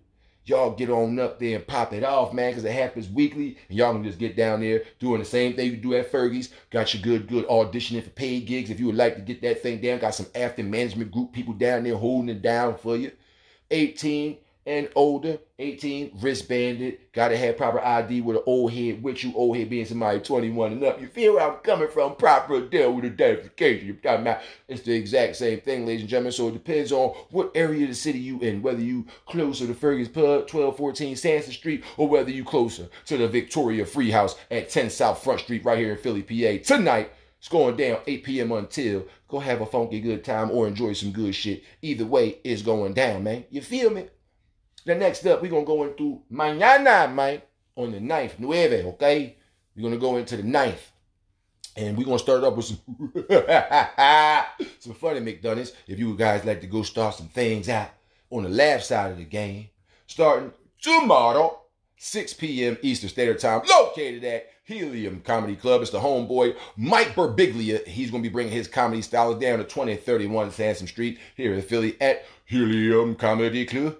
Y'all 0.46 0.72
get 0.72 0.90
on 0.90 1.20
up 1.20 1.40
there 1.40 1.58
and 1.58 1.68
pop 1.68 1.94
it 1.94 2.04
off, 2.04 2.34
man, 2.34 2.52
because 2.52 2.66
it 2.66 2.72
happens 2.72 3.08
weekly. 3.08 3.58
And 3.70 3.78
y'all 3.78 3.94
can 3.94 4.04
just 4.04 4.18
get 4.18 4.36
down 4.36 4.62
there 4.62 4.84
doing 5.00 5.20
the 5.20 5.26
same 5.26 5.54
thing 5.54 5.70
you 5.70 5.78
do 5.78 5.94
at 5.94 6.12
Fergie's. 6.12 6.50
Got 6.72 6.94
your 6.94 7.04
good, 7.04 7.28
good 7.28 7.48
auditioning 7.48 8.04
for 8.04 8.10
paid 8.10 8.48
gigs. 8.48 8.72
If 8.72 8.80
you 8.80 8.88
would 8.88 8.96
like 8.96 9.16
to 9.16 9.22
get 9.22 9.42
that 9.44 9.62
thing 9.62 9.82
down, 9.82 10.00
got 10.00 10.16
some 10.16 10.26
after 10.34 10.64
management 10.64 11.12
group 11.12 11.32
people 11.32 11.54
down 11.54 11.84
there 11.84 11.96
holding 11.96 12.30
it 12.30 12.42
down 12.42 12.78
for 12.78 12.98
you. 12.98 13.12
18 13.70 14.38
and 14.66 14.90
older, 14.96 15.40
18, 15.58 16.20
wristbanded, 16.22 16.98
gotta 17.14 17.36
have 17.36 17.58
proper 17.58 17.80
ID 17.80 18.22
with 18.22 18.38
an 18.38 18.44
old 18.46 18.72
head 18.72 19.02
with 19.02 19.24
you, 19.24 19.34
old 19.36 19.58
head 19.58 19.70
being 19.70 19.86
somebody 19.86 20.20
21 20.20 20.74
and 20.74 20.84
up. 20.84 21.02
You 21.02 21.08
feel 21.08 21.34
where 21.34 21.50
I'm 21.50 21.58
coming 21.58 21.88
from? 21.88 22.16
Proper 22.16 22.62
deal 22.62 22.94
with 22.94 23.06
identification. 23.06 23.88
You're 23.88 23.96
talking 23.96 24.22
about 24.22 24.42
it's 24.68 24.84
the 24.84 24.94
exact 24.94 25.36
same 25.36 25.62
thing, 25.62 25.86
ladies 25.86 26.02
and 26.02 26.10
gentlemen. 26.10 26.32
So 26.32 26.50
it 26.50 26.54
depends 26.54 26.92
on 26.92 27.10
what 27.32 27.52
area 27.56 27.84
of 27.84 27.90
the 27.90 27.96
city 27.96 28.20
you 28.20 28.40
in, 28.40 28.62
whether 28.62 28.82
you 28.82 29.08
closer 29.26 29.66
to 29.66 29.74
Fergie's 29.74 30.08
Pub, 30.08 30.42
1214 30.42 31.16
Sansom 31.16 31.54
Street, 31.54 31.84
or 31.98 32.08
whether 32.08 32.30
you 32.30 32.44
closer 32.44 32.88
to 33.06 33.18
the 33.18 33.28
Victoria 33.28 33.86
Free 33.86 34.12
House 34.12 34.36
at 34.52 34.70
10 34.70 34.92
South 34.92 35.24
Front 35.24 35.42
Street 35.42 35.66
right 35.66 35.80
here 35.80 35.94
in 35.94 35.98
Philly, 35.98 36.22
PA. 36.22 36.64
Tonight, 36.64 37.12
it's 37.40 37.48
going 37.48 37.76
down 37.76 37.98
8 38.06 38.24
p.m. 38.24 38.52
until. 38.52 39.06
Go 39.28 39.40
have 39.40 39.62
a 39.62 39.66
funky 39.66 40.00
good 40.00 40.24
time 40.24 40.52
or 40.52 40.68
enjoy 40.68 40.94
some 40.94 41.12
good 41.12 41.34
shit. 41.34 41.64
Either 41.82 42.06
way, 42.06 42.38
it's 42.44 42.62
going 42.62 42.94
down, 42.94 43.24
man. 43.24 43.46
You 43.50 43.62
feel 43.62 43.90
me? 43.90 44.08
Then 44.86 45.00
next 45.00 45.26
up, 45.26 45.42
we're 45.42 45.52
gonna 45.52 45.66
go 45.66 45.84
into 45.84 46.22
mañana, 46.32 47.14
man, 47.14 47.42
on 47.76 47.92
the 47.92 48.00
9th, 48.00 48.34
nueve, 48.40 48.86
okay? 48.86 49.38
We're 49.76 49.84
gonna 49.84 49.98
go 49.98 50.18
into 50.18 50.38
the 50.38 50.44
9th. 50.44 50.90
And 51.78 51.98
we're 51.98 52.06
gonna 52.06 52.20
start 52.20 52.44
up 52.44 52.58
with 52.58 52.66
some 52.66 52.80
some 54.80 54.94
funny 54.96 55.20
McDonald's. 55.22 55.72
If 55.88 56.00
you 56.00 56.18
guys 56.18 56.44
like 56.44 56.62
to 56.62 56.68
go 56.68 56.84
start 56.84 57.16
some 57.16 57.30
things 57.30 57.70
out 57.70 57.90
on 58.30 58.44
the 58.44 58.50
left 58.50 58.86
side 58.86 59.12
of 59.12 59.18
the 59.18 59.24
game, 59.26 59.70
starting 60.08 60.52
tomorrow, 60.82 61.62
6 61.98 62.34
p.m. 62.34 62.78
Eastern 62.82 63.10
Standard 63.10 63.40
Time, 63.40 63.62
located 63.70 64.24
at 64.26 64.48
Helium 64.64 65.22
Comedy 65.22 65.56
Club. 65.56 65.82
It's 65.82 65.92
the 65.92 66.00
homeboy 66.00 66.56
Mike 66.78 67.16
Birbiglia. 67.16 67.86
He's 67.88 68.12
going 68.12 68.22
to 68.24 68.30
be 68.30 68.34
bringing 68.34 68.54
his 68.54 68.68
comedy 68.68 69.02
styles 69.02 69.40
down 69.40 69.58
to 69.58 69.64
2031 69.64 70.52
Sansom 70.52 70.88
Street 70.88 71.20
here 71.36 71.54
in 71.54 71.62
Philly 71.62 72.00
at 72.00 72.26
Helium 72.46 73.16
Comedy 73.16 73.66
Club. 73.66 73.98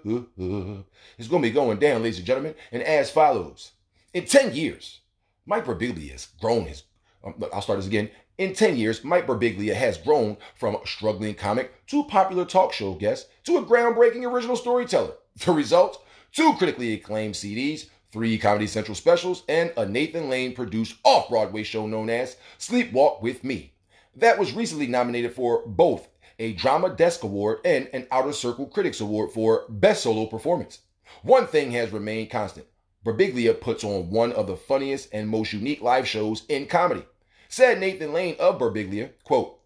It's 1.18 1.28
going 1.28 1.42
to 1.42 1.48
be 1.48 1.50
going 1.50 1.78
down, 1.78 2.02
ladies 2.02 2.18
and 2.18 2.26
gentlemen, 2.26 2.54
and 2.70 2.82
as 2.82 3.10
follows. 3.10 3.72
In 4.14 4.24
10 4.24 4.54
years, 4.54 5.00
Mike 5.46 5.64
Birbiglia 5.64 6.12
has 6.12 6.28
grown 6.40 6.66
his. 6.66 6.84
Um, 7.24 7.34
I'll 7.52 7.62
start 7.62 7.78
this 7.78 7.86
again. 7.86 8.10
In 8.38 8.54
10 8.54 8.76
years, 8.76 9.04
Mike 9.04 9.26
Birbiglia 9.26 9.74
has 9.74 9.98
grown 9.98 10.36
from 10.54 10.76
a 10.76 10.86
struggling 10.86 11.34
comic 11.34 11.86
to 11.88 12.04
popular 12.04 12.44
talk 12.44 12.72
show 12.72 12.94
guest 12.94 13.28
to 13.44 13.58
a 13.58 13.64
groundbreaking 13.64 14.30
original 14.30 14.56
storyteller. 14.56 15.14
The 15.44 15.52
result? 15.52 16.04
Two 16.32 16.54
critically 16.54 16.94
acclaimed 16.94 17.34
CDs, 17.34 17.88
three 18.12 18.38
Comedy 18.38 18.66
Central 18.66 18.94
specials, 18.94 19.42
and 19.48 19.72
a 19.76 19.86
Nathan 19.86 20.28
Lane 20.28 20.54
produced 20.54 20.96
off 21.02 21.28
Broadway 21.28 21.62
show 21.62 21.86
known 21.86 22.10
as 22.10 22.36
Sleepwalk 22.58 23.22
with 23.22 23.42
Me. 23.42 23.72
That 24.14 24.38
was 24.38 24.52
recently 24.52 24.86
nominated 24.86 25.32
for 25.32 25.66
both 25.66 26.08
a 26.38 26.52
Drama 26.52 26.90
Desk 26.90 27.22
Award 27.22 27.60
and 27.64 27.88
an 27.92 28.06
Outer 28.12 28.32
Circle 28.32 28.66
Critics 28.66 29.00
Award 29.00 29.30
for 29.32 29.64
Best 29.68 30.02
Solo 30.02 30.26
Performance. 30.26 30.80
One 31.22 31.46
thing 31.46 31.70
has 31.72 31.90
remained 31.90 32.30
constant. 32.30 32.66
Birbiglia 33.04 33.60
puts 33.60 33.82
on 33.82 34.10
one 34.10 34.32
of 34.32 34.46
the 34.46 34.56
funniest 34.56 35.08
and 35.12 35.28
most 35.28 35.52
unique 35.52 35.82
live 35.82 36.06
shows 36.06 36.44
in 36.48 36.66
comedy. 36.66 37.04
Said 37.48 37.80
Nathan 37.80 38.12
Lane 38.12 38.36
of 38.38 38.58
Birbiglia, 38.58 39.10
quote, 39.24 39.58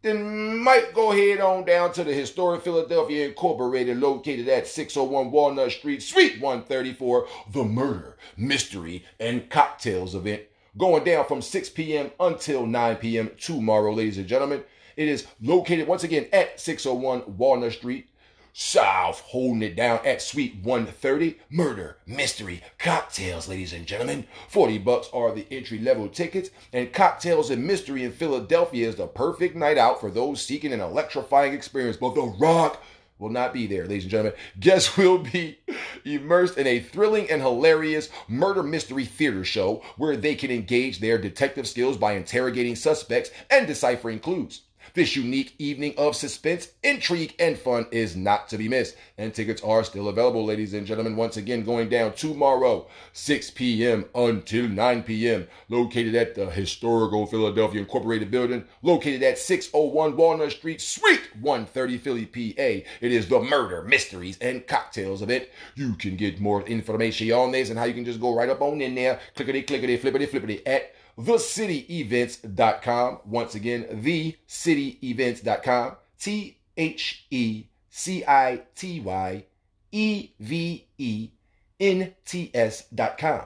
then 0.00 0.58
might 0.58 0.94
go 0.94 1.12
head 1.12 1.40
on 1.40 1.64
down 1.64 1.92
to 1.92 2.02
the 2.02 2.12
historic 2.12 2.62
Philadelphia 2.62 3.28
Incorporated, 3.28 3.98
located 3.98 4.48
at 4.48 4.66
601 4.66 5.30
Walnut 5.30 5.70
Street, 5.70 6.02
Suite 6.02 6.40
134, 6.40 7.26
the 7.52 7.62
Murder, 7.62 8.16
Mystery, 8.36 9.04
and 9.20 9.48
Cocktails 9.50 10.14
event. 10.14 10.42
Going 10.78 11.04
down 11.04 11.26
from 11.26 11.42
6 11.42 11.68
p.m. 11.70 12.10
until 12.18 12.66
9 12.66 12.96
p.m. 12.96 13.30
tomorrow, 13.38 13.92
ladies 13.92 14.18
and 14.18 14.26
gentlemen. 14.26 14.64
It 14.96 15.08
is 15.08 15.26
located 15.40 15.86
once 15.86 16.04
again 16.04 16.26
at 16.32 16.58
601 16.58 17.36
Walnut 17.36 17.72
Street, 17.72 18.08
South, 18.54 19.20
holding 19.20 19.62
it 19.62 19.76
down 19.76 20.00
at 20.04 20.20
Suite 20.20 20.56
130. 20.62 21.38
Murder, 21.48 21.96
mystery, 22.06 22.62
cocktails, 22.78 23.48
ladies 23.48 23.72
and 23.72 23.86
gentlemen. 23.86 24.26
40 24.48 24.76
bucks 24.78 25.08
are 25.12 25.32
the 25.32 25.46
entry 25.50 25.78
level 25.78 26.06
tickets, 26.08 26.50
and 26.72 26.92
Cocktails 26.92 27.48
and 27.48 27.66
Mystery 27.66 28.04
in 28.04 28.12
Philadelphia 28.12 28.88
is 28.88 28.96
the 28.96 29.06
perfect 29.06 29.56
night 29.56 29.78
out 29.78 30.00
for 30.00 30.10
those 30.10 30.42
seeking 30.42 30.72
an 30.72 30.80
electrifying 30.80 31.54
experience. 31.54 31.96
But 31.96 32.14
The 32.14 32.22
Rock 32.22 32.82
will 33.18 33.30
not 33.30 33.54
be 33.54 33.66
there, 33.66 33.86
ladies 33.86 34.04
and 34.04 34.10
gentlemen. 34.10 34.38
Guests 34.60 34.98
will 34.98 35.18
be 35.18 35.58
immersed 36.04 36.58
in 36.58 36.66
a 36.66 36.80
thrilling 36.80 37.30
and 37.30 37.40
hilarious 37.40 38.10
murder 38.28 38.62
mystery 38.62 39.06
theater 39.06 39.44
show 39.44 39.82
where 39.96 40.16
they 40.16 40.34
can 40.34 40.50
engage 40.50 40.98
their 40.98 41.16
detective 41.16 41.66
skills 41.66 41.96
by 41.96 42.12
interrogating 42.12 42.76
suspects 42.76 43.30
and 43.48 43.66
deciphering 43.66 44.18
clues. 44.18 44.62
This 44.94 45.16
unique 45.16 45.54
evening 45.58 45.94
of 45.96 46.14
suspense, 46.14 46.68
intrigue, 46.82 47.34
and 47.38 47.56
fun 47.56 47.86
is 47.90 48.14
not 48.14 48.50
to 48.50 48.58
be 48.58 48.68
missed. 48.68 48.94
And 49.16 49.32
tickets 49.32 49.62
are 49.62 49.84
still 49.84 50.08
available, 50.08 50.44
ladies 50.44 50.74
and 50.74 50.86
gentlemen. 50.86 51.16
Once 51.16 51.38
again, 51.38 51.64
going 51.64 51.88
down 51.88 52.12
tomorrow, 52.12 52.86
6 53.14 53.52
p.m. 53.52 54.04
until 54.14 54.68
9 54.68 55.02
p.m. 55.04 55.48
Located 55.70 56.14
at 56.14 56.34
the 56.34 56.50
historical 56.50 57.24
Philadelphia 57.24 57.80
Incorporated 57.80 58.30
building, 58.30 58.66
located 58.82 59.22
at 59.22 59.38
601 59.38 60.14
Walnut 60.14 60.52
Street, 60.52 60.82
Suite 60.82 61.22
130, 61.40 61.96
Philly, 61.96 62.26
PA. 62.26 62.86
It 63.00 63.12
is 63.12 63.28
the 63.28 63.40
Murder, 63.40 63.84
Mysteries, 63.84 64.36
and 64.42 64.66
Cocktails 64.66 65.22
event. 65.22 65.48
You 65.74 65.94
can 65.94 66.16
get 66.16 66.38
more 66.38 66.60
information 66.64 67.32
on 67.32 67.52
this 67.52 67.70
and 67.70 67.78
how 67.78 67.86
you 67.86 67.94
can 67.94 68.04
just 68.04 68.20
go 68.20 68.36
right 68.36 68.50
up 68.50 68.60
on 68.60 68.82
in 68.82 68.94
there, 68.94 69.20
clickety, 69.36 69.62
clickety, 69.62 69.96
flippity, 69.96 70.26
flippity 70.26 70.66
at 70.66 70.92
thecityevents.com. 71.18 73.20
Once 73.24 73.54
again, 73.54 73.84
thecityevents.com. 73.84 75.96
T 76.18 76.58
H 76.76 77.26
E 77.30 77.64
C 77.90 78.24
I 78.26 78.62
T 78.74 79.00
Y 79.00 79.44
E 79.92 80.30
V 80.38 80.86
E 80.98 81.30
N 81.80 82.14
T 82.24 82.50
S.com. 82.54 83.42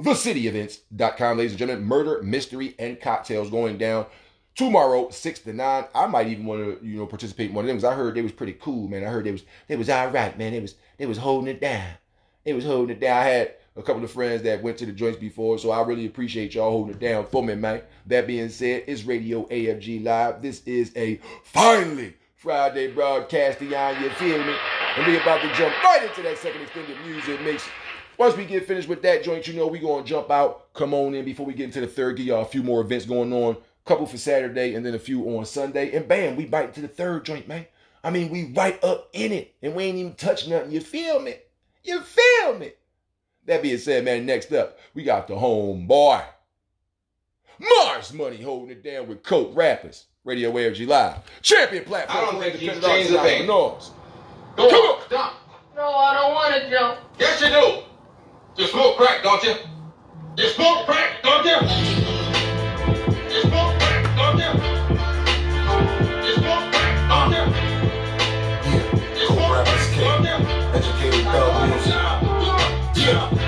Thecityevents.com, 0.00 1.38
ladies 1.38 1.52
and 1.52 1.58
gentlemen. 1.58 1.84
Murder, 1.84 2.22
mystery, 2.22 2.74
and 2.78 3.00
cocktails 3.00 3.50
going 3.50 3.76
down 3.76 4.06
tomorrow, 4.54 5.10
six 5.10 5.40
to 5.40 5.52
nine. 5.52 5.84
I 5.94 6.06
might 6.06 6.28
even 6.28 6.46
want 6.46 6.80
to, 6.80 6.86
you 6.86 6.98
know, 6.98 7.06
participate 7.06 7.50
in 7.50 7.54
one 7.54 7.64
of 7.64 7.68
them 7.68 7.76
because 7.76 7.90
I 7.90 7.94
heard 7.94 8.14
they 8.14 8.22
was 8.22 8.32
pretty 8.32 8.54
cool, 8.54 8.88
man. 8.88 9.04
I 9.04 9.08
heard 9.08 9.24
they 9.24 9.32
was 9.32 9.44
they 9.68 9.76
was 9.76 9.90
all 9.90 10.10
right, 10.10 10.36
man. 10.38 10.52
They 10.52 10.60
was 10.60 10.74
they 10.98 11.06
was 11.06 11.18
holding 11.18 11.48
it 11.48 11.60
down. 11.60 11.94
They 12.44 12.52
was 12.52 12.64
holding 12.64 12.96
it 12.96 13.00
down. 13.00 13.18
I 13.18 13.24
had 13.24 13.54
a 13.80 13.82
couple 13.82 14.04
of 14.04 14.10
friends 14.10 14.42
that 14.42 14.62
went 14.62 14.78
to 14.78 14.86
the 14.86 14.92
joints 14.92 15.18
before, 15.18 15.58
so 15.58 15.70
I 15.70 15.82
really 15.82 16.06
appreciate 16.06 16.54
y'all 16.54 16.70
holding 16.70 16.94
it 16.94 17.00
down 17.00 17.26
for 17.26 17.42
me, 17.42 17.54
man. 17.54 17.82
That 18.06 18.26
being 18.26 18.50
said, 18.50 18.84
it's 18.86 19.04
Radio 19.04 19.46
AFG 19.46 20.04
Live. 20.04 20.42
This 20.42 20.62
is 20.66 20.92
a 20.96 21.18
finally 21.44 22.14
Friday 22.36 22.92
broadcasting 22.92 23.74
on, 23.74 24.02
you 24.02 24.10
feel 24.10 24.38
me? 24.44 24.54
And 24.96 25.06
we 25.06 25.16
about 25.16 25.40
to 25.40 25.48
jump 25.54 25.74
right 25.82 26.06
into 26.08 26.22
that 26.22 26.36
second 26.38 26.62
extended 26.62 26.96
music 27.06 27.40
mix. 27.42 27.68
Once 28.18 28.36
we 28.36 28.44
get 28.44 28.66
finished 28.66 28.88
with 28.88 29.00
that 29.00 29.24
joint, 29.24 29.48
you 29.48 29.54
know 29.54 29.66
we 29.66 29.78
gonna 29.78 30.04
jump 30.04 30.30
out. 30.30 30.72
Come 30.74 30.92
on 30.92 31.14
in 31.14 31.24
before 31.24 31.46
we 31.46 31.54
get 31.54 31.64
into 31.64 31.80
the 31.80 31.86
third. 31.86 32.16
Give 32.16 32.26
y'all 32.26 32.42
a 32.42 32.46
few 32.46 32.62
more 32.62 32.82
events 32.82 33.06
going 33.06 33.32
on. 33.32 33.56
Couple 33.86 34.06
for 34.06 34.18
Saturday 34.18 34.74
and 34.74 34.84
then 34.84 34.94
a 34.94 34.98
few 34.98 35.24
on 35.36 35.46
Sunday. 35.46 35.96
And 35.96 36.06
bam, 36.06 36.36
we 36.36 36.44
bite 36.44 36.74
to 36.74 36.82
the 36.82 36.88
third 36.88 37.24
joint, 37.24 37.48
man. 37.48 37.66
I 38.04 38.10
mean, 38.10 38.28
we 38.30 38.52
right 38.52 38.82
up 38.84 39.08
in 39.14 39.32
it, 39.32 39.54
and 39.62 39.74
we 39.74 39.84
ain't 39.84 39.98
even 39.98 40.14
touch 40.14 40.46
nothing. 40.46 40.70
You 40.70 40.80
feel 40.80 41.20
me? 41.20 41.36
You 41.82 42.00
feel 42.00 42.58
me? 42.58 42.72
That 43.50 43.62
being 43.62 43.78
said, 43.78 44.04
man, 44.04 44.26
next 44.26 44.52
up, 44.52 44.78
we 44.94 45.02
got 45.02 45.26
the 45.26 45.34
homeboy. 45.34 46.22
Mars 47.58 48.12
Money 48.12 48.40
holding 48.40 48.70
it 48.70 48.84
down 48.84 49.08
with 49.08 49.24
Coke 49.24 49.50
Rappers. 49.56 50.04
Radio 50.22 50.52
AFG 50.52 50.86
Live. 50.86 51.16
Champion 51.42 51.82
platform 51.82 52.16
I 52.16 52.30
don't 52.30 52.40
think 52.40 52.54
he's 52.54 52.68
independent 52.68 52.92
artists 52.92 53.10
changed 53.10 53.18
and 53.18 53.18
a 53.18 53.22
thing. 53.28 53.50
entrepreneurs. 53.50 53.90
Go 54.56 54.70
Come 54.70 54.80
on, 54.80 55.02
on. 55.02 55.10
jump. 55.10 55.32
No, 55.74 55.82
I 55.82 56.14
don't 56.14 56.32
want 56.32 56.54
to 56.62 56.70
jump. 56.70 56.98
Yes, 57.18 57.40
you 57.40 57.48
do. 57.48 58.62
You 58.62 58.68
smoke 58.68 58.96
crack, 58.96 59.24
don't 59.24 59.42
you? 59.42 59.54
You 60.36 60.48
smoke 60.50 60.86
crack, 60.86 61.20
don't 61.24 61.44
you? 61.44 61.56
You 63.34 63.42
smoke 63.42 63.78
crack, 63.80 64.14
don't 64.14 64.38
you? 64.38 64.50
You 66.24 66.34
smoke 66.34 66.70
crack, 66.70 67.08
don't 67.08 67.32
you? 67.34 67.42
You 69.20 69.26
smoke 69.26 69.64
crack, 69.64 69.98
don't? 69.98 70.36
Educated 70.72 71.24
thug. 71.24 72.20
Yeah. 72.96 73.39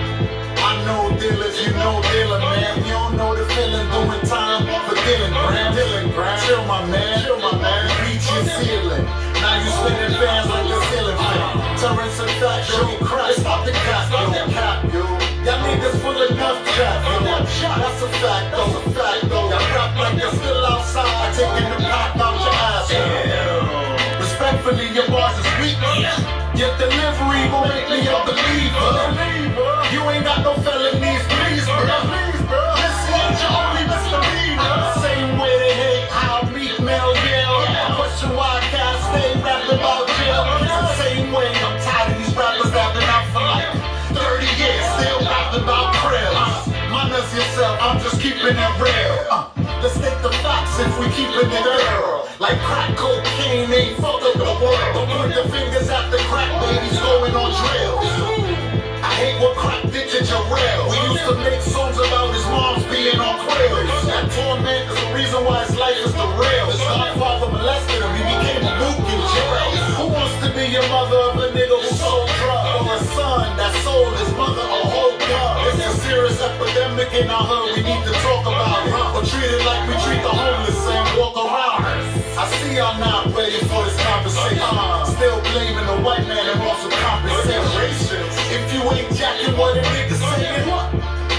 Yo. 16.77 16.89
That's 17.77 18.03
a 18.03 18.09
fact, 18.21 18.47
though. 18.53 18.69
A 18.69 18.91
fact, 18.93 19.29
though. 19.29 19.49
Y'all 19.51 19.75
rap 19.75 19.97
like 19.99 20.17
you're 20.21 20.33
still 20.33 20.65
outside, 20.67 21.35
taking 21.35 21.69
the 21.71 21.77
pack 21.85 22.17
out 22.17 22.37
your 22.41 22.55
ass. 22.55 22.89
Respectfully, 24.21 24.89
your 24.95 25.09
bars 25.09 25.37
is 25.39 25.49
weak. 25.61 25.77
Your 26.57 26.73
delivery 26.79 27.49
gon' 27.49 27.69
make 27.69 27.89
me 27.89 28.07
a 28.07 28.19
believer. 28.25 28.89
You 29.93 30.01
ain't 30.11 30.25
got 30.25 30.43
no 30.45 30.55
felonies, 30.63 31.25
keeping 48.43 48.59
it 48.59 48.75
real. 48.83 49.15
Uh, 49.31 49.51
let's 49.83 49.95
take 49.95 50.19
the 50.23 50.31
facts 50.43 50.79
if 50.81 50.91
we 50.99 51.07
keeping 51.15 51.47
it 51.47 51.65
real. 51.65 52.27
Like 52.41 52.59
crack 52.67 52.97
cocaine 52.97 53.71
ain't 53.71 53.97
fuck 53.99 54.21
up 54.23 54.35
the 54.35 54.45
world. 54.59 54.95
Don't 54.95 55.09
point 55.09 55.35
the 55.35 55.47
fingers 55.49 55.89
at 55.89 56.11
the 56.11 56.19
crack 56.27 56.51
babies 56.59 56.99
going 56.99 57.35
on 57.39 57.51
trails. 57.55 58.03
I 58.99 59.15
hate 59.15 59.41
what 59.41 59.57
crack 59.57 59.83
did 59.93 60.11
to 60.11 60.25
Jarrell. 60.25 60.91
We 60.91 60.97
used 61.15 61.25
to 61.25 61.35
make 61.39 61.63
in 77.13 77.29
our 77.29 77.45
hood, 77.45 77.77
we 77.77 77.83
need 77.85 78.03
to 78.09 78.15
talk 78.25 78.49
about 78.49 78.89
it. 78.89 78.93
Or 79.13 79.21
treat 79.21 79.45
it 79.45 79.61
like 79.69 79.85
we 79.85 79.95
treat 80.01 80.23
the 80.25 80.33
homeless 80.33 80.81
and 80.89 81.05
walk 81.21 81.37
around. 81.37 81.85
I 82.41 82.49
see 82.49 82.81
y'all 82.81 82.97
not 82.97 83.29
ready 83.37 83.61
for 83.69 83.85
this 83.85 83.97
conversation. 84.01 84.65
Still 85.13 85.39
blaming 85.53 85.85
the 85.85 86.01
white 86.01 86.25
man 86.25 86.49
and 86.49 86.59
want 86.65 86.81
some 86.81 86.95
compensation. 87.05 88.25
If 88.49 88.65
you 88.73 88.81
ain't 88.97 89.13
jacking 89.13 89.53
what 89.61 89.77
a 89.77 89.85
nigga 89.85 90.17
saying, 90.17 90.65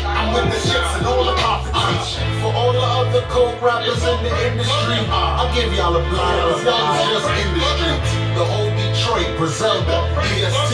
I'm 0.05 0.29
with 0.37 0.45
the 0.53 0.59
shits 0.61 0.93
and 1.01 1.05
all 1.09 1.25
the 1.25 1.35
competition. 1.41 2.21
For 2.45 2.53
all 2.53 2.71
the 2.73 2.85
other 2.85 3.25
coke 3.33 3.57
rappers 3.57 3.97
in 4.05 4.19
the 4.21 4.33
industry, 4.45 5.01
I'll 5.09 5.49
give 5.57 5.73
y'all 5.73 5.97
a 5.97 6.01
blind, 6.05 6.63
y'all 6.65 6.85
is 7.01 7.17
just 7.17 7.29
in 7.33 7.49
the. 7.57 8.13
Whole 8.43 8.69
Detroit, 8.71 9.37
Griselda, 9.37 10.09
EST. 10.17 10.73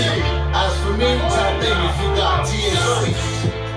As 0.56 0.74
for 0.82 0.92
me, 0.96 1.20
tap 1.28 1.62
in 1.62 1.78
if 1.88 1.96
you 2.02 2.08
got 2.16 2.48
THC. 2.48 3.69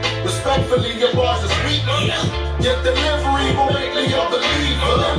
Respectfully, 0.43 0.99
your 0.99 1.15
bars 1.15 1.39
is 1.45 1.55
weak. 1.63 1.87
Your 1.87 2.75
delivery 2.83 3.55
will 3.55 3.71
make 3.71 3.95
me 3.95 4.11
a 4.11 4.27
believer. 4.27 5.15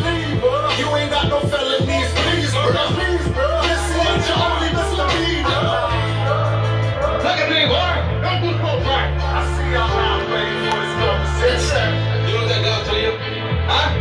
You 0.76 0.84
ain't 1.00 1.12
got 1.16 1.30
no 1.32 1.40
felonies, 1.48 2.12
please, 2.12 2.52
bro. 2.52 2.68
Listen, 2.68 4.04
ain't 4.04 4.28
your 4.28 4.36
only 4.36 4.68
misdemeanor. 4.76 5.64
Look 7.24 7.40
at 7.40 7.48
me, 7.48 7.72
boy. 7.72 8.04
Don't 8.20 8.44
do 8.44 8.52
smoke 8.60 8.84
crack. 8.84 9.16
I 9.24 9.48
see 9.56 9.72
y'all 9.72 9.88
not 9.96 10.28
ready 10.28 10.60
for 10.60 10.76
this 10.76 10.92
conversation. 11.00 11.88
You 12.28 12.36
know 12.36 12.44
what 12.44 12.52
that 12.52 12.60
does 12.68 12.84
to 12.92 12.96
you? 13.00 13.16
Huh? 13.72 13.96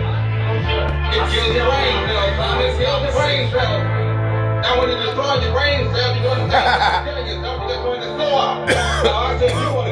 It 1.06 1.22
kills 1.30 1.54
your 1.54 1.70
brain 1.70 2.02
cells, 2.02 2.34
son. 2.34 2.58
It 2.66 2.74
kills 2.82 2.98
your 2.98 3.14
brain 3.14 3.46
cells. 3.54 3.82
And 4.66 4.74
when 4.80 4.90
it 4.90 4.98
destroys 5.06 5.38
your 5.38 5.54
brain 5.54 5.86
cells, 5.94 6.18
you're 6.18 6.34
going 6.34 6.46
to 6.46 6.50
die. 6.50 7.06
You're 7.06 7.14
killing 7.14 7.26
yourself. 7.30 7.70
You're 7.70 7.82
going 7.82 8.00
to 8.00 8.10
slow 8.10 8.34
up. 8.42 8.66
Now, 9.04 9.18
I 9.18 9.38
said 9.38 9.50
you 9.50 9.74
want 9.74 9.86
to 9.86 9.91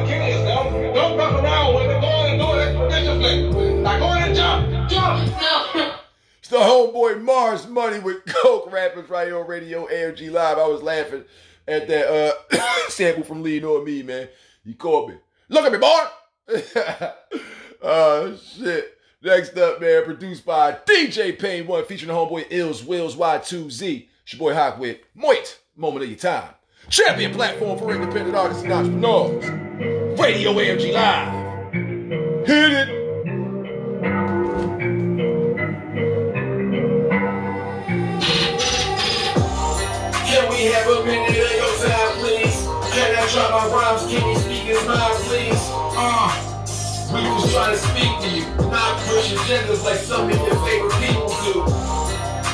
Don't 0.63 1.17
fuck 1.17 1.43
around 1.43 1.75
with 1.75 1.89
it. 1.89 2.01
Go 2.01 2.07
on 2.07 2.29
and 2.29 2.39
do 2.39 2.53
it 2.53 2.91
expeditiously. 2.91 3.73
Now, 3.75 3.99
go 3.99 4.05
ahead 4.05 4.27
and 4.27 4.35
jump. 4.37 4.89
Jump. 4.89 5.95
It's 6.39 6.49
the 6.49 6.57
homeboy 6.57 7.21
Mars 7.21 7.67
Money 7.67 7.99
with 7.99 8.25
Coke 8.25 8.71
Rappers 8.71 9.09
right 9.09 9.27
here 9.27 9.39
on 9.39 9.47
Radio 9.47 9.87
AFG 9.87 10.31
Live. 10.31 10.57
I 10.57 10.67
was 10.67 10.81
laughing 10.81 11.23
at 11.67 11.87
that 11.87 12.07
uh, 12.51 12.87
sample 12.89 13.23
from 13.23 13.43
Lean 13.43 13.63
on 13.63 13.85
Me, 13.85 14.03
man. 14.03 14.27
You 14.63 14.75
called 14.75 15.09
me. 15.09 15.15
Look 15.49 15.65
at 15.65 15.71
me, 15.71 15.77
boy. 15.77 16.03
oh, 17.81 18.37
shit. 18.37 18.97
Next 19.23 19.55
up, 19.57 19.79
man, 19.79 20.03
produced 20.03 20.45
by 20.45 20.73
DJ 20.73 21.37
Pain 21.37 21.67
1, 21.67 21.85
featuring 21.85 22.07
the 22.07 22.13
homeboy 22.13 22.47
Ills 22.49 22.83
Wills 22.83 23.15
Y2Z. 23.15 24.07
It's 24.23 24.33
your 24.33 24.39
boy 24.39 24.53
Hawk 24.53 24.79
with 24.79 24.97
Moit, 25.15 25.57
Moment 25.75 26.03
of 26.03 26.09
Your 26.09 26.19
Time. 26.19 26.53
Champion 26.89 27.31
platform 27.33 27.77
for 27.77 27.93
independent 27.93 28.35
artists 28.35 28.63
and 28.63 28.73
entrepreneurs. 28.73 30.00
Radio 30.21 30.53
AFG 30.53 30.93
Live. 30.93 32.45
Hit 32.45 32.71
it. 32.73 32.87
Can 40.29 40.49
we 40.51 40.65
have 40.69 40.87
a 40.87 41.05
minute 41.05 41.29
of 41.29 41.51
your 41.57 41.73
time, 41.89 42.13
please? 42.19 42.53
Can 42.93 43.15
I 43.17 43.27
drop 43.33 43.49
my 43.49 43.65
rhymes? 43.73 44.01
Can 44.03 44.29
you 44.29 44.35
speak 44.37 44.63
his 44.69 44.85
mind, 44.85 45.15
please? 45.25 45.63
Uh, 45.97 46.29
we 47.13 47.21
was 47.33 47.51
trying 47.51 47.73
to 47.73 47.81
speak 47.81 48.13
to 48.21 48.29
you, 48.29 48.45
not 48.69 48.99
push 49.07 49.33
agendas 49.33 49.83
like 49.83 49.97
some 49.97 50.29
of 50.29 50.37
your 50.37 50.55
favorite 50.61 50.93
people 51.01 51.29
do. 51.41 51.65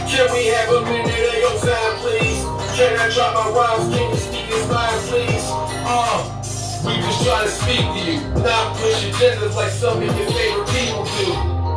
Can 0.07 0.31
we 0.31 0.47
have 0.47 0.69
a 0.71 0.81
minute 0.85 1.09
of 1.11 1.35
your 1.35 1.59
time, 1.59 1.97
please? 1.99 2.39
Can 2.79 2.97
I 2.97 3.13
drop 3.13 3.33
my 3.35 3.51
rhymes? 3.51 3.93
Can 3.93 4.09
you 4.09 4.15
speak 4.15 4.45
his 4.45 4.67
mind, 4.69 5.01
please? 5.09 5.43
Uh, 5.83 6.36
we 6.87 6.95
just 6.95 7.23
trying 7.25 7.45
to 7.45 7.51
speak 7.51 7.85
to 7.95 8.11
you, 8.11 8.19
not 8.41 8.75
push 8.77 9.05
agendas 9.05 9.55
like 9.55 9.71
some 9.71 9.97
of 9.97 10.03
your 10.03 10.31
favorite 10.31 10.67
people 10.69 11.03
do. 11.03 11.31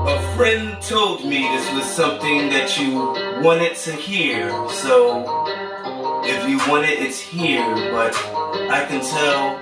A 0.09 0.37
friend 0.37 0.81
told 0.81 1.25
me 1.25 1.41
this 1.41 1.73
was 1.75 1.85
something 1.85 2.49
that 2.51 2.79
you 2.79 2.95
wanted 3.43 3.77
to 3.77 3.93
hear, 3.93 4.49
so 4.69 5.45
if 6.25 6.49
you 6.49 6.59
want 6.71 6.87
it, 6.87 7.01
it's 7.01 7.19
here, 7.19 7.67
but 7.93 8.15
I 8.71 8.87
can 8.89 9.01
tell 9.01 9.59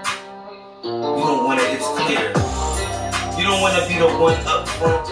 you 0.85 1.25
don't 1.25 1.45
want 1.45 1.61
it, 1.61 1.66
it's 1.73 1.89
clear. 1.89 2.29
You 3.39 3.45
don't 3.45 3.61
want 3.61 3.83
to 3.83 3.89
be 3.89 3.99
the 3.99 4.09
one 4.19 4.35
up 4.47 4.69
front 4.69 5.07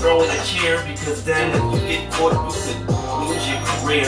throwing 0.00 0.30
a 0.30 0.44
chair 0.44 0.84
because 0.86 1.24
then 1.24 1.50
if 1.50 1.80
you 1.80 1.88
get 1.88 2.12
caught, 2.12 2.32
you 2.32 2.74
could 2.74 3.28
lose 3.28 3.48
your 3.48 3.60
career 3.66 4.06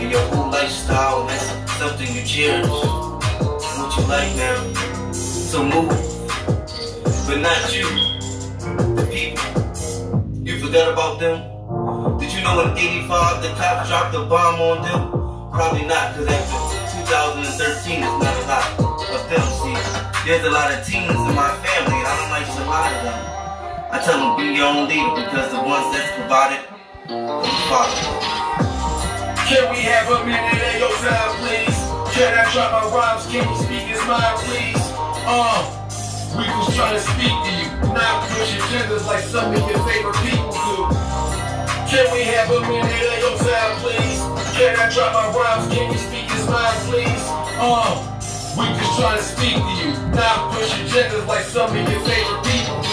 and 0.00 0.10
your 0.10 0.20
whole 0.28 0.50
lifestyle, 0.50 1.20
and 1.20 1.30
that's 1.30 1.72
something 1.78 2.14
you 2.14 2.24
cherish. 2.24 3.09
You 4.00 4.06
like 4.06 4.34
now. 4.36 4.72
So 5.12 5.62
move, 5.62 5.92
but 7.28 7.36
not 7.36 7.68
you. 7.68 7.84
The 8.96 9.04
people. 9.12 9.44
You 10.42 10.58
forgot 10.58 10.92
about 10.92 11.20
them? 11.20 11.44
Did 12.18 12.32
you 12.32 12.40
know 12.40 12.64
in 12.64 12.78
85 12.78 13.42
the 13.42 13.48
cops 13.60 13.88
dropped 13.88 14.14
a 14.14 14.24
bomb 14.24 14.60
on 14.60 14.80
them? 14.80 15.10
Probably 15.52 15.84
not, 15.84 16.16
because 16.16 16.32
after 16.32 16.96
2013 16.96 18.00
it's 18.00 18.16
not 18.24 18.36
a 18.40 18.44
lot 18.48 18.64
of 18.80 19.22
them. 19.28 19.44
See, 19.60 19.76
there's 20.24 20.46
a 20.46 20.50
lot 20.50 20.72
of 20.72 20.80
teens 20.86 21.12
in 21.12 21.34
my 21.36 21.52
family, 21.60 22.00
and 22.00 22.08
I 22.08 22.16
don't 22.16 22.30
like 22.32 22.48
a 22.48 22.64
lot 22.64 22.88
of 22.88 23.02
them. 23.04 23.20
I 23.92 24.00
tell 24.00 24.16
them 24.16 24.36
be 24.40 24.56
your 24.56 24.66
own 24.66 24.88
leader 24.88 25.12
because 25.28 25.52
the 25.52 25.60
ones 25.60 25.92
that's 25.92 26.08
provided 26.16 26.64
don't 27.04 27.44
follow. 27.68 28.00
Can 29.44 29.68
we 29.68 29.82
have 29.84 30.08
a 30.08 30.24
minute 30.24 30.56
of 30.56 30.78
your 30.80 30.94
time, 31.04 31.36
please? 31.44 31.69
Can 32.20 32.36
I 32.36 32.52
drop 32.52 32.68
my 32.68 32.84
rhymes? 32.92 33.24
Can 33.32 33.48
you 33.48 33.56
speak 33.64 33.88
his 33.88 34.04
mind, 34.04 34.36
please? 34.44 34.76
Uh, 35.24 35.64
we 36.36 36.44
was 36.52 36.76
trying 36.76 36.92
to 36.92 37.00
speak 37.00 37.32
to 37.32 37.48
you, 37.48 37.64
not 37.96 38.28
push 38.28 38.60
agendas 38.60 39.06
like 39.06 39.24
some 39.24 39.48
of 39.48 39.56
your 39.56 39.80
favorite 39.88 40.20
people 40.20 40.52
do. 40.52 40.84
Can 41.88 42.04
we 42.12 42.20
have 42.28 42.52
a 42.52 42.60
minute 42.60 42.92
of 42.92 43.24
your 43.24 43.36
time, 43.40 43.72
please? 43.80 44.20
Can 44.52 44.76
I 44.76 44.92
drop 44.92 45.16
my 45.16 45.32
rhymes? 45.32 45.72
Can 45.72 45.92
you 45.92 45.96
speak 45.96 46.28
his 46.28 46.44
mind, 46.44 46.76
please? 46.92 47.24
Uh, 47.56 47.96
we 48.52 48.68
just 48.76 49.00
trying 49.00 49.16
to 49.16 49.24
speak 49.24 49.56
to 49.56 49.72
you, 49.80 49.96
not 50.12 50.52
push 50.52 50.76
agendas 50.76 51.26
like 51.26 51.44
some 51.46 51.70
of 51.72 51.88
your 51.88 52.04
favorite 52.04 52.44
people 52.44 52.82
do. 52.84 52.89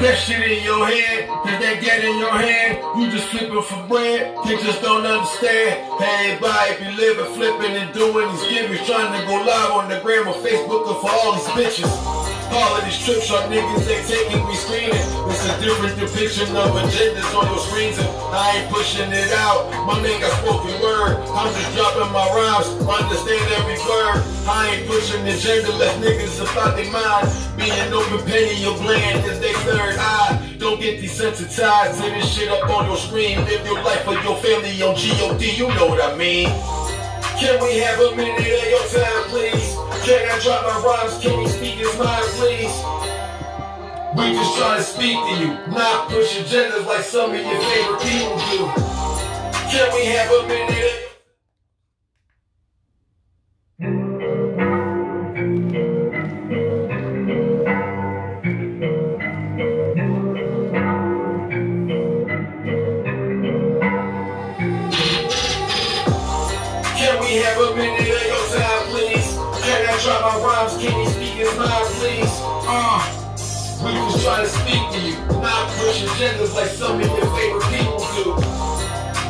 That 0.00 0.16
shit 0.16 0.40
in 0.40 0.64
your 0.64 0.86
head? 0.86 1.28
Is 1.46 1.58
that 1.60 1.80
get 1.82 2.04
in 2.04 2.18
your 2.18 2.32
hand? 2.32 2.78
You 2.98 3.10
just 3.10 3.28
flipping 3.28 3.62
for 3.62 3.86
bread? 3.86 4.32
they 4.44 4.56
just 4.60 4.82
don't 4.82 5.06
understand. 5.06 5.80
Hey, 5.96 6.36
everybody 6.36 6.84
be 6.84 6.88
living, 6.92 7.32
flipping, 7.32 7.72
and 7.72 7.88
doing 7.94 8.28
these 8.28 8.46
givers, 8.52 8.84
trying 8.84 9.08
to 9.16 9.24
go 9.24 9.40
live 9.40 9.70
on 9.72 9.88
the 9.88 9.96
gram 10.04 10.28
or 10.28 10.36
Facebook 10.44 10.84
for 11.00 11.08
all 11.08 11.32
these 11.32 11.48
bitches. 11.56 11.88
All 12.52 12.76
of 12.76 12.84
these 12.84 13.00
trips 13.00 13.32
are 13.32 13.48
niggas 13.48 13.88
they 13.88 13.96
taking 14.04 14.44
me 14.44 14.54
screening. 14.60 14.92
It's 15.32 15.48
a 15.48 15.56
different 15.64 15.96
depiction 15.96 16.52
of 16.52 16.68
agendas 16.76 17.32
on 17.32 17.48
your 17.48 17.62
screens, 17.64 17.96
and 17.96 18.08
I 18.28 18.60
ain't 18.60 18.68
pushing 18.68 19.08
it 19.08 19.32
out. 19.40 19.72
My 19.88 19.96
got 20.20 20.36
spoken 20.44 20.76
word. 20.84 21.16
I'm 21.32 21.48
just 21.48 21.72
dropping 21.72 22.12
my 22.12 22.28
rhymes, 22.36 22.68
I 22.84 23.08
understand 23.08 23.40
every 23.56 23.80
word. 23.88 24.20
I 24.44 24.68
ain't 24.68 24.84
pushing 24.86 25.24
agenda, 25.24 25.72
let 25.80 25.96
niggas 26.04 26.44
about 26.44 26.76
their 26.76 26.92
mind. 26.92 27.32
Being 27.56 27.88
open, 27.88 28.20
painting 28.28 28.60
your 28.60 28.76
gland 28.76 29.24
is 29.24 29.40
their 29.40 29.56
third 29.64 29.81
eye. 29.98 30.56
Don't 30.58 30.80
get 30.80 31.00
desensitized 31.00 31.96
to 32.02 32.10
this 32.10 32.32
shit 32.32 32.48
up 32.48 32.68
on 32.70 32.86
your 32.86 32.96
screen. 32.96 33.38
Live 33.44 33.64
your 33.66 33.82
life 33.82 34.04
for 34.04 34.14
your 34.14 34.36
family 34.36 34.82
on 34.82 34.94
G-O-D, 34.96 35.56
you 35.56 35.68
know 35.68 35.86
what 35.86 36.02
I 36.02 36.16
mean. 36.16 36.48
Can 37.38 37.62
we 37.62 37.78
have 37.78 37.98
a 37.98 38.14
minute 38.14 38.38
of 38.38 38.68
your 38.70 38.86
time, 38.88 39.24
please? 39.30 39.74
Can 40.06 40.28
I 40.30 40.38
drop 40.42 40.62
my 40.62 40.78
rhymes? 40.82 41.18
Can 41.22 41.40
you 41.40 41.48
speak 41.48 41.74
his 41.74 41.98
mind, 41.98 42.26
please? 42.38 42.74
We 44.14 44.32
just 44.32 44.58
trying 44.58 44.78
to 44.78 44.82
speak 44.82 45.16
to 45.16 45.34
you, 45.40 45.48
not 45.74 46.10
push 46.10 46.38
agendas 46.38 46.86
like 46.86 47.04
some 47.04 47.30
of 47.30 47.36
your 47.36 47.60
favorite 47.60 48.00
people 48.02 48.36
do. 48.50 48.92
Can 49.70 49.94
we 49.94 50.04
have 50.06 50.30
a 50.30 50.46
minute 50.46 51.11
trying 74.42 74.50
to 74.50 74.58
speak 74.58 75.00
to 75.00 75.06
you, 75.06 75.40
not 75.40 75.70
push 75.72 76.02
agendas 76.02 76.54
like 76.54 76.68
some 76.68 77.00
of 77.00 77.06
your 77.06 77.26
favorite 77.36 77.62
people 77.70 77.98
do. 78.14 78.42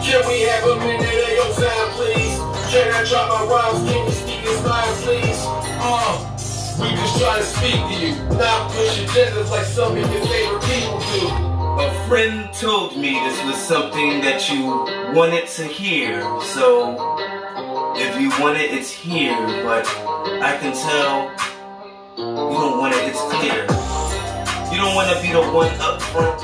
Can 0.03 0.27
we 0.29 0.43
have 0.43 0.65
a 0.65 0.77
minute 0.77 1.03
of 1.03 1.33
your 1.33 1.55
time, 1.55 1.89
please? 1.97 2.39
Can 2.73 2.93
I 2.93 3.05
drop 3.09 3.29
my 3.29 3.45
rhymes? 3.47 3.91
Can 3.91 4.07
you 4.07 4.13
speak 4.13 4.65
mind, 4.65 4.97
please? 5.03 5.43
Uh, 5.85 6.37
we 6.81 6.89
just 6.97 7.21
trying 7.21 7.41
to 7.41 7.47
speak 7.47 7.73
to 7.73 8.07
you, 8.07 8.15
not 8.39 8.71
push 8.73 9.01
agendas 9.01 9.51
like 9.51 9.67
some 9.67 9.93
of 9.93 9.99
your 9.99 10.27
favorite 10.27 10.63
people 10.63 10.99
do. 11.13 11.29
A 11.83 12.07
friend 12.09 12.53
told 12.55 12.97
me 12.97 13.13
this 13.13 13.45
was 13.45 13.57
something 13.57 14.21
that 14.23 14.51
you 14.51 14.65
wanted 15.15 15.47
to 15.49 15.65
hear, 15.65 16.23
so 16.41 17.17
if 17.97 18.21
you 18.21 18.31
want 18.43 18.59
it, 18.59 18.73
it's 18.73 18.91
here, 18.91 19.37
but 19.65 19.87
I 20.43 20.57
can 20.61 20.73
tell 20.73 21.31
you 22.17 22.25
don't 22.25 22.79
want 22.79 22.95
it, 22.95 23.09
it's 23.09 23.21
clear. 23.21 23.92
You 24.73 24.79
don't 24.79 24.95
want 24.95 25.15
to 25.15 25.21
be 25.21 25.29
the 25.33 25.43
one 25.53 25.69
up 25.81 26.01
front 26.01 26.41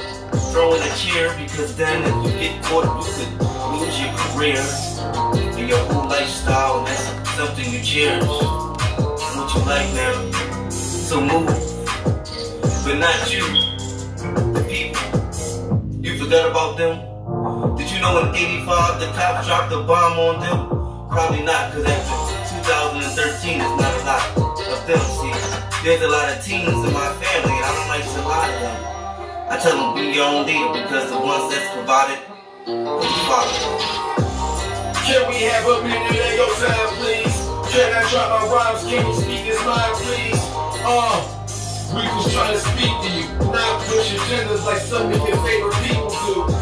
throwing 0.53 0.83
a 0.83 0.95
chair 0.97 1.35
because 1.39 1.75
then 1.77 2.03
if 2.05 2.15
you 2.27 2.39
get 2.39 2.63
caught, 2.63 2.85
you 2.85 3.13
could 3.15 3.41
lose 3.73 3.99
your 3.99 4.13
career 4.21 4.61
and 5.57 5.69
your 5.69 5.79
whole 5.89 6.07
lifestyle, 6.09 6.81
and 6.81 6.89
that's 6.89 7.31
something 7.37 7.73
you 7.73 7.81
cherish. 7.81 8.27
What 8.27 9.55
you 9.55 9.61
like 9.65 9.89
now. 9.95 10.31
So 10.69 11.23
move, 11.23 11.47
but 12.85 12.99
not 12.99 13.33
you. 13.33 13.41
The 14.53 14.63
people. 14.69 16.03
You 16.05 16.19
forgot 16.19 16.51
about 16.51 16.77
them? 16.77 17.77
Did 17.77 17.91
you 17.91 17.99
know 18.01 18.29
in 18.29 18.35
85 18.35 19.01
the 19.01 19.07
cops 19.17 19.47
dropped 19.47 19.73
a 19.73 19.83
bomb 19.83 20.19
on 20.19 20.41
them? 20.41 20.69
Probably 21.09 21.43
not, 21.43 21.73
because 21.73 21.87
after 21.87 22.57
2013 22.57 23.59
there's 23.59 24.05
not 24.05 24.37
a 24.37 24.41
lot 24.41 24.69
of 24.69 24.87
them. 24.87 25.18
There's 25.89 26.03
a 26.03 26.09
lot 26.09 26.29
of 26.29 26.45
teens 26.45 26.69
in 26.69 26.93
my 26.93 27.09
family, 27.17 27.57
and 27.57 27.65
I 27.65 27.73
don't 27.73 27.89
like 27.89 28.05
to 28.05 28.21
lie 28.29 28.45
to 28.45 28.61
them. 28.61 28.77
I 29.49 29.57
tell 29.57 29.73
them 29.73 29.97
be 29.97 30.13
your 30.13 30.29
own 30.29 30.45
leader 30.45 30.85
because 30.85 31.09
the 31.09 31.17
ones 31.17 31.49
that's 31.49 31.65
provided 31.73 32.21
will 32.69 33.01
follow. 33.25 33.81
Can 35.09 35.25
we 35.33 35.49
have 35.49 35.65
a 35.65 35.81
minute 35.81 36.13
of 36.13 36.33
your 36.37 36.53
time, 36.61 36.93
please? 37.01 37.33
Can 37.73 37.89
I 37.89 38.05
drop 38.13 38.29
my 38.37 38.45
rhymes? 38.53 38.85
Can 38.85 39.01
you 39.01 39.17
speak 39.17 39.49
his 39.49 39.57
mind, 39.65 39.97
please? 40.05 40.37
Uh, 40.85 41.25
we 41.97 42.05
was 42.05 42.37
trying 42.37 42.53
to 42.53 42.61
speak 42.61 42.93
to 42.93 43.09
you, 43.09 43.25
not 43.49 43.81
push 43.89 44.13
agendas 44.13 44.69
like 44.69 44.85
some 44.85 45.09
of 45.09 45.17
your 45.25 45.41
favorite 45.41 45.73
people 45.89 46.13
do. 46.13 46.53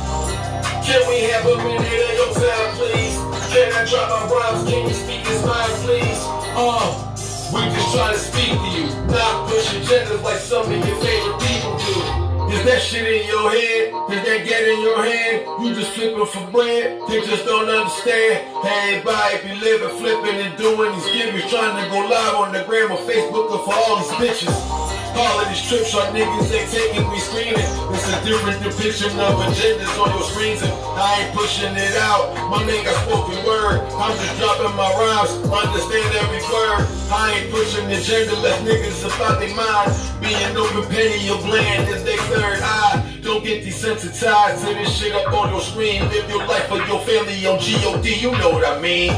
Can 0.87 1.03
we 1.11 1.27
have 1.35 1.43
a 1.51 1.57
minute 1.67 1.83
of 1.83 2.15
your 2.15 2.31
time, 2.31 2.71
please? 2.79 3.19
Can 3.51 3.75
I 3.75 3.83
drop 3.91 4.07
my 4.07 4.23
rhymes? 4.31 4.71
Can 4.71 4.87
you 4.87 4.95
speak 4.95 5.27
his 5.27 5.43
mind, 5.43 5.75
please? 5.83 6.23
Uh, 6.55 7.16
we 7.53 7.61
just 7.71 7.95
trying 7.95 8.15
to 8.15 8.19
speak 8.19 8.51
to 8.51 8.69
you, 8.75 8.87
not 9.07 9.49
push 9.49 9.69
agendas 9.75 10.23
like 10.23 10.39
some 10.39 10.67
of 10.67 10.73
your 10.73 10.97
favorite 10.99 11.39
people 11.41 11.79
do. 11.79 12.27
Is 12.51 12.65
that 12.65 12.81
shit 12.81 13.07
in 13.07 13.27
your 13.29 13.51
head? 13.51 13.95
Is 14.11 14.23
that 14.27 14.47
get 14.47 14.69
in 14.69 14.81
your 14.81 15.03
head? 15.03 15.47
You 15.61 15.75
just 15.75 15.93
flipping 15.93 16.27
for 16.27 16.51
bread? 16.51 17.01
They 17.09 17.21
just 17.27 17.45
don't 17.45 17.69
understand. 17.69 18.47
Hey, 18.63 18.97
everybody 18.97 19.49
be 19.49 19.55
living, 19.61 19.97
flipping, 19.99 20.41
and 20.41 20.57
doing 20.57 20.93
these 20.93 21.11
givers, 21.13 21.51
trying 21.51 21.83
to 21.83 21.91
go 21.91 22.07
live 22.07 22.35
on 22.35 22.53
the 22.53 22.63
gram 22.65 22.93
or 22.93 22.99
Facebook 22.99 23.51
for 23.65 23.75
all 23.75 23.99
these 23.99 24.15
bitches. 24.19 25.06
All 25.17 25.41
of 25.41 25.49
these 25.49 25.65
trips 25.65 25.95
are 25.97 26.13
niggas 26.13 26.53
they 26.53 26.69
taking 26.69 27.09
me 27.09 27.19
screening. 27.19 27.57
It's 27.89 28.05
a 28.13 28.21
different 28.21 28.61
depiction 28.61 29.17
of 29.17 29.41
agendas 29.49 29.97
on 29.97 30.13
your 30.13 30.29
screens, 30.29 30.61
and 30.61 30.73
I 30.93 31.25
ain't 31.25 31.33
pushing 31.35 31.73
it 31.73 31.97
out. 31.97 32.37
My 32.53 32.61
name 32.67 32.85
got 32.85 33.01
spoken 33.09 33.41
word. 33.49 33.81
I'm 33.97 34.13
just 34.13 34.37
dropping 34.37 34.77
my 34.77 34.93
rhymes, 34.93 35.33
understand 35.49 36.13
every 36.21 36.45
word. 36.53 36.85
I 37.09 37.33
ain't 37.33 37.51
pushing 37.51 37.89
the 37.89 37.97
agenda, 37.97 38.37
let 38.45 38.61
niggas 38.61 39.09
about 39.09 39.41
their 39.41 39.57
mind. 39.57 39.89
Being 40.21 40.53
open, 40.53 40.85
your 41.25 41.41
gland 41.41 41.89
is 41.89 42.05
their 42.05 42.21
third 42.29 42.61
eye. 42.61 43.21
Don't 43.23 43.43
get 43.43 43.65
desensitized 43.65 44.69
to 44.69 44.75
this 44.75 44.95
shit 44.95 45.15
up 45.15 45.33
on 45.33 45.49
your 45.49 45.63
screen. 45.63 46.03
Live 46.11 46.29
your 46.29 46.47
life 46.47 46.69
for 46.69 46.77
your 46.77 47.01
family 47.09 47.47
on 47.47 47.59
G-O-D, 47.59 48.21
you 48.21 48.33
know 48.33 48.51
what 48.51 48.69
I 48.69 48.81
mean. 48.81 49.13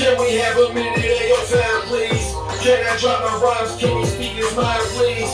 Can 0.00 0.16
we 0.18 0.32
have 0.36 0.56
a 0.56 0.72
minute 0.72 0.96
of 0.96 1.28
your 1.28 1.44
time, 1.44 1.82
please? 1.84 2.32
Can 2.64 2.80
I 2.88 2.96
drop 2.96 3.20
my 3.20 3.36
rhymes? 3.36 3.76
Can 3.76 3.98
you 4.00 4.06
speak 4.06 4.32
his 4.32 4.56
mind, 4.56 4.80
please? 4.96 5.28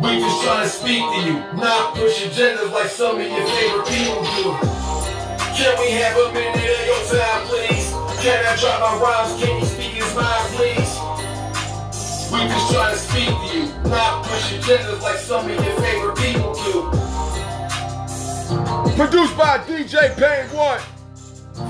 We 0.00 0.16
just 0.16 0.42
trying 0.42 0.64
to 0.64 0.68
speak 0.72 1.04
to 1.04 1.20
you, 1.28 1.34
not 1.52 1.94
push 1.94 2.24
agendas 2.24 2.72
like 2.72 2.88
some 2.88 3.20
of 3.20 3.26
your 3.28 3.46
favorite 3.52 3.84
people 3.84 4.24
do. 4.32 4.56
Can 5.60 5.76
we 5.76 5.92
have 6.00 6.16
a 6.16 6.32
minute 6.32 6.56
of 6.56 6.86
your 6.88 7.04
time, 7.12 7.44
please? 7.52 7.92
Can 8.24 8.40
I 8.48 8.56
drop 8.56 8.80
my 8.80 8.96
rhymes? 8.96 9.36
Can 9.44 9.60
you 9.60 9.66
speak 9.76 10.00
his 10.00 10.08
mind, 10.16 10.48
please? 10.56 10.92
We 12.32 12.48
just 12.48 12.72
trying 12.72 12.96
to 12.96 12.98
speak 12.98 13.28
to 13.28 13.44
you, 13.52 13.68
not 13.90 14.24
push 14.24 14.56
agendas 14.56 15.02
like 15.02 15.18
some 15.18 15.44
of 15.44 15.52
your 15.52 15.76
favorite 15.84 16.16
people 16.16 16.54
do. 16.64 16.88
Produced 18.96 19.36
by 19.36 19.58
DJ 19.68 20.16
Pain 20.16 20.48
One, 20.56 20.80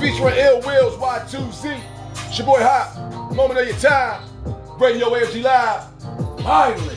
featuring 0.00 0.34
Ill 0.36 0.60
Wills 0.60 0.96
Y2Z. 0.96 1.80
It's 2.28 2.38
your 2.38 2.46
boy 2.46 2.60
Hop. 2.60 3.32
Moment 3.34 3.60
of 3.60 3.66
your 3.66 3.76
time. 3.76 4.22
Radio 4.78 5.08
AFG 5.08 5.42
Live. 5.42 5.84
Finally, 6.42 6.96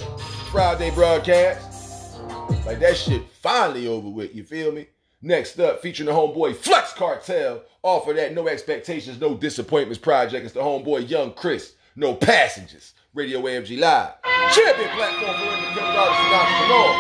Friday 0.52 0.92
broadcast. 0.92 2.20
Like 2.66 2.80
that 2.80 2.98
shit 2.98 3.24
finally 3.42 3.88
over 3.88 4.10
with. 4.10 4.36
You 4.36 4.44
feel 4.44 4.72
me? 4.72 4.88
Next 5.22 5.60
up, 5.60 5.82
featuring 5.82 6.08
the 6.08 6.14
homeboy 6.14 6.56
Flex 6.56 6.94
Cartel. 6.94 7.64
Off 7.84 8.08
of 8.08 8.16
that 8.18 8.34
No 8.34 8.48
Expectations, 8.48 9.20
No 9.20 9.36
Disappointments 9.36 10.00
project. 10.00 10.46
It's 10.46 10.54
the 10.54 10.60
homeboy 10.60 11.10
Young 11.10 11.34
Chris. 11.34 11.74
No 11.96 12.14
Passengers. 12.16 12.94
Radio 13.14 13.42
AFG 13.42 13.80
Live. 13.80 14.14
Champion 14.54 14.90
platform 14.90 15.36
for 15.36 15.54
independent 15.58 15.98
artists 15.98 16.24
and 16.24 16.34
entrepreneurs. 16.34 16.98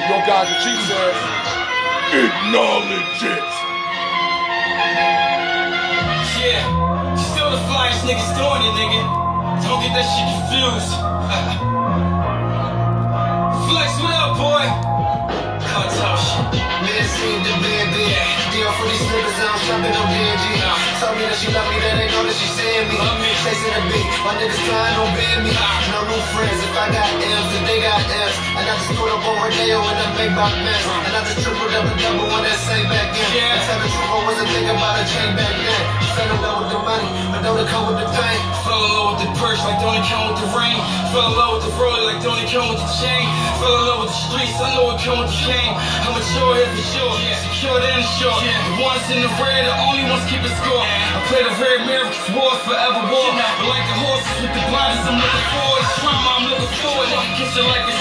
You 0.00 0.08
know 0.08 0.22
guys 0.26 0.48
what 0.50 0.60
she 0.62 0.74
says. 0.86 1.16
Acknowledge 2.12 3.22
it. 3.38 3.69
Yeah, 6.40 6.64
still 7.20 7.52
the 7.52 7.60
flyest 7.68 8.00
niggas 8.08 8.32
doing 8.32 8.64
it, 8.64 8.72
nigga. 8.72 9.04
Don't 9.60 9.76
get 9.84 9.92
that 9.92 10.08
shit 10.08 10.24
confused. 10.24 10.88
Flex, 13.68 13.92
what 14.00 14.16
up, 14.16 14.40
boy? 14.40 14.64
Cartel 15.68 16.16
shit. 16.16 16.56
Man, 16.56 17.04
seem 17.12 17.44
to 17.44 17.52
be 17.60 17.72
a 17.76 17.92
bit. 17.92 18.24
Deal 18.56 18.72
for 18.72 18.88
these 18.88 19.04
niggas, 19.04 19.36
I'm 19.36 19.52
shopping 19.68 19.92
on 19.92 20.08
BNG. 20.08 20.64
told 20.96 21.20
me 21.20 21.28
that 21.28 21.36
she 21.36 21.52
love 21.52 21.68
me, 21.68 21.76
that 21.76 22.00
they 22.00 22.08
know 22.08 22.24
that 22.24 22.32
she 22.32 22.48
seeing 22.56 22.88
me. 22.88 22.96
Chasing 23.44 23.76
the 23.76 23.84
beat, 23.92 24.08
my 24.24 24.32
niggas 24.40 24.64
trying 24.64 24.96
to 24.96 25.12
bend 25.12 25.44
me. 25.44 25.52
No 25.92 26.08
new 26.08 26.24
friends, 26.32 26.56
if 26.56 26.72
I 26.72 26.88
got 26.88 27.04
M's, 27.20 27.52
then 27.52 27.68
they 27.68 27.84
got 27.84 28.00
M's. 28.00 28.49
I 28.60 28.76
just 28.76 28.92
put 28.92 29.08
up 29.08 29.24
on 29.24 29.40
Rodeo 29.40 29.80
and 29.80 30.12
make 30.20 30.34
my 30.36 30.52
mess. 30.60 30.84
And 30.84 31.16
I 31.16 31.20
just 31.24 31.40
triple 31.40 31.64
double 31.72 31.96
double 31.96 32.28
on 32.28 32.44
that 32.44 32.60
same 32.60 32.84
back 32.92 33.08
end. 33.16 33.56
The 33.80 33.88
truth, 33.88 34.12
I 34.12 34.20
wasn't 34.28 34.48
thinking 34.52 34.76
about 34.76 35.00
a 35.00 35.04
chain 35.08 35.32
back 35.32 35.54
then. 35.56 35.82
Fell 36.12 36.28
in 36.28 36.38
love 36.44 36.58
with 36.60 36.70
the 36.76 36.80
money, 36.84 37.08
but 37.32 37.40
don't 37.40 37.64
come 37.72 37.88
with 37.88 38.04
the 38.04 38.08
pain. 38.12 38.40
Fell 38.68 38.84
in 38.84 38.90
love 38.92 39.08
with 39.16 39.20
the 39.24 39.30
purse 39.40 39.60
like 39.64 39.80
don't 39.80 39.96
it 39.96 40.04
come 40.04 40.28
with 40.28 40.44
the 40.44 40.48
rain. 40.52 40.76
Fell 41.08 41.32
in 41.32 41.34
love 41.40 41.52
with 41.56 41.64
the 41.66 41.74
road 41.80 42.04
like 42.04 42.20
don't 42.20 42.36
it 42.36 42.52
come 42.52 42.68
with 42.68 42.82
the 42.84 42.90
chain. 43.00 43.24
Fell 43.64 43.74
in 43.80 43.84
love 43.88 44.00
with 44.04 44.12
the 44.12 44.20
streets, 44.28 44.56
I 44.60 44.68
know 44.76 44.92
it 44.92 45.00
come 45.00 45.24
with 45.24 45.32
the 45.32 45.40
cane. 45.40 45.72
I'm 46.04 46.12
mature 46.12 46.52
here 46.60 46.68
for 46.68 46.84
sure, 46.84 47.14
secure 47.48 47.80
and 47.80 48.04
sure. 48.20 48.36
The 48.44 48.76
ones 48.76 49.06
in 49.08 49.24
the 49.24 49.32
red, 49.40 49.64
the 49.64 49.74
only 49.88 50.04
ones 50.04 50.24
keeping 50.28 50.52
score. 50.60 50.84
I 50.84 51.18
play 51.32 51.42
the 51.48 51.54
red 51.56 51.88
mirror, 51.88 52.12
cause 52.12 52.28
war's 52.36 52.60
forever 52.68 53.08
war. 53.08 53.30
But 53.56 53.66
like 53.72 53.86
the 53.88 53.96
horses 54.04 54.36
with 54.44 54.52
the 54.52 54.62
blinders, 54.68 55.06
I'm 55.08 55.16
looking 55.16 55.48
forward. 55.48 55.84
Trauma, 55.96 56.30
I'm 56.36 56.44
looking 56.44 56.72
forward. 56.84 57.08
Kiss 57.40 57.56
it 57.56 57.64
like 57.64 57.88
it's 57.88 58.00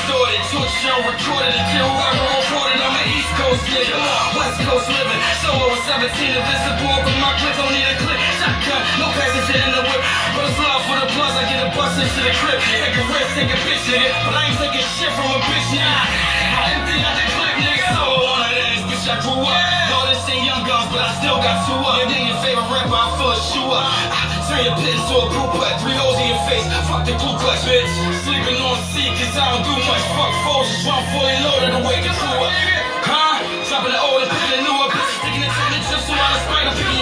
stored. 0.68 0.80
Torture, 0.80 1.00
recorded 1.08 1.54
until 1.56 1.88
whoever 1.88 2.26
reported. 2.36 2.80
I'm 2.84 2.96
an 3.00 3.08
East 3.16 3.32
Coast 3.40 3.64
nigga, 3.72 3.96
West 4.36 4.60
Coast 4.68 4.88
living. 4.92 5.22
Solo 5.40 5.72
with 5.72 5.84
17 5.88 6.12
invisible, 6.12 6.98
but 7.06 7.16
my 7.24 7.32
clip 7.40 7.56
don't 7.56 7.72
need 7.72 7.88
a 7.88 7.96
clip. 7.96 8.20
Shotgun, 8.40 8.82
no 9.00 9.08
passenger 9.16 9.56
in 9.56 9.72
the 9.72 9.84
whip. 9.88 10.02
But 10.36 10.44
it's 10.52 10.60
love 10.60 10.84
for 10.84 10.98
the 11.00 11.08
plus, 11.16 11.34
I 11.40 11.44
get 11.48 11.60
a 11.64 11.70
bus 11.72 11.96
into 11.96 12.22
the 12.24 12.34
crib. 12.44 12.60
Take 12.60 12.98
a 12.98 13.04
risk, 13.08 13.32
take 13.40 13.52
a 13.52 13.60
bitch, 13.64 13.84
nigga. 13.88 14.10
But 14.28 14.36
I 14.36 14.42
ain't 14.52 14.60
taking 14.60 14.88
shit 15.00 15.12
from 15.16 15.30
a 15.32 15.40
bitch, 15.48 15.70
nigga. 15.72 15.96
I 16.60 16.64
empty 16.76 16.96
out 17.00 17.16
the 17.16 17.26
clip, 17.32 17.56
nigga. 17.64 17.88
Solo 17.96 18.20
on 18.28 18.40
that 18.44 18.56
ass, 18.60 18.82
bitch, 18.84 19.06
I 19.08 19.16
grew 19.24 19.44
up. 19.48 19.79
Still 21.30 21.42
got 21.46 21.62
two 21.70 21.78
up. 21.78 22.02
And 22.02 22.10
then 22.10 22.26
your 22.26 22.40
favorite 22.42 22.66
rapper, 22.74 22.98
I 22.98 23.06
fill 23.22 23.30
a 23.30 23.38
shoe 23.38 23.70
up. 23.70 23.86
I 23.86 24.42
turn 24.50 24.66
your 24.66 24.74
pit 24.82 24.98
into 24.98 25.14
a 25.14 25.26
blue 25.30 25.50
butt. 25.54 25.78
Three 25.78 25.94
holes 25.94 26.18
in 26.18 26.34
your 26.34 26.42
face, 26.50 26.66
fuck 26.90 27.06
the 27.06 27.14
Ku 27.22 27.30
Klux, 27.38 27.62
bitch. 27.70 27.86
Sleeping 28.26 28.58
on 28.66 28.82
C, 28.90 29.06
cause 29.14 29.38
I 29.38 29.46
don't 29.54 29.62
do 29.62 29.76
much. 29.78 30.04
Fuck 30.18 30.34
foes, 30.42 30.66
just 30.74 30.90
run 30.90 31.06
fully 31.14 31.38
loaded 31.46 31.78
and 31.78 31.86
wake 31.86 32.02
the 32.02 32.14
crew 32.18 32.42
up. 32.42 32.54
Huh? 33.06 33.46
Dropping 33.70 33.94
the 33.94 34.02
old 34.02 34.26
and 34.26 34.32
picking 34.34 34.58
the 34.58 34.62
new 34.66 34.79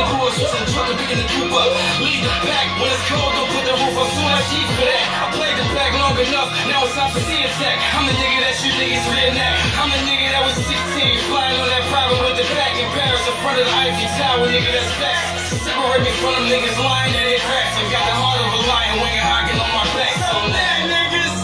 spite. 0.07 0.15
I'm 0.15 0.15
picking 0.15 0.15
your 0.15 0.15
boys, 0.15 0.34
switching 0.38 0.63
the 0.63 0.97
picking 0.97 1.19
the 1.19 1.27
coupe 1.27 1.53
up. 1.53 1.69
Leave 1.99 2.23
the 2.23 2.35
back 2.47 2.67
when 2.79 2.89
it's 2.91 3.03
cold, 3.09 3.31
don't 3.34 3.49
put 3.51 3.63
the 3.65 3.75
roof 3.75 3.97
up. 3.97 4.09
Soon 4.13 4.31
as 4.31 4.45
cheap 4.51 4.67
for 4.77 4.85
that. 4.88 5.05
I 5.17 5.25
played 5.35 5.57
the 5.57 5.67
back 5.75 5.91
long 5.97 6.15
enough, 6.15 6.49
now 6.67 6.85
it's 6.85 6.95
time 6.95 7.11
for 7.11 7.19
attack. 7.19 7.77
I'm 7.97 8.05
the 8.07 8.15
nigga 8.15 8.39
that 8.45 8.55
you 8.63 8.71
niggas 8.77 9.05
reenact. 9.09 9.57
I'm 9.77 9.89
the 9.91 10.01
nigga 10.07 10.27
that 10.31 10.43
was 10.45 10.55
16, 10.61 11.31
flying 11.31 11.57
on 11.59 11.67
that 11.67 11.84
private 11.91 12.19
with 12.21 12.38
the 12.38 12.47
back 12.55 12.73
in 12.77 12.88
Paris 12.95 13.23
in 13.25 13.35
front 13.43 13.57
of 13.59 13.65
the 13.65 13.73
Eiffel 13.73 14.07
Tower, 14.15 14.47
nigga 14.47 14.71
that's 14.71 14.93
back. 15.01 15.23
Separate 15.63 16.03
me 16.05 16.11
from 16.21 16.34
them 16.38 16.45
niggas 16.47 16.77
lying 16.79 17.13
in 17.13 17.23
their 17.27 17.41
cracks. 17.43 17.75
I 17.75 17.84
got 17.91 18.03
the 18.07 18.15
heart 18.15 18.39
of 18.41 18.49
a 18.51 18.61
lion, 18.67 18.95
winging 19.01 19.27
hocking 19.27 19.59
on 19.59 19.71
my 19.75 19.85
back. 19.95 20.15
So 20.23 20.38
that 20.55 20.79
niggas, 20.88 21.35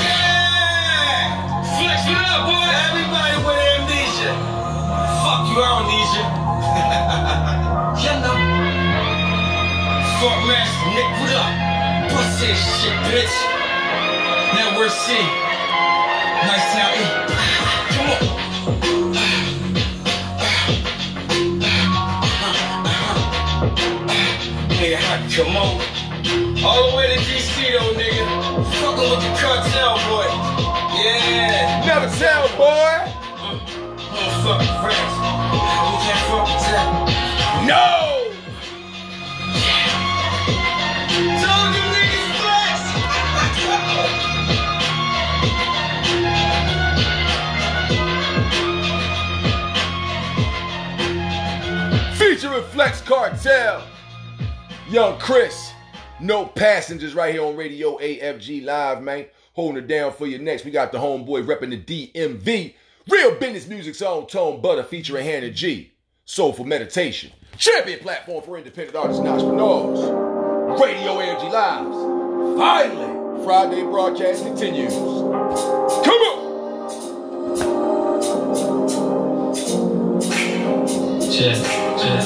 yeah, 0.00 1.38
flex 1.78 2.00
it 2.08 2.18
up, 2.18 2.50
boy. 2.50 2.66
Everybody 2.90 3.36
with 3.46 3.60
amnesia. 3.76 4.32
Fuck 5.22 5.42
you, 5.52 5.60
amnesia. 5.62 6.24
you 6.26 7.58
know. 7.94 8.38
Fuck 10.20 10.38
master, 10.48 10.88
Nick, 10.96 11.08
what 11.20 11.32
up? 11.36 11.52
Bust 12.10 12.40
that 12.40 12.56
shit, 12.56 12.96
bitch. 13.10 13.36
Now 14.54 14.78
we're 14.78 14.88
C. 14.88 15.12
Nice 16.48 16.66
town 16.72 16.92
E. 16.96 17.04
Come 17.92 18.08
on. 18.12 18.22
Nigga, 24.80 24.98
hot, 24.98 25.20
come 25.34 25.56
on. 25.56 25.72
All 26.64 26.90
the 26.90 26.96
way 26.96 27.06
to 27.14 27.18
DC 27.20 27.54
though, 27.72 27.92
nigga. 27.98 28.24
Fucking 28.80 29.08
with 29.10 29.20
the 29.20 29.30
cartel, 29.36 29.94
boy. 30.08 30.28
Yeah. 30.96 31.84
Never 31.86 32.08
tell, 32.16 32.48
boy. 32.56 32.94
Uh, 33.36 33.58
motherfucking 34.14 34.74
friends. 34.80 35.14
We 35.52 35.96
can't 36.02 36.22
fuck 36.30 36.46
with 36.46 36.64
that. 36.72 37.01
No! 37.66 38.28
Featuring 52.16 52.64
Flex 52.64 53.00
Cartel. 53.02 53.86
Young 54.88 55.16
Chris. 55.20 55.72
No 56.18 56.46
passengers 56.46 57.14
right 57.14 57.32
here 57.32 57.44
on 57.44 57.54
Radio 57.54 57.96
AFG 57.98 58.64
Live, 58.64 59.02
man. 59.02 59.26
Holding 59.54 59.84
it 59.84 59.86
down 59.86 60.12
for 60.12 60.26
you 60.26 60.38
next. 60.38 60.64
We 60.64 60.72
got 60.72 60.90
the 60.90 60.98
homeboy 60.98 61.46
repping 61.46 61.70
the 61.70 62.10
DMV. 62.12 62.74
Real 63.08 63.34
business 63.36 63.68
music 63.68 63.94
song, 63.94 64.26
Tone 64.26 64.60
Butta 64.60 64.84
featuring 64.84 65.24
Hannah 65.24 65.50
G. 65.50 65.91
Soulful 66.24 66.64
Meditation. 66.64 67.32
Champion 67.58 67.98
platform 68.00 68.42
for 68.44 68.56
independent 68.56 68.96
artists 68.96 69.18
and 69.18 69.28
entrepreneurs. 69.28 70.00
Radio 70.80 71.18
AFG 71.18 71.50
Lives. 71.50 72.58
Finally, 72.58 73.44
Friday 73.44 73.82
broadcast 73.82 74.44
continues. 74.44 74.92
Come 74.94 76.22
on! 76.22 76.42
Check, 81.32 81.56
check, 81.98 82.24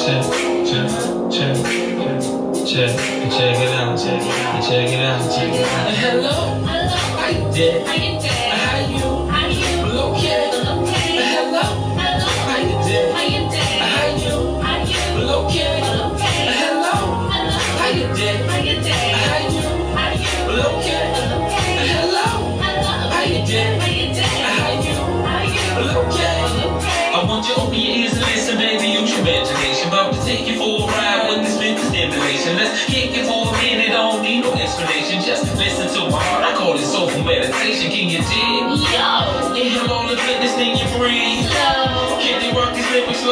check, 0.00 0.24
check, 0.64 0.96
check, 1.30 1.56
check, 2.64 2.92
check 3.30 3.56
it 3.60 3.68
out, 3.74 3.98
check 3.98 4.22
it 4.22 4.28
out, 4.40 4.62
check 4.64 4.88
it 4.88 5.04
out, 5.04 5.20
check 5.30 5.52
it 5.52 5.66
out. 5.66 5.90
Hello, 5.92 6.64
how 6.64 7.28
you 7.28 7.52
doing? 7.54 7.84
How 7.86 7.94
you 7.94 8.23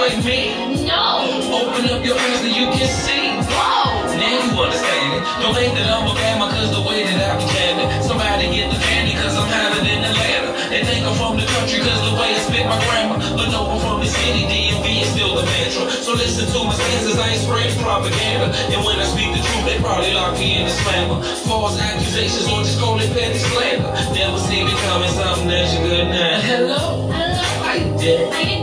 like 0.02 0.18
me? 0.26 0.50
No. 0.82 1.30
Open 1.62 1.86
up 1.94 2.02
your 2.02 2.18
eyes 2.18 2.42
and 2.42 2.50
you 2.50 2.66
can 2.74 2.90
see. 2.90 3.38
Whoa. 3.46 4.02
Now 4.18 4.34
you 4.34 4.50
understand 4.50 5.14
it. 5.14 5.22
Don't 5.38 5.54
think 5.54 5.78
that 5.78 5.86
I'm 5.94 6.10
a 6.10 6.14
bama 6.18 6.50
cause 6.50 6.74
the 6.74 6.82
way 6.82 7.06
that 7.06 7.22
I 7.22 7.38
be 7.38 7.46
jamming. 7.54 7.86
Somebody 8.02 8.50
get 8.50 8.66
the 8.74 8.82
candy 8.82 9.14
cause 9.14 9.38
I'm 9.38 9.46
hotter 9.46 9.78
than 9.78 10.02
Atlanta. 10.02 10.50
They 10.74 10.82
think 10.82 11.06
I'm 11.06 11.14
from 11.14 11.38
the 11.38 11.46
country 11.46 11.78
cause 11.86 12.02
the 12.02 12.18
way 12.18 12.34
I 12.34 12.40
spit 12.42 12.66
my 12.66 12.82
grammar. 12.82 13.22
But 13.38 13.54
no, 13.54 13.62
I'm 13.70 13.78
from 13.78 14.02
the 14.02 14.10
city. 14.10 14.42
DMV 14.50 15.06
is 15.06 15.08
still 15.14 15.38
the 15.38 15.46
mantra. 15.46 15.86
So 16.02 16.18
listen 16.18 16.50
to 16.50 16.58
my 16.66 16.74
stanzas. 16.74 17.22
I 17.22 17.38
ain't 17.38 17.42
spreading 17.46 17.78
propaganda. 17.78 18.50
And 18.74 18.82
when 18.82 18.98
I 18.98 19.06
speak 19.06 19.30
the 19.30 19.38
truth, 19.38 19.64
they 19.70 19.78
probably 19.78 20.18
lock 20.18 20.34
me 20.34 20.58
in 20.58 20.66
the 20.66 20.74
slammer. 20.82 21.22
False 21.46 21.78
accusations 21.78 22.50
or 22.50 22.66
just 22.66 22.82
call 22.82 22.98
it 22.98 23.06
petty 23.14 23.38
slander. 23.38 23.86
Never 24.18 24.38
see 24.50 24.66
me 24.66 24.74
coming 24.90 25.14
something 25.14 25.46
that's 25.46 25.70
your 25.78 25.86
good 25.86 26.10
now. 26.10 26.42
Hello. 26.42 27.06
Hello. 27.06 27.46
How 27.62 27.78
you 27.78 27.94
doing? 28.02 28.34
How 28.34 28.61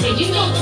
here. 0.00 0.14
You 0.14 0.32
know 0.32 0.55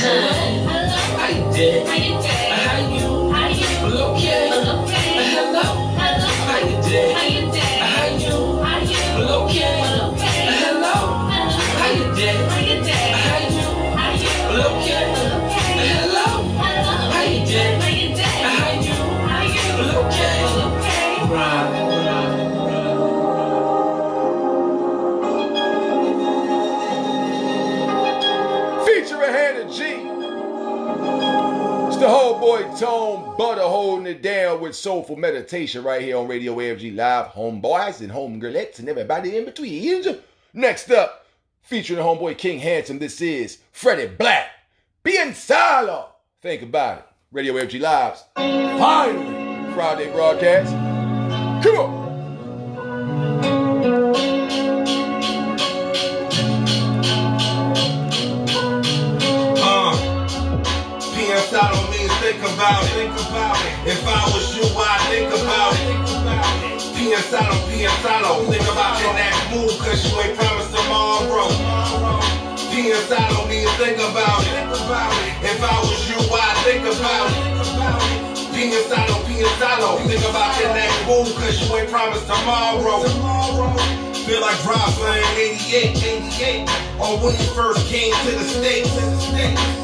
conversation. 0.00 1.86
How 1.86 1.94
you 1.96 2.08
doing? 2.10 2.17
Soulful 34.78 35.16
meditation 35.16 35.82
right 35.82 36.00
here 36.00 36.16
on 36.16 36.28
Radio 36.28 36.54
AFG 36.56 36.94
Live. 36.94 37.26
Homeboys 37.32 38.00
and 38.00 38.10
homegirlettes 38.10 38.78
and 38.78 38.88
everybody 38.88 39.36
in 39.36 39.44
between. 39.44 40.18
Next 40.54 40.90
up, 40.90 41.26
featuring 41.62 42.00
homeboy 42.00 42.38
King 42.38 42.58
Handsome, 42.58 42.98
this 42.98 43.20
is 43.20 43.58
Freddie 43.72 44.06
Black. 44.06 44.50
Bien 45.02 45.34
solo. 45.34 46.10
Think 46.40 46.62
about 46.62 46.98
it. 46.98 47.04
Radio 47.32 47.54
AFG 47.54 47.80
Live's 47.80 48.24
finally 48.34 49.74
Friday 49.74 50.10
broadcast. 50.12 50.72
Come 51.64 51.76
on. 51.76 52.07
Think 62.32 62.44
about. 62.44 62.84
Think 62.84 63.12
about. 63.12 63.56
If 63.88 64.04
I 64.04 64.24
was 64.28 64.54
you, 64.56 64.64
I'd 64.76 65.00
think 65.08 65.32
about 65.32 65.72
it. 65.80 65.96
Out 68.04 68.24
on. 68.24 68.46
Think 68.52 68.68
about 68.68 69.00
your 69.00 69.14
next 69.14 69.50
move, 69.50 69.72
cause 69.78 70.04
you 70.04 70.20
ain't 70.20 70.36
promised 70.36 70.74
tomorrow. 70.76 71.48
Out 73.10 73.32
on 73.32 73.48
me 73.48 73.64
think 73.80 73.96
about 73.96 74.44
it. 74.44 74.52
If 75.42 75.62
I 75.62 75.80
was 75.80 76.08
you, 76.08 76.18
I'd 76.18 76.56
think 76.64 76.84
about 76.84 77.30
it. 77.32 77.48
Out 79.62 79.80
on. 79.82 80.06
Think 80.06 80.24
about 80.28 80.60
your 80.60 80.74
next 80.74 81.06
move, 81.06 81.34
cause 81.36 81.56
you 81.60 81.76
ain't 81.76 81.90
promised 81.90 82.26
tomorrow. 82.26 84.17
Feel 84.28 84.42
like 84.42 84.60
Jocelyn 84.60 85.24
88, 85.40 86.04
88. 86.36 86.68
Or 87.00 87.16
when 87.16 87.32
you 87.32 87.48
first 87.56 87.88
came 87.88 88.12
to 88.12 88.32
the 88.36 88.44
States. 88.44 88.92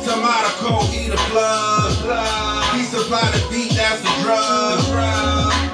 Tomato 0.04 0.52
cold, 0.60 0.92
eat 0.92 1.08
a 1.08 1.16
plug. 1.32 1.96
He 2.76 2.84
supplied 2.84 3.32
the 3.32 3.40
beat, 3.48 3.72
that's 3.72 4.04
the 4.04 4.12
drug. 4.20 4.84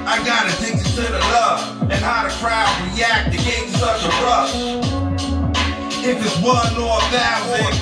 I 0.06 0.22
got 0.24 0.46
addicted 0.46 0.86
to 0.86 1.02
the 1.02 1.18
love 1.18 1.82
and 1.90 1.98
how 1.98 2.22
the 2.22 2.30
crowd 2.38 2.70
react. 2.94 3.34
It 3.34 3.42
gave 3.42 3.74
such 3.74 4.06
a 4.06 4.12
rush. 4.22 4.54
If 6.06 6.22
it's 6.22 6.38
one 6.38 6.70
or 6.78 6.94
a 6.94 7.02
thousand, 7.10 7.74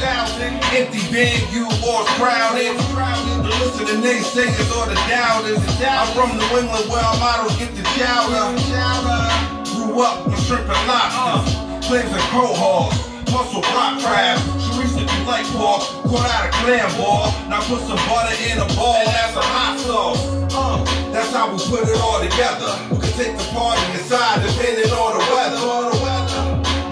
empty 0.72 1.04
venue 1.12 1.68
or 1.84 2.00
it's 2.00 2.16
crowded. 2.16 2.80
To 2.80 3.52
listen 3.60 3.84
to 3.84 3.92
the 3.92 4.00
naysayers 4.00 4.72
or 4.72 4.88
the 4.88 4.96
doubters. 5.04 5.60
I'm 5.84 6.08
from 6.16 6.32
New 6.32 6.64
England 6.64 6.88
where 6.88 7.04
our 7.04 7.18
models 7.20 7.58
get 7.58 7.76
the 7.76 7.82
chowder. 7.92 9.67
Grew 9.88 10.04
up 10.04 10.26
with 10.26 10.36
shrimp 10.44 10.68
and 10.68 10.84
lobsters, 10.84 11.88
clams 11.88 12.12
and 12.12 12.20
cohorts, 12.28 13.00
muscle 13.32 13.64
rock 13.72 13.96
crab. 14.04 14.36
Sharice 14.60 15.00
if 15.00 15.08
you 15.08 15.24
like 15.24 15.48
pork, 15.56 15.80
caught 16.04 16.28
out 16.28 16.44
a 16.44 16.52
clam 16.60 16.92
ball. 17.00 17.32
Now 17.48 17.64
put 17.64 17.80
some 17.88 17.96
butter 18.04 18.36
in 18.44 18.60
a 18.60 18.68
ball, 18.76 19.00
that's 19.08 19.32
a 19.32 19.40
hot 19.40 19.80
sauce. 19.80 20.20
Uh, 20.52 20.84
that's 21.10 21.32
how 21.32 21.48
we 21.48 21.56
put 21.56 21.88
it 21.88 21.96
all 22.04 22.20
together. 22.20 22.68
We 22.92 23.00
can 23.00 23.12
take 23.16 23.32
the 23.32 23.48
party 23.48 23.80
inside 23.96 24.44
depending 24.44 24.92
on 24.92 25.16
the 25.16 25.24
weather. 25.32 25.56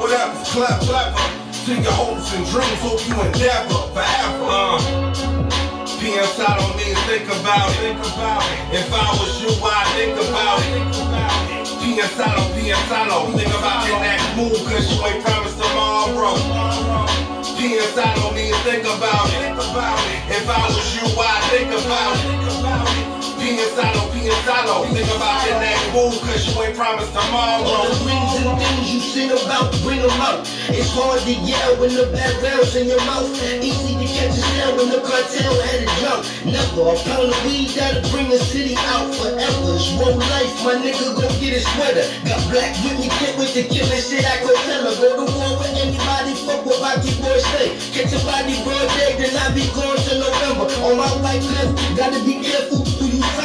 Whatever's 0.01 0.48
clever, 0.48 0.81
clever. 0.89 1.20
To 1.68 1.73
your 1.77 1.93
hopes 1.93 2.32
and 2.32 2.48
dreams, 2.48 2.81
hope 2.81 3.05
you 3.05 3.12
endeavor 3.12 3.93
forever. 3.93 4.48
Uh, 4.48 4.81
PS 6.01 6.40
out 6.40 6.64
on 6.64 6.73
me 6.81 6.97
and 6.97 7.02
think 7.05 7.28
about 7.28 7.68
it. 7.77 7.93
Think 7.93 8.01
about 8.01 8.40
it. 8.40 8.81
If 8.81 8.89
I 8.89 9.05
was 9.20 9.36
you, 9.44 9.52
I'd 9.52 9.85
think 9.93 10.16
about 10.16 10.64
it. 10.64 10.97
PS 10.97 11.12
out 11.12 11.56
on 11.98 12.52
PS 12.52 12.93
out 12.93 13.10
on. 13.10 13.32
Think 13.32 13.48
about 13.48 13.89
your 13.89 13.98
next 14.01 14.36
move, 14.36 14.52
cause 14.68 14.93
you 14.93 15.02
ain't 15.06 15.24
promised 15.24 15.56
tomorrow. 15.56 16.35
PS 17.56 17.97
out 17.97 18.18
on 18.18 18.35
me 18.35 18.52
think 18.64 18.85
about 18.85 19.31
it. 19.32 19.56
If 20.28 20.48
I 20.48 20.66
was 20.66 20.94
you, 20.94 21.06
I'd 21.18 21.43
think 21.51 21.70
about 21.73 23.01
it. 23.01 23.06
On 23.47 23.55
PS 23.55 23.78
out. 23.78 23.94
Oh, 23.94 24.10
oh. 24.10 24.90
Think 24.90 25.06
about 25.06 25.47
your 25.47 25.62
next 25.62 25.86
move, 25.94 26.18
cause 26.18 26.43
you 26.43 26.59
ain't 26.66 26.74
promised 26.74 27.14
tomorrow. 27.14 27.62
All 27.62 27.86
the 27.86 27.94
rings 28.02 28.43
and 28.43 28.59
things 28.59 28.90
you 28.90 28.98
sing 28.98 29.31
about, 29.31 29.70
bring 29.86 30.02
them 30.02 30.18
out. 30.18 30.43
It's 30.66 30.90
hard 30.90 31.23
to 31.23 31.31
yell 31.47 31.78
when 31.78 31.94
the 31.94 32.10
background's 32.10 32.74
in 32.74 32.90
your 32.90 32.98
mouth. 33.06 33.31
Easy 33.62 33.94
to 33.94 34.02
catch 34.02 34.35
a 34.35 34.43
sound 34.43 34.82
when 34.82 34.90
the 34.90 34.98
cartel 34.98 35.55
had 35.62 35.78
a 35.78 35.89
jump. 36.02 36.27
Never 36.43 36.90
a 36.90 36.94
pound 37.06 37.31
of 37.31 37.39
weed 37.47 37.70
that'll 37.78 38.02
bring 38.10 38.27
the 38.35 38.43
city 38.51 38.74
out 38.90 39.14
forever. 39.14 39.78
It's 39.78 39.94
one 39.94 40.18
life, 40.18 40.51
my 40.66 40.82
nigga 40.82 41.14
gon' 41.14 41.31
get 41.39 41.55
his 41.55 41.62
sweater. 41.78 42.02
Got 42.27 42.43
black 42.51 42.74
with 42.82 42.98
me, 42.98 43.06
can't 43.23 43.39
wait 43.39 43.55
to 43.55 43.62
kill 43.62 43.86
shit. 43.94 44.27
I 44.27 44.43
could 44.43 44.59
tell 44.66 44.90
her. 44.90 44.94
Go 44.98 45.23
to 45.23 45.27
war 45.39 45.55
with 45.62 45.70
anybody, 45.70 46.35
fuck 46.43 46.66
what 46.66 46.82
Rocky 46.82 47.14
boys 47.23 47.47
say. 47.55 47.78
Catch 47.94 48.10
a 48.10 48.18
body 48.27 48.59
broad 48.66 48.90
day, 48.98 49.14
then 49.23 49.39
I 49.39 49.55
be 49.55 49.70
going 49.70 50.02
to 50.02 50.12
November. 50.18 50.66
On 50.82 50.98
my 50.98 51.10
white 51.23 51.47
cliff, 51.47 51.70
gotta 51.94 52.18
be 52.27 52.43
careful 52.43 52.86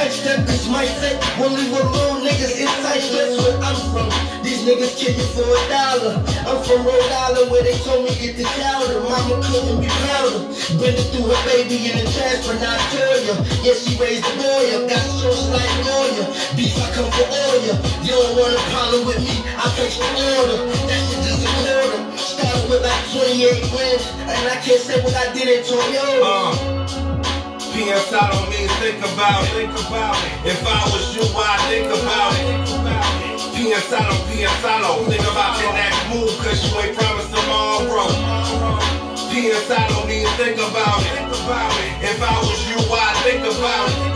who 0.01 0.07
you 0.07 0.21
sidestep. 0.21 0.45
Cause 0.47 0.69
my 0.69 0.85
set 0.85 1.21
won't 1.39 1.53
leave 1.53 1.73
alone 1.73 2.21
niggas 2.25 2.59
inside 2.59 3.01
stress 3.01 3.37
where 3.37 3.57
I'm 3.61 3.77
from. 3.91 4.09
These 4.43 4.65
niggas 4.65 4.97
kill 4.97 5.13
you 5.13 5.27
for 5.33 5.45
a 5.45 5.61
dollar. 5.69 6.15
I'm 6.47 6.59
from 6.63 6.85
Rhode 6.85 7.11
Island 7.29 7.51
where 7.51 7.63
they 7.63 7.77
told 7.85 8.05
me 8.05 8.15
get 8.15 8.37
the 8.37 8.43
chowder. 8.57 9.01
Mama 9.01 9.41
couldn't 9.45 9.81
be 9.81 9.87
prouder. 9.87 10.41
Been 10.81 10.95
through 10.97 11.29
her 11.29 11.41
baby 11.45 11.91
in 11.91 12.01
the 12.01 12.05
transfer, 12.09 12.57
not 12.57 12.79
Toya. 12.89 13.35
Yeah, 13.61 13.77
she 13.77 13.97
raised 13.99 14.25
a 14.25 14.33
boy 14.41 14.65
up, 14.77 14.89
got 14.89 15.03
sauce 15.21 15.49
like 15.53 15.73
lawyer. 15.85 16.25
Beef, 16.55 16.73
I 16.81 16.87
come 16.95 17.09
for 17.11 17.27
oil. 17.27 17.75
You 18.01 18.13
don't 18.17 18.33
want 18.39 18.53
a 18.57 18.63
problem 18.73 19.05
with 19.05 19.21
me, 19.21 19.35
I 19.53 19.65
place 19.77 19.97
the 19.97 20.07
order. 20.07 20.57
That 20.89 20.99
shit 21.05 21.21
just 21.21 21.45
a 21.45 21.49
quarter. 21.61 22.17
Started 22.17 22.65
with 22.69 22.81
like 22.81 23.03
28 23.13 23.69
wins, 23.75 24.03
and 24.25 24.43
I 24.49 24.57
can't 24.63 24.81
say 24.81 25.01
what 25.03 25.13
I 25.15 25.33
did 25.33 25.47
in 25.47 25.61
Toyota. 25.63 26.21
Uh, 26.23 26.80
PS 27.71 28.11
out 28.13 28.35
on 28.35 28.49
me 28.49 28.67
think 28.81 28.99
about 28.99 29.43
it. 29.45 29.53
Think 29.53 29.71
about 29.87 30.17
it. 30.17 30.51
If 30.51 30.59
I 30.65 30.83
was 30.91 31.15
you, 31.15 31.23
I'd 31.23 31.61
think 31.69 31.87
about 31.87 32.33
it. 32.35 32.81
PS 33.55 33.93
out 33.93 34.11
on 34.11 34.19
PS 34.27 34.65
out. 34.65 35.05
Think 35.07 35.23
about 35.23 35.61
your 35.61 35.73
next 35.73 36.01
move, 36.09 36.33
cause 36.43 36.59
you 36.65 36.79
ain't 36.81 36.97
promised 36.97 37.29
tomorrow. 37.29 38.09
PS 39.29 39.71
out 39.71 39.91
on 39.95 40.07
me 40.07 40.25
and 40.25 40.35
think 40.35 40.57
about 40.57 40.99
it. 41.05 41.31
If 42.03 42.19
I 42.21 42.35
was 42.43 42.59
you, 42.67 42.79
I'd 42.91 43.15
think 43.23 43.45
about 43.45 43.87
it. 43.87 44.11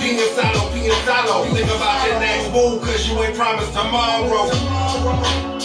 PS 0.00 0.38
out 0.38 0.56
on 0.56 0.72
PS 0.72 1.08
out. 1.08 1.46
Think 1.54 1.70
about 1.70 2.06
your 2.08 2.18
next 2.18 2.50
move, 2.50 2.82
cause 2.82 3.06
you 3.06 3.22
ain't 3.22 3.36
promised 3.36 3.72
tomorrow. 3.72 5.57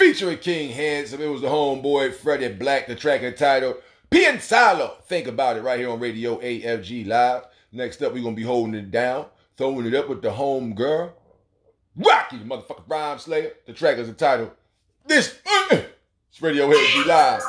Featuring 0.00 0.38
King 0.38 0.70
Handsome, 0.70 1.20
it 1.20 1.26
was 1.26 1.42
the 1.42 1.48
homeboy 1.48 2.14
Freddie 2.14 2.48
Black, 2.48 2.86
the 2.86 2.94
track 2.94 3.20
entitled 3.20 3.76
Piénsalo. 4.10 4.98
Think 5.02 5.26
about 5.26 5.58
it 5.58 5.62
right 5.62 5.78
here 5.78 5.90
on 5.90 6.00
Radio 6.00 6.40
AFG 6.40 7.06
Live. 7.06 7.42
Next 7.70 8.00
up, 8.00 8.14
we're 8.14 8.22
gonna 8.22 8.34
be 8.34 8.42
holding 8.42 8.72
it 8.76 8.90
down, 8.90 9.26
throwing 9.58 9.84
it 9.84 9.94
up 9.94 10.08
with 10.08 10.22
the 10.22 10.30
home 10.30 10.74
girl, 10.74 11.12
Rocky, 11.94 12.38
the 12.38 12.44
motherfucking 12.44 12.88
rhyme 12.88 13.18
slayer. 13.18 13.52
The 13.66 13.74
track 13.74 13.98
is 13.98 14.08
entitled 14.08 14.52
This. 15.04 15.38
It's 15.70 16.40
Radio 16.40 16.70
AFG 16.70 17.04
Live. 17.04 17.42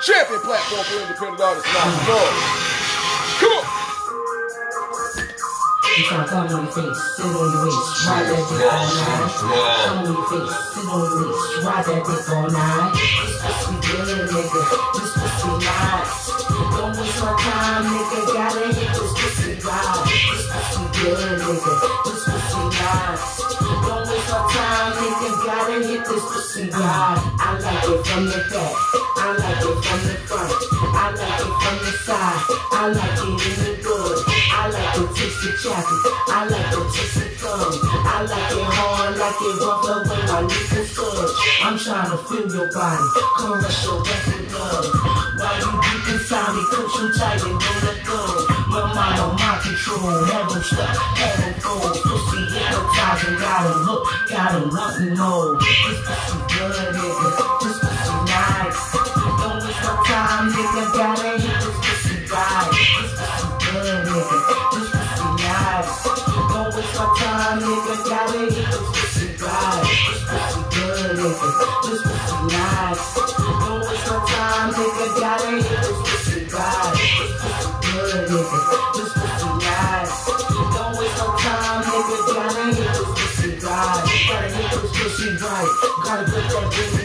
Champion 0.00 0.40
platform 0.42 0.84
for 0.84 1.02
independent 1.02 1.40
artists. 1.40 2.77
You 5.98 6.04
come 6.04 6.22
on 6.30 6.48
your 6.48 6.62
face, 6.70 7.16
sit 7.16 7.26
on 7.26 7.32
your 7.34 7.64
waist, 7.66 8.06
ride 8.06 8.22
that 8.30 8.38
dick 8.46 8.62
all 8.70 8.86
night. 8.86 9.34
Come 9.34 9.98
on 9.98 10.06
your 10.06 10.22
face, 10.30 10.54
sit 10.70 10.86
on 10.86 11.02
your 11.02 11.26
waist, 11.26 11.66
ride 11.66 11.84
that 11.86 12.06
dick 12.06 12.28
all 12.30 12.46
night. 12.54 12.94
This 12.94 13.34
pussy 13.42 13.74
good, 13.82 14.30
nigga. 14.30 14.62
This 14.94 15.10
pussy 15.18 15.50
nice. 15.58 16.14
Don't 16.54 16.94
waste 16.94 17.18
my 17.18 17.34
time, 17.42 17.82
nigga. 17.90 18.18
Gotta 18.30 18.62
hit 18.78 18.94
this 18.94 19.10
pussy 19.10 19.58
right. 19.66 20.06
This 20.06 20.46
pussy 20.46 20.86
good, 21.02 21.18
nigga. 21.42 21.74
This 22.06 22.22
pussy 22.30 22.62
nice. 22.78 23.47
Don't 23.68 24.04
waste 24.08 24.30
my 24.30 24.40
time, 24.52 24.92
nigga. 24.96 25.28
Gotta 25.44 25.76
hit 25.86 26.02
this 26.04 26.24
pussy 26.32 26.70
right. 26.70 27.18
I 27.40 27.58
like 27.58 27.84
it 27.84 28.00
from 28.06 28.24
the 28.26 28.40
back. 28.50 28.74
I 29.16 29.28
like 29.36 29.62
it 29.64 29.78
from 29.84 30.00
the 30.08 30.14
front. 30.28 30.52
I 30.92 31.06
like 31.12 31.40
it 31.44 31.54
from 31.62 31.76
the 31.84 31.92
side. 32.04 32.40
I 32.72 32.88
like 32.88 33.18
it 33.18 33.46
in 33.46 33.54
the 33.64 33.82
good. 33.82 34.18
I 34.58 34.70
like 34.70 34.96
it 34.96 35.18
of 35.48 35.54
chocolate. 35.62 36.02
I 36.28 36.46
like 36.50 36.70
the 36.70 36.80
taste 36.92 37.22
of 37.22 37.30
gum. 37.40 37.70
I 38.04 38.26
like 38.26 38.52
it 38.52 38.68
hard, 38.74 39.16
like 39.16 39.38
it 39.38 39.54
rough 39.62 39.82
the 39.86 39.94
way 40.08 40.22
my 40.28 40.40
nipples 40.44 40.90
touch. 40.98 41.32
I'm 41.62 41.76
trying 41.78 42.10
to 42.10 42.18
feel 42.26 42.46
your 42.48 42.68
body, 42.74 43.06
caress 43.38 43.78
your 43.84 44.02
breath 44.02 44.26
with 44.28 44.52
love. 44.52 44.86
While 45.38 45.56
you 45.62 45.70
deep 45.78 46.04
inside 46.10 46.52
me, 46.54 46.62
push 46.74 46.94
you 46.98 47.06
tight 47.14 47.42
and 47.46 47.56
don't 47.58 47.80
let 47.86 47.98
go. 48.02 48.20
My 48.68 48.82
mind 48.92 49.18
on 49.22 49.32
my 49.38 49.54
control, 49.62 50.26
them 50.26 50.62
stuck, 50.62 50.96
have 51.16 51.56
fold. 51.62 51.94
Pussy 52.02 52.40
hypnotizing, 52.52 53.36
got 53.38 53.57
him 53.66 53.82
hooked, 53.82 54.30
got 54.30 54.54
him 54.54 54.68
wanting 54.70 55.16
more. 55.18 55.58
This 55.58 55.98
pussy 56.06 56.38
good, 56.52 56.94
nigga. 56.94 57.26
This 57.62 57.78
pussy 57.82 58.14
nice. 58.28 58.80
Don't 59.38 59.58
waste 59.64 59.82
my 59.82 59.92
time, 60.06 60.46
nigga. 60.52 60.82
Gotta 60.94 61.30
hit 61.38 61.58
this 61.58 61.78
pussy 61.82 62.16
right. 62.28 62.70
This 62.70 63.18
pussy 63.18 63.50
good, 63.66 63.98
nigga. 64.06 64.38
This 64.74 64.88
pussy 64.94 65.26
nice. 65.42 65.90
Don't 66.06 66.70
waste 66.74 66.94
my 66.94 67.06
time, 67.18 67.56
nigga. 67.58 67.94
Gotta 68.08 68.38
hit 68.38 68.68
this 68.68 68.86
pussy 68.94 69.26
right. 69.42 69.82
This 69.82 70.22
pussy 70.28 70.62
good, 70.74 71.18
nigga. 71.18 71.50
This 71.82 72.02
pussy 72.04 72.38
nice. 72.52 73.04
Don't 73.38 73.80
waste 73.82 74.06
my 74.06 74.18
time, 74.28 74.68
nigga. 74.76 75.04
Gotta 75.18 75.50
hit 75.50 75.66
this 75.66 75.98
pussy 76.06 76.40
right. 76.54 76.94
This 76.94 77.32
pussy 77.42 77.70
good, 77.82 78.28
nigga. 78.28 78.77
Right. 85.40 85.68
Gotta 86.04 86.24
put 86.24 86.70
baby 86.70 86.90
tight. 86.90 86.97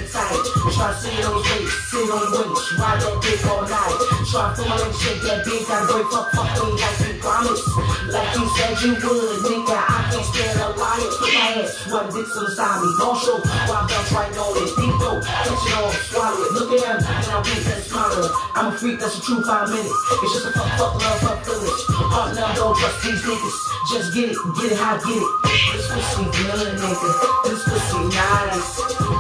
Try 0.73 0.89
sit 0.97 1.25
on 1.25 1.37
weight, 1.37 1.69
sit 1.69 2.09
on 2.09 2.25
weights, 2.33 2.73
ride 2.81 2.97
that 2.97 3.15
dick 3.21 3.45
all 3.45 3.61
night. 3.61 3.93
Try 4.25 4.57
to 4.57 4.61
my 4.65 4.75
leg, 4.81 4.93
shake 4.97 5.21
that 5.21 5.45
big, 5.45 5.61
gotta 5.69 5.85
break 5.85 6.07
fuck, 6.09 6.33
fuck 6.33 6.49
like 6.49 6.97
you 7.05 7.13
promised. 7.21 7.65
Like 8.09 8.33
you 8.33 8.43
said 8.57 8.73
you 8.81 8.91
would, 8.97 9.37
nigga. 9.45 9.77
I 9.77 10.09
can't 10.09 10.25
stand 10.25 10.59
a 10.59 10.73
liar. 10.73 11.09
Put 11.21 11.29
my 11.29 11.61
ass, 11.61 11.71
one 11.93 12.09
dick 12.09 12.25
inside 12.25 12.81
me. 12.81 12.89
Don't 12.97 13.17
show, 13.21 13.37
why 13.69 13.85
bounce 13.85 14.11
right 14.11 14.33
on 14.33 14.51
it. 14.57 14.69
Deep 14.73 14.93
throat, 14.97 15.21
catch 15.21 15.53
it 15.53 15.73
all, 15.77 15.93
swallow 16.09 16.41
it. 16.41 16.51
Look 16.57 16.69
at 16.73 16.81
him, 16.83 16.99
and 17.05 17.31
I 17.31 17.41
think 17.45 17.61
that's 17.63 17.85
smarter. 17.87 18.27
I'm 18.57 18.73
a 18.73 18.77
freak, 18.77 18.97
that's 18.99 19.17
a 19.17 19.21
true 19.21 19.41
five 19.45 19.69
minute. 19.69 19.93
It's 19.93 20.33
just 20.33 20.49
a 20.49 20.51
fuck, 20.57 20.73
fuck, 20.73 20.93
love, 20.97 21.19
fuck, 21.21 21.39
feelings. 21.45 21.81
Heart 22.11 22.33
now, 22.33 22.49
don't 22.57 22.75
trust 22.75 22.97
these 23.05 23.21
niggas. 23.21 23.57
Just 23.93 24.13
get 24.13 24.33
it, 24.33 24.37
get 24.57 24.71
it 24.73 24.77
how 24.77 24.97
I 24.97 25.05
get 25.05 25.21
it. 25.21 25.31
This 25.77 25.85
pussy 25.93 26.23
good, 26.33 26.81
nigga. 26.81 27.09
This 27.45 27.61
pussy 27.61 27.99
nice. 28.09 28.73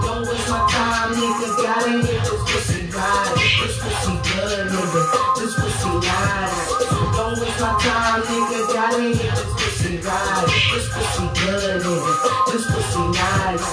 Don't 0.03 0.22
nigga. 1.13 1.47
Gotta 1.61 1.91
hit 1.91 2.21
this 2.23 2.41
pussy 2.49 2.81
right. 2.89 3.33
This 3.61 3.77
pussy 3.81 4.13
good, 4.33 4.67
nigga. 4.71 5.01
This 5.37 5.53
pussy 5.55 5.91
nice. 6.01 6.57
Don't 7.15 7.39
waste 7.39 7.59
my 7.61 7.71
time, 7.81 8.21
nigga. 8.23 8.59
Gotta 8.73 9.01
hit 9.01 9.31
this 9.37 9.51
pussy 9.53 9.97
right. 10.01 10.45
This 10.73 10.87
pussy 10.93 11.25
good, 11.39 11.81
nigga. 11.83 12.13
This 12.51 12.65
pussy 12.71 13.03
nice. 13.13 13.65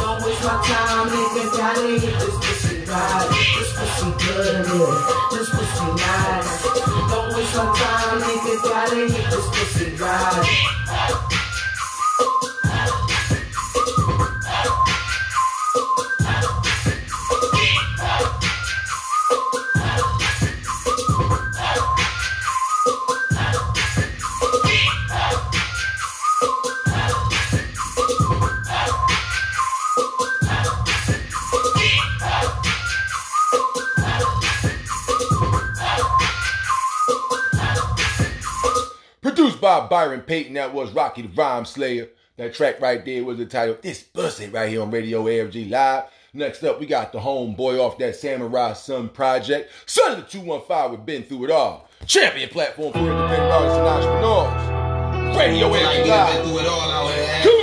Don't 0.00 0.18
waste 0.24 0.44
my 0.44 0.54
time, 0.64 1.08
nigga. 1.10 1.42
Gotta 1.56 1.86
hit 1.98 2.14
this 2.20 2.36
pussy 2.44 2.76
right. 2.90 3.28
This 3.58 3.70
pussy 3.76 4.08
good, 4.24 4.66
nigga. 4.66 4.90
This 5.30 5.48
pussy 5.50 5.88
nice. 5.98 6.50
Don't 7.10 7.28
waste 7.34 7.56
my 7.56 7.64
time, 7.74 8.18
nigga. 8.22 8.54
Gotta 8.62 8.96
hit 8.96 9.26
this 9.30 9.46
pussy 9.54 9.86
right. 9.96 11.45
Byron 39.66 40.20
Payton, 40.20 40.54
that 40.54 40.72
was 40.72 40.92
Rocky 40.92 41.22
the 41.22 41.28
Rhyme 41.28 41.64
Slayer. 41.64 42.08
That 42.36 42.54
track 42.54 42.80
right 42.80 43.04
there 43.04 43.24
was 43.24 43.38
the 43.38 43.46
title 43.46 43.76
This 43.82 44.00
Pussy 44.00 44.48
right 44.48 44.68
here 44.68 44.80
on 44.80 44.92
Radio 44.92 45.24
AFG 45.24 45.68
Live. 45.68 46.04
Next 46.32 46.62
up, 46.62 46.78
we 46.78 46.86
got 46.86 47.10
the 47.12 47.18
homeboy 47.18 47.80
off 47.80 47.98
that 47.98 48.14
Samurai 48.14 48.74
Sun 48.74 49.08
project. 49.08 49.72
Son 49.86 50.12
of 50.12 50.18
the 50.18 50.24
215, 50.30 50.90
we've 50.90 51.04
been 51.04 51.24
through 51.24 51.46
it 51.46 51.50
all. 51.50 51.88
Champion 52.06 52.48
platform 52.48 52.92
for 52.92 53.00
independent 53.00 53.50
artists 53.50 53.78
and 53.78 53.88
entrepreneurs. 53.88 55.36
Radio 55.36 55.68
AFG 55.68 56.06
Live. 56.06 56.34
been 56.34 56.44
through 56.46 56.58
it 56.60 56.66
all 56.68 56.90
out 56.90 57.12
here. 57.12 57.26
Come 57.42 57.60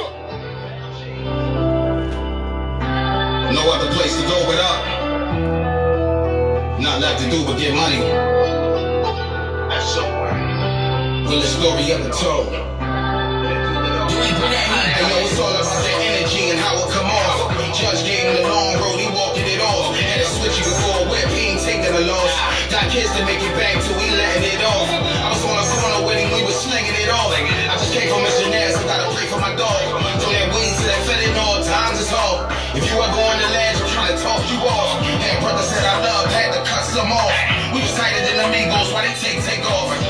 on. 3.47 3.55
No 3.55 3.71
other 3.71 3.93
place 3.93 4.13
to 4.17 4.23
go 4.23 4.45
but 4.45 4.59
up. 4.59 4.85
Not 6.81 6.99
left 6.99 7.23
to 7.23 7.30
do 7.30 7.45
but 7.45 7.57
get 7.57 7.73
money. 7.73 7.99
That's 9.69 9.93
somewhere. 11.23 11.31
Realest 11.31 11.59
story 11.59 11.91
ever 11.91 12.09
told. 12.09 12.53
It's 15.23 15.39
all 15.39 15.49
about 15.49 15.81
the 15.81 15.93
energy 16.03 16.51
and 16.51 16.59
how 16.59 16.75
it 16.77 16.89
come 16.91 17.09
off. 17.09 17.49
Judge 17.73 18.03
gave 18.05 18.27
him 18.27 18.35
the 18.43 18.47
long 18.47 18.75
road, 18.77 18.99
he 18.99 19.07
walking 19.09 19.47
it 19.47 19.61
off. 19.61 19.95
Switch 20.23 20.59
he 21.31 21.55
ain't 21.55 21.61
taking 21.61 21.93
a 21.95 22.03
loss. 22.05 22.31
Got 22.69 22.91
kids 22.91 23.09
to 23.17 23.25
make 23.25 23.41
it 23.41 23.53
back 23.57 23.81
he 23.97 24.11
letting 24.13 24.45
it 24.45 24.61
off. 24.63 24.89
I 24.89 25.29
was 25.33 25.43
on 25.45 25.57
a 25.57 25.65
corner 25.79 26.01
we 26.31 26.43
was 26.45 26.55
slinging 26.59 26.93
it 26.93 27.09
off. 27.09 27.33
I 27.33 27.75
just 27.79 27.93
came 27.93 28.09
Missionaires, 28.21 28.75
I 28.77 28.85
gotta 28.85 29.09
pray 29.15 29.25
for 29.25 29.39
my 29.39 29.55
that 30.29 30.47
weed 30.53 30.73
to 30.77 30.85
that 30.85 31.01
fentanyl, 31.07 31.65
times 31.65 31.99
is. 32.03 32.51
If 32.77 32.89
you 32.89 32.97
the 33.41 33.49
trying 33.89 34.13
to 34.13 34.19
talk 34.21 34.41
you 34.49 34.59
off. 34.65 35.01
Had 35.01 35.41
brother 35.41 35.65
said 35.65 35.85
I 35.85 35.97
love, 36.01 36.29
had 36.29 36.53
to 36.53 36.61
cut 36.65 36.85
some 36.85 37.09
off. 37.09 37.33
We 37.73 37.81
was 37.81 37.93
tighter 37.97 38.21
than 38.21 38.49
amigos, 38.49 38.93
why 38.93 39.07
they 39.07 39.15
take, 39.17 39.41
take 39.45 39.65
off? 39.65 40.02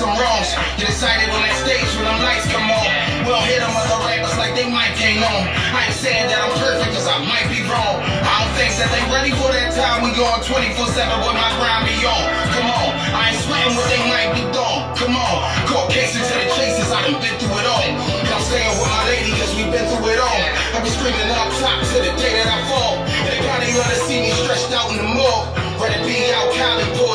Some 0.00 0.16
wrongs. 0.16 0.56
Get 0.80 0.88
excited 0.88 1.28
on 1.28 1.44
that 1.44 1.52
stage 1.60 1.84
when 2.00 2.08
them 2.08 2.24
lights 2.24 2.48
come 2.48 2.64
on. 2.64 2.88
We 3.20 3.28
don't 3.28 3.44
hit 3.44 3.60
them 3.60 3.68
other 3.68 4.00
rappers 4.08 4.32
like 4.40 4.56
they 4.56 4.64
might 4.64 4.96
came 4.96 5.20
on. 5.20 5.44
I 5.76 5.92
ain't 5.92 5.98
saying 6.00 6.32
that 6.32 6.40
I'm 6.40 6.56
perfect, 6.56 6.96
cause 6.96 7.04
I 7.04 7.20
might 7.20 7.44
be 7.52 7.60
wrong. 7.68 8.00
I 8.00 8.32
don't 8.40 8.54
think 8.56 8.72
that 8.80 8.88
they 8.96 9.04
ready 9.12 9.36
for 9.36 9.52
that 9.52 9.76
time. 9.76 10.00
We 10.00 10.16
going 10.16 10.40
24-7 10.40 10.72
with 11.20 11.36
my 11.36 11.50
grind 11.60 11.84
be 11.84 12.00
on. 12.08 12.24
Come 12.56 12.68
on, 12.72 12.88
I 13.12 13.36
ain't 13.36 13.44
sweating 13.44 13.76
what 13.76 13.86
they 13.92 14.00
might 14.08 14.32
be 14.32 14.42
doing. 14.48 14.80
Come 14.96 15.20
on, 15.20 15.36
call 15.68 15.84
cases 15.92 16.24
to 16.24 16.34
the 16.40 16.48
chases, 16.56 16.88
I 16.88 17.04
done 17.04 17.20
been 17.20 17.36
through 17.36 17.60
it 17.60 17.68
all. 17.68 17.84
I'm 17.84 18.42
staying 18.48 18.72
with 18.80 18.88
my 18.88 19.04
lady, 19.04 19.36
cause 19.36 19.52
we 19.52 19.68
been 19.68 19.84
through 19.84 20.16
it 20.16 20.20
all. 20.20 20.40
I 20.72 20.80
be 20.80 20.88
screaming 20.88 21.28
up 21.28 21.52
top 21.60 21.76
to 21.76 21.96
the 22.00 22.12
day 22.16 22.40
that 22.40 22.48
I 22.48 22.58
fall. 22.72 23.04
They 23.28 23.36
probably 23.44 23.76
wanna 23.76 24.00
see 24.08 24.24
me 24.24 24.32
stretched 24.32 24.72
out 24.72 24.88
in 24.96 24.96
the 24.96 25.12
morgue. 25.12 25.60
Ready 25.76 25.96
to 25.96 26.04
be 26.04 26.28
out, 26.36 26.52
Cali 26.52 26.84
pulled 26.96 27.09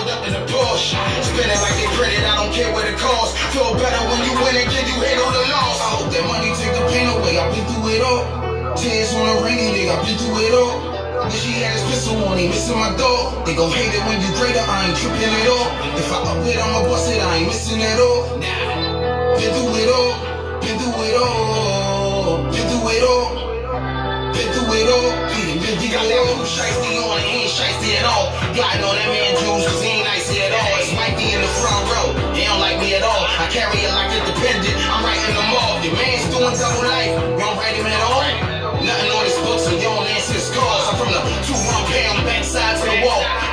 the 0.76 0.81
Porsche. 0.81 1.23
Spinning 1.23 1.61
like 1.64 1.76
they 1.80 1.88
printed, 1.95 2.23
I 2.23 2.35
don't 2.43 2.53
care 2.53 2.72
what 2.73 2.85
it 2.88 2.97
costs. 2.99 3.39
Feel 3.53 3.73
better 3.80 4.02
when 4.11 4.19
you 4.27 4.34
win 4.43 4.56
and 4.60 4.68
give 4.68 4.88
you 4.88 4.97
on 4.99 5.31
the 5.31 5.43
loss. 5.47 5.80
I 5.80 5.89
hope 5.95 6.11
that 6.11 6.26
money 6.27 6.52
take 6.60 6.76
the 6.76 6.84
pain 6.91 7.07
away, 7.07 7.39
I've 7.39 7.53
been 7.56 7.65
through 7.65 7.95
it 7.95 8.03
all. 8.03 8.76
Tears 8.76 9.14
on 9.15 9.23
a 9.23 9.43
rainy 9.43 9.72
day, 9.72 9.89
I've 9.89 10.03
been 10.06 10.18
through 10.18 10.39
it 10.43 10.53
all. 10.53 10.76
Wish 11.26 11.43
he 11.43 11.64
had 11.64 11.73
his 11.73 11.84
pistol 11.89 12.19
on 12.27 12.38
him, 12.38 12.49
missing 12.52 12.77
my 12.77 12.91
dog. 12.97 13.45
They 13.45 13.56
gon' 13.56 13.72
hate 13.72 13.95
it 13.95 14.03
when 14.06 14.19
you 14.19 14.30
greater, 14.35 14.60
I 14.60 14.91
ain't 14.91 14.97
tripping 14.97 15.31
at 15.31 15.47
all. 15.47 15.68
If 15.95 16.11
I 16.11 16.18
up 16.27 16.45
it, 16.45 16.60
I'ma 16.60 16.84
bust 16.84 17.10
it, 17.10 17.22
I 17.23 17.38
ain't 17.38 17.47
missing 17.47 17.81
at 17.81 17.99
all. 17.99 18.35
Been 18.35 19.52
through 19.56 19.80
it 19.80 19.89
all, 19.89 20.14
been 20.60 20.76
through 20.76 21.03
it 21.07 21.15
all, 21.15 22.43
been 22.52 22.68
through 22.68 22.89
it 22.91 23.03
all. 23.03 23.44
Been 24.35 24.51
through 24.51 24.67
it 24.75 24.91
all, 24.91 25.15
been 25.31 25.63
been 25.63 25.79
through 25.79 25.95
it 25.95 26.11
all. 26.11 26.35
Who 26.35 26.43
shiesty 26.43 26.99
on, 26.99 27.23
he 27.23 27.47
ain't 27.47 27.51
shiesty 27.55 27.95
at 27.95 28.03
all. 28.03 28.35
Plotting 28.51 28.83
on 28.83 28.95
that 28.99 29.07
man 29.07 29.31
Jules, 29.39 29.63
cause 29.63 29.79
he 29.79 30.03
ain't 30.03 30.07
icy 30.11 30.43
at 30.43 30.51
all. 30.51 30.75
It's 30.75 30.91
wifey 30.91 31.31
in 31.31 31.39
the 31.39 31.51
front 31.63 31.87
row, 31.87 32.11
he 32.35 32.43
don't 32.43 32.59
like 32.59 32.75
me 32.83 32.99
at 32.99 33.03
all. 33.07 33.23
I 33.39 33.47
carry 33.47 33.79
it 33.79 33.95
like 33.95 34.11
a 34.11 34.19
dependent, 34.27 34.75
I'm 34.91 35.07
writing 35.07 35.31
them 35.31 35.55
off. 35.55 35.79
Your 35.87 35.95
man's 35.95 36.27
doing 36.27 36.51
double 36.51 36.83
life, 36.83 37.15
you 37.15 37.39
don't 37.39 37.55
write 37.55 37.79
him 37.79 37.87
at 37.87 38.01
all. 38.03 38.27
Nothing 38.83 39.11
on 39.15 39.23
his 39.23 39.39
books, 39.39 39.71
and 39.71 39.79
you 39.79 39.87
don't 39.87 40.03
answer 40.03 40.35
his 40.35 40.51
calls. 40.51 40.83
I'm 40.91 40.99
from 40.99 41.15
the 41.15 41.23
two 41.47 41.55
one 41.55 41.87
pound 41.87 42.27
backside 42.27 42.75
to 42.83 42.85
the 42.91 43.07
wall. 43.07 43.44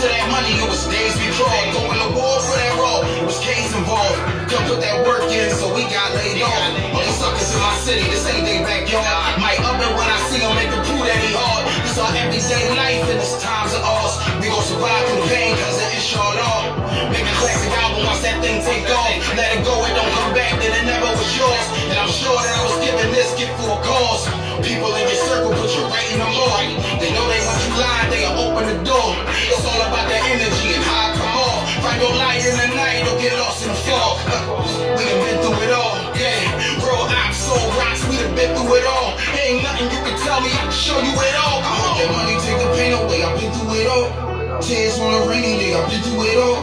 To 0.00 0.08
that 0.08 0.32
money, 0.32 0.56
it 0.56 0.64
was 0.64 0.88
days 0.88 1.12
we 1.20 1.28
crawled. 1.36 1.76
Going 1.76 2.00
to 2.00 2.08
war 2.16 2.40
for 2.40 2.56
that 2.56 2.72
raw, 2.80 3.04
it 3.04 3.20
was 3.20 3.36
K's 3.44 3.68
involved. 3.76 4.16
Come 4.48 4.64
put 4.64 4.80
that 4.80 5.04
work 5.04 5.28
in, 5.28 5.52
so 5.52 5.68
we 5.76 5.84
got 5.92 6.16
laid 6.16 6.40
off. 6.40 6.56
All 6.96 7.04
these 7.04 7.20
suckers 7.20 7.52
in 7.52 7.60
my 7.60 7.76
city, 7.84 8.08
this 8.08 8.24
ain't 8.32 8.48
their 8.48 8.64
backyard. 8.64 9.36
Might 9.44 9.60
up 9.60 9.76
it 9.76 9.92
when 9.92 10.08
I 10.08 10.16
see 10.32 10.40
them, 10.40 10.56
make 10.56 10.72
them 10.72 10.80
prove 10.88 11.04
that 11.04 11.20
he 11.20 11.36
hard. 11.36 11.68
This 11.84 12.00
our 12.00 12.08
everyday 12.16 12.72
life, 12.80 13.12
and 13.12 13.20
it's 13.20 13.36
times 13.44 13.76
of 13.76 13.84
ours. 13.84 14.16
We 14.40 14.48
gon' 14.48 14.64
survive 14.64 15.04
through 15.04 15.20
the 15.20 15.28
pain, 15.28 15.52
cause 15.60 15.76
it 15.76 15.92
is 15.92 16.00
short 16.00 16.40
off. 16.48 16.64
Make 17.12 17.28
a 17.28 17.36
classic 17.36 17.68
album 17.84 18.08
once 18.08 18.24
that 18.24 18.40
thing 18.40 18.64
take 18.64 18.88
off. 18.88 19.12
Let 19.36 19.52
it 19.52 19.68
go, 19.68 19.84
it 19.84 19.92
don't 19.92 20.12
come 20.16 20.32
back, 20.32 20.56
then 20.64 20.80
it 20.80 20.88
never 20.88 21.12
was 21.12 21.28
yours. 21.36 21.66
And 21.92 22.00
I'm 22.00 22.08
sure 22.08 22.40
that 22.40 22.56
I 22.56 22.62
was 22.64 22.76
given 22.80 23.12
this 23.12 23.36
gift 23.36 23.52
for 23.60 23.76
a 23.76 23.80
cause. 23.84 24.39
People 24.60 24.92
in 24.94 25.08
your 25.08 25.20
circle 25.24 25.52
put 25.56 25.70
you 25.72 25.84
right 25.88 26.08
in 26.12 26.18
the 26.20 26.28
mood. 26.28 26.76
They 27.00 27.10
know 27.16 27.24
they 27.32 27.40
want 27.48 27.60
you 27.64 27.72
lying, 27.80 28.08
they'll 28.12 28.36
open 28.44 28.64
the 28.68 28.78
door. 28.84 29.16
It's 29.48 29.64
all 29.64 29.80
about 29.80 30.06
the 30.08 30.18
energy 30.20 30.76
and 30.76 30.84
how 30.84 31.08
I 31.08 31.16
come 31.16 31.34
off. 31.40 31.60
Find 31.80 31.98
your 32.00 32.12
light 32.12 32.44
in 32.44 32.54
the 32.60 32.68
night 32.76 33.08
or 33.08 33.16
get 33.16 33.32
lost 33.40 33.64
in 33.64 33.72
the 33.72 33.80
fog. 33.88 34.20
Uh, 34.28 34.60
we 34.96 35.02
done 35.08 35.20
been 35.24 35.38
through 35.40 35.64
it 35.64 35.72
all, 35.72 35.96
yeah. 36.12 36.84
Real 36.84 37.08
ops, 37.08 37.40
soul 37.40 37.56
rocks, 37.80 38.04
we 38.04 38.20
done 38.20 38.36
been 38.36 38.52
through 38.52 38.76
it 38.76 38.86
all. 38.86 39.16
Ain't 39.32 39.64
nothing 39.64 39.88
you 39.88 40.00
can 40.04 40.16
tell 40.20 40.44
me, 40.44 40.52
I 40.52 40.68
can 40.68 40.72
show 40.76 40.98
you 41.00 41.12
it 41.16 41.36
all. 41.40 41.64
Come 41.64 41.80
on, 41.80 41.92
get 41.96 42.10
money, 42.12 42.36
take 42.44 42.60
the 42.60 42.68
pain 42.76 42.92
away, 42.92 43.24
I've 43.24 43.40
been 43.40 43.52
through 43.56 43.80
it 43.80 43.88
all. 43.88 44.08
Tears 44.60 45.00
on 45.00 45.08
a 45.08 45.20
rainy 45.24 45.56
day, 45.56 45.72
I've 45.72 45.88
been 45.88 46.04
through 46.04 46.20
it 46.28 46.36
all. 46.36 46.60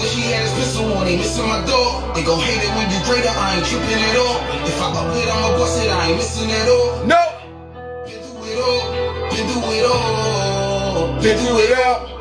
Wish 0.00 0.16
he 0.16 0.32
had 0.32 0.48
his 0.48 0.52
pistol 0.56 0.88
on, 0.96 1.06
he 1.06 1.20
missing 1.20 1.46
my 1.46 1.60
door. 1.68 2.02
They 2.16 2.24
gon' 2.24 2.40
hate 2.40 2.64
it 2.64 2.72
when 2.72 2.88
you 2.88 2.98
greater, 3.04 3.28
I 3.30 3.60
ain't 3.60 3.66
tripping 3.68 4.00
at 4.00 4.16
all. 4.16 4.40
If 4.64 4.80
I 4.80 4.88
up 4.96 5.12
it, 5.12 5.28
I'ma 5.28 5.58
bust 5.60 5.84
it, 5.84 5.92
I 5.92 6.08
ain't 6.08 6.16
missing 6.16 6.50
at 6.50 6.68
all. 6.68 7.04
No! 7.04 7.33
Been 9.34 9.48
through 9.48 9.72
it 9.72 9.86
all. 9.86 11.20
Been 11.20 11.38
through 11.38 11.58
it 11.58 11.78
all. 11.78 12.14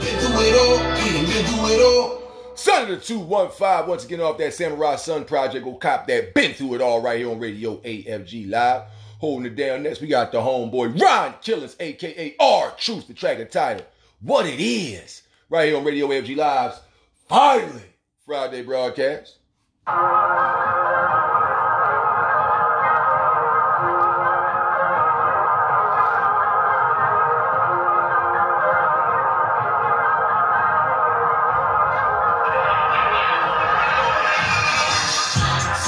Been 0.00 0.18
through 0.18 0.40
it 0.40 0.56
all, 0.56 0.78
done 0.78 1.26
been 1.26 1.44
it 1.70 1.80
all. 1.80 2.22
Son 2.54 2.82
of 2.82 2.88
the 2.88 2.96
215, 2.96 3.88
once 3.88 4.04
again 4.04 4.20
off 4.20 4.38
that 4.38 4.54
Samurai 4.54 4.96
Sun 4.96 5.24
Project. 5.26 5.64
Go 5.64 5.74
cop 5.74 6.06
that. 6.06 6.34
Been 6.34 6.54
through 6.54 6.74
it 6.74 6.80
all 6.80 7.00
right 7.00 7.18
here 7.18 7.30
on 7.30 7.38
Radio 7.38 7.76
AFG 7.78 8.50
Live. 8.50 8.82
Holding 9.18 9.52
it 9.52 9.56
down 9.56 9.84
next, 9.84 10.00
we 10.00 10.08
got 10.08 10.32
the 10.32 10.40
homeboy 10.40 11.00
Ron 11.00 11.34
Killings, 11.40 11.76
aka 11.78 12.34
R 12.40 12.74
Truth, 12.76 13.06
the 13.08 13.14
track 13.14 13.38
and 13.38 13.50
title. 13.50 13.86
What 14.20 14.46
it 14.46 14.60
is. 14.60 15.22
Right 15.48 15.68
here 15.68 15.76
on 15.76 15.84
Radio 15.84 16.08
AFG 16.08 16.36
Live's 16.36 16.80
finally 17.28 17.82
Friday 18.26 18.62
broadcast. 18.62 19.38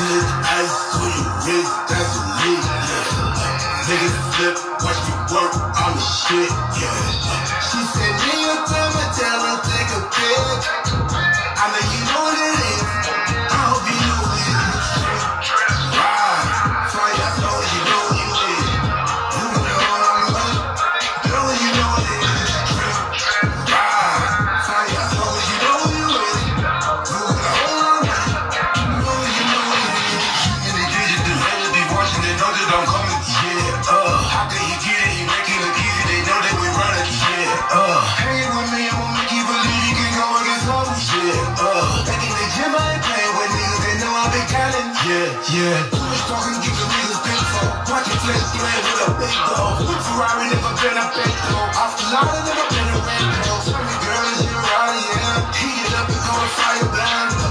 Flip 0.04 0.20
ice 0.44 0.76
to 0.92 1.00
your 1.48 1.64
that's 1.88 2.12
a 2.12 2.24
leak. 2.44 2.60
Niggas 3.88 4.16
flip, 4.36 4.56
watch 4.84 5.00
me 5.00 5.16
work, 5.32 5.52
I'm 5.80 5.96
the 5.96 6.04
shit, 6.04 6.50
yeah. 6.76 6.92
She 7.64 7.80
said, 7.88 8.12
nigga, 8.20 8.54
tell 8.68 8.90
me, 8.92 9.04
tell 9.16 9.40
her, 9.48 9.56
take 9.64 9.90
a 9.96 10.00
pic. 10.12 10.60
I 11.56 11.64
know 11.72 11.84
you 11.88 12.00
know 12.04 12.20
what 12.20 12.53
Ferrari 49.24 50.46
never 50.52 50.74
been 50.84 50.98
a 51.00 51.06
a. 51.08 51.24
Tell 53.64 53.80
me, 53.80 53.96
girl, 54.04 54.24
is 54.32 54.44
you 54.44 54.52
right? 54.52 55.00
Yeah. 55.16 55.52
Heat 55.56 55.80
it 55.86 55.94
up 55.96 56.08
and 56.08 56.20
go 56.28 56.34
to 56.36 56.48
fire 56.52 56.88
blind. 56.92 57.43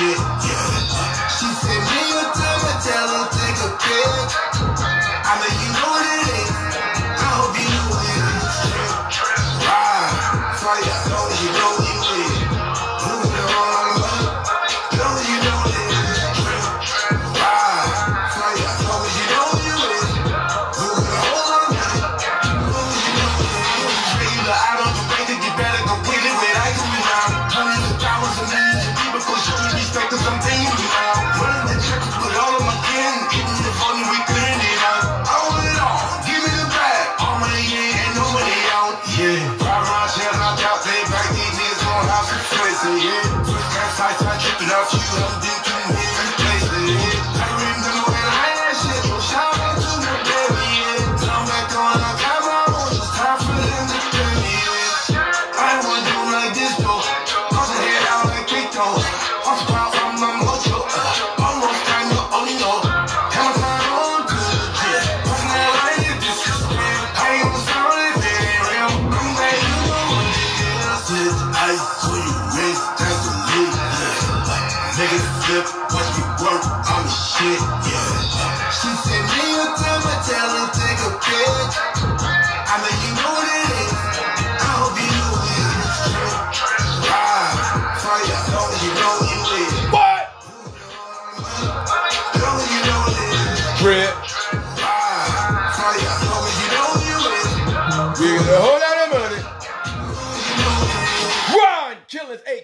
Shit. 0.00 0.49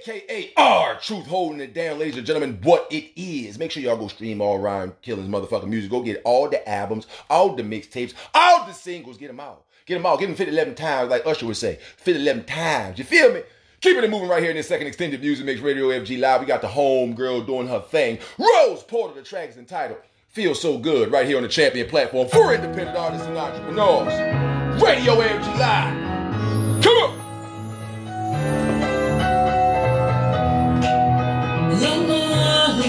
Aka 0.09 0.53
R 0.57 0.99
Truth, 1.01 1.27
holding 1.27 1.61
it 1.61 1.75
down, 1.75 1.99
ladies 1.99 2.17
and 2.17 2.27
gentlemen. 2.27 2.61
What 2.63 2.87
it 2.91 3.11
is. 3.21 3.59
Make 3.59 3.73
sure 3.73 3.83
y'all 3.83 3.97
go 3.97 4.09
stream 4.09 4.41
all 4.41 4.59
Ron 4.59 4.93
Killings 5.03 5.29
motherfucking 5.29 5.69
music. 5.69 5.91
Go 5.91 6.03
get 6.03 6.23
all 6.25 6.49
the 6.49 6.69
albums, 6.69 7.07
all 7.29 7.57
the 7.57 7.63
mixtapes, 7.63 8.15
all 8.33 8.67
the 8.67 8.73
singles. 8.73 9.17
Get 9.19 9.29
them 9.29 9.41
all. 9.41 9.65
Get 9.85 9.95
them 9.95 10.07
all. 10.07 10.17
Get 10.17 10.27
them 10.27 10.37
50, 10.37 10.53
11 10.53 10.75
times, 10.75 11.11
like 11.11 11.27
Usher 11.27 11.47
would 11.47 11.57
say. 11.57 11.79
50, 11.97 12.23
11 12.23 12.45
times. 12.45 12.99
You 12.99 13.05
feel 13.05 13.33
me? 13.33 13.43
Keeping 13.81 14.05
it 14.05 14.11
moving 14.11 14.29
right 14.29 14.43
here 14.43 14.51
in 14.51 14.57
this 14.57 14.69
second 14.69 14.87
extended 14.87 15.21
music 15.21 15.45
mix 15.45 15.61
radio 15.61 15.89
AFG 15.89 16.19
live. 16.21 16.41
We 16.41 16.47
got 16.47 16.61
the 16.61 16.69
home 16.69 17.15
girl 17.15 17.41
doing 17.41 17.69
her 17.69 17.81
thing. 17.81 18.19
Rose 18.39 18.83
Porter, 18.85 19.15
the 19.15 19.23
track 19.23 19.49
is 19.49 19.57
entitled 19.57 19.99
Feel 20.29 20.55
So 20.55 20.79
Good, 20.79 21.11
right 21.11 21.27
here 21.27 21.37
on 21.37 21.43
the 21.43 21.49
champion 21.49 21.89
platform 21.89 22.29
for 22.29 22.55
independent 22.55 22.97
artists 22.97 23.27
and 23.27 23.37
entrepreneurs. 23.37 24.83
Radio 24.83 25.15
AFG 25.17 25.59
live. 25.59 26.06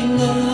Sun 0.08 0.47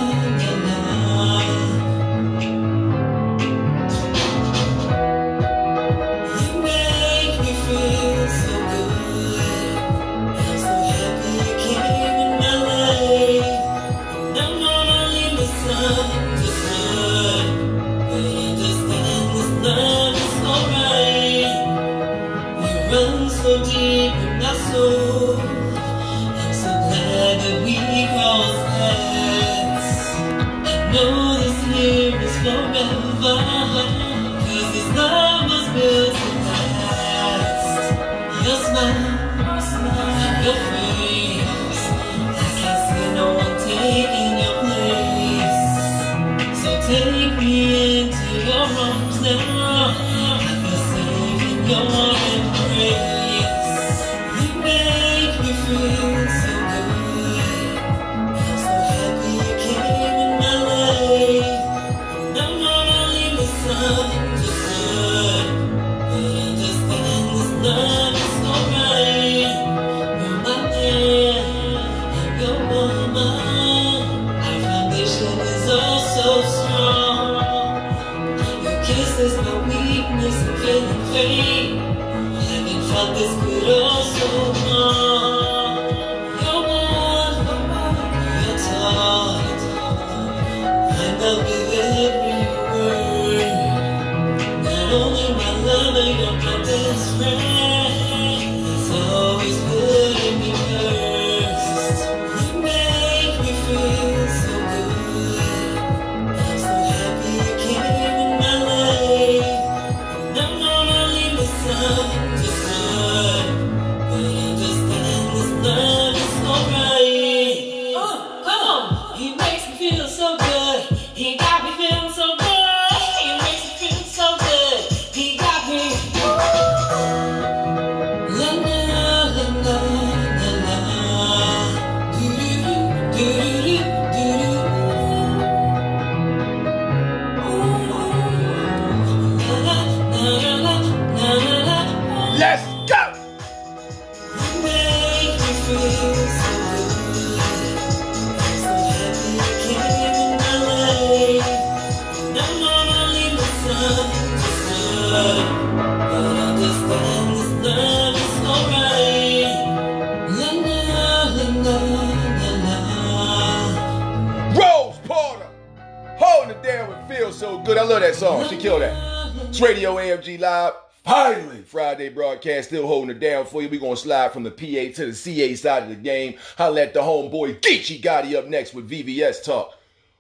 We're 173.74 173.80
going 173.80 173.96
to 173.96 174.02
slide 174.02 174.32
from 174.32 174.44
the 174.44 174.52
PA 174.52 174.96
to 174.98 175.08
the 175.08 175.16
CA 175.16 175.56
side 175.56 175.82
of 175.82 175.90
the 175.90 175.96
game. 175.96 176.36
I 176.60 176.68
at 176.80 176.94
the 176.94 177.00
homeboy 177.00 177.60
Geechi 177.60 178.00
Gotti 178.00 178.36
up 178.36 178.46
next 178.46 178.76
with 178.76 178.88
VVS 178.88 179.44
Talk. 179.44 179.74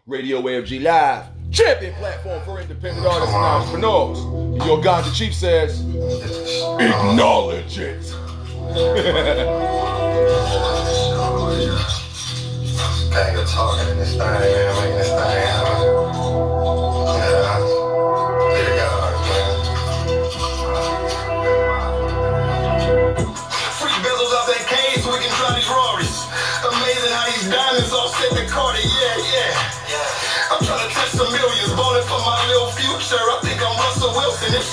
Radio 0.08 0.42
AFG 0.42 0.82
Live, 0.82 1.26
champion 1.52 1.94
platform 1.94 2.44
for 2.46 2.60
independent 2.60 3.06
artists 3.06 3.36
and 3.36 3.46
entrepreneurs. 3.46 4.18
Your 4.66 4.82
ganja 4.82 5.16
chief 5.16 5.36
says, 5.36 5.82
acknowledge 6.80 7.78
it. 7.78 8.12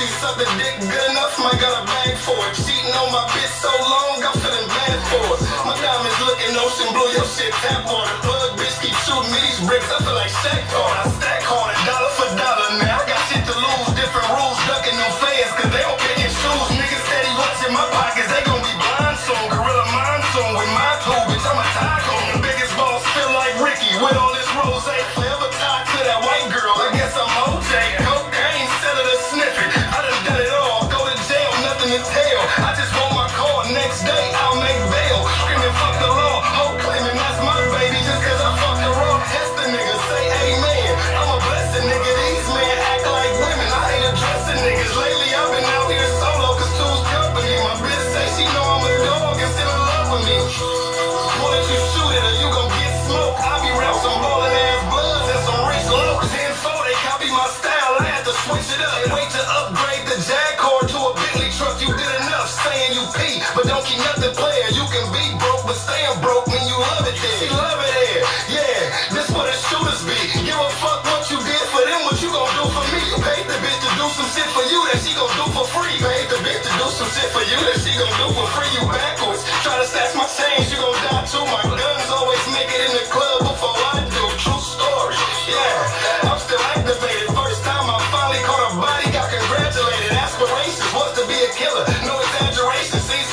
She 0.01 0.06
suck 0.16 0.32
the 0.39 0.48
dick 0.56 0.81
good 0.81 1.10
enough, 1.12 1.36
might 1.44 1.60
got 1.60 1.77
a 1.77 1.85
bag 1.85 2.16
for 2.24 2.32
it. 2.32 2.56
Cheating 2.56 2.89
on 2.89 3.12
my 3.12 3.20
bitch 3.36 3.52
so 3.60 3.68
long, 3.68 4.24
I'm 4.24 4.32
feeling 4.40 4.64
bad 4.64 4.97
for 5.12 5.20
it. 5.36 5.44
My 5.68 5.77
diamonds 5.77 6.16
looking 6.24 6.56
ocean 6.56 6.89
blue, 6.97 7.12
your 7.12 7.28
shit 7.28 7.52
tap 7.60 7.85
water. 7.85 8.09
Plug 8.24 8.56
bitch 8.56 8.81
keep 8.81 8.97
shooting 9.05 9.28
me 9.28 9.36
these 9.44 9.60
bricks, 9.60 9.93
I 9.93 10.01
feel 10.01 10.16
like 10.16 10.32
Shaq 10.40 10.64
Carter. 10.72 11.05
I 11.05 11.12
stack 11.20 11.43
harder, 11.44 11.77
dollar 11.85 12.12
for 12.16 12.28
dollar. 12.32 12.39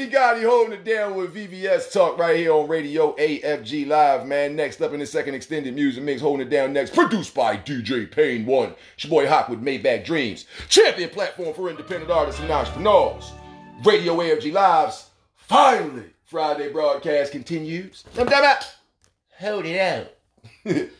Geechi 0.00 0.10
Gotti 0.10 0.44
holding 0.44 0.72
it 0.72 0.84
down 0.84 1.14
with 1.14 1.34
VVS 1.34 1.92
Talk 1.92 2.16
right 2.16 2.34
here 2.34 2.54
on 2.54 2.66
Radio 2.68 3.14
AFG 3.16 3.86
Live, 3.86 4.26
man. 4.26 4.56
Next 4.56 4.80
up 4.80 4.94
in 4.94 5.00
the 5.00 5.04
second 5.04 5.34
extended 5.34 5.74
music 5.74 6.02
mix, 6.02 6.22
holding 6.22 6.46
it 6.46 6.50
down 6.50 6.72
next, 6.72 6.94
produced 6.94 7.34
by 7.34 7.58
DJ 7.58 8.10
Pain 8.10 8.46
One. 8.46 8.74
It's 8.94 9.04
your 9.04 9.10
boy 9.10 9.28
Hawk 9.28 9.50
with 9.50 9.62
Maybach 9.62 10.06
Dreams, 10.06 10.46
champion 10.70 11.10
platform 11.10 11.52
for 11.52 11.68
independent 11.68 12.10
artists 12.10 12.40
and 12.40 12.50
entrepreneurs. 12.50 13.30
Radio 13.84 14.16
AFG 14.16 14.54
Live's 14.54 15.10
finally 15.36 16.04
Friday 16.24 16.72
broadcast 16.72 17.32
continues. 17.32 18.04
I'm 18.18 18.26
talking 18.26 18.38
about 18.38 18.74
hold 19.38 19.66
it 19.66 20.08
out. 20.64 20.90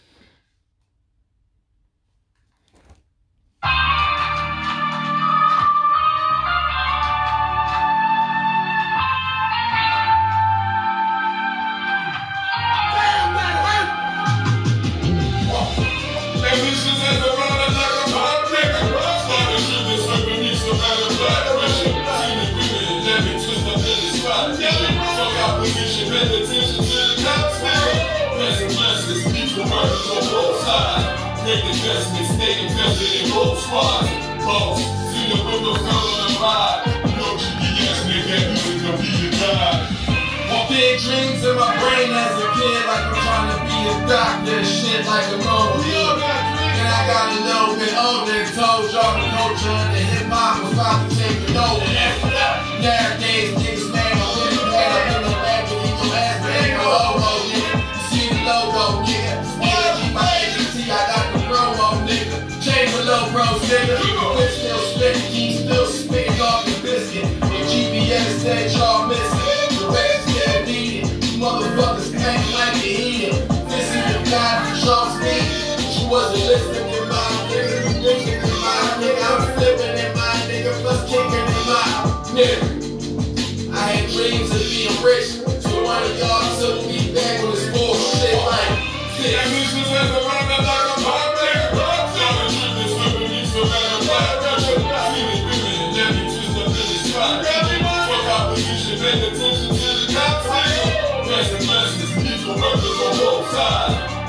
Make 31.45 31.65
investments, 31.65 32.37
stay 32.37 32.69
invested 32.69 33.25
in 33.25 33.31
both 33.33 33.59
squads. 33.65 34.12
Boss, 34.45 34.77
see 35.09 35.25
the 35.33 35.41
windows 35.41 35.81
come 35.81 35.89
on 35.89 36.19
the 36.21 36.37
ride. 36.37 36.85
No 37.17 37.33
GPS, 37.41 38.05
make 38.05 38.29
that 38.29 38.45
music 38.53 38.77
go 38.85 38.93
be 39.01 39.09
your 39.09 39.33
guide. 39.41 39.89
Want 40.53 40.69
big 40.69 41.01
dreams 41.01 41.41
in 41.41 41.57
my 41.57 41.73
brain 41.81 42.12
as 42.12 42.37
a 42.37 42.49
kid, 42.61 42.85
like 42.85 43.09
I'm 43.09 43.17
trying 43.25 43.49
to 43.57 43.59
be 43.65 43.79
a 43.89 43.97
doctor, 44.05 44.61
shit 44.69 45.07
like 45.09 45.33
a 45.33 45.41
kid. 45.41 46.17
And 46.77 46.89
I 46.89 47.01
got 47.09 47.33
a 47.33 47.39
little 47.41 47.75
bit 47.81 47.95
older 47.97 48.37
and 48.37 48.51
told 48.53 48.93
y'all 48.93 49.17
the 49.17 49.25
culture 49.33 49.73
and 49.73 49.97
the 49.97 50.03
hip 50.12 50.29
hop 50.29 50.61
was 50.61 50.73
about 50.77 51.09
to 51.09 51.17
take 51.17 51.41
it 51.41 51.57
over. 51.57 51.89
Nowadays, 52.85 53.60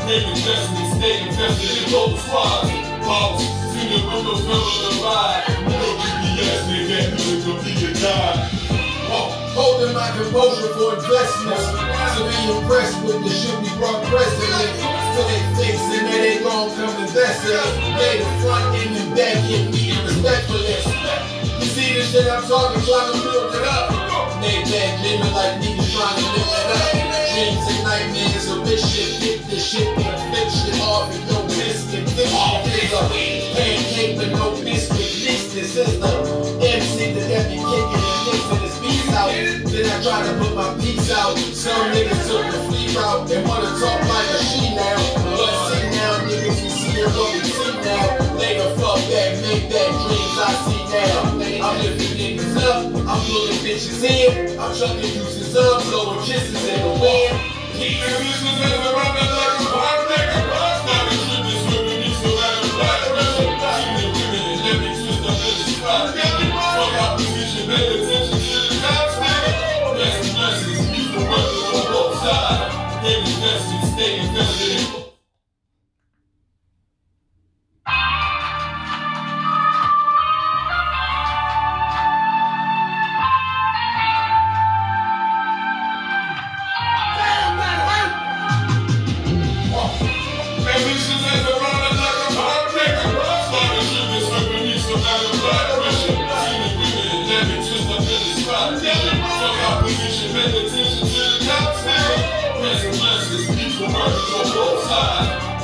Make 0.06 0.28
investments, 0.28 0.98
stay 0.98 1.28
invested 1.28 1.86
in 1.86 1.91
both 1.91 2.19
squads. 2.19 2.72
Boss, 3.06 3.41
see 3.72 3.86
the 3.88 4.02
come 4.10 4.26
on 4.26 4.41
the 4.41 4.91
ride. 5.06 5.45
Make 6.68 6.88
that 6.90 7.14
music 7.14 7.45
go 7.45 7.53
be 7.64 7.72
your 7.78 7.94
guide. 8.02 8.49
Holding 9.52 9.94
my 9.94 10.07
composure 10.15 10.72
for 10.80 10.95
investments. 10.95 11.68
To 12.15 12.22
be 12.23 12.40
impressed 12.49 12.98
with 13.03 13.19
the 13.19 13.30
shit 13.30 13.56
we 13.61 13.69
brought 13.78 14.02
president. 14.07 14.72
Till 15.11 15.28
they 15.28 15.44
fix 15.60 15.76
and 15.91 16.07
then 16.07 16.19
they 16.23 16.40
gon' 16.40 16.72
come 16.76 16.95
invest 17.03 17.44
in. 17.45 17.60
They 17.99 18.23
the 18.23 18.32
front 18.41 18.72
and 18.80 18.95
the 18.95 19.03
back 19.15 19.38
get 19.48 19.68
me 19.69 19.91
respect. 20.07 20.48
You 20.49 21.68
see 21.68 21.94
the 21.94 22.03
shit 22.07 22.32
I'm 22.32 22.41
talking, 22.48 22.82
trying 22.88 23.11
to 23.11 23.19
build 23.22 23.53
it 23.53 23.68
up. 23.68 23.91
Made 24.40 24.65
that 24.65 25.03
living 25.03 25.34
like 25.36 25.60
niggas 25.61 25.91
trying 25.94 26.15
to 26.15 26.26
live 26.32 26.57
it 26.57 26.80
up. 26.80 26.95
Dreams 27.36 27.65
and 27.69 27.84
nightmares 27.84 28.48
of 28.49 28.65
this 28.65 28.82
shit. 28.82 29.40
This 29.52 29.68
shit 29.68 29.86
and 29.86 30.32
flip 30.32 30.48
shit 30.48 30.80
off 30.80 31.11
and 31.11 31.28
no 31.28 31.44
biscuit. 31.44 32.07
This 32.15 32.32
shit 32.32 32.84
is 32.88 32.94
a 32.95 33.03
pancake 33.11 34.18
with 34.18 34.32
no 34.32 34.56
biscuit. 34.64 34.95
This, 34.95 35.52
this 35.52 35.76
is 35.76 35.99
the 35.99 36.07
MC 36.64 37.11
that 37.11 37.28
got 37.28 37.52
me 37.52 37.60
kicking 37.60 37.99
and 37.99 38.23
mixing 38.32 38.64
his 38.64 38.80
beats 38.80 39.11
out. 39.11 39.28
Then 39.28 39.91
I 39.91 39.95
try 39.99 40.23
to 40.23 40.40
put 40.40 40.56
my 40.56 40.72
beats 40.80 41.11
out. 41.11 41.36
Some 41.52 41.91
niggas 41.91 42.32
took 42.32 42.48
the 42.48 42.64
free 42.72 42.95
route 42.95 43.28
and 43.28 43.44
wanna 43.44 43.76
talk 43.76 43.99
like 44.07 44.32
a 44.32 44.40
she 44.40 44.72
now. 44.72 44.95
But 45.19 45.52
see 45.68 45.84
now, 45.99 46.23
niggas, 46.32 46.64
we 46.64 46.69
see 46.72 47.02
it 47.03 47.11
what 47.11 47.36
we 47.36 47.44
see 47.44 47.76
now. 47.84 48.07
they 48.40 48.56
Later, 48.56 48.72
fuck 48.80 49.03
that, 49.11 49.36
make 49.44 49.68
that 49.68 49.91
dreams 49.99 50.38
I 50.40 50.52
see 50.64 50.84
now. 50.95 51.68
I'm 51.68 51.76
lifting 51.84 52.15
niggas 52.15 52.56
up, 52.56 52.88
I'm 53.03 53.19
pulling 53.28 53.60
bitches 53.68 53.99
in. 53.99 54.57
I'm 54.57 54.72
chucking 54.73 55.11
deuces 55.11 55.57
up, 55.57 55.84
blowing 55.91 56.23
kisses 56.23 56.56
in 56.56 56.80
the 56.88 56.99
wind. 57.03 57.51
Keep 57.82 57.99
the 57.99 58.06
business 58.06 58.62
as 58.62 58.86
a 58.86 58.94
runner 58.94 59.26
like 59.34 59.58
a 59.58 60.14
nigga. 60.14 60.70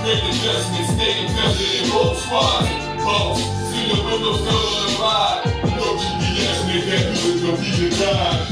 Sides. 0.08 0.22
Make 0.22 0.34
investments, 0.34 0.94
stay 0.94 1.26
invested 1.26 1.84
in 1.84 1.92
both 1.92 2.20
squads. 2.20 2.68
Boss, 3.04 3.40
see 3.72 3.88
the 3.92 4.00
windows 4.04 4.42
on 4.42 4.88
the 4.88 4.98
ride. 5.00 5.44
No 5.76 5.98
GPS, 5.98 6.68
make 6.68 6.86
that 6.86 7.04
music 7.12 7.42
go 7.44 7.56
be 7.58 7.68
your 7.76 7.92
guide. 7.92 8.48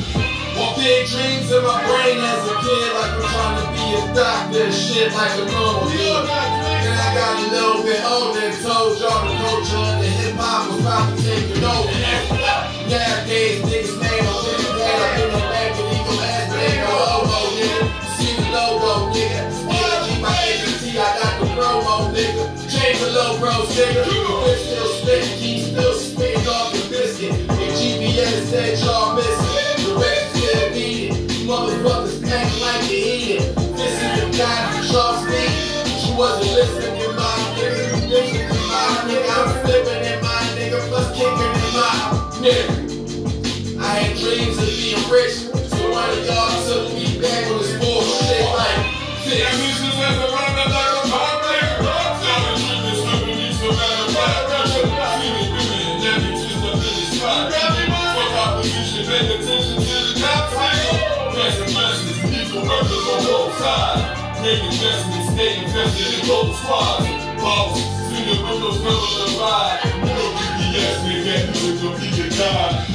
Want 0.56 0.78
big 0.78 1.08
dreams 1.08 1.52
in 1.52 1.64
my 1.64 1.84
brain 1.84 2.18
as 2.20 2.48
a 2.48 2.56
kid, 2.64 2.94
like 2.96 3.12
I'm 3.12 3.28
trying 3.28 3.58
to 3.60 3.66
be 3.76 3.86
a 3.92 4.14
doctor, 4.16 4.72
shit 4.72 5.12
like 5.12 5.36
a 5.36 5.46
normal 5.52 5.92
kid. 5.92 6.24
Then 6.24 6.96
I 6.96 7.10
got 7.12 7.36
a 7.40 7.52
little 7.52 7.84
bit 7.84 8.02
older 8.06 8.40
and 8.40 8.56
told 8.64 9.00
y'all 9.00 9.28
the 9.28 9.36
culture 9.36 9.76
and 9.76 10.04
the 10.04 10.08
hip 10.08 10.36
hop 10.36 10.72
was 10.72 10.80
about 10.80 11.18
to 11.18 11.24
take 11.24 11.52
it 11.52 11.64
over. 11.64 11.96
Nowadays, 12.88 13.75
low 23.16 23.40
bros, 23.40 23.70
nigga. 23.76 24.04
Whip 24.44 24.60
still 24.60 24.88
spitting, 25.00 25.40
keep 25.40 25.64
still 25.64 25.94
spitting 25.94 26.48
off 26.48 26.74
the 26.74 26.84
biscuit. 26.90 27.32
And 27.32 27.72
GPS 27.80 28.44
said 28.52 28.78
y'all 28.80 29.16
missing. 29.16 29.86
The 29.86 29.96
rest 29.96 30.36
still 30.36 30.70
needed. 30.72 31.32
You 31.32 31.48
motherfuckers 31.48 32.28
act 32.28 32.60
like 32.60 32.92
you 32.92 32.98
eat. 32.98 33.40
This 33.80 33.96
is 34.04 34.12
the 34.20 34.38
guy 34.38 34.58
who 34.68 34.84
shows 34.92 35.24
me. 35.32 35.44
She 36.00 36.12
wasn't 36.14 36.52
listening 36.60 37.00
to 37.02 37.08
my 37.16 37.36
nigga. 37.56 37.84
You 37.88 38.10
thinking 38.12 38.48
to 38.52 38.60
my 38.68 38.88
nigga. 39.08 39.32
I'm 39.32 39.64
flipping 39.64 39.95
Make 64.46 64.62
investments, 64.62 65.34
stay 65.34 65.58
invested 65.58 66.22
in 66.22 66.28
both 66.30 66.54
squads. 66.62 67.10
Boss, 67.42 67.82
see 67.82 68.30
the 68.30 68.38
windows 68.46 68.78
never 68.78 69.10
the 69.18 69.42
ride. 69.42 69.82
No 70.06 70.22
GPS, 70.38 71.02
make 71.02 71.26
that 71.26 71.50
music 71.50 71.82
gonna 71.82 71.98
be 71.98 72.14
your 72.14 72.30
guide. 72.30 72.86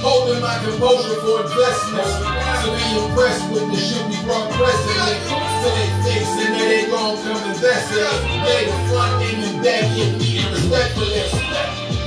Holding 0.00 0.40
my 0.40 0.56
composure 0.64 1.20
for 1.20 1.44
investments. 1.44 2.08
To 2.64 2.72
be 2.72 2.88
impressed 3.04 3.44
with 3.52 3.68
the 3.68 3.76
shit 3.76 4.00
we 4.08 4.16
brought 4.24 4.48
president. 4.56 5.20
To 5.28 5.68
they 5.76 5.92
face 6.08 6.32
and 6.40 6.56
they 6.56 6.88
gon' 6.88 7.20
come 7.20 7.52
invest 7.52 7.92
in. 7.92 8.40
Lay 8.48 8.64
the 8.64 8.78
front 8.88 9.28
and 9.28 9.62
back 9.62 9.84
give 9.92 10.16
me 10.16 10.40
respect 10.40 10.96
for 10.96 11.04
this. 11.04 11.36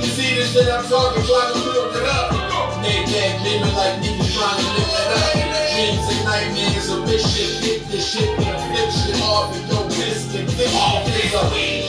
You 0.02 0.10
see 0.10 0.34
this 0.34 0.52
shit 0.52 0.66
I'm 0.66 0.82
talking, 0.90 1.22
trying 1.22 1.54
to 1.54 1.60
build 1.70 1.94
it 1.94 2.02
up. 2.02 2.49
Make 2.80 3.06
that 3.12 3.30
dreaming 3.44 3.74
like 3.76 4.00
niggas 4.00 4.32
trying 4.32 4.56
to 4.56 4.68
live 4.72 4.88
it 4.88 5.10
up. 5.20 5.50
Dreams 5.70 6.06
and 6.08 6.24
nightmares 6.24 6.80
this 7.10 7.22
shit. 7.28 7.50
Pick 7.60 7.80
this 7.92 8.04
shit, 8.12 8.28
and 8.38 8.58
flip 8.72 8.90
shit 8.90 9.20
off 9.20 9.54
and 9.54 9.68
no 9.68 9.84
biscuit. 9.84 10.46
This 10.56 10.72
shit 10.72 11.24
is 11.24 11.34
a 11.34 11.44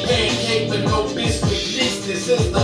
pancake 0.07 0.69
with 0.69 0.83
no 0.85 1.07
biscuit. 1.15 1.49
This, 1.49 2.05
this 2.05 2.27
is 2.27 2.51
the 2.51 2.63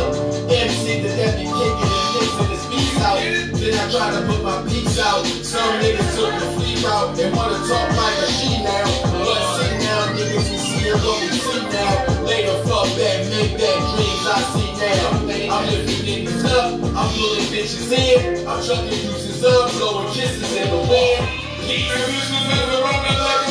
MC 0.50 1.02
that 1.02 1.16
that 1.16 1.34
be 1.40 1.46
kicking 1.48 1.94
and 1.96 2.10
mixing 2.20 2.50
his 2.52 2.66
beats 2.68 3.00
out. 3.00 3.18
Then 3.56 3.74
I 3.80 3.84
try 3.92 4.08
to 4.12 4.22
put 4.28 4.44
my 4.44 4.62
beats 4.68 5.00
out. 5.00 5.24
Some 5.46 5.80
niggas 5.80 6.12
took 6.16 6.34
the 6.36 6.48
free 6.60 6.84
route 6.84 7.20
and 7.20 7.36
wanna 7.36 7.60
talk 7.64 7.88
like 7.96 8.18
a 8.20 8.28
she 8.28 8.60
now. 8.64 8.84
But 9.08 9.40
see 9.56 9.74
now, 9.80 10.12
niggas, 10.18 10.52
we 10.52 10.58
see 10.58 10.92
what 10.92 11.16
we 11.24 11.32
see 11.32 11.64
now. 11.72 12.24
Later, 12.28 12.58
fuck 12.68 12.88
that, 13.00 13.18
make 13.32 13.56
that 13.56 13.80
dreams 13.96 14.26
I 14.28 14.40
see 14.52 14.72
now. 14.76 15.56
I'm 15.56 15.64
lifting 15.70 16.04
niggas 16.04 16.27
up, 16.58 16.74
I'm 16.98 17.10
pulling 17.14 17.46
bitches 17.54 17.92
in. 17.92 18.48
I'm 18.48 18.62
chucking 18.64 18.90
deuces 18.90 19.44
up, 19.44 19.72
blowing 19.74 20.12
kisses 20.14 20.56
in 20.56 20.70
the 20.70 20.78
wind. 20.90 21.22
Keep 21.62 21.88
the 21.88 22.00
bitches 22.10 22.52
in 22.52 22.70
the 22.72 22.82
running 22.82 23.20
like 23.20 23.47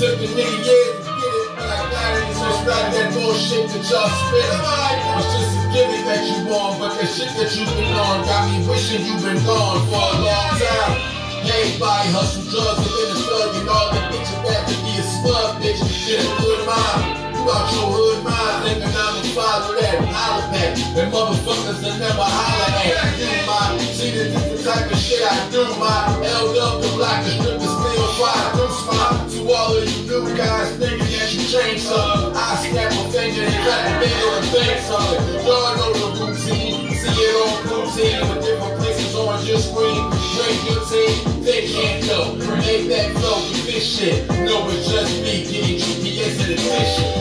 took 0.00 0.16
the 0.16 0.32
nigga 0.32 0.64
years 0.64 1.04
get 1.04 1.28
it, 1.28 1.48
but 1.60 1.68
I 1.68 1.84
got 1.92 2.16
it. 2.16 2.32
It's 2.32 2.40
just 2.40 2.64
not 2.64 2.88
that 2.88 3.12
bullshit 3.12 3.68
that 3.68 3.84
y'all 3.84 4.08
spit. 4.08 4.48
It's 4.48 5.28
just 5.28 5.60
a 5.60 5.64
gimmick 5.76 6.04
that 6.08 6.24
you 6.24 6.48
want, 6.48 6.80
but 6.80 6.96
the 6.96 7.04
shit 7.04 7.28
that 7.36 7.52
you've 7.52 7.68
been 7.76 7.92
on 8.00 8.24
got 8.24 8.48
me 8.48 8.64
wishing 8.64 9.04
you've 9.04 9.20
been 9.20 9.36
gone 9.44 9.84
for 9.92 10.00
a 10.00 10.24
long 10.24 10.56
time. 10.56 10.96
Everybody 11.44 12.08
hustle 12.16 12.48
drugs 12.48 12.80
within 12.80 13.12
the 13.12 13.20
thug 13.28 13.56
and 13.60 13.68
all 13.68 13.92
the 13.92 14.00
bitches 14.08 14.40
back 14.40 14.64
to 14.72 14.74
be 14.80 14.92
a 14.96 15.04
smug 15.04 15.60
bitch. 15.60 15.84
Get 16.08 16.24
a 16.24 16.32
good 16.40 16.64
mind. 16.64 17.19
You 17.40 17.48
out 17.48 17.72
your 17.72 17.88
hood 17.88 18.20
mind, 18.20 18.68
thinking 18.68 18.92
I'ma 18.92 19.24
follow 19.32 19.72
that 19.80 19.96
holler 20.12 20.44
back. 20.52 20.76
And 20.76 21.08
motherfuckers 21.08 21.80
that 21.80 21.96
never 21.96 22.20
holler 22.20 22.68
at. 22.84 23.16
You 23.16 23.32
my, 23.48 23.80
see 23.96 24.12
the 24.12 24.60
type 24.60 24.92
of 24.92 25.00
shit 25.00 25.24
I 25.24 25.48
do. 25.48 25.64
My 25.80 26.20
L 26.20 26.52
up 26.60 26.84
the 26.84 26.92
block, 27.00 27.24
the 27.24 27.32
strip 27.40 27.56
is 27.56 27.72
still 27.72 28.08
fire. 28.20 28.52
Do 28.60 28.68
smile 28.68 29.24
to 29.24 29.40
all 29.56 29.72
of 29.72 29.88
you 29.88 30.04
new 30.04 30.36
guys 30.36 30.76
thinking 30.76 31.08
that 31.16 31.32
you 31.32 31.40
changed 31.48 31.88
something. 31.88 32.36
I 32.36 32.60
snap 32.60 32.92
my 32.92 33.08
finger 33.08 33.40
and 33.40 33.56
clap 33.64 33.88
a 33.88 34.04
finger 34.04 34.30
and 34.36 34.46
think 34.52 34.76
something. 34.84 35.40
Y'all 35.40 35.80
know 35.80 35.96
the 35.96 36.08
routine, 36.20 36.92
see 36.92 37.24
it 37.24 37.40
on 37.40 37.56
routine 37.72 38.20
with 38.28 38.44
different 38.44 38.76
places 38.84 38.99
on 39.30 39.46
your 39.46 39.58
screen. 39.58 40.10
Break 40.34 40.58
your 40.66 40.82
team, 40.90 41.42
they 41.46 41.62
can't 41.70 42.06
know. 42.06 42.34
Make 42.58 42.90
that 42.90 43.14
flow, 43.14 43.38
do 43.46 43.62
this 43.62 43.86
shit. 43.86 44.26
No, 44.28 44.66
it's 44.68 44.90
just 44.90 45.22
me 45.22 45.46
getting 45.46 45.78
GPS 45.78 46.34
in 46.42 46.48
the 46.50 46.58
shit. 46.58 47.14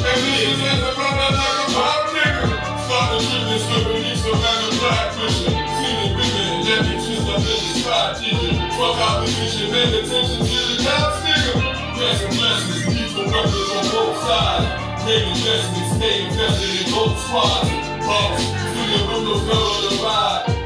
And 0.00 0.20
in 0.24 0.78
the 0.80 0.90
running 0.96 1.36
like 1.36 1.60
a 1.60 1.74
pop 1.76 2.08
nigga. 2.16 2.44
Stop 2.88 3.04
the 3.12 3.18
shit 3.20 3.42
that's 3.52 3.66
living 3.68 4.02
me 4.02 4.12
so 4.16 4.32
out 4.32 4.64
of 4.64 4.80
black 4.80 5.12
the 5.12 6.08
women 6.16 6.46
and 6.56 6.62
let 6.64 6.80
me 6.88 6.94
twist 7.04 7.28
up 7.28 7.42
in 7.44 7.60
the 7.60 7.74
spot, 7.84 8.16
nigga. 8.16 8.48
Fuck 8.80 8.96
opposition, 8.96 9.66
pay 9.70 9.92
attention 9.92 10.40
to 10.40 10.58
the 10.72 10.76
cops, 10.88 11.20
nigga. 11.20 11.52
Blessing 11.96 12.32
blessings, 12.32 13.12
the 13.12 13.22
records 13.28 13.70
on 13.76 13.84
both 13.92 14.16
sides. 14.24 15.04
Make 15.04 15.26
investments, 15.36 15.90
stay 16.00 16.16
invested 16.24 16.86
in 16.86 16.92
both 16.94 17.18
squads. 17.28 17.68
Boss, 18.06 18.40
see 18.40 18.86
the 18.88 19.00
windows 19.10 19.42
never 19.44 19.76
the 19.84 20.02
ride. 20.02 20.65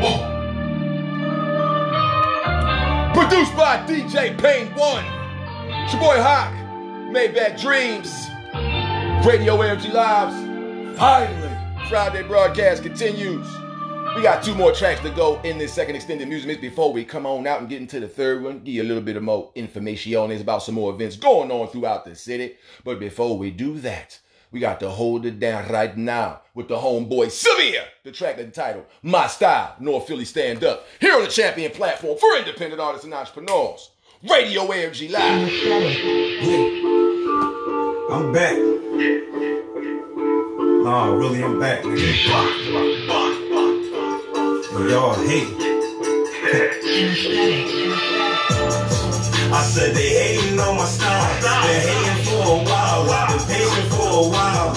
Whoa. 0.00 0.32
Produced 3.14 3.56
by 3.56 3.84
DJ 3.84 4.38
Pain 4.38 4.68
One. 4.76 5.04
It's 5.84 5.92
your 5.92 6.02
boy 6.02 6.22
Hawk. 6.22 6.52
Maybach 7.12 7.60
Dreams. 7.60 8.28
Radio 9.26 9.56
AFG 9.56 9.92
Lives. 9.92 10.98
Finally, 10.98 11.88
Friday 11.88 12.22
broadcast 12.22 12.84
continues. 12.84 13.46
We 14.14 14.22
got 14.22 14.44
two 14.44 14.54
more 14.54 14.70
tracks 14.72 15.00
to 15.00 15.10
go 15.10 15.40
in 15.42 15.58
this 15.58 15.72
second 15.72 15.96
extended 15.96 16.28
music 16.28 16.46
mix 16.46 16.60
before 16.60 16.92
we 16.92 17.04
come 17.04 17.26
on 17.26 17.44
out 17.48 17.58
and 17.58 17.68
get 17.68 17.80
into 17.80 17.98
the 17.98 18.08
third 18.08 18.44
one. 18.44 18.60
Give 18.60 18.74
you 18.74 18.82
a 18.82 18.84
little 18.84 19.02
bit 19.02 19.16
of 19.16 19.24
more 19.24 19.50
information 19.56 20.14
on 20.14 20.28
this 20.28 20.42
about 20.42 20.62
some 20.62 20.76
more 20.76 20.94
events 20.94 21.16
going 21.16 21.50
on 21.50 21.66
throughout 21.68 22.04
the 22.04 22.14
city. 22.14 22.54
But 22.84 23.00
before 23.00 23.36
we 23.36 23.50
do 23.50 23.78
that, 23.80 24.20
we 24.52 24.60
got 24.60 24.80
to 24.80 24.88
hold 24.90 25.26
it 25.26 25.38
down 25.38 25.68
right 25.68 25.96
now 25.96 26.40
with 26.54 26.68
the 26.68 26.76
homeboy 26.76 27.30
Severe. 27.30 27.84
The 28.04 28.12
track 28.12 28.38
entitled 28.38 28.86
My 29.02 29.26
Style, 29.26 29.74
North 29.80 30.06
Philly 30.06 30.24
Stand 30.24 30.64
Up. 30.64 30.86
Here 31.00 31.14
on 31.14 31.22
the 31.22 31.28
champion 31.28 31.72
platform 31.72 32.16
for 32.18 32.38
independent 32.38 32.80
artists 32.80 33.04
and 33.04 33.14
entrepreneurs. 33.14 33.90
Radio 34.22 34.62
AFG 34.62 35.10
Live. 35.10 35.48
I'm 38.10 38.32
back. 38.32 38.56
Nah, 40.84 41.06
really, 41.12 41.42
I'm 41.42 41.58
back, 41.60 41.82
nigga. 41.82 42.12
But 44.72 44.88
y'all 44.88 45.14
hate. 45.14 45.54
I 49.52 49.62
said 49.62 49.94
they 49.94 50.08
hating 50.08 50.58
on 50.60 50.76
my 50.76 50.84
style. 50.84 51.42
Been 51.42 51.80
hating 51.80 52.05
a 54.16 54.28
while. 54.30 54.72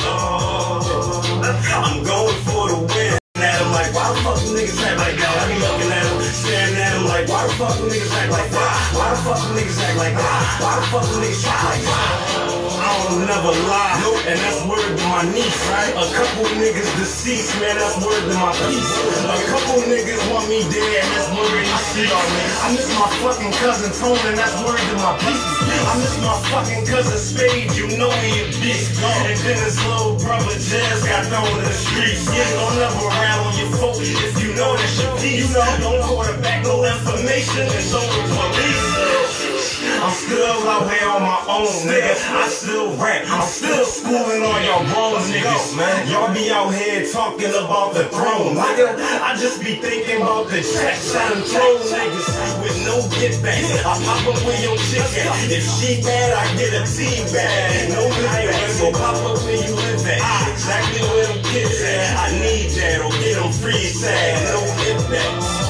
I'm 1.72 2.04
going 2.04 2.36
for 2.44 2.68
the 2.68 2.80
win. 2.92 3.20
At 3.38 3.62
'em 3.62 3.72
like, 3.72 3.94
why 3.96 4.12
the 4.12 4.20
fuck 4.20 4.36
them 4.36 4.56
niggas 4.56 4.84
act 4.84 5.00
like 5.00 5.16
that? 5.16 5.32
I 5.40 5.48
be 5.48 5.60
looking 5.60 5.92
at 5.92 6.04
them, 6.04 6.22
staring 6.22 6.76
at 6.76 6.92
them 6.92 7.06
like, 7.06 7.28
why 7.30 7.48
the 7.48 7.54
fuck 7.54 7.78
them 7.78 7.88
niggas 7.88 8.12
act 8.20 8.32
like 8.32 8.52
that? 8.52 8.96
Why 8.96 9.10
the 9.12 9.22
fuck 9.24 9.40
them 9.40 9.56
niggas 9.56 9.80
act 9.80 9.98
like 9.98 10.16
that? 10.16 10.62
Why 10.62 10.76
the 10.76 10.86
fuck 10.92 11.04
them 11.04 11.22
niggas 11.24 11.48
act 11.48 11.64
like 11.64 11.84
that? 11.84 12.69
Don't 13.00 13.24
never 13.24 13.56
lie, 13.72 13.96
and 14.28 14.38
that's 14.44 14.60
word 14.68 14.84
to 14.84 15.06
my 15.08 15.24
niece, 15.32 15.60
right? 15.72 15.96
A 15.96 16.06
couple 16.12 16.44
niggas 16.60 16.92
deceased, 17.00 17.56
man, 17.64 17.80
that's 17.80 17.96
word 18.04 18.20
to 18.28 18.36
my 18.36 18.52
piece. 18.68 18.92
A 19.24 19.40
couple 19.48 19.80
niggas 19.88 20.20
want 20.28 20.52
me 20.52 20.60
dead, 20.68 21.04
and 21.04 21.10
that's 21.16 21.32
word 21.32 21.48
to 21.48 21.64
my 21.64 21.80
y'all. 22.04 22.28
I 22.60 22.76
miss 22.76 22.92
my 23.00 23.08
fucking 23.24 23.54
cousin 23.64 23.92
Tone, 23.96 24.20
and 24.28 24.38
that's 24.38 24.52
word 24.68 24.84
to 24.84 24.96
my 25.00 25.16
piece. 25.24 25.44
I 25.64 25.96
miss 26.04 26.16
my 26.20 26.36
fucking 26.52 26.86
cousin 26.86 27.18
Spade, 27.18 27.72
you 27.80 27.88
know 27.96 28.12
he 28.20 28.44
a 28.44 28.46
bitch. 28.60 28.92
And 29.00 29.40
then 29.48 29.58
his 29.64 29.80
little 29.88 30.20
brother 30.20 30.60
Jazz 30.60 31.04
got 31.08 31.24
thrown 31.32 31.48
in 31.56 31.64
the 31.64 31.72
streets. 31.72 32.28
Yeah, 32.28 32.52
don't 32.60 32.84
ever 32.84 33.08
rattle 33.16 33.52
your 33.56 33.72
folk 33.80 33.96
if 34.00 34.36
you 34.44 34.54
know 34.60 34.76
that's 34.76 35.00
your 35.00 35.16
piece. 35.18 35.48
You 35.48 35.54
know, 35.56 35.66
don't 35.80 36.04
quarterback 36.04 36.64
no 36.64 36.84
information, 36.84 37.64
and 37.64 37.84
so 37.88 38.00
the 38.04 38.22
police. 38.28 39.49
I'm 39.80 40.12
still 40.12 40.68
out 40.68 40.92
here 40.92 41.08
on 41.08 41.24
my 41.24 41.40
own, 41.48 41.72
nigga. 41.88 42.12
I 42.36 42.48
still 42.48 42.92
rap. 43.00 43.24
I'm 43.32 43.48
still 43.48 43.86
schooling 43.86 44.44
all 44.44 44.60
y'all 44.60 44.84
grown 44.92 45.24
niggas, 45.32 45.78
man. 45.78 46.08
Y'all 46.12 46.34
be 46.34 46.52
out 46.52 46.74
here 46.74 47.08
talking 47.08 47.52
about 47.56 47.94
the 47.94 48.04
throne, 48.12 48.60
nigga. 48.60 49.00
I 49.24 49.36
just 49.40 49.64
be 49.64 49.76
thinking 49.80 50.22
about 50.22 50.48
the 50.52 50.60
checks 50.60 51.16
I 51.16 51.30
done 51.30 51.44
throw 51.48 51.80
niggas 51.80 52.28
with 52.60 52.76
no 52.84 53.00
get 53.16 53.40
back. 53.40 53.64
I 53.88 53.96
pop 54.04 54.36
up 54.36 54.40
with 54.44 54.60
your 54.60 54.76
chick 54.92 55.08
at. 55.24 55.48
If 55.48 55.64
she 55.64 56.04
bad, 56.04 56.36
I 56.36 56.44
get 56.60 56.76
a 56.76 56.84
tea 56.84 57.24
bag. 57.32 57.90
No 57.90 58.04
get 58.04 58.52
back. 58.52 58.70
So 58.76 58.92
pop 58.92 59.16
up 59.16 59.40
where 59.48 59.56
you 59.56 59.76
live 59.76 60.08
at. 60.08 60.52
Exactly 60.52 61.02
where 61.08 61.28
them 61.28 61.44
kids 61.56 61.80
at. 61.82 62.20
I 62.20 62.32
need 62.36 62.70
that 62.76 63.00
or 63.00 63.12
get 63.24 63.40
them 63.40 63.52
free 63.52 63.88
tag. 63.96 64.44
No 64.52 64.60
get 64.84 65.00
backs. 65.08 65.69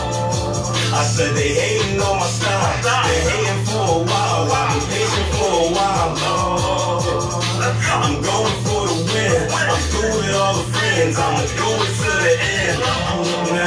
I 0.91 1.03
said 1.03 1.35
they 1.35 1.53
hating 1.53 2.01
on 2.01 2.19
my 2.19 2.25
style. 2.25 2.81
They 2.81 3.21
hating 3.29 3.65
for 3.65 3.77
a 3.77 4.03
while. 4.03 4.51
I've 4.51 4.73
been 4.73 4.89
patient 4.89 5.27
for 5.35 5.69
a 5.69 5.73
while. 5.73 5.99
I'm 7.91 8.21
going 8.21 8.57
for 8.65 8.87
the 8.87 8.97
win. 9.05 9.51
I'm 9.51 9.77
with 10.17 10.35
all 10.35 10.55
the 10.57 10.63
friends. 10.73 11.17
I'ma 11.17 11.41
do 11.41 11.67
it 11.83 11.93
to 11.97 12.09
the 12.23 12.33
end. 12.41 13.08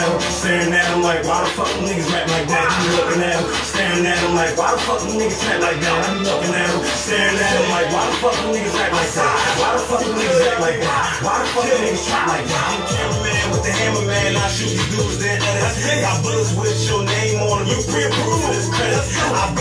I'm 0.03 0.19
them, 0.19 0.35
staring 0.35 0.75
at 0.75 0.83
them 0.91 1.03
like, 1.03 1.23
why 1.23 1.47
the 1.47 1.51
fuck 1.55 1.71
them 1.71 1.87
niggas 1.87 2.11
rap 2.11 2.27
like 2.27 2.51
that? 2.51 2.67
Look 2.91 3.07
looking 3.07 3.23
at 3.23 3.39
them, 3.39 3.47
staring 3.63 4.03
at 4.03 4.19
them 4.19 4.35
like, 4.35 4.59
why 4.59 4.75
the 4.75 4.83
fuck 4.83 4.99
them 4.99 5.15
niggas 5.15 5.47
act 5.47 5.63
like 5.63 5.79
that? 5.79 5.95
I 5.95 6.11
be 6.11 6.27
looking 6.27 6.55
at 6.59 6.67
them, 6.75 6.83
staring 6.99 7.39
at 7.39 7.53
them 7.55 7.67
like, 7.71 7.87
why 7.95 8.03
the 8.11 8.15
fuck 8.19 8.35
them 8.35 8.51
niggas 8.51 8.75
act 8.83 8.93
like 8.99 9.13
that? 9.15 9.31
Why 9.63 9.71
the 9.79 9.83
fuck 9.87 10.03
them 10.03 10.15
niggas 10.19 10.43
act 10.43 10.59
like 10.59 10.79
that? 10.83 11.23
Why 11.23 11.35
the 11.39 11.47
fuck 11.55 11.67
them 11.71 11.81
niggas 11.87 12.11
act 12.11 12.27
like 12.35 12.47
that? 12.51 12.67
I'm 12.67 12.83
cameraman 12.91 13.47
with 13.55 13.63
the 13.63 13.73
hammer 13.79 14.07
man, 14.11 14.35
I 14.35 14.47
shoot 14.51 14.75
these 14.75 14.91
dudes 14.91 15.23
then 15.23 15.39
edit. 15.39 16.03
Got 16.03 16.19
bullets 16.27 16.51
with 16.59 16.83
your 16.83 17.07
name 17.07 17.39
on 17.47 17.63
them, 17.63 17.71
you 17.71 17.79
pre-approved 17.87 18.43
for 18.43 18.51
this 18.51 18.67
credit. 18.75 19.07
I've 19.07 19.55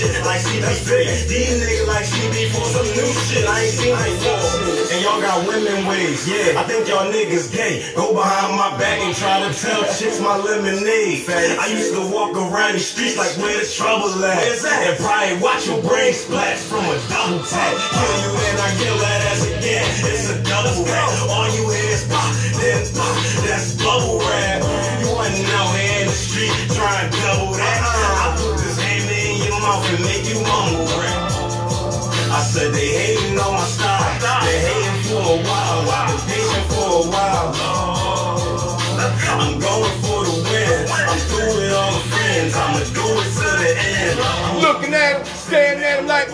shit 0.00 0.24
like 0.24 0.40
CB3. 0.40 1.28
These 1.28 1.60
niggas 1.60 1.86
like 1.86 2.06
CB 2.08 2.36
for 2.56 2.64
some 2.64 2.88
new 2.88 3.10
shit 3.28 3.44
I 3.44 3.68
ain't 3.68 3.76
seen 3.76 3.92
before. 3.92 4.96
And 4.96 4.98
y'all 5.04 5.20
got 5.20 5.44
women 5.44 5.84
ways, 5.84 6.24
yeah. 6.24 6.56
I 6.56 6.64
think 6.64 6.88
y'all 6.88 7.12
niggas 7.12 7.52
gay. 7.52 7.84
Go 7.92 8.16
behind 8.16 8.56
my 8.56 8.72
back 8.80 8.96
and 9.04 9.12
try 9.12 9.44
to 9.44 9.52
tell 9.52 9.84
chicks 9.92 10.20
my 10.20 10.40
lemonade. 10.40 11.28
I 11.28 11.68
used 11.68 11.92
to 11.92 12.02
walk 12.08 12.32
around 12.32 12.80
the 12.80 12.82
streets 12.82 13.20
like 13.20 13.36
where 13.36 13.52
the 13.52 13.68
trouble 13.68 14.08
at. 14.24 14.40
And 14.40 14.96
probably 14.96 15.36
watch 15.44 15.68
your 15.68 15.82
brain 15.84 16.16
splash 16.16 16.64
from 16.64 16.84
a 16.88 16.96
double 17.12 17.44
tap. 17.44 17.76
Kill 17.92 18.16
you 18.24 18.32
then 18.40 18.56
I 18.56 18.70
kill 18.80 18.96
that 18.96 19.20
ass 19.28 19.44
again. 19.52 19.84
It's 20.08 20.32
a 20.32 20.40
double 20.48 20.80
rap. 20.88 21.12
All 21.28 21.48
you 21.52 21.68
hear 21.68 21.92
is 21.92 22.08
pop, 22.08 22.32
then 22.56 22.80
pop. 22.96 23.12
That's 23.44 23.76
bubble 23.76 24.24
rap. 24.24 24.64
You 25.04 25.12
wasn't 25.12 25.44
out 25.60 25.76
here 25.76 26.00
in 26.00 26.06
the 26.08 26.16
street 26.16 26.52
trying 26.72 27.10
double 27.20 27.52
that. 27.60 27.99
And 30.00 30.08
make 30.08 30.24
you 30.28 30.40
mumble 30.40 30.86
rap. 30.96 31.30
I 32.32 32.40
said 32.42 32.72
they 32.72 32.88
hating 32.88 33.38
on 33.38 33.52
my 33.54 33.64
style. 33.64 34.00
They 34.44 34.58
hating 34.60 35.02
for 35.08 35.20
a 35.20 35.38
while. 35.44 35.84
Been 36.08 36.20
patient 36.24 36.66
for 36.72 37.04
a 37.04 37.10
while. 37.10 37.52
I'm 39.30 39.58
going 39.58 39.94
for 40.00 40.24
the 40.24 40.36
win. 40.44 40.88
I'm 40.88 41.18
through 41.28 41.52
with 41.56 41.72
all 41.72 41.92
the 41.92 42.00
friends. 42.08 42.54
I'ma 42.54 42.80
do 42.96 43.04
it 43.20 43.28
to 43.36 43.48
the 43.60 43.70
end. 43.76 44.16
Looking 44.60 44.94
at 44.94 45.18
him, 45.18 45.24
staring 45.26 45.82
at 45.82 46.00
him 46.00 46.06
like. 46.06 46.28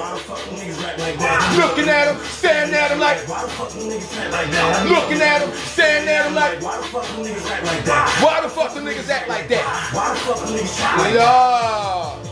Looking 1.56 1.88
at 1.88 2.08
him, 2.08 2.16
staring 2.24 2.74
at 2.74 2.90
him 2.90 3.00
like. 3.00 3.26
That? 3.26 4.86
Looking 4.88 5.22
at 5.22 5.42
him, 5.42 5.50
staring 5.54 6.08
at 6.08 6.26
him 6.26 6.34
like. 6.34 6.62
Why 6.62 6.76
the 6.76 6.84
fuck 6.84 7.04
niggas 7.04 7.50
act 7.50 7.64
like 7.64 7.84
that? 7.84 8.22
Why 8.22 8.40
the 8.42 8.48
fuck 8.48 8.70
niggas 8.72 9.08
act 9.08 9.28
like 9.28 9.48
that? 9.48 9.64
Why 9.94 10.12
the 10.12 10.20
fuck 10.20 10.38
niggas 10.48 10.80
act 10.80 10.98
like 10.98 11.14
that? 11.14 12.25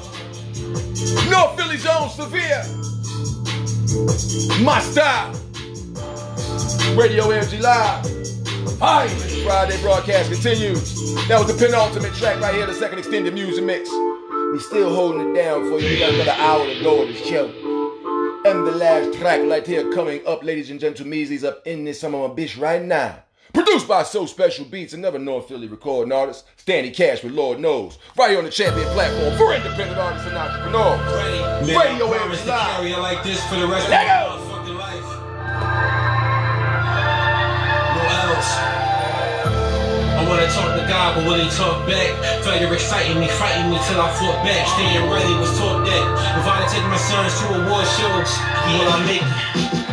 North 1.28 1.56
Philly 1.56 1.76
Zone 1.76 2.08
Severe. 2.08 2.62
My 4.64 4.80
style. 4.80 5.32
Radio 6.96 7.24
AFG 7.24 7.60
Live. 7.60 8.78
Hi. 8.78 9.08
Friday 9.44 9.80
broadcast 9.82 10.30
continues. 10.30 10.94
That 11.26 11.40
was 11.40 11.48
the 11.48 11.66
penultimate 11.66 12.14
track 12.14 12.40
right 12.40 12.54
here, 12.54 12.66
the 12.66 12.74
second 12.74 13.00
extended 13.00 13.34
music 13.34 13.64
mix. 13.64 13.90
We 13.90 14.60
still 14.60 14.94
holding 14.94 15.30
it 15.30 15.34
down 15.34 15.68
for 15.68 15.80
you. 15.80 15.88
We 15.88 15.98
got 15.98 16.14
another 16.14 16.30
hour 16.30 16.64
to 16.64 16.80
go 16.80 17.02
of 17.02 17.08
the 17.08 17.14
show. 17.14 17.46
And 18.46 18.64
the 18.64 18.72
last 18.72 19.18
track 19.18 19.40
right 19.42 19.66
here 19.66 19.90
coming 19.92 20.24
up, 20.28 20.44
ladies 20.44 20.70
and 20.70 20.78
gentlemen, 20.78 21.10
Measly's 21.10 21.42
up 21.42 21.66
in 21.66 21.84
this 21.84 22.04
my 22.04 22.08
bitch 22.10 22.60
right 22.60 22.82
now. 22.82 23.23
Produced 23.54 23.86
by 23.86 24.02
So 24.02 24.26
Special 24.26 24.64
Beats, 24.64 24.94
another 24.94 25.18
North 25.20 25.46
Philly 25.48 25.68
recording 25.68 26.10
artist, 26.12 26.44
Stanley 26.56 26.90
Cash 26.90 27.22
with 27.22 27.32
Lord 27.32 27.60
Knows. 27.60 27.98
Right 28.18 28.30
here 28.30 28.38
on 28.38 28.44
the 28.44 28.50
champion 28.50 28.86
platform 28.88 29.30
for 29.38 29.54
independent 29.54 29.94
artists 29.96 30.26
and 30.26 30.36
entrepreneurs. 30.36 30.98
Man, 31.62 31.78
Radio 31.78 32.10
I 32.10 32.18
promise 32.18 32.42
to 32.42 32.48
Live. 32.48 32.66
carry 32.66 32.90
it 32.90 32.98
like 32.98 33.22
this 33.22 33.38
for 33.46 33.54
the 33.54 33.66
rest 33.70 33.84
of 33.86 33.90
Let 33.94 34.06
my 34.06 34.10
go. 34.10 34.26
motherfucking 34.42 34.74
life. 34.74 35.06
No 37.94 38.02
else. 38.10 38.50
I 40.18 40.26
wanna 40.28 40.48
talk 40.50 40.74
to 40.74 40.84
God, 40.90 41.14
but 41.14 41.22
will 41.24 41.38
he 41.38 41.48
talk 41.54 41.86
back? 41.86 42.10
Further 42.42 42.74
exciting 42.74 43.20
me, 43.22 43.28
fighting 43.38 43.70
me 43.70 43.78
till 43.86 44.00
I 44.02 44.10
fought 44.18 44.42
back. 44.42 44.66
Staying 44.74 45.06
ready 45.08 45.30
was 45.38 45.54
taught 45.56 45.86
that. 45.86 46.04
If 46.42 46.46
I 46.50 46.66
take 46.74 46.82
my 46.90 46.98
sons 46.98 47.30
to 47.38 47.54
award 47.54 47.86
shows, 47.86 48.34
will 48.74 48.90
I 48.90 48.98
make 49.06 49.22
it? 49.22 49.83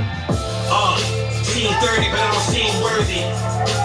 Uh, 1.63 1.79
30, 1.79 2.09
but 2.09 2.19
I 2.19 2.31
don't 2.31 2.41
seem 2.41 2.81
worthy. 2.81 3.21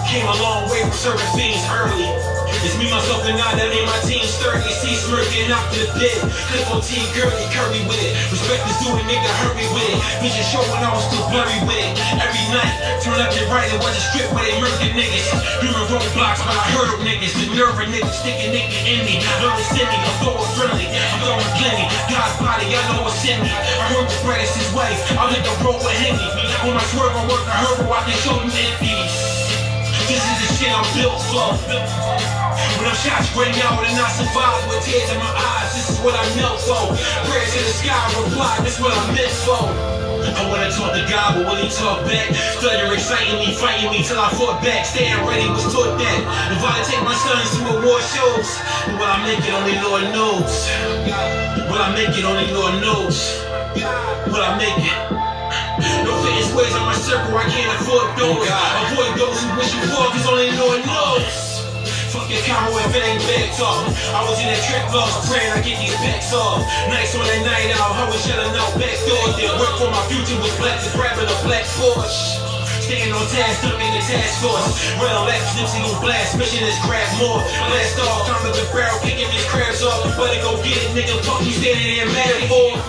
Came 0.09 0.25
a 0.25 0.41
long 0.41 0.67
way 0.67 0.81
from 0.81 0.91
serving 0.93 1.27
fiends 1.35 1.63
early. 1.69 2.36
It's 2.63 2.75
me, 2.79 2.87
myself, 2.89 3.23
and 3.27 3.37
I 3.37 3.55
that 3.55 3.69
made 3.69 3.85
my 3.85 3.99
team 4.07 4.23
sturdy. 4.23 4.67
See 4.79 4.95
smirking 4.95 5.51
after 5.51 5.83
the 5.83 5.87
bid. 5.99 6.17
Clip 6.51 6.67
on 6.71 6.79
team 6.81 7.03
girly, 7.13 7.43
curry 7.51 7.83
with 7.85 7.99
it. 7.99 8.11
Respect 8.31 8.63
is 8.67 8.79
a 8.87 9.03
nigga, 9.03 9.29
hurry 9.43 9.67
with 9.75 9.87
it. 9.91 9.97
Vision 10.23 10.45
short 10.47 10.67
when 10.71 10.83
I 10.83 10.91
was 10.91 11.03
still 11.07 11.27
blurry 11.27 11.59
with 11.67 11.79
it. 11.79 11.91
Every 12.17 12.45
night, 12.51 12.71
turn 13.03 13.19
up 13.19 13.31
and 13.31 13.47
right, 13.51 13.67
it 13.67 13.79
was 13.79 13.93
a 13.93 14.03
strip 14.11 14.31
where 14.31 14.43
they 14.47 14.55
murdered 14.59 14.95
niggas. 14.95 15.27
Human 15.59 15.85
roadblocks, 15.91 16.41
but 16.43 16.55
I 16.55 16.65
hurdle 16.75 17.03
niggas. 17.03 17.35
The 17.35 17.51
nerve 17.53 17.77
of 17.77 17.87
niggas 17.91 18.15
sticking 18.15 18.55
nigga 18.55 18.77
in 18.87 18.99
me. 19.03 19.19
To 19.21 19.63
send 19.73 19.87
me, 19.87 19.97
I'm 19.99 20.15
throwing 20.23 20.51
friendly. 20.55 20.87
I'm 20.87 21.19
throwing 21.23 21.51
plenty. 21.59 21.85
God's 22.07 22.35
body, 22.39 22.67
I 22.73 22.81
know 22.91 23.03
what's 23.03 23.23
in 23.27 23.37
me. 23.43 23.51
I 23.51 23.83
heard 23.91 24.07
the 24.07 24.17
greatest 24.23 24.55
his 24.57 24.69
wife. 24.73 24.97
I'll 25.19 25.31
let 25.31 25.43
the 25.43 25.53
road 25.63 25.79
with 25.83 25.97
Henny. 25.99 26.19
When 26.63 26.73
my 26.73 26.83
swerve, 26.89 27.15
I 27.15 27.23
work, 27.27 27.43
I 27.47 27.57
heard 27.63 27.85
I 27.85 28.01
can 28.05 28.17
show 28.21 28.35
them 28.39 28.51
empties. 28.51 29.46
This 30.07 30.23
is 30.23 30.37
the 30.39 30.49
shit 30.55 30.71
I'm 30.71 30.87
built 30.95 31.19
for. 31.27 31.51
When 31.67 32.87
I'm 32.87 32.95
shot 32.95 33.27
straight 33.27 33.59
out 33.67 33.83
and 33.83 33.91
I 33.91 34.07
survive 34.15 34.63
with 34.71 34.79
tears 34.87 35.11
in 35.11 35.19
my 35.19 35.35
eyes, 35.35 35.75
this 35.75 35.89
is 35.91 35.99
what 35.99 36.15
I 36.15 36.23
knelt 36.39 36.63
for. 36.63 36.95
Prayers 37.27 37.51
to 37.51 37.59
the 37.59 37.75
sky, 37.75 37.99
reply, 38.15 38.55
this 38.63 38.79
what 38.79 38.95
I'm 38.95 39.11
meant 39.11 39.35
for. 39.43 39.67
I 39.67 40.47
wanna 40.47 40.71
talk 40.71 40.95
to 40.95 41.03
God, 41.11 41.35
but 41.35 41.51
will 41.51 41.59
he 41.59 41.67
talk 41.67 42.07
back? 42.07 42.31
Stutter 42.55 42.93
exciting 42.93 43.35
me, 43.35 43.51
fighting 43.51 43.91
me 43.91 43.99
till 44.01 44.19
I 44.19 44.31
fought 44.31 44.63
back. 44.63 44.85
Staying 44.85 45.27
ready 45.27 45.49
was 45.51 45.67
taught 45.75 45.99
that. 45.99 46.19
If 46.55 46.63
I 46.63 46.79
take 46.87 47.03
my 47.03 47.11
sons 47.11 47.59
to 47.59 47.75
award 47.75 47.99
shows, 48.07 48.47
will 48.87 49.03
I 49.03 49.19
make 49.27 49.43
it? 49.43 49.51
Only 49.51 49.75
Lord 49.83 50.07
knows. 50.15 50.71
Will 51.67 51.83
I 51.83 51.91
make 51.91 52.15
it? 52.15 52.23
Only 52.23 52.47
Lord 52.55 52.79
knows. 52.79 53.43
Will 54.31 54.39
I 54.39 54.55
make 54.55 54.79
it? 54.79 55.26
No 56.05 56.13
fitting 56.23 56.45
squares 56.49 56.73
on 56.73 56.85
my 56.85 56.97
circle, 56.97 57.37
I 57.37 57.45
can't 57.49 57.71
afford 57.81 58.13
those. 58.17 58.43
Avoid 58.43 59.13
those 59.17 59.37
who 59.41 59.49
wish 59.57 59.71
you 59.73 59.81
fall, 59.93 60.09
cause 60.09 60.25
only 60.25 60.51
Lord 60.57 60.81
knows. 60.85 61.57
Fuck 62.09 62.31
your 62.31 62.41
combo 62.47 62.79
if 62.81 62.95
it 62.95 63.03
ain't 63.03 63.21
big 63.27 63.51
talk. 63.53 63.85
I 64.15 64.23
was 64.25 64.39
in 64.39 64.49
a 64.49 64.59
trip 64.65 64.85
lost, 64.95 65.29
praying 65.29 65.51
I 65.53 65.61
get 65.61 65.77
these 65.77 65.95
packs 66.01 66.33
off. 66.33 66.63
Nights 66.89 67.13
on 67.13 67.27
that 67.27 67.43
night 67.43 67.69
out, 67.77 67.93
I 67.93 68.09
was 68.09 68.19
shutting 68.25 68.53
out 68.57 68.73
back 68.79 68.97
doors. 69.05 69.35
Did 69.37 69.51
work 69.59 69.75
for 69.77 69.91
my 69.91 70.01
future 70.09 70.39
was 70.39 70.53
black 70.57 70.79
to 70.81 70.89
grabbing 70.95 71.27
a 71.27 71.37
black 71.45 71.67
Porsche. 71.77 72.41
Staying 72.81 73.11
on 73.11 73.27
task, 73.35 73.67
in 73.67 73.75
the 73.75 74.03
task 74.07 74.39
force. 74.39 74.79
Real 74.97 75.27
X, 75.27 75.43
Nipsey 75.59 75.83
on 75.83 75.99
blast, 75.99 76.39
mission 76.39 76.63
is 76.63 76.79
grab 76.87 77.03
more. 77.19 77.43
Blast 77.67 77.99
off, 77.99 78.25
time 78.25 78.39
to 78.47 78.55
the 78.55 78.63
barrel, 78.71 78.95
kicking 79.03 79.27
his 79.27 79.43
crabs 79.51 79.83
off. 79.83 80.07
Better 80.15 80.39
go 80.39 80.55
get 80.63 80.79
it, 80.79 80.95
nigga, 80.95 81.19
fuck 81.27 81.43
you 81.43 81.51
standing 81.51 81.83
there 81.83 82.07
mad 82.07 82.47
for. 82.47 82.79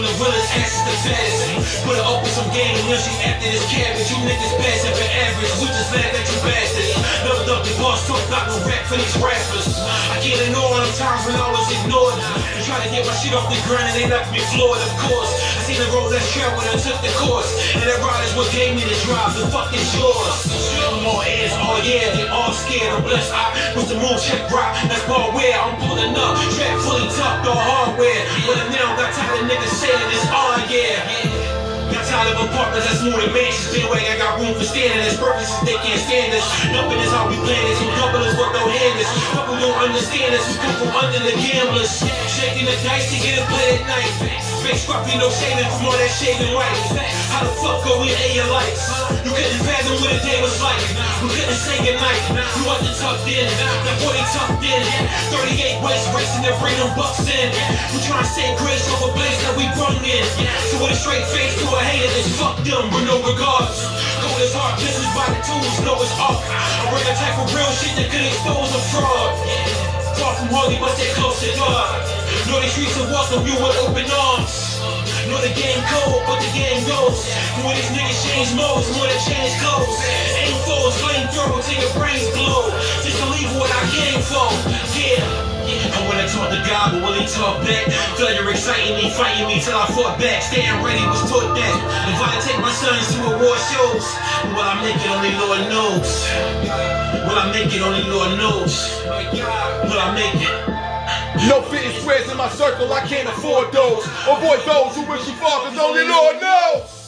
The 0.00 0.08
ass 0.56 0.72
is 0.72 0.80
the 0.80 0.96
fattest. 1.04 1.84
Put 1.84 2.00
her 2.00 2.04
up 2.08 2.24
with 2.24 2.32
some 2.32 2.48
game, 2.56 2.72
now 2.88 2.96
she 2.96 3.12
after 3.20 3.52
this 3.52 3.60
cabbage. 3.68 4.08
You 4.08 4.16
niggas 4.24 4.56
passing 4.56 4.96
for 4.96 5.04
average, 5.04 5.52
we 5.60 5.68
just 5.68 5.92
laugh 5.92 6.16
at 6.16 6.24
you 6.24 6.40
bastards. 6.40 6.96
Never 7.20 7.44
thought 7.44 7.68
the 7.68 7.74
boss 7.76 8.00
talk 8.08 8.24
got 8.32 8.48
no 8.48 8.56
rap 8.64 8.80
for 8.88 8.96
these 8.96 9.12
rappers. 9.20 9.76
I 10.08 10.16
can't 10.24 10.40
ignore 10.40 10.72
them 10.72 10.88
times 10.96 11.28
when 11.28 11.36
I 11.36 11.52
was 11.52 11.68
ignored. 11.68 12.16
They 12.56 12.64
try 12.64 12.80
to 12.80 12.88
get 12.88 13.04
my 13.04 13.12
shit 13.20 13.36
off 13.36 13.44
the 13.52 13.60
ground 13.68 13.92
and 13.92 13.96
they 14.00 14.08
left 14.08 14.32
me 14.32 14.40
floored, 14.48 14.80
of 14.80 14.92
course. 15.04 15.36
I 15.36 15.68
seen 15.68 15.76
the 15.76 15.88
road 15.92 16.08
less 16.08 16.24
traveled 16.32 16.64
and 16.64 16.80
took 16.80 16.96
the 17.04 17.12
course. 17.20 17.52
And 17.76 17.84
that 17.84 18.00
ride 18.00 18.24
is 18.24 18.32
what 18.32 18.48
gave 18.56 18.72
me 18.72 18.88
the 18.88 18.96
drive, 19.04 19.36
the 19.36 19.52
fuck 19.52 19.68
is 19.76 19.84
yours. 20.00 20.48
More 21.04 21.24
ears, 21.24 21.52
oh 21.56 21.80
yeah, 21.80 22.12
they 22.12 22.28
all 22.28 22.52
scared. 22.52 22.92
I'm 22.92 23.00
blessed, 23.04 23.32
I 23.32 23.72
with 23.72 23.88
the 23.88 23.96
move 23.96 24.20
check 24.20 24.44
rock. 24.52 24.76
That's 24.84 25.00
ball 25.08 25.32
where 25.32 25.56
I'm 25.56 25.76
pulling 25.80 26.12
up. 26.12 26.36
Trap 26.56 26.76
fully 26.84 27.08
tucked, 27.16 27.48
all 27.48 27.56
hardware. 27.56 28.20
But 28.44 28.68
now 28.68 28.92
I 28.92 29.00
got 29.00 29.10
tired 29.16 29.40
of 29.40 29.48
niggas 29.48 29.80
saying 29.90 30.10
it's 30.12 30.26
on, 30.30 30.60
yeah. 30.70 31.39
Tired 32.10 32.34
of 32.34 32.50
apartments 32.50 32.90
that's 32.90 33.06
more 33.06 33.22
than 33.22 33.30
mansions. 33.30 33.70
I 33.70 34.18
got 34.18 34.42
room 34.42 34.50
for 34.58 34.66
standing. 34.66 34.98
As 35.06 35.14
purposes, 35.14 35.54
they 35.62 35.78
can't 35.78 36.02
stand 36.02 36.34
us. 36.34 36.42
Nothing 36.74 36.98
is 36.98 37.14
how 37.14 37.30
we 37.30 37.38
plan 37.46 37.62
this. 37.70 37.78
Some 37.78 37.94
couple 38.02 38.26
is 38.26 38.34
what 38.34 38.50
no 38.50 38.66
hand 38.66 38.98
is. 38.98 39.06
Couple 39.30 39.54
don't 39.62 39.78
understand 39.78 40.34
us. 40.34 40.42
We 40.50 40.58
come 40.58 40.74
from 40.82 40.90
under 40.98 41.22
the 41.22 41.38
gamblers. 41.38 42.02
Shaking 42.26 42.66
the 42.66 42.74
dice 42.82 43.14
to 43.14 43.18
get 43.22 43.38
a 43.38 43.46
play 43.46 43.78
at 43.78 43.86
night. 43.86 44.10
Face 44.66 44.82
scruffy, 44.82 45.14
no 45.22 45.30
shaving 45.30 45.70
from 45.78 45.86
all 45.86 45.94
that 45.94 46.10
shaving 46.10 46.50
white. 46.50 46.74
How 47.30 47.46
the 47.46 47.54
fuck 47.62 47.86
go 47.86 48.02
we 48.02 48.10
A 48.10 48.26
your 48.34 48.50
lights? 48.50 48.90
You 49.22 49.30
couldn't 49.30 49.62
fathom 49.62 49.94
what 50.02 50.10
a 50.10 50.18
day 50.26 50.42
was 50.42 50.58
like. 50.58 50.82
We 51.22 51.30
couldn't 51.30 51.54
say 51.54 51.78
goodnight. 51.80 52.18
You 52.58 52.66
wasn't 52.66 52.98
tucked 52.98 53.30
in. 53.30 53.46
That 53.86 53.96
boy 54.02 54.18
tucked 54.34 54.66
in. 54.66 54.82
38 55.30 55.78
waist 55.86 56.10
racing 56.10 56.42
to 56.44 56.52
bring 56.58 56.74
them 56.76 56.90
bucks 56.98 57.22
in. 57.30 57.48
We 57.94 58.02
trying 58.02 58.26
to 58.26 58.30
say 58.34 58.50
grace 58.58 58.84
over 58.98 59.14
blaze 59.14 59.38
that 59.46 59.54
we 59.54 59.70
brung 59.78 60.02
in. 60.02 60.26
So 60.68 60.82
with 60.82 60.92
a 60.92 60.98
straight 60.98 61.24
face 61.30 61.54
to 61.62 61.66
a 61.70 61.80
hater, 62.00 62.20
it's 62.24 62.32
fuck 62.40 62.56
them 62.64 62.88
with 62.92 63.04
no 63.04 63.20
regards. 63.20 63.84
Cold 64.24 64.40
as 64.40 64.56
hard, 64.56 64.80
business 64.80 65.10
by 65.12 65.28
the 65.28 65.40
tools, 65.44 65.76
know 65.84 65.96
it's 66.00 66.12
off. 66.16 66.40
I 66.40 66.88
work 66.88 67.04
a 67.04 67.12
type 67.12 67.36
of 67.36 67.48
real 67.52 67.72
shit 67.76 67.92
that 68.00 68.08
could 68.08 68.24
expose 68.24 68.72
a 68.72 68.80
fraud. 68.88 69.30
Far 70.16 70.32
from 70.36 70.48
holy, 70.48 70.80
but 70.80 70.96
stay 70.96 71.12
close 71.12 71.40
to 71.44 71.52
God. 71.56 72.00
Know 72.48 72.60
the 72.60 72.68
streets 72.72 72.96
will 72.96 73.12
welcome 73.12 73.44
you 73.44 73.56
with 73.60 73.76
open 73.84 74.08
arms. 74.08 74.80
Know 75.28 75.40
the 75.44 75.52
game 75.52 75.80
cold, 75.92 76.24
but 76.24 76.40
the 76.40 76.50
game 76.56 76.80
goes. 76.88 77.28
When 77.60 77.76
these 77.76 77.92
niggas 77.92 78.20
change 78.24 78.50
modes, 78.56 78.88
more 78.96 79.06
than 79.06 79.20
change 79.28 79.52
clothes. 79.60 79.96
Aim 80.40 80.56
foes, 80.64 80.96
flame 81.04 81.28
thrower 81.36 81.60
till 81.60 81.78
your 81.84 81.92
brains 82.00 82.26
blow. 82.32 82.72
Just 83.04 83.20
to 83.20 83.26
leave 83.28 83.52
what 83.60 83.68
I 83.68 83.82
came 83.92 84.20
for. 84.24 84.48
Yeah, 84.96 85.59
talk 86.30 86.50
to 86.50 86.60
God, 86.66 86.92
but 86.92 87.02
will 87.02 87.18
he 87.18 87.26
talk 87.26 87.62
back? 87.62 87.90
Failure 88.16 88.50
exciting 88.50 88.96
me, 88.96 89.10
fighting 89.10 89.46
me 89.46 89.60
till 89.60 89.76
I 89.76 89.86
fought 89.90 90.18
back. 90.18 90.42
Staying 90.42 90.82
ready 90.82 91.02
was 91.06 91.22
taught 91.28 91.54
that. 91.54 91.74
If 92.10 92.20
I 92.22 92.32
take 92.46 92.60
my 92.62 92.72
sons 92.72 93.06
to 93.14 93.18
award 93.34 93.60
shows, 93.70 94.04
will 94.54 94.64
I 94.64 94.80
make 94.82 94.96
it? 94.96 95.10
Only 95.10 95.32
Lord 95.36 95.62
knows. 95.68 96.08
Will 97.26 97.38
I 97.38 97.50
make 97.52 97.74
it? 97.74 97.82
Only 97.82 98.04
Lord 98.08 98.38
knows. 98.38 99.02
Will 99.04 100.00
I 100.00 100.14
make 100.14 100.38
it? 100.38 100.54
No 101.48 101.62
fitting 101.62 101.98
squares 102.00 102.30
in 102.30 102.36
my 102.36 102.48
circle, 102.48 102.92
I 102.92 103.06
can't 103.06 103.28
afford 103.28 103.72
those. 103.72 104.04
Avoid 104.28 104.60
those 104.66 104.94
who 104.94 105.02
wish 105.10 105.26
you 105.26 105.34
fathers, 105.34 105.78
only 105.78 106.06
Lord 106.06 106.40
knows. 106.40 106.99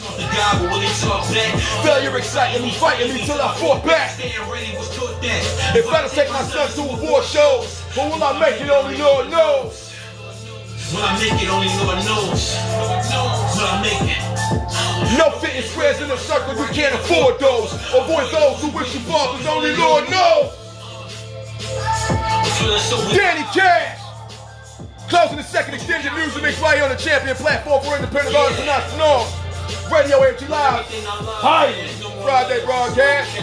The 0.00 0.24
God, 0.32 0.62
but 0.62 0.72
will 0.72 0.80
he 0.80 0.88
talk 0.96 1.28
back? 1.28 1.60
Failure 1.84 2.16
exciting 2.16 2.62
me, 2.62 2.72
fighting 2.72 3.12
me 3.12 3.20
till 3.26 3.40
I 3.40 3.54
fought 3.56 3.84
back. 3.84 4.12
Staying 4.16 4.50
ready 4.50 4.74
was 4.76 4.88
taught 4.96 5.20
that. 5.20 5.76
If 5.76 5.86
I 5.88 6.08
take 6.08 6.32
my 6.32 6.40
sons 6.42 6.74
to 6.76 6.82
award 6.82 7.24
shows, 7.24 7.84
but 7.94 8.08
will 8.08 8.24
I 8.24 8.38
make 8.40 8.60
it? 8.60 8.70
Only 8.70 8.96
Lord 8.96 9.28
knows. 9.28 9.92
Will 10.92 11.04
I 11.04 11.20
make 11.20 11.36
it? 11.36 11.50
Only 11.52 11.68
Lord 11.84 12.00
knows. 12.08 12.56
Will 13.52 13.68
I 13.68 13.82
make 13.84 14.08
it? 14.08 15.18
No 15.18 15.30
fitting 15.36 15.68
squares 15.68 16.00
in 16.00 16.08
the 16.08 16.16
circle, 16.16 16.56
you 16.56 16.64
can't 16.72 16.94
afford 16.94 17.38
those. 17.38 17.72
Avoid 17.92 18.32
those 18.32 18.60
who 18.62 18.70
wish 18.70 18.94
you 18.94 19.00
cause 19.04 19.44
only 19.46 19.76
Lord 19.76 20.08
knows. 20.08 20.56
Danny 23.12 23.44
Cash. 23.52 24.00
Closing 25.10 25.36
the 25.36 25.42
second 25.42 25.74
extended 25.74 26.12
music 26.14 26.42
mix 26.42 26.58
right 26.60 26.76
here 26.76 26.84
on 26.84 26.90
the 26.90 26.96
champion 26.96 27.36
platform 27.36 27.82
for 27.84 27.96
independent 27.96 28.34
artists 28.34 28.60
and 28.60 28.70
entrepreneurs. 28.70 29.39
Radio 29.90 30.18
AFG 30.18 30.48
Live. 30.48 30.86
Hi. 31.42 31.72
Friday 32.22 32.64
broadcast. 32.64 33.34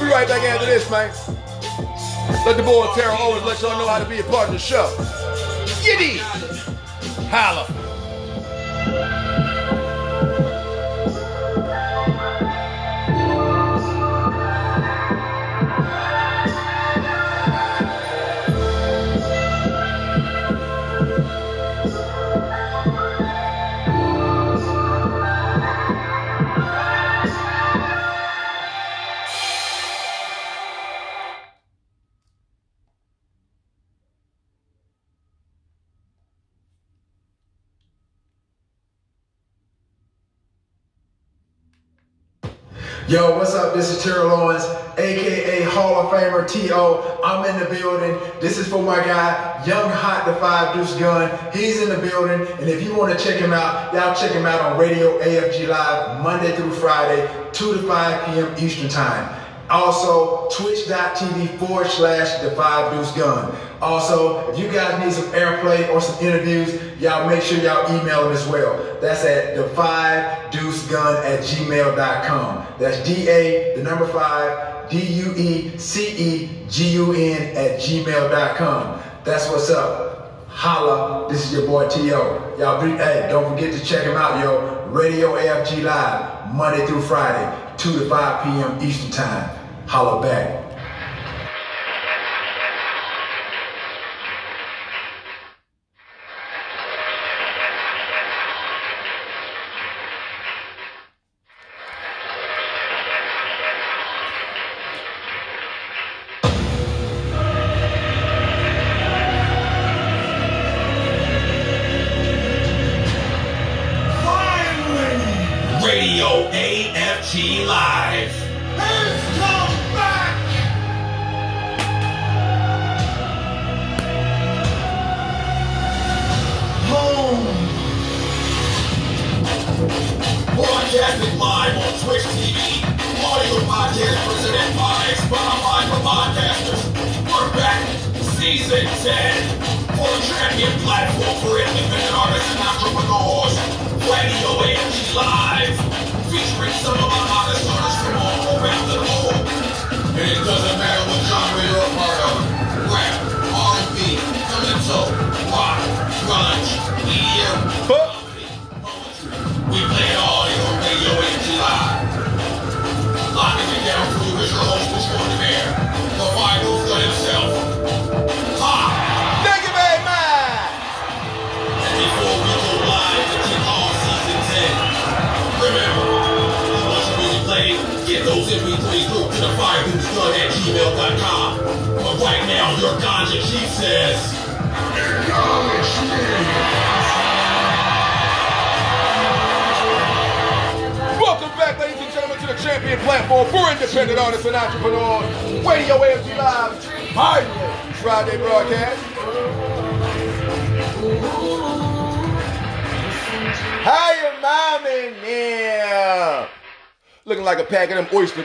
Be 0.00 0.06
right 0.06 0.26
back 0.26 0.42
after 0.42 0.64
this, 0.64 0.90
man. 0.90 1.12
Let 2.46 2.56
the 2.56 2.62
boy 2.62 2.86
Terrell 2.94 3.16
Owens 3.20 3.44
let 3.44 3.60
y'all 3.60 3.78
know 3.78 3.86
how 3.86 3.98
to 3.98 4.08
be 4.08 4.20
a 4.20 4.24
part 4.24 4.48
of 4.48 4.54
the 4.54 4.58
show. 4.58 4.88
Yiddy. 5.82 6.18
Holla. 7.28 7.79
Yo, 43.10 43.36
what's 43.36 43.56
up? 43.56 43.74
This 43.74 43.90
is 43.90 44.04
Terrell 44.04 44.30
Owens, 44.30 44.62
aka 44.96 45.64
Hall 45.64 45.96
of 45.96 46.12
Famer 46.12 46.48
T.O. 46.48 47.20
I'm 47.24 47.44
in 47.44 47.58
the 47.58 47.68
building. 47.68 48.16
This 48.40 48.56
is 48.56 48.68
for 48.68 48.80
my 48.80 48.98
guy, 48.98 49.64
Young 49.66 49.90
Hot 49.90 50.26
the 50.26 50.34
Five 50.36 50.76
Deuce 50.76 50.94
Gun. 50.94 51.28
He's 51.52 51.82
in 51.82 51.88
the 51.88 51.98
building. 51.98 52.46
And 52.60 52.70
if 52.70 52.84
you 52.84 52.94
want 52.94 53.18
to 53.18 53.24
check 53.24 53.40
him 53.40 53.52
out, 53.52 53.92
y'all 53.92 54.14
check 54.14 54.30
him 54.30 54.46
out 54.46 54.60
on 54.60 54.78
Radio 54.78 55.18
AFG 55.22 55.66
Live 55.66 56.22
Monday 56.22 56.54
through 56.54 56.72
Friday, 56.74 57.28
2 57.52 57.78
to 57.78 57.82
5 57.82 58.26
p.m. 58.26 58.54
Eastern 58.64 58.88
Time. 58.88 59.40
Also, 59.70 60.48
twitch.tv 60.50 61.58
forward 61.58 61.88
slash 61.88 62.40
the 62.42 62.52
five 62.52 62.92
deuce 62.92 63.10
gun. 63.16 63.52
Also, 63.82 64.50
if 64.50 64.58
you 64.58 64.70
guys 64.70 65.02
need 65.02 65.12
some 65.12 65.32
airplay 65.32 65.88
or 65.92 66.00
some 66.00 66.22
interviews, 66.24 66.74
y'all 67.00 67.26
make 67.28 67.42
sure 67.42 67.58
y'all 67.58 67.88
email 67.98 68.24
them 68.24 68.32
as 68.32 68.46
well. 68.46 68.76
That's 69.00 69.24
at 69.24 69.56
the 69.56 69.68
five 69.70 70.50
deuce 70.50 70.86
gun 70.90 71.16
at 71.24 71.40
gmail.com. 71.40 72.66
That's 72.78 73.02
D-A, 73.08 73.74
the 73.76 73.82
number 73.82 74.06
five, 74.08 74.90
D-U-E-C-E-G-U-N 74.90 75.82
at 77.56 77.80
gmail.com. 77.80 79.02
That's 79.24 79.48
what's 79.48 79.70
up. 79.70 80.46
Holla, 80.48 81.26
this 81.30 81.46
is 81.46 81.52
your 81.54 81.66
boy 81.66 81.88
T.O. 81.88 82.56
Y'all 82.58 82.84
be, 82.84 82.90
hey, 82.98 83.28
don't 83.30 83.48
forget 83.50 83.72
to 83.72 83.82
check 83.84 84.04
him 84.04 84.16
out, 84.16 84.42
yo. 84.44 84.88
Radio 84.90 85.36
AFG 85.36 85.84
Live, 85.84 86.54
Monday 86.54 86.84
through 86.86 87.00
Friday, 87.02 87.50
2 87.78 88.00
to 88.00 88.08
5 88.10 88.44
p.m. 88.44 88.78
Eastern 88.82 89.10
Time. 89.10 89.48
Holla 89.86 90.20
back. 90.20 90.59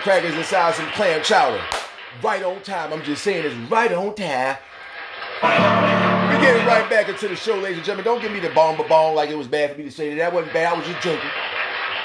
Crackers 0.06 0.36
inside 0.36 0.76
some 0.76 0.86
clam 0.92 1.24
chowder. 1.24 1.60
Right 2.22 2.44
on 2.44 2.62
time. 2.62 2.94
I'm 2.94 3.02
just 3.02 3.24
saying 3.24 3.44
it's 3.44 3.56
right 3.72 3.92
on 3.92 4.14
time. 4.14 4.56
We're 5.42 6.42
getting 6.42 6.64
right 6.68 6.88
back 6.88 7.10
into 7.10 7.28
the 7.28 7.36
show, 7.36 7.56
ladies 7.56 7.78
and 7.78 7.86
gentlemen. 7.88 8.06
Don't 8.06 8.22
give 8.22 8.32
me 8.32 8.40
the 8.40 8.54
bomb 8.54 8.78
bomb 8.88 9.16
like 9.16 9.32
it 9.32 9.36
was 9.36 9.48
bad 9.48 9.72
for 9.72 9.80
me 9.80 9.86
to 9.86 9.92
say 9.92 10.12
that. 10.12 10.18
That 10.18 10.32
wasn't 10.32 10.54
bad. 10.54 10.74
I 10.74 10.78
was 10.78 10.86
just 10.86 11.02
joking. 11.02 11.28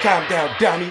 Calm 0.01 0.27
down, 0.31 0.56
dummy. 0.59 0.90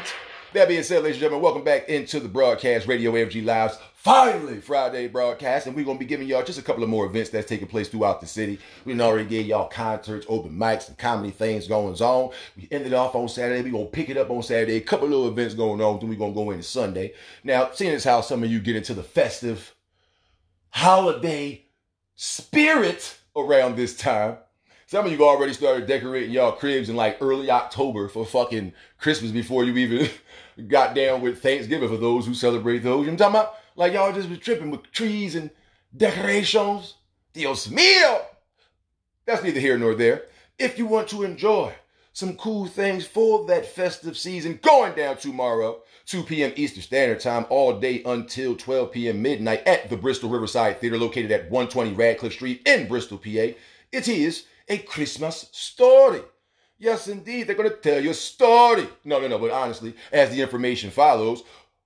That 0.53 0.68
being 0.68 0.84
said, 0.84 1.02
ladies 1.02 1.15
and 1.15 1.22
gentlemen, 1.22 1.41
welcome 1.41 1.64
back 1.64 1.90
into 1.90 2.19
the 2.19 2.30
broadcast, 2.30 2.86
Radio 2.86 3.11
AFG 3.14 3.44
Live's 3.44 3.78
finally 4.00 4.62
Friday 4.62 5.10
broadcast, 5.10 5.68
and 5.68 5.76
we're 5.76 5.84
gonna 5.84 6.00
be 6.00 6.06
giving 6.06 6.26
y'all 6.26 6.42
just 6.42 6.58
a 6.58 6.62
couple 6.62 6.82
of 6.82 6.90
more 6.90 7.06
events 7.06 7.32
that's 7.32 7.50
taking 7.50 7.68
place 7.68 7.90
throughout 7.90 8.22
the 8.22 8.28
city. 8.28 8.58
We 8.86 9.00
already 9.02 9.28
gave 9.28 9.46
y'all 9.46 9.68
concerts, 9.68 10.26
open 10.30 10.58
mics, 10.58 10.88
and 10.88 10.98
comedy 10.98 11.32
things 11.32 11.68
going 11.68 11.96
on. 11.96 12.32
We 12.56 12.70
ended 12.72 12.94
off 12.94 13.14
on 13.14 13.28
Saturday. 13.28 13.62
We're 13.62 13.78
gonna 13.78 13.90
pick 13.90 14.10
it 14.10 14.16
up 14.16 14.30
on 14.30 14.42
Saturday. 14.42 14.78
A 14.78 14.82
couple 14.82 15.08
of 15.08 15.12
little 15.12 15.28
events 15.28 15.54
going 15.54 15.82
on. 15.82 16.00
Then 16.00 16.08
we're 16.08 16.16
gonna 16.16 16.34
go 16.34 16.52
into 16.52 16.64
Sunday. 16.64 17.14
Now, 17.44 17.72
seeing 17.74 17.94
as 17.94 18.06
how 18.06 18.22
some 18.22 18.42
of 18.42 18.50
you 18.50 18.62
get 18.62 18.78
into 18.78 18.94
the 18.94 19.04
festive 19.04 19.76
holiday 20.70 21.66
spirit 22.16 23.20
around 23.36 23.76
this 23.76 23.98
time. 23.98 24.38
Some 24.88 25.06
of 25.06 25.12
you 25.12 25.24
already 25.26 25.54
started 25.54 25.88
decorating 25.88 26.32
y'all 26.32 26.54
cribs 26.54 26.90
in 26.90 26.96
like 26.96 27.18
early 27.20 27.52
October 27.52 28.08
for 28.08 28.26
fucking 28.26 28.72
Christmas 28.98 29.32
before 29.32 29.66
you 29.66 29.76
even 29.76 30.10
got 30.70 30.96
down 30.96 31.22
with 31.22 31.42
Thanksgiving 31.42 31.90
for 31.90 31.98
those 31.98 32.26
who 32.26 32.34
celebrate 32.34 32.80
those. 32.80 33.06
You 33.06 33.12
know 33.12 33.18
what 33.18 33.26
I'm 33.26 33.34
talking 33.34 33.36
about? 33.36 33.56
Like 33.80 33.93
y'all 33.93 34.11
just 34.11 34.27
was 34.27 34.39
tripping 34.39 34.72
with 34.72 34.91
trees 34.91 35.35
and 35.35 35.51
decorations. 35.95 36.95
Dios 37.31 37.68
mío! 37.68 38.23
That's 39.26 39.41
neither 39.41 39.61
here 39.61 39.77
nor 39.77 39.95
there. 39.95 40.23
If 40.57 40.77
you 40.77 40.85
want 40.85 41.07
to 41.10 41.23
enjoy 41.23 41.73
some 42.11 42.35
cool 42.35 42.65
things 42.65 43.07
for 43.07 43.45
that 43.45 43.65
festive 43.65 44.18
season 44.18 44.60
going 44.61 44.95
down 44.95 45.15
tomorrow, 45.15 45.81
2 46.07 46.23
p.m. 46.23 46.51
Eastern 46.57 46.84
Standard 46.84 47.22
Time, 47.22 47.45
all 47.49 47.80
day 47.80 48.03
until 48.06 48.53
12 48.53 48.91
p.m. 48.91 49.22
midnight 49.22 49.65
at 49.65 49.89
the 49.89 49.95
Bristol 49.95 50.30
Riverside 50.30 50.81
Theater 50.81 50.97
located 50.97 51.31
at 51.31 51.49
120 51.49 51.93
Radcliffe 51.93 52.34
Street 52.34 52.61
in 52.65 52.85
Bristol, 52.85 53.18
PA. 53.18 53.30
It 53.93 54.10
is 54.10 54.43
a 54.68 54.80
Christmas 54.80 55.47
story. 55.53 56.23
Yes, 56.81 57.10
indeed, 57.10 57.43
they're 57.43 57.57
going 57.57 57.69
to 57.69 57.76
tell 57.76 58.01
you 58.01 58.11
a 58.11 58.14
story. 58.14 58.88
No, 59.03 59.19
no, 59.19 59.27
no, 59.27 59.38
but 59.38 59.51
honestly, 59.51 59.93
as 60.14 60.31
the 60.31 60.41
information 60.41 60.89
follows, 60.89 61.43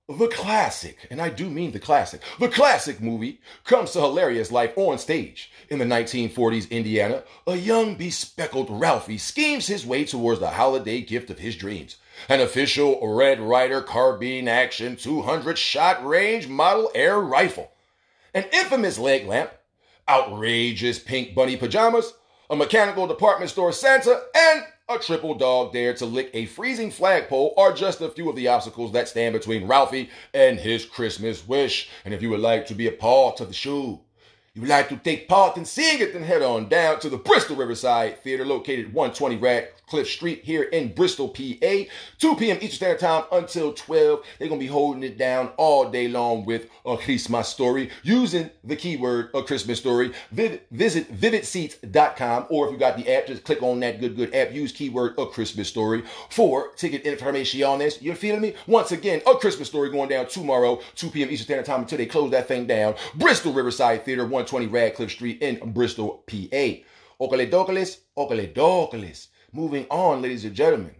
the 0.08 0.28
classic, 0.28 1.06
and 1.10 1.20
I 1.20 1.30
do 1.30 1.48
mean 1.48 1.72
the 1.72 1.80
classic, 1.80 2.20
the 2.38 2.48
classic 2.48 3.00
movie 3.00 3.40
comes 3.64 3.92
to 3.92 4.00
hilarious 4.00 4.52
life 4.52 4.76
on 4.76 4.98
stage. 4.98 5.50
In 5.70 5.78
the 5.78 5.86
1940s 5.86 6.70
Indiana, 6.70 7.22
a 7.46 7.56
young 7.56 7.94
bespectacled 7.94 8.68
Ralphie 8.68 9.16
schemes 9.16 9.66
his 9.66 9.86
way 9.86 10.04
towards 10.04 10.40
the 10.40 10.50
holiday 10.50 11.00
gift 11.00 11.30
of 11.30 11.38
his 11.38 11.56
dreams. 11.56 11.96
An 12.28 12.40
official 12.40 13.00
Red 13.14 13.40
Ryder 13.40 13.80
carbine 13.80 14.46
action 14.46 14.96
200 14.96 15.56
shot 15.56 16.06
range 16.06 16.48
model 16.48 16.90
air 16.94 17.18
rifle. 17.18 17.72
An 18.34 18.44
infamous 18.52 18.98
leg 18.98 19.26
lamp, 19.26 19.52
outrageous 20.06 20.98
pink 20.98 21.34
bunny 21.34 21.56
pajamas, 21.56 22.12
a 22.50 22.56
mechanical 22.56 23.06
department 23.06 23.50
store 23.50 23.72
Santa, 23.72 24.22
and 24.36 24.64
a 24.86 24.98
triple 24.98 25.34
dog 25.34 25.72
dare 25.72 25.94
to 25.94 26.04
lick 26.04 26.30
a 26.34 26.44
freezing 26.44 26.90
flagpole 26.90 27.54
are 27.56 27.72
just 27.72 28.02
a 28.02 28.10
few 28.10 28.28
of 28.28 28.36
the 28.36 28.48
obstacles 28.48 28.92
that 28.92 29.08
stand 29.08 29.32
between 29.32 29.66
Ralphie 29.66 30.10
and 30.34 30.60
his 30.60 30.84
Christmas 30.84 31.48
wish. 31.48 31.88
And 32.04 32.12
if 32.12 32.20
you 32.20 32.28
would 32.28 32.40
like 32.40 32.66
to 32.66 32.74
be 32.74 32.86
a 32.86 32.92
part 32.92 33.40
of 33.40 33.48
the 33.48 33.54
show, 33.54 34.03
you 34.54 34.60
would 34.60 34.70
like 34.70 34.88
to 34.88 34.96
take 34.96 35.26
part 35.26 35.56
in 35.56 35.64
seeing 35.64 36.00
it, 36.00 36.12
then 36.12 36.22
head 36.22 36.40
on 36.40 36.68
down 36.68 37.00
to 37.00 37.08
the 37.08 37.16
Bristol 37.16 37.56
Riverside 37.56 38.20
Theater 38.20 38.44
located 38.44 38.94
120 38.94 39.36
Radcliffe 39.38 40.06
Street 40.06 40.44
here 40.44 40.62
in 40.62 40.94
Bristol, 40.94 41.28
PA. 41.28 41.42
2 42.20 42.36
p.m. 42.36 42.58
Eastern 42.58 42.70
Standard 42.70 43.00
Time 43.00 43.24
until 43.32 43.72
12. 43.72 44.24
They're 44.38 44.46
going 44.46 44.60
to 44.60 44.64
be 44.64 44.70
holding 44.70 45.02
it 45.02 45.18
down 45.18 45.50
all 45.56 45.90
day 45.90 46.06
long 46.06 46.44
with 46.44 46.68
a 46.86 46.96
Christmas 46.96 47.48
story 47.48 47.90
using 48.04 48.48
the 48.62 48.76
keyword 48.76 49.30
a 49.34 49.42
Christmas 49.42 49.80
story. 49.80 50.12
Vivid, 50.30 50.60
visit 50.70 51.12
vividseats.com 51.12 52.46
or 52.48 52.66
if 52.66 52.72
you 52.72 52.78
got 52.78 52.96
the 52.96 53.12
app, 53.12 53.26
just 53.26 53.42
click 53.42 53.60
on 53.60 53.80
that 53.80 53.98
good, 53.98 54.14
good 54.14 54.32
app. 54.32 54.52
Use 54.52 54.70
keyword 54.70 55.18
a 55.18 55.26
Christmas 55.26 55.66
story 55.66 56.04
for 56.30 56.68
ticket 56.76 57.02
information 57.02 57.60
on 57.64 57.80
this. 57.80 58.00
You 58.00 58.14
feeling 58.14 58.40
me? 58.40 58.54
Once 58.68 58.92
again, 58.92 59.20
a 59.26 59.34
Christmas 59.34 59.66
story 59.66 59.90
going 59.90 60.10
down 60.10 60.28
tomorrow, 60.28 60.80
2 60.94 61.10
p.m. 61.10 61.28
Eastern 61.30 61.44
Standard 61.44 61.66
Time 61.66 61.80
until 61.80 61.98
they 61.98 62.06
close 62.06 62.30
that 62.30 62.46
thing 62.46 62.66
down. 62.66 62.94
Bristol 63.16 63.52
Riverside 63.52 64.04
Theater, 64.04 64.24
120 64.52 64.66
Radcliffe 64.66 65.10
Street 65.10 65.40
in 65.40 65.72
Bristol, 65.72 66.22
PA. 66.26 66.82
Okale 67.20 67.50
Dokales, 67.50 68.00
Okale 68.16 68.52
Dokales. 68.52 69.28
Moving 69.52 69.86
on, 69.88 70.20
ladies 70.20 70.44
and 70.44 70.54
gentlemen, 70.54 70.94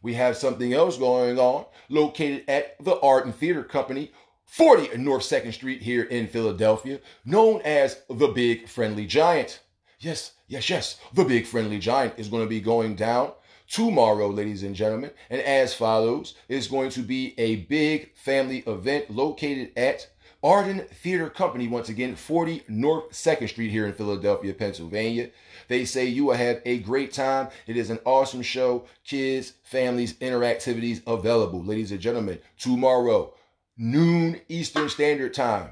we 0.00 0.14
have 0.14 0.36
something 0.36 0.72
else 0.72 0.96
going 0.96 1.38
on 1.38 1.66
located 1.90 2.44
at 2.48 2.82
the 2.82 2.98
Arden 3.00 3.32
Theater 3.32 3.64
Company, 3.64 4.12
40 4.46 4.96
North 4.96 5.24
2nd 5.24 5.52
Street 5.52 5.82
here 5.82 6.04
in 6.04 6.26
Philadelphia, 6.28 7.00
known 7.24 7.60
as 7.62 8.00
the 8.08 8.28
Big 8.28 8.66
Friendly 8.68 9.04
Giant. 9.04 9.60
Yes, 9.98 10.32
yes, 10.46 10.70
yes, 10.70 10.98
the 11.12 11.24
Big 11.24 11.46
Friendly 11.46 11.78
Giant 11.78 12.14
is 12.16 12.28
going 12.28 12.44
to 12.44 12.48
be 12.48 12.60
going 12.60 12.94
down 12.94 13.32
tomorrow, 13.68 14.28
ladies 14.28 14.62
and 14.62 14.74
gentlemen. 14.74 15.10
And 15.28 15.42
as 15.42 15.74
follows, 15.74 16.34
it's 16.48 16.68
going 16.68 16.90
to 16.90 17.00
be 17.00 17.34
a 17.36 17.56
big 17.56 18.16
family 18.16 18.60
event 18.60 19.10
located 19.10 19.72
at 19.76 20.08
Arden 20.46 20.78
Theater 21.02 21.28
Company, 21.28 21.66
once 21.66 21.88
again, 21.88 22.14
40 22.14 22.62
North 22.68 23.10
2nd 23.10 23.48
Street 23.48 23.72
here 23.72 23.84
in 23.84 23.92
Philadelphia, 23.92 24.54
Pennsylvania. 24.54 25.30
They 25.66 25.84
say 25.84 26.04
you 26.04 26.26
will 26.26 26.36
have 26.36 26.62
a 26.64 26.78
great 26.78 27.12
time. 27.12 27.48
It 27.66 27.76
is 27.76 27.90
an 27.90 27.98
awesome 28.04 28.42
show. 28.42 28.84
Kids, 29.02 29.54
families, 29.64 30.14
interactivities 30.18 31.02
available. 31.04 31.64
Ladies 31.64 31.90
and 31.90 32.00
gentlemen, 32.00 32.38
tomorrow, 32.60 33.34
noon 33.76 34.40
Eastern 34.48 34.88
Standard 34.88 35.34
Time. 35.34 35.70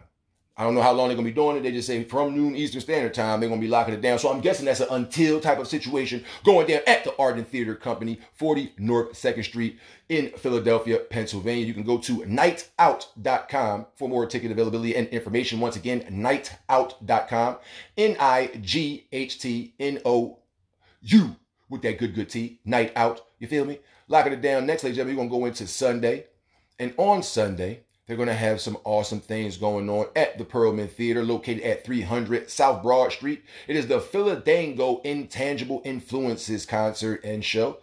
I 0.57 0.63
don't 0.63 0.77
know 0.77 0.83
how 0.83 0.93
long 0.93 1.09
they're 1.09 1.17
gonna 1.17 1.29
be 1.29 1.35
doing 1.35 1.57
it. 1.57 1.65
They 1.65 1.73
just 1.73 1.89
say 1.89 2.05
from 2.05 2.33
noon 2.35 2.55
Eastern 2.55 2.81
Standard 2.81 3.13
Time, 3.13 3.41
they're 3.41 3.49
gonna 3.49 3.61
be 3.61 3.67
locking 3.67 3.95
it 3.95 4.01
down. 4.01 4.21
So 4.21 4.31
I'm 4.33 4.41
guessing 4.41 4.67
that's 4.67 4.79
an 4.79 4.87
until 4.91 5.41
type 5.41 5.59
of 5.59 5.67
situation 5.67 6.25
going 6.45 6.69
down 6.69 6.83
at 6.87 7.03
the 7.03 7.17
Arden 7.19 7.45
Theater 7.45 7.75
Company, 7.75 8.21
40 8.35 8.73
North 8.79 9.15
2nd 9.15 9.43
Street 9.43 9.81
in 10.09 10.31
Philadelphia, 10.31 10.99
Pennsylvania. 10.99 11.67
You 11.67 11.75
can 11.75 11.83
go 11.83 11.99
to 11.99 12.19
nightout.com 12.19 13.87
for 13.97 14.09
more 14.09 14.27
ticket 14.27 14.53
availability 14.53 14.95
and 14.95 15.09
information. 15.09 15.59
Once 15.59 15.75
again, 15.75 16.03
nightout.com. 16.03 17.57
N-I-G-H-T-N-O-U 17.97 18.57
with 21.69 21.83
that 21.83 21.99
good, 21.99 22.15
good 22.15 22.31
T. 22.31 22.61
Night 22.65 22.93
out. 22.95 23.23
You 23.41 23.49
feel 23.49 23.65
me? 23.65 23.81
Locking 24.07 24.35
it 24.35 24.43
down 24.43 24.67
next, 24.67 24.85
ladies 24.85 24.99
and 24.99 25.09
gentlemen, 25.09 25.17
we're 25.17 25.31
gonna 25.31 25.41
go 25.41 25.47
into 25.47 25.67
Sunday. 25.67 26.27
And 26.79 26.95
on 26.97 27.25
Sunday, 27.25 27.81
they're 28.07 28.17
going 28.17 28.29
to 28.29 28.35
have 28.35 28.61
some 28.61 28.77
awesome 28.85 29.21
things 29.21 29.57
going 29.57 29.89
on 29.89 30.07
at 30.15 30.37
the 30.37 30.45
Perelman 30.45 30.91
Theater 30.91 31.23
located 31.23 31.63
at 31.63 31.85
300 31.85 32.51
South 32.51 32.83
Broad 32.83 33.13
Street. 33.13 33.43
It 33.67 33.77
is 33.77 33.87
the 33.87 33.99
Philadanco 33.99 35.03
Intangible 35.05 35.81
Influences 35.85 36.67
concert 36.67 37.25
and 37.25 37.43
show. 37.43 37.79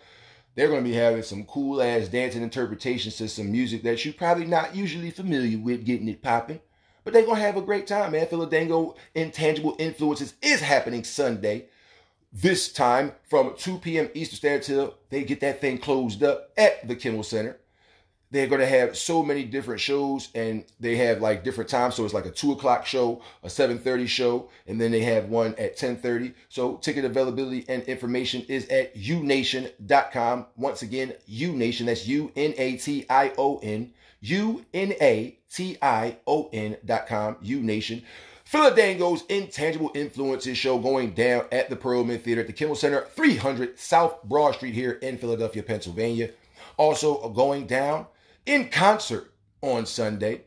They're 0.53 0.67
going 0.67 0.83
to 0.83 0.89
be 0.89 0.95
having 0.95 1.23
some 1.23 1.45
cool 1.45 1.81
ass 1.81 2.07
dancing 2.07 2.43
interpretations 2.43 3.17
to 3.17 3.27
some 3.27 3.51
music 3.51 3.81
that 3.83 4.05
you're 4.05 4.13
probably 4.13 4.45
not 4.45 4.75
usually 4.75 5.09
familiar 5.09 5.57
with 5.57 5.85
getting 5.85 6.07
it 6.07 6.21
popping. 6.21 6.59
But 7.03 7.13
they're 7.13 7.25
going 7.25 7.37
to 7.37 7.41
have 7.41 7.57
a 7.57 7.61
great 7.61 7.87
time, 7.87 8.11
man. 8.11 8.27
Philadanco 8.27 8.95
Intangible 9.15 9.75
Influences 9.79 10.35
is 10.43 10.61
happening 10.61 11.03
Sunday. 11.03 11.65
This 12.31 12.71
time 12.71 13.13
from 13.27 13.55
2 13.57 13.79
p.m. 13.79 14.09
Eastern 14.13 14.37
Standard 14.37 14.63
till 14.63 14.95
they 15.09 15.23
get 15.23 15.39
that 15.39 15.61
thing 15.61 15.79
closed 15.79 16.21
up 16.21 16.51
at 16.55 16.87
the 16.87 16.95
Kimmel 16.95 17.23
Center 17.23 17.57
they're 18.31 18.47
going 18.47 18.61
to 18.61 18.67
have 18.67 18.97
so 18.97 19.21
many 19.23 19.43
different 19.43 19.79
shows 19.79 20.29
and 20.33 20.65
they 20.79 20.95
have 20.95 21.21
like 21.21 21.43
different 21.43 21.69
times. 21.69 21.95
So 21.95 22.05
it's 22.05 22.13
like 22.13 22.25
a 22.25 22.31
2 22.31 22.53
o'clock 22.53 22.85
show 22.85 23.21
a 23.43 23.47
7.30 23.47 24.07
show 24.07 24.49
and 24.67 24.79
then 24.79 24.91
they 24.91 25.01
have 25.01 25.25
one 25.29 25.53
at 25.55 25.77
10.30 25.77 26.33
so 26.49 26.77
ticket 26.77 27.05
availability 27.05 27.65
and 27.67 27.83
information 27.83 28.41
is 28.47 28.67
at 28.69 28.95
unation.com 28.95 30.45
once 30.55 30.81
again 30.81 31.13
unation 31.29 31.85
that's 31.85 32.07
u-n-a-t-i-o-n 32.07 33.93
u-n-a-t-i-o-n 34.21 35.37
dot 36.85 37.07
com. 37.07 37.35
Unation 37.35 38.03
Philadanco's 38.51 39.23
Intangible 39.29 39.91
Influences 39.95 40.57
show 40.57 40.77
going 40.77 41.13
down 41.13 41.45
at 41.53 41.69
the 41.69 41.75
Perelman 41.75 42.21
Theater 42.21 42.41
at 42.41 42.47
the 42.47 42.53
Kimmel 42.53 42.75
Center, 42.75 43.05
300 43.15 43.79
South 43.79 44.21
Broad 44.23 44.55
Street 44.55 44.73
here 44.73 44.91
in 44.91 45.17
Philadelphia, 45.17 45.63
Pennsylvania. 45.63 46.31
Also 46.75 47.29
going 47.29 47.65
down 47.65 48.07
in 48.45 48.69
concert 48.69 49.33
on 49.61 49.85
Sunday, 49.85 50.41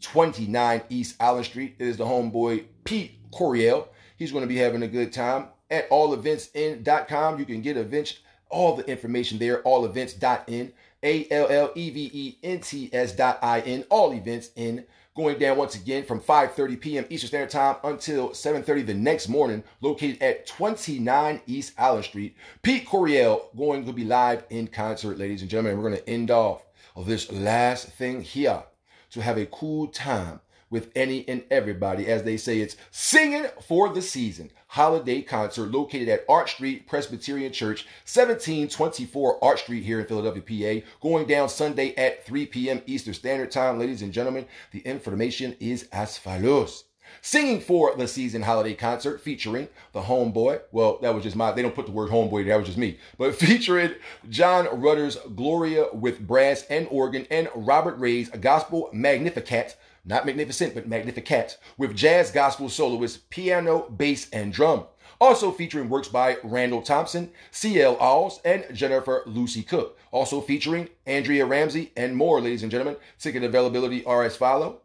29 0.00 0.82
East 0.88 1.16
Allen 1.20 1.44
Street. 1.44 1.76
It 1.78 1.86
is 1.86 1.96
the 1.96 2.04
homeboy 2.04 2.64
Pete 2.84 3.30
Coriel. 3.32 3.88
He's 4.16 4.32
going 4.32 4.42
to 4.42 4.48
be 4.48 4.56
having 4.56 4.82
a 4.82 4.88
good 4.88 5.12
time 5.12 5.48
at 5.70 5.88
alleventsin.com. 5.90 7.38
You 7.38 7.44
can 7.44 7.62
get 7.62 7.76
events, 7.76 8.18
all 8.48 8.76
the 8.76 8.84
information 8.86 9.38
there, 9.38 9.66
allevents.in, 9.66 10.72
A 11.02 11.30
L 11.30 11.46
L 11.48 11.70
E 11.74 11.90
V 11.90 12.10
E 12.12 12.38
N 12.42 12.60
T 12.60 12.90
S 12.92 13.12
dot 13.12 13.38
I 13.42 13.60
N, 13.60 13.84
all 13.90 14.12
events 14.12 14.50
in. 14.56 14.84
Going 15.16 15.38
down 15.40 15.58
once 15.58 15.74
again 15.74 16.04
from 16.04 16.20
5:30 16.20 16.80
p.m. 16.80 17.04
Eastern 17.10 17.28
Standard 17.28 17.50
Time 17.50 17.76
until 17.82 18.30
7:30 18.30 18.86
the 18.86 18.94
next 18.94 19.28
morning, 19.28 19.64
located 19.80 20.22
at 20.22 20.46
29 20.46 21.40
East 21.46 21.72
Allen 21.76 22.04
Street. 22.04 22.36
Pete 22.62 22.86
Coriel 22.86 23.54
going 23.56 23.84
to 23.86 23.92
be 23.92 24.04
live 24.04 24.44
in 24.50 24.68
concert, 24.68 25.18
ladies 25.18 25.42
and 25.42 25.50
gentlemen. 25.50 25.76
We're 25.76 25.90
going 25.90 26.00
to 26.00 26.08
end 26.08 26.30
off 26.30 26.62
of 26.94 27.06
this 27.06 27.30
last 27.30 27.88
thing 27.88 28.22
here 28.22 28.64
to 29.10 29.20
have 29.20 29.38
a 29.38 29.46
cool 29.46 29.86
time 29.88 30.40
with 30.70 30.90
any 30.94 31.28
and 31.28 31.42
everybody. 31.50 32.06
As 32.06 32.22
they 32.22 32.36
say, 32.36 32.60
it's 32.60 32.76
singing 32.90 33.46
for 33.66 33.88
the 33.92 34.00
season. 34.00 34.50
Holiday 34.68 35.20
concert 35.20 35.72
located 35.72 36.08
at 36.08 36.24
Arch 36.28 36.54
Street 36.54 36.86
Presbyterian 36.86 37.52
Church, 37.52 37.86
1724 38.04 39.44
Arch 39.44 39.62
Street 39.62 39.82
here 39.82 39.98
in 39.98 40.06
Philadelphia, 40.06 40.82
PA. 40.82 40.86
Going 41.00 41.26
down 41.26 41.48
Sunday 41.48 41.94
at 41.96 42.24
3 42.24 42.46
p.m. 42.46 42.82
Eastern 42.86 43.14
Standard 43.14 43.50
Time. 43.50 43.78
Ladies 43.78 44.02
and 44.02 44.12
gentlemen, 44.12 44.46
the 44.70 44.80
information 44.80 45.56
is 45.58 45.88
as 45.92 46.16
follows. 46.16 46.84
Singing 47.22 47.60
for 47.60 47.94
the 47.96 48.08
season 48.08 48.42
holiday 48.42 48.74
concert 48.74 49.20
featuring 49.20 49.68
the 49.92 50.02
homeboy. 50.02 50.62
Well, 50.72 50.98
that 51.02 51.14
was 51.14 51.22
just 51.22 51.36
my, 51.36 51.52
they 51.52 51.62
don't 51.62 51.74
put 51.74 51.86
the 51.86 51.92
word 51.92 52.10
homeboy, 52.10 52.46
that 52.46 52.56
was 52.56 52.66
just 52.66 52.78
me. 52.78 52.98
But 53.18 53.34
featuring 53.36 53.94
John 54.28 54.80
Rutter's 54.80 55.16
Gloria 55.34 55.86
with 55.92 56.26
brass 56.26 56.64
and 56.70 56.88
organ 56.90 57.26
and 57.30 57.48
Robert 57.54 57.98
Ray's 57.98 58.30
Gospel 58.30 58.90
Magnificat 58.92 59.76
not 60.04 60.24
magnificent, 60.24 60.74
but 60.74 60.88
magnificat, 60.88 61.58
with 61.76 61.94
jazz 61.94 62.30
gospel 62.30 62.68
soloist, 62.68 63.28
piano, 63.30 63.88
bass, 63.90 64.28
and 64.30 64.52
drum. 64.52 64.84
Also 65.20 65.52
featuring 65.52 65.90
works 65.90 66.08
by 66.08 66.38
Randall 66.42 66.80
Thompson, 66.80 67.30
C.L. 67.50 67.96
Alls, 67.96 68.40
and 68.42 68.64
Jennifer 68.72 69.22
Lucy 69.26 69.62
Cook. 69.62 69.98
Also 70.10 70.40
featuring 70.40 70.88
Andrea 71.06 71.44
Ramsey 71.44 71.92
and 71.96 72.16
more, 72.16 72.40
ladies 72.40 72.62
and 72.62 72.72
gentlemen. 72.72 72.96
Ticket 73.18 73.44
availability 73.44 74.02
are 74.04 74.24
as 74.24 74.36
follow. 74.36 74.80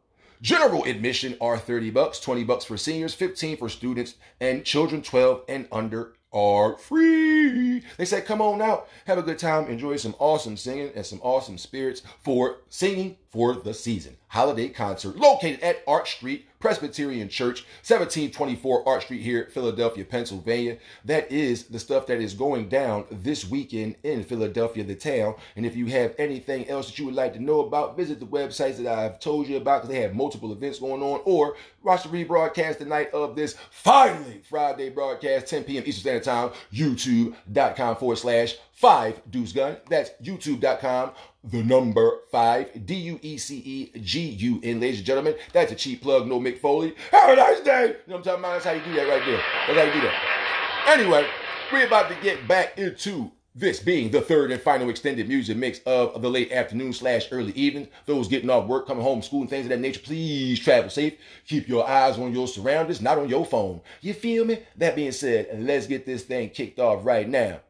General 0.45 0.83
admission 0.83 1.35
are 1.41 1.57
30 1.57 1.89
bucks, 1.89 2.19
20 2.19 2.43
bucks 2.43 2.65
for 2.65 2.77
seniors, 2.77 3.15
15 3.15 3.57
for 3.57 3.67
students, 3.67 4.13
and 4.39 4.63
children 4.63 5.01
12 5.01 5.41
and 5.49 5.67
under 5.71 6.13
are 6.31 6.77
free. 6.77 7.81
They 7.97 8.05
said, 8.05 8.27
come 8.27 8.41
on 8.41 8.61
out, 8.61 8.87
have 9.07 9.17
a 9.17 9.23
good 9.23 9.39
time, 9.39 9.65
enjoy 9.65 9.95
some 9.95 10.13
awesome 10.19 10.55
singing 10.55 10.91
and 10.93 11.03
some 11.03 11.19
awesome 11.23 11.57
spirits 11.57 12.03
for 12.21 12.57
singing 12.69 13.17
for 13.35 13.53
the 13.53 13.73
season. 13.73 14.15
Holiday 14.29 14.69
concert 14.69 15.17
located 15.17 15.59
at 15.59 15.83
Arch 15.85 16.15
Street 16.15 16.47
Presbyterian 16.65 17.29
Church, 17.29 17.65
1724 17.83 18.87
Arch 18.87 19.03
Street 19.03 19.21
here, 19.21 19.49
Philadelphia, 19.51 20.03
Pennsylvania. 20.03 20.77
That 21.03 21.31
is 21.31 21.65
the 21.65 21.77
stuff 21.77 22.07
that 22.07 22.21
is 22.21 22.33
going 22.33 22.69
down 22.69 23.05
this 23.11 23.47
weekend 23.47 23.97
in 24.03 24.23
Philadelphia, 24.23 24.83
the 24.83 24.95
town. 24.95 25.35
And 25.55 25.65
if 25.65 25.75
you 25.75 25.85
have 25.87 26.15
anything 26.17 26.67
else 26.67 26.87
that 26.87 26.97
you 26.97 27.05
would 27.05 27.13
like 27.13 27.33
to 27.33 27.43
know 27.43 27.59
about, 27.59 27.97
visit 27.97 28.19
the 28.19 28.25
websites 28.25 28.77
that 28.77 28.87
I've 28.87 29.19
told 29.19 29.47
you 29.47 29.57
about 29.57 29.81
because 29.81 29.93
they 29.93 30.01
have 30.01 30.15
multiple 30.15 30.53
events 30.53 30.79
going 30.79 31.03
on, 31.03 31.21
or 31.25 31.55
watch 31.83 32.03
the 32.03 32.09
rebroadcast 32.09 32.79
the 32.79 32.85
night 32.85 33.11
of 33.13 33.35
this 33.35 33.55
finally 33.69 34.41
Friday 34.49 34.89
broadcast, 34.89 35.47
10 35.47 35.65
p.m. 35.65 35.83
Eastern 35.85 36.01
Standard 36.01 36.23
Time, 36.23 36.51
youtube.com 36.73 37.97
forward 37.97 38.17
slash 38.17 38.55
five 38.71 39.21
deuce 39.29 39.51
gun. 39.51 39.77
That's 39.89 40.11
youtube.com 40.23 41.11
the 41.45 41.63
number 41.63 42.19
five, 42.31 42.85
D 42.85 42.95
U 42.95 43.19
E 43.21 43.37
C 43.37 43.91
E 43.93 43.99
G 43.99 44.21
U 44.21 44.59
N, 44.63 44.79
ladies 44.79 44.97
and 44.97 45.05
gentlemen. 45.05 45.35
That's 45.53 45.71
a 45.71 45.75
cheap 45.75 46.01
plug, 46.01 46.27
no 46.27 46.39
Mick 46.39 46.59
Foley. 46.59 46.95
Have 47.11 47.29
a 47.29 47.35
nice 47.35 47.59
day. 47.61 47.81
You 47.81 47.87
know 47.87 47.95
what 48.05 48.17
I'm 48.17 48.23
talking 48.23 48.39
about? 48.39 48.53
That's 48.53 48.65
how 48.65 48.71
you 48.71 48.81
do 48.81 48.93
that 48.95 49.07
right 49.07 49.25
there. 49.25 49.41
That's 49.67 49.79
how 49.79 49.85
you 49.85 49.93
do 49.93 50.01
that. 50.07 50.87
Anyway, 50.87 51.25
we're 51.71 51.87
about 51.87 52.09
to 52.09 52.15
get 52.21 52.47
back 52.47 52.77
into 52.77 53.31
this 53.57 53.79
being 53.79 54.11
the 54.11 54.19
third 54.19 54.51
and 54.51 54.61
final 54.61 54.89
extended 54.89 55.29
music 55.29 55.55
mix 55.55 55.79
of 55.85 56.21
the 56.21 56.29
late 56.29 56.51
afternoon 56.51 56.91
slash 56.91 57.27
early 57.31 57.53
evening. 57.53 57.87
Those 58.05 58.27
getting 58.27 58.49
off 58.49 58.67
work, 58.67 58.85
coming 58.85 59.03
home, 59.03 59.21
school, 59.21 59.41
and 59.41 59.49
things 59.49 59.65
of 59.65 59.69
that 59.69 59.79
nature, 59.79 60.01
please 60.01 60.59
travel 60.59 60.89
safe. 60.89 61.13
Keep 61.47 61.67
your 61.69 61.87
eyes 61.87 62.19
on 62.19 62.33
your 62.33 62.47
surroundings, 62.47 63.01
not 63.01 63.17
on 63.17 63.29
your 63.29 63.45
phone. 63.45 63.81
You 64.01 64.13
feel 64.13 64.43
me? 64.45 64.59
That 64.77 64.95
being 64.95 65.13
said, 65.13 65.47
let's 65.61 65.87
get 65.87 66.05
this 66.05 66.23
thing 66.23 66.49
kicked 66.49 66.79
off 66.79 67.05
right 67.05 67.29
now. 67.29 67.61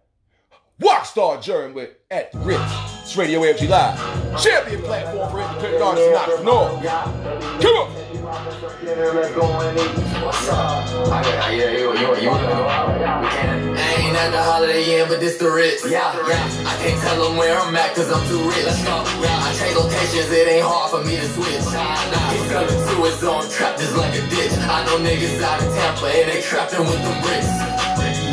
Rockstar 0.82 1.42
Germ 1.42 1.74
with 1.74 1.92
At 2.12 2.34
the 2.34 2.40
Ritz. 2.40 2.62
It's 3.02 3.16
Radio 3.16 3.40
AFG 3.40 3.70
Live. 3.70 3.98
Champion 4.44 4.82
platform 4.82 5.32
for 5.32 5.40
independent 5.40 5.82
artists 5.82 6.08
and 6.08 6.18
entrepreneurs. 6.18 6.84
Come 7.64 7.76
on. 7.80 7.96
What's 10.26 10.50
up? 10.50 10.84
I 11.08 11.24
ain't 13.96 14.18
at 14.18 14.32
the 14.32 14.44
Holiday 14.44 15.00
Inn, 15.00 15.08
but 15.08 15.22
this 15.22 15.38
the 15.38 15.50
Ritz. 15.50 15.90
Yeah, 15.90 16.12
yeah. 16.28 16.68
I 16.68 16.76
can't 16.84 17.00
tell 17.00 17.24
them 17.24 17.38
where 17.38 17.58
I'm 17.58 17.74
at, 17.78 17.96
cause 17.96 18.12
I'm 18.12 18.28
too 18.28 18.44
rich. 18.44 18.66
Let's 18.66 18.84
go. 18.84 19.02
Yeah, 19.24 19.32
I 19.32 19.56
change 19.56 19.78
locations, 19.78 20.30
it 20.30 20.48
ain't 20.50 20.66
hard 20.68 20.92
for 20.92 21.06
me 21.08 21.16
to 21.16 21.28
switch. 21.30 21.64
Nah, 21.72 21.96
he's 22.36 22.52
coming 22.52 22.68
to 22.68 22.96
his 23.08 23.24
own 23.24 23.48
trap 23.50 23.78
just 23.80 23.96
like 23.96 24.12
a 24.12 24.28
ditch. 24.28 24.52
I 24.60 24.84
know 24.84 25.00
niggas 25.00 25.40
out 25.42 25.64
of 25.64 25.72
Tampa, 25.72 26.08
and 26.12 26.32
they 26.32 26.42
trapping 26.42 26.84
with 26.84 27.00
them 27.00 27.22
bricks. 27.24 27.75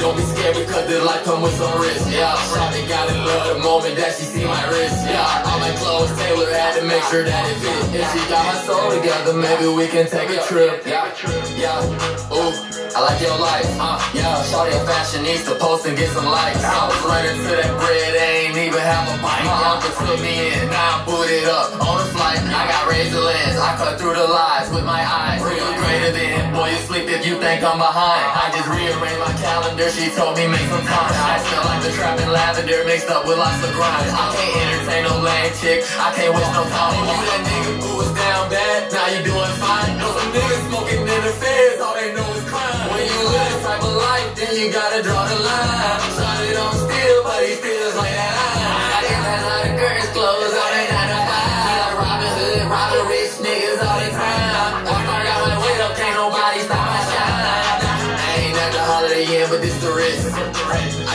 Don't 0.03 0.17
be 0.19 0.23
scared 0.35 0.59
because 0.59 0.91
the 0.91 0.99
life 1.07 1.23
come 1.23 1.43
with 1.43 1.55
some 1.55 1.81
risk. 1.81 2.11
Yeah, 2.11 2.35
Shawty 2.51 2.83
got 2.91 3.07
in 3.07 3.23
love 3.23 3.55
the 3.55 3.63
moment 3.63 3.95
that 4.03 4.19
she 4.19 4.27
see 4.27 4.43
my 4.43 4.59
wrist. 4.67 4.99
Yeah, 5.07 5.47
all 5.47 5.63
my 5.63 5.71
clothes 5.79 6.11
tailored, 6.19 6.51
had 6.51 6.75
to 6.75 6.83
make 6.83 7.07
sure 7.07 7.23
that 7.23 7.47
it 7.47 7.55
fit. 7.63 8.03
If 8.03 8.11
she 8.11 8.19
got 8.27 8.43
my 8.43 8.59
soul 8.67 8.91
together, 8.91 9.31
maybe 9.31 9.71
we 9.71 9.87
can 9.87 10.11
take 10.11 10.27
a 10.35 10.43
trip. 10.51 10.83
Yeah, 10.83 11.07
yeah, 11.55 12.35
ooh, 12.35 12.51
I 12.91 12.99
like 12.99 13.23
your 13.23 13.39
life. 13.39 13.71
Uh, 13.79 14.03
yeah, 14.11 14.43
Shawty 14.51 14.75
a 14.75 14.83
fashionista, 14.83 15.55
post 15.63 15.87
and 15.87 15.95
get 15.95 16.11
some 16.11 16.27
likes. 16.27 16.59
I 16.67 16.83
was 16.91 16.99
running 17.07 17.39
to 17.39 17.53
that 17.63 17.71
bread, 17.79 18.19
ain't 18.19 18.59
even 18.59 18.83
have 18.83 19.07
a 19.07 19.15
bite. 19.23 19.47
My 19.47 19.79
uncle 19.79 19.95
took 20.03 20.19
me 20.19 20.51
in, 20.51 20.67
now 20.67 20.99
I'm 20.99 21.07
booted 21.07 21.47
up 21.47 21.79
on 21.79 22.03
the 22.03 22.11
flight. 22.11 22.43
I 22.43 22.67
got 22.67 22.91
razor 22.91 23.23
lens, 23.23 23.55
I 23.55 23.79
cut 23.79 24.03
through 24.03 24.19
the 24.19 24.27
lies 24.27 24.67
with 24.75 24.83
my 24.83 24.99
eyes. 24.99 25.39
Real 25.47 25.71
greater 25.79 26.11
than, 26.11 26.51
boy, 26.51 26.75
you 26.75 26.81
sleep 26.91 27.07
if 27.07 27.23
you 27.23 27.39
think 27.39 27.63
I'm 27.63 27.79
behind. 27.79 28.27
I 28.35 28.51
just 28.51 28.67
rearrange 28.67 29.19
my 29.23 29.31
calendar, 29.39 29.92
she 29.93 30.09
told 30.17 30.37
me 30.37 30.49
make 30.49 30.69
some 30.73 30.85
time. 30.89 31.13
I 31.13 31.37
smell 31.45 31.65
like 31.69 31.83
the 31.85 31.93
trap 31.93 32.19
and 32.19 32.33
lavender 32.33 32.81
mixed 32.85 33.11
up 33.11 33.27
with 33.27 33.39
lots 33.39 33.61
of 33.61 33.73
grind. 33.77 34.09
I 34.09 34.25
can't 34.33 34.57
entertain 34.65 35.03
no 35.05 35.15
lame 35.21 35.53
chick, 35.61 35.81
I 36.01 36.09
can't 36.17 36.33
waste 36.33 36.53
no 36.57 36.65
time. 36.65 36.95
You 36.97 37.17
that 37.29 37.41
nigga 37.45 37.73
who 37.83 37.91
was 38.01 38.11
down 38.17 38.43
bad, 38.49 38.81
now 38.93 39.07
you 39.13 39.21
doing 39.25 39.55
fine. 39.61 39.93
Know 40.01 40.11
some 40.17 40.31
niggas 40.33 40.63
smoking 40.69 41.03
in 41.05 41.21
the 41.29 41.35
feds, 41.41 41.81
all 41.85 41.95
they 41.95 42.11
know 42.17 42.29
is 42.39 42.45
crime. 42.49 42.89
When 42.93 43.05
you 43.05 43.21
live 43.37 43.49
this 43.53 43.63
type 43.69 43.83
of 43.85 43.95
life, 43.95 44.29
then 44.37 44.53
you 44.57 44.67
gotta 44.73 45.01
draw 45.03 45.23
the 45.29 45.39
line. 45.45 46.01
Shawty 46.17 46.51
don't 46.57 46.77
steal, 46.85 47.19
but 47.25 47.41
he 47.45 47.53
steals 47.61 47.72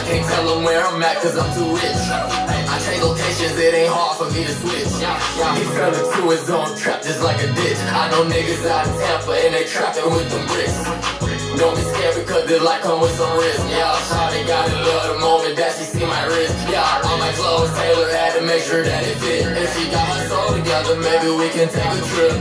can't 0.08 0.26
tell 0.26 0.48
them 0.48 0.64
where 0.64 0.86
I'm 0.88 1.04
at, 1.04 1.20
cause 1.20 1.38
I'm 1.38 1.52
too 1.52 1.68
rich. 1.76 2.02
I 2.08 2.80
change 2.88 3.04
locations, 3.04 3.60
it 3.60 3.74
ain't 3.76 3.92
hard 3.92 4.16
for 4.16 4.32
me 4.32 4.48
to 4.48 4.54
switch. 4.56 4.88
He 5.04 5.64
fell 5.76 5.92
into 5.92 6.24
his 6.32 6.48
own 6.50 6.72
trap 6.80 7.04
just 7.04 7.22
like 7.22 7.44
a 7.44 7.48
ditch. 7.52 7.80
I 7.92 8.08
know 8.12 8.24
niggas 8.24 8.64
out 8.72 8.88
in 8.88 8.96
Tampa 8.96 9.36
and 9.36 9.52
they 9.54 9.66
trapping 9.68 10.08
with 10.08 10.32
them 10.32 10.48
bricks. 10.48 10.80
Don't 11.60 11.76
be 11.76 11.84
scared 11.84 12.16
because 12.24 12.46
this 12.48 12.62
life 12.64 12.82
come 12.82 13.02
with 13.02 13.12
some 13.20 13.34
risk. 13.36 13.60
Yeah, 13.68 13.92
Shawty 14.08 14.48
got 14.48 14.70
in 14.70 14.78
love 14.80 15.06
the 15.12 15.20
moment 15.20 15.56
that 15.58 15.76
she 15.76 15.84
see 15.84 16.06
my 16.06 16.24
wrist. 16.32 16.56
Yeah, 16.72 17.04
all 17.04 17.18
my 17.18 17.32
clothes 17.36 17.74
Taylor 17.76 18.08
had 18.14 18.40
to 18.40 18.42
make 18.46 18.64
sure 18.64 18.84
that 18.84 19.04
it 19.04 19.18
fit. 19.20 19.44
If 19.58 19.68
she 19.76 19.92
got 19.92 20.08
her 20.08 20.24
soul 20.32 20.56
together, 20.56 20.96
maybe 20.96 21.34
we 21.36 21.50
can 21.52 21.68
take 21.68 21.92
a 21.92 22.02
trip. 22.16 22.38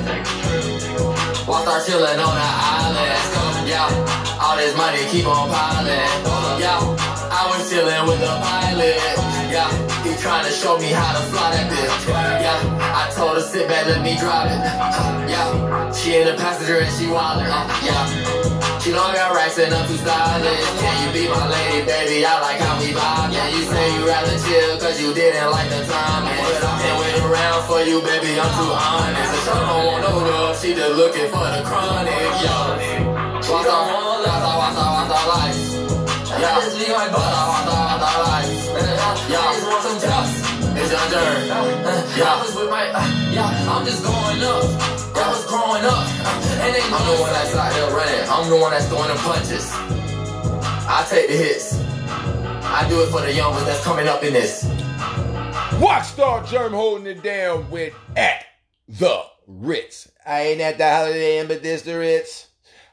While 1.48 1.62
start 1.62 1.82
chillin' 1.86 2.20
on 2.20 2.34
the 2.36 2.50
island. 2.78 3.66
Yeah, 3.66 3.90
all 4.38 4.56
this 4.56 4.76
money 4.76 5.02
keep 5.10 5.26
on 5.26 5.48
piling. 5.48 6.06
Yeah, 6.60 6.78
I 7.36 7.44
was 7.52 7.68
chillin' 7.68 8.08
with 8.08 8.20
the 8.24 8.32
pilot. 8.40 8.96
Yeah, 9.52 9.68
he 10.00 10.16
tryna 10.16 10.48
show 10.48 10.78
me 10.80 10.88
how 10.88 11.12
to 11.12 11.22
fly 11.28 11.52
that 11.52 11.68
bitch. 11.68 12.08
Yeah, 12.08 12.56
I 12.96 13.12
told 13.12 13.36
her 13.36 13.44
sit 13.44 13.68
back, 13.68 13.84
let 13.84 14.00
me 14.00 14.16
drive 14.16 14.48
it. 14.48 14.64
Yeah, 15.28 15.92
she 15.92 16.16
in 16.16 16.24
the 16.24 16.34
passenger 16.40 16.80
and 16.80 16.88
she 16.96 17.04
wildin'. 17.12 17.44
Uh, 17.44 17.68
yeah. 17.84 18.46
She 18.80 18.94
I 18.94 19.12
got 19.18 19.34
racks 19.34 19.58
and 19.58 19.74
I'm 19.74 19.84
too 19.84 19.98
stylish. 19.98 20.64
Can 20.80 20.94
you 21.04 21.10
be 21.12 21.28
my 21.28 21.44
lady, 21.44 21.84
baby? 21.84 22.24
I 22.24 22.40
like 22.40 22.56
how 22.56 22.78
we 22.80 22.94
vibe. 22.96 23.34
Yeah, 23.34 23.48
you 23.52 23.62
say 23.68 23.84
you 23.98 24.06
rather 24.06 24.38
chill 24.46 24.78
cause 24.78 24.96
you 25.02 25.12
didn't 25.12 25.50
like 25.50 25.68
the 25.68 25.82
time. 25.84 26.22
But 26.24 26.64
I 26.64 26.72
can't 26.80 26.96
wait 27.02 27.18
around 27.20 27.66
for 27.68 27.82
you, 27.82 28.00
baby. 28.00 28.38
I'm 28.38 28.48
too 28.56 28.70
honest. 28.72 29.44
She 29.44 29.50
don't 29.52 29.86
want 29.90 30.00
no 30.08 30.12
love, 30.24 30.54
she 30.56 30.72
just 30.72 30.94
looking 30.96 31.28
for 31.28 31.44
the 31.52 31.60
chronic. 31.68 32.30
Yo, 32.40 32.56
what's 33.44 33.68
up, 33.68 33.90
what's 33.92 34.24
up, 34.24 34.56
what's 34.56 34.78
up, 34.78 34.90
what's 34.96 35.12
up, 35.12 35.26
life? 35.34 35.55
Yeah, 36.38 36.56
what's 36.56 36.68
up, 36.68 36.92
what's 36.92 37.16
up, 37.16 37.48
what's 37.48 38.04
up, 38.04 38.26
life? 38.28 38.44
Eh, 38.44 39.32
yeah, 39.32 39.52
just 39.56 39.66
want 39.66 39.82
some 39.84 40.00
dust. 40.04 40.44
It's 40.76 40.92
your. 40.92 41.00
Eh, 41.00 42.18
yeah, 42.18 42.28
I 42.28 42.42
was 42.44 42.54
with 42.54 42.68
my, 42.68 42.84
uh, 42.92 43.32
yeah, 43.32 43.72
I'm 43.72 43.86
just 43.86 44.04
going 44.04 44.42
up. 44.44 44.64
I 45.16 45.28
was 45.32 45.46
growing 45.46 45.84
up. 45.84 46.04
Uh, 46.04 46.60
and 46.60 46.74
they 46.74 46.82
I'm 46.82 47.06
the 47.08 47.22
one 47.22 47.32
that's 47.32 47.56
out 47.56 47.72
there 47.72 47.90
running. 47.90 48.28
I'm 48.28 48.50
the 48.50 48.56
one 48.56 48.70
that's 48.70 48.86
throwing 48.86 49.08
the 49.08 49.14
punches. 49.14 49.70
I 49.72 51.06
take 51.08 51.28
the 51.30 51.36
hits. 51.38 51.80
I 52.68 52.86
do 52.86 53.00
it 53.02 53.06
for 53.06 53.22
the 53.22 53.32
young 53.32 53.52
ones 53.52 53.64
that's 53.64 53.82
coming 53.82 54.06
up 54.06 54.22
in 54.22 54.34
this. 54.34 54.64
Rockstar 55.80 56.46
Germ 56.46 56.74
holding 56.74 57.06
it 57.06 57.22
down 57.22 57.70
with 57.70 57.94
At 58.14 58.44
the 58.88 59.22
Ritz. 59.46 60.10
I 60.26 60.42
ain't 60.42 60.60
at 60.60 60.76
the 60.76 60.84
Holiday 60.90 61.38
Inn, 61.38 61.48
but 61.48 61.62
this 61.62 61.80
the 61.80 61.98
Ritz. 61.98 62.48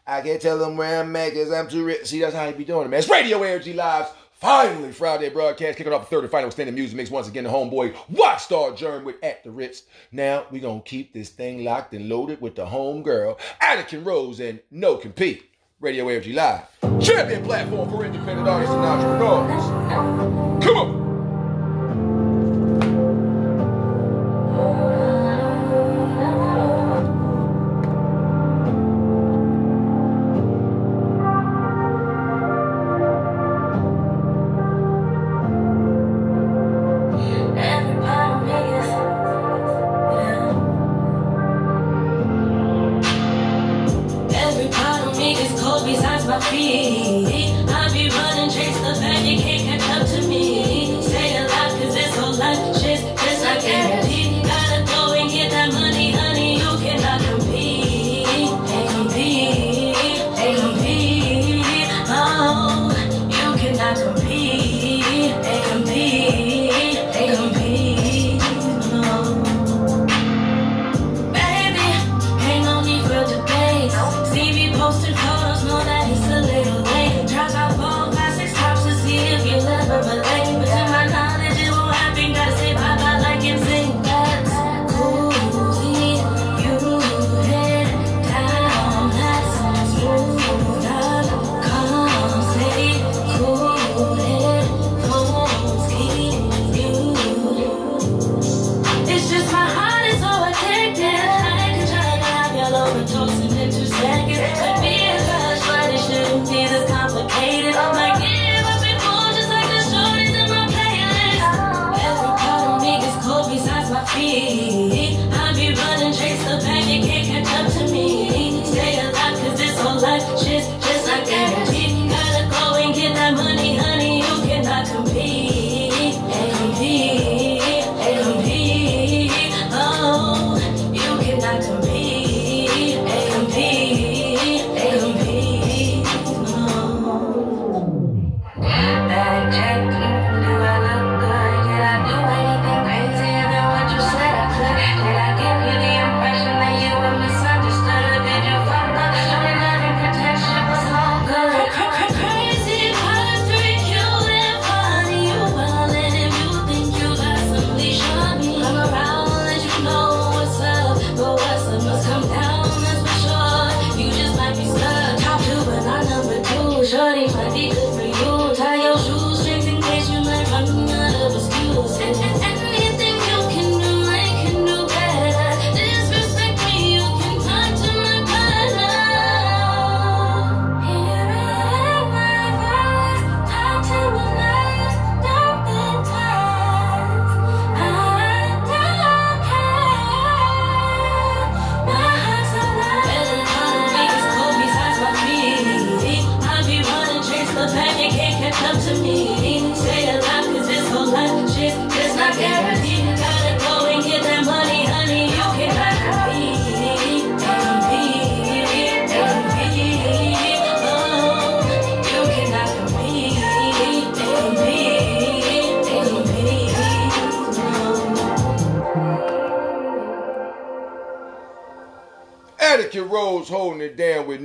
I 0.05 0.21
can't 0.21 0.41
tell 0.41 0.57
them 0.57 0.75
where 0.75 0.99
I'm 0.99 1.15
at 1.15 1.29
because 1.29 1.51
I'm 1.51 1.69
too 1.69 1.85
rich. 1.85 2.07
See, 2.07 2.19
that's 2.19 2.35
how 2.35 2.45
you 2.45 2.53
be 2.53 2.65
doing 2.65 2.85
it, 2.85 2.89
man. 2.89 2.99
It's 2.99 3.09
Radio 3.09 3.39
AFG 3.39 3.73
Live's 3.75 4.09
finally 4.33 4.91
Friday 4.91 5.29
broadcast, 5.29 5.77
kicking 5.77 5.93
off 5.93 6.01
the 6.01 6.07
third 6.07 6.23
and 6.25 6.31
final 6.31 6.47
extended 6.47 6.75
music 6.75 6.97
mix 6.97 7.09
once 7.09 7.29
again. 7.29 7.45
The 7.45 7.49
homeboy 7.49 7.95
Rockstar 8.13 8.75
Germ 8.75 9.05
with 9.05 9.15
At 9.23 9.43
the 9.45 9.51
Ritz. 9.51 9.83
Now 10.11 10.45
we 10.51 10.59
gonna 10.59 10.81
keep 10.81 11.13
this 11.13 11.29
thing 11.29 11.63
locked 11.63 11.93
and 11.93 12.09
loaded 12.09 12.41
with 12.41 12.55
the 12.55 12.65
home 12.65 13.01
girl, 13.01 13.39
Atikin 13.61 14.05
Rose, 14.05 14.39
and 14.41 14.59
No 14.69 14.97
Compete. 14.97 15.49
Radio 15.79 16.05
AFG 16.05 16.33
Live, 16.33 17.01
champion 17.01 17.43
platform 17.43 17.89
for 17.89 18.05
independent 18.05 18.47
artists 18.47 18.73
and 18.73 18.85
entrepreneurs. 18.85 20.63
Come 20.63 20.77
on. 20.77 21.12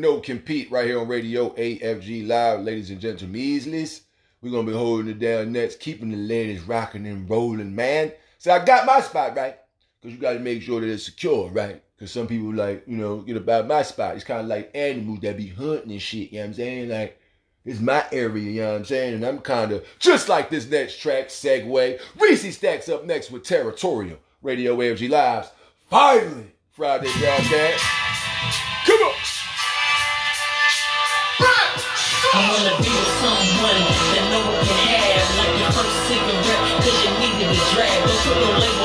No 0.00 0.20
Compete 0.20 0.70
right 0.70 0.86
here 0.86 1.00
on 1.00 1.08
Radio 1.08 1.50
AFG 1.50 2.26
Live, 2.26 2.60
ladies 2.60 2.90
and 2.90 3.00
gentlemen. 3.00 3.88
We're 4.40 4.50
going 4.52 4.66
to 4.66 4.72
be 4.72 4.78
holding 4.78 5.08
it 5.08 5.18
down 5.18 5.52
next, 5.52 5.80
keeping 5.80 6.10
the 6.10 6.16
ladies 6.16 6.62
rocking 6.62 7.06
and 7.06 7.28
rolling, 7.28 7.74
man. 7.74 8.12
So 8.38 8.52
I 8.52 8.64
got 8.64 8.86
my 8.86 9.00
spot 9.00 9.36
right 9.36 9.58
because 10.00 10.14
you 10.14 10.20
got 10.20 10.34
to 10.34 10.38
make 10.38 10.62
sure 10.62 10.80
that 10.80 10.88
it's 10.88 11.04
secure, 11.04 11.48
right? 11.50 11.82
Because 11.96 12.12
some 12.12 12.28
people, 12.28 12.54
like, 12.54 12.84
you 12.86 12.96
know, 12.96 13.18
get 13.22 13.36
about 13.36 13.66
my 13.66 13.82
spot. 13.82 14.14
It's 14.14 14.22
kind 14.22 14.42
of 14.42 14.46
like 14.46 14.70
animals 14.74 15.18
that 15.22 15.36
be 15.36 15.48
hunting 15.48 15.90
and 15.90 16.00
shit, 16.00 16.30
you 16.30 16.38
know 16.38 16.44
what 16.44 16.46
I'm 16.48 16.54
saying? 16.54 16.88
Like, 16.90 17.20
it's 17.64 17.80
my 17.80 18.04
area, 18.12 18.50
you 18.50 18.60
know 18.60 18.70
what 18.70 18.76
I'm 18.76 18.84
saying? 18.84 19.14
And 19.14 19.26
I'm 19.26 19.40
kind 19.40 19.72
of 19.72 19.84
just 19.98 20.28
like 20.28 20.48
this 20.48 20.70
next 20.70 21.00
track, 21.00 21.28
segue. 21.28 22.00
Reese 22.20 22.56
stacks 22.56 22.88
up 22.88 23.04
next 23.04 23.32
with 23.32 23.42
Territorial, 23.42 24.18
Radio 24.42 24.76
AFG 24.76 25.10
Lives. 25.10 25.50
Finally, 25.90 26.52
Friday 26.70 27.10
Broadcast. 27.18 28.77
I 32.30 32.44
wanna 32.52 32.76
be 32.82 32.92
with 32.92 33.12
someone 33.24 33.80
that 34.12 34.24
no 34.28 34.40
one 34.44 34.60
can 34.60 34.76
have. 34.92 35.24
Like 35.40 35.54
your 35.56 35.72
first 35.72 35.96
cigarette, 36.12 36.60
cause 36.84 36.98
you 37.00 37.10
needed 37.24 37.56
a 37.56 37.60
drag. 37.72 38.04
Don't 38.04 38.20
put 38.20 38.36
no 38.36 38.50
label 38.60 38.77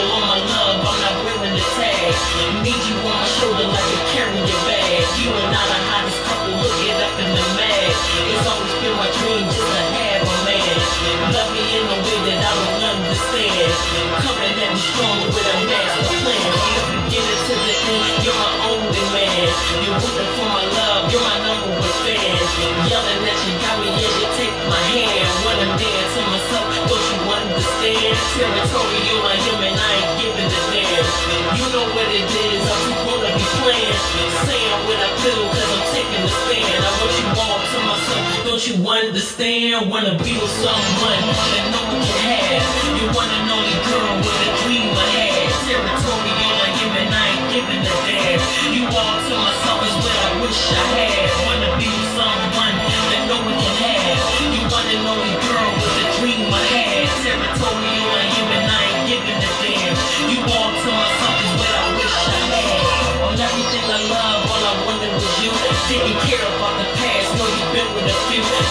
You 38.63 38.75
understand? 38.87 39.91
Wanna 39.91 40.15
be 40.23 40.39
with 40.39 40.55
someone 40.63 41.19
that 41.19 41.65
know 41.67 41.83
what 41.83 41.99
you 41.99 42.15
have. 42.23 42.63
You 42.95 43.05
wanna 43.11 43.39
know 43.43 43.59
the 43.59 43.75
girl 43.91 44.15
with 44.23 44.39
a 44.39 44.51
dream 44.63 44.87
I 44.87 45.03
had. 45.03 45.35
ahead. 45.35 45.67
Territorial 45.67 46.53
like 46.63 46.75
him 46.79 46.95
and 46.95 47.11
I 47.11 47.27
ain't 47.27 47.47
giving 47.51 47.83
a 47.83 47.95
damn. 48.07 48.39
You 48.71 48.87
all 48.87 49.19
to 49.19 49.35
myself 49.35 49.83
is 49.83 49.95
what 49.99 50.15
I 50.15 50.41
wish 50.47 50.61
I 50.71 50.83
had. 50.95 51.27
Wanna 51.43 51.75
be 51.75 52.02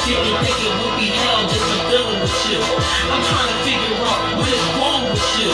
shit 0.02 0.18
and 0.18 0.38
thinking 0.42 0.74
would 0.82 0.96
be 0.98 1.08
hell 1.14 1.46
just 1.46 1.62
I'm 1.62 1.82
dealing 1.86 2.18
with 2.18 2.38
you. 2.50 2.58
I'm 2.58 3.22
trying 3.22 3.50
to 3.54 3.58
figure 3.62 3.94
out 4.02 4.20
what 4.34 4.50
is 4.50 4.66
wrong 4.74 5.02
with 5.06 5.28
you. 5.38 5.50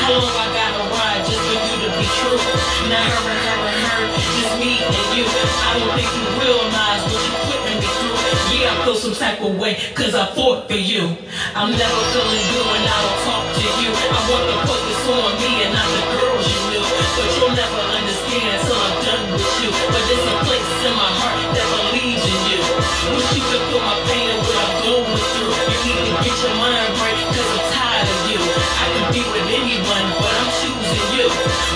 How 0.00 0.16
long 0.16 0.36
I 0.40 0.46
gotta 0.56 0.82
ride 0.88 1.22
just 1.28 1.42
for 1.44 1.58
you 1.60 1.76
to 1.84 1.90
be 2.00 2.06
true? 2.08 2.40
Now 2.88 3.04
her 3.04 3.28
and 3.28 3.44
her 3.44 3.60
and 3.60 3.82
her, 3.92 4.02
just 4.16 4.52
me 4.56 4.72
and 4.80 5.08
you. 5.12 5.24
I 5.28 5.70
don't 5.76 5.92
think 5.92 6.08
you 6.16 6.24
realize 6.40 7.02
what 7.12 7.20
you 7.20 7.32
putting 7.44 7.76
me 7.76 7.88
through. 8.00 8.16
Yeah, 8.56 8.72
I 8.72 8.76
feel 8.88 8.96
some 8.96 9.16
type 9.16 9.40
of 9.44 9.52
way, 9.60 9.76
cause 9.92 10.16
I 10.16 10.32
fought 10.32 10.68
for 10.68 10.80
you. 10.80 11.04
I'm 11.52 11.72
never 11.76 12.00
feeling 12.16 12.44
good 12.56 12.66
when 12.72 12.84
I 12.84 12.98
don't 13.04 13.20
talk 13.28 13.44
to 13.52 13.66
you. 13.84 13.90
I 13.92 14.20
want 14.32 14.44
to 14.48 14.56
focus 14.64 15.00
on 15.12 15.30
me 15.44 15.50
and 15.68 15.72
not 15.76 15.88
the 15.92 16.02
girls 16.16 16.44
you 16.48 16.60
knew. 16.72 16.84
But 17.20 17.28
you'll 17.36 17.52
never 17.52 17.80
understand 18.00 18.64
till 18.64 18.80
I'm 18.80 18.96
done 19.04 19.24
with 19.36 19.50
you. 19.60 19.70
But 19.92 20.02
there's 20.08 20.24
a 20.24 20.36
place 20.48 20.72
in 20.88 20.94
my 20.96 21.10
heart 21.20 21.52
that 21.52 21.66
believes 21.68 22.24
in 22.24 22.40
you. 22.48 22.60
What 23.12 23.26
you 23.36 23.39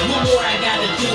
What 0.04 0.20
more 0.28 0.44
I 0.44 0.60
gotta 0.60 0.90
do? 1.00 1.12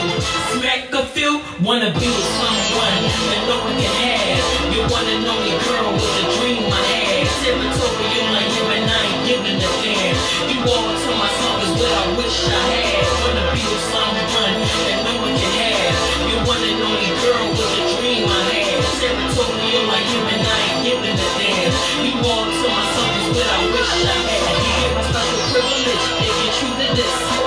Smack 0.49 0.89
a 0.97 1.05
few? 1.13 1.45
Wanna 1.61 1.93
be 1.93 2.09
with 2.09 2.29
someone 2.41 3.01
that 3.05 3.41
no 3.45 3.61
one 3.61 3.77
can 3.77 3.93
have. 4.01 4.41
You 4.73 4.81
one 4.89 5.05
and 5.05 5.29
only 5.29 5.53
girl 5.61 5.93
with 5.93 6.09
a 6.09 6.25
dream 6.41 6.65
I 6.65 6.81
had. 6.89 7.29
Territorial 7.45 8.27
like 8.33 8.49
you 8.49 8.65
and 8.65 8.89
I 8.89 9.01
ain't 9.05 9.21
giving 9.29 9.61
a 9.61 9.69
damn. 9.85 10.17
You 10.49 10.57
all 10.65 10.89
to 10.89 11.11
myself 11.21 11.57
is 11.69 11.73
what 11.77 11.93
I 12.01 12.05
wish 12.17 12.37
I 12.49 12.61
had. 12.65 13.05
Wanna 13.29 13.45
be 13.53 13.61
with 13.61 13.85
someone 13.93 14.57
that 14.57 14.99
no 15.05 15.13
one 15.21 15.37
can 15.37 15.53
have. 15.53 15.97
You 16.25 16.37
one 16.49 16.63
and 16.65 16.81
only 16.81 17.13
girl 17.21 17.45
with 17.45 17.77
a 17.77 17.83
dream 17.93 18.25
I 18.25 18.41
had. 18.57 18.81
Territorial 18.97 19.85
like 19.85 20.07
you 20.09 20.21
and 20.33 20.43
I 20.49 20.57
ain't 20.65 20.81
giving 20.81 21.13
a 21.13 21.29
damn. 21.37 21.71
You 22.09 22.13
all 22.25 22.41
to 22.41 22.65
myself 22.73 23.11
is 23.21 23.27
what 23.37 23.49
I 23.53 23.59
wish 23.69 23.93
I 24.01 24.17
had. 24.17 24.49
You 24.65 24.73
get 24.81 24.91
my 24.97 25.03
special 25.13 25.41
privilege 25.53 26.05
if 26.25 26.33
you're 26.41 26.53
true 26.57 26.73
to 26.73 26.89
this. 26.97 27.38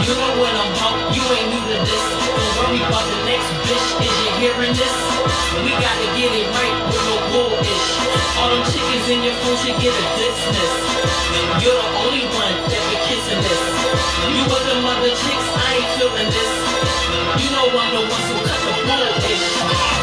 You 0.00 0.14
know 0.16 0.32
what 0.40 0.54
I'm 0.56 0.72
about, 0.80 0.96
you 1.12 1.22
ain't 1.22 1.48
new 1.52 1.60
to 1.60 1.78
this. 1.84 2.04
Don't 2.24 2.52
worry 2.56 2.80
about 2.80 3.04
the 3.04 3.18
next 3.28 3.48
bitch, 3.68 3.88
is 4.00 4.14
you 4.24 4.30
hearing 4.40 4.72
this? 4.72 4.96
We 5.60 5.72
gotta 5.76 6.08
get 6.16 6.30
it 6.32 6.48
right 6.56 6.76
with 6.88 7.02
no 7.04 7.16
bull-ish. 7.28 7.88
All 8.40 8.48
them 8.48 8.64
chickens 8.72 9.06
in 9.12 9.20
your 9.22 9.36
phone 9.44 9.56
should 9.60 9.76
get 9.76 9.92
a 9.92 10.04
dismiss. 10.16 10.74
You're 11.60 11.76
the 11.76 11.90
only 12.04 12.24
one 12.32 12.56
that 12.72 12.82
be 12.88 12.96
kissing 13.08 13.40
this. 13.44 13.62
You 14.32 14.40
other 15.00 15.16
chicks, 15.16 15.48
I 15.56 15.76
ain't 15.76 15.98
feeling 15.98 16.28
this. 16.28 16.89
You 17.40 17.48
know 17.54 17.66
I'm 17.70 17.90
the 17.94 18.02
one 18.06 18.24
who 18.30 18.36
cut 18.46 18.60
the 18.66 18.74
bull-ish. 18.86 19.46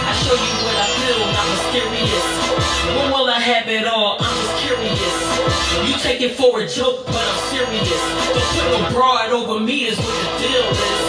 I 0.07 0.13
show 0.23 0.35
you 0.35 0.53
what 0.63 0.75
I 0.75 0.87
feel, 0.99 1.21
not 1.31 1.47
mysterious. 1.51 2.27
When 2.95 3.07
will 3.11 3.29
I 3.29 3.39
have 3.39 3.67
it 3.67 3.87
all? 3.87 4.17
I'm 4.19 4.35
just 4.39 4.55
curious. 4.63 5.15
You 5.87 5.93
take 5.99 6.21
it 6.21 6.35
for 6.35 6.61
a 6.61 6.67
joke, 6.67 7.05
but 7.05 7.19
I'm 7.19 7.39
serious. 7.51 8.01
Don't 8.33 8.49
put 8.55 8.65
no 8.71 8.79
broad 8.91 9.31
over 9.31 9.59
me 9.59 9.87
is 9.87 9.97
what 9.99 10.15
the 10.15 10.29
deal 10.41 10.67
is. 10.67 11.01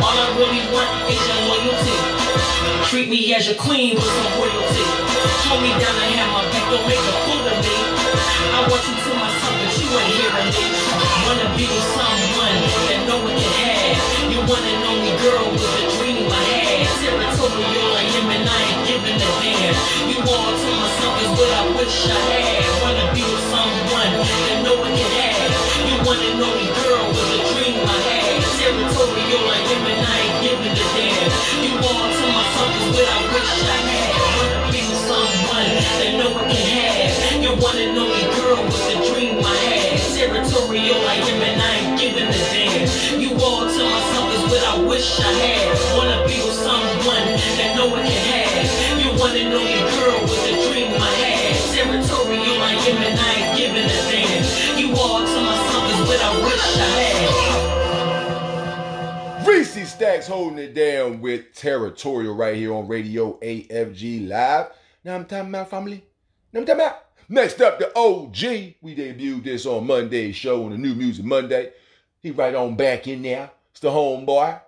All 0.00 0.16
I 0.16 0.26
really 0.38 0.62
want 0.72 0.90
is 1.10 1.20
your 1.20 1.40
loyalty. 1.50 1.98
Treat 2.88 3.08
me 3.08 3.34
as 3.34 3.48
your 3.48 3.56
queen 3.56 3.96
with 3.96 4.04
some 4.04 4.32
royalty. 4.40 4.84
Hold 5.48 5.60
me 5.60 5.72
down 5.76 5.92
and 5.92 6.12
have 6.16 6.30
my 6.32 6.44
back, 6.48 6.64
don't 6.72 6.84
make 6.88 7.00
a 7.00 7.14
fool 7.24 7.44
of 7.44 7.56
me. 7.60 7.76
I 8.56 8.60
want 8.64 8.80
you 8.84 8.94
to 8.96 9.10
myself, 9.16 9.54
but 9.60 9.72
you 9.76 9.88
ain't 9.92 10.12
hearing 10.16 10.50
me. 10.56 10.64
Wanna 11.24 11.48
be 11.56 11.64
with 11.68 11.88
someone 11.92 12.58
that 12.88 13.00
no 13.08 13.16
one 13.24 13.36
can 13.36 13.52
have. 13.64 14.00
You 14.32 14.40
one 14.44 14.64
and 14.64 14.82
only 14.88 15.07
girl 15.22 15.50
with 15.50 15.82
a 15.82 15.84
dream 15.98 16.30
I 16.30 16.42
had. 16.54 16.86
Territorial 17.02 17.88
like 17.94 18.10
him 18.14 18.28
and 18.30 18.46
I 18.46 18.58
ain't 18.70 18.82
giving 18.86 19.18
a 19.18 19.30
damn. 19.42 19.74
You 20.06 20.18
all 20.22 20.52
to 20.54 20.70
myself 20.78 21.14
is 21.26 21.30
what 21.34 21.50
I 21.58 21.62
wish 21.74 21.96
I 22.06 22.20
had. 22.38 22.62
Wanna 22.82 23.06
be 23.14 23.22
with 23.26 23.46
someone 23.50 24.12
that 24.14 24.58
no 24.62 24.78
one 24.78 24.94
can 24.94 25.10
have. 25.18 25.50
You 25.90 25.96
one 26.06 26.22
and 26.22 26.38
only 26.38 26.70
girl 26.70 27.04
with 27.10 27.34
a 27.34 27.40
dream 27.50 27.82
I 27.82 27.98
had. 28.06 28.38
Territorial 28.62 29.42
like 29.50 29.66
him 29.66 29.84
and 29.90 30.00
I 30.06 30.16
ain't 30.22 30.38
giving 30.46 30.74
a 30.74 30.86
damn. 30.94 31.30
You 31.66 31.72
all 31.82 32.06
to 32.14 32.24
myself 32.30 32.70
is 32.78 32.86
what 32.94 33.08
I 33.10 33.18
wish 33.34 33.52
I 33.66 33.78
had. 33.90 34.37
Someone 35.28 35.68
that 36.00 36.16
no 36.16 36.32
one 36.32 36.48
can 36.48 36.56
have. 36.56 37.36
You 37.44 37.52
one 37.60 37.76
and 37.76 37.98
only 38.00 38.24
girl 38.32 38.64
with 38.64 38.96
a 38.96 38.96
dream 39.12 39.44
I 39.44 39.56
had. 39.68 40.00
Territorial 40.16 40.96
like 41.04 41.20
him 41.20 41.36
and 41.44 41.60
I 41.60 41.84
ain't 41.84 42.00
giving 42.00 42.28
a 42.32 42.40
damn. 42.48 42.88
You 43.20 43.36
all 43.36 43.68
to 43.68 43.82
myself 43.84 44.32
is 44.32 44.44
what 44.48 44.64
I 44.64 44.80
wish 44.88 45.20
I 45.20 45.28
had. 45.28 45.68
Wanna 45.96 46.24
be 46.24 46.40
with 46.40 46.56
someone 46.56 47.28
that 47.60 47.76
no 47.76 47.92
one 47.92 48.08
can 48.08 48.24
have. 48.24 49.04
You 49.04 49.12
one 49.20 49.36
and 49.36 49.52
only 49.52 49.84
girl 50.00 50.16
with 50.24 50.48
a 50.48 50.54
dream 50.64 50.96
I 50.96 51.12
had. 51.20 51.52
Territorial 51.76 52.56
like 52.56 52.80
him 52.88 52.96
and 52.96 53.20
I 53.20 53.28
ain't 53.36 53.52
giving 53.60 53.84
a 53.84 54.00
damn. 54.08 54.48
You 54.80 54.96
all 54.96 55.20
to 55.20 55.38
myself 55.44 55.84
is 55.92 56.00
what 56.08 56.20
I 56.24 56.32
wish 56.40 56.64
I 56.72 56.88
had. 57.04 57.28
Reese 59.46 59.92
Stacks 59.92 60.26
holding 60.26 60.58
it 60.58 60.72
down 60.74 61.20
with 61.20 61.52
Territorial 61.54 62.34
right 62.34 62.56
here 62.56 62.72
on 62.72 62.88
Radio 62.88 63.38
AFG 63.40 64.26
Live. 64.26 64.72
Now 65.04 65.16
I'm 65.16 65.24
talking 65.24 65.48
about 65.48 65.70
family. 65.70 66.04
Now 66.52 66.60
I'm 66.60 66.66
talking 66.66 66.80
about. 66.80 67.04
Next 67.28 67.60
up, 67.60 67.78
the 67.78 67.96
OG. 67.96 68.74
We 68.80 68.96
debuted 68.96 69.44
this 69.44 69.66
on 69.66 69.86
Monday's 69.86 70.36
show 70.36 70.64
on 70.64 70.70
the 70.70 70.78
New 70.78 70.94
Music 70.94 71.24
Monday. 71.24 71.72
He 72.20 72.30
right 72.30 72.54
on 72.54 72.74
back 72.74 73.06
in 73.06 73.22
there. 73.22 73.50
It's 73.70 73.80
the 73.80 73.90
homeboy. 73.90 74.60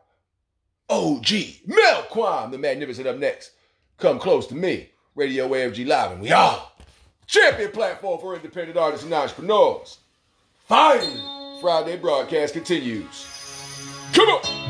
OG. 0.89 1.27
Melquan, 1.69 2.51
the 2.51 2.59
magnificent 2.59 3.07
up 3.07 3.17
next. 3.17 3.53
Come 3.99 4.19
close 4.19 4.47
to 4.49 4.55
me. 4.55 4.91
Radio 5.15 5.49
AFG 5.49 5.87
Live, 5.87 6.13
and 6.13 6.23
we 6.23 6.31
are 6.33 6.67
champion 7.27 7.71
platform 7.71 8.21
for 8.21 8.35
independent 8.35 8.77
artists 8.77 9.05
and 9.05 9.15
entrepreneurs. 9.15 9.99
Finally, 10.67 11.61
Friday 11.61 11.97
broadcast 11.97 12.55
continues. 12.55 13.27
Come 14.13 14.29
on. 14.29 14.70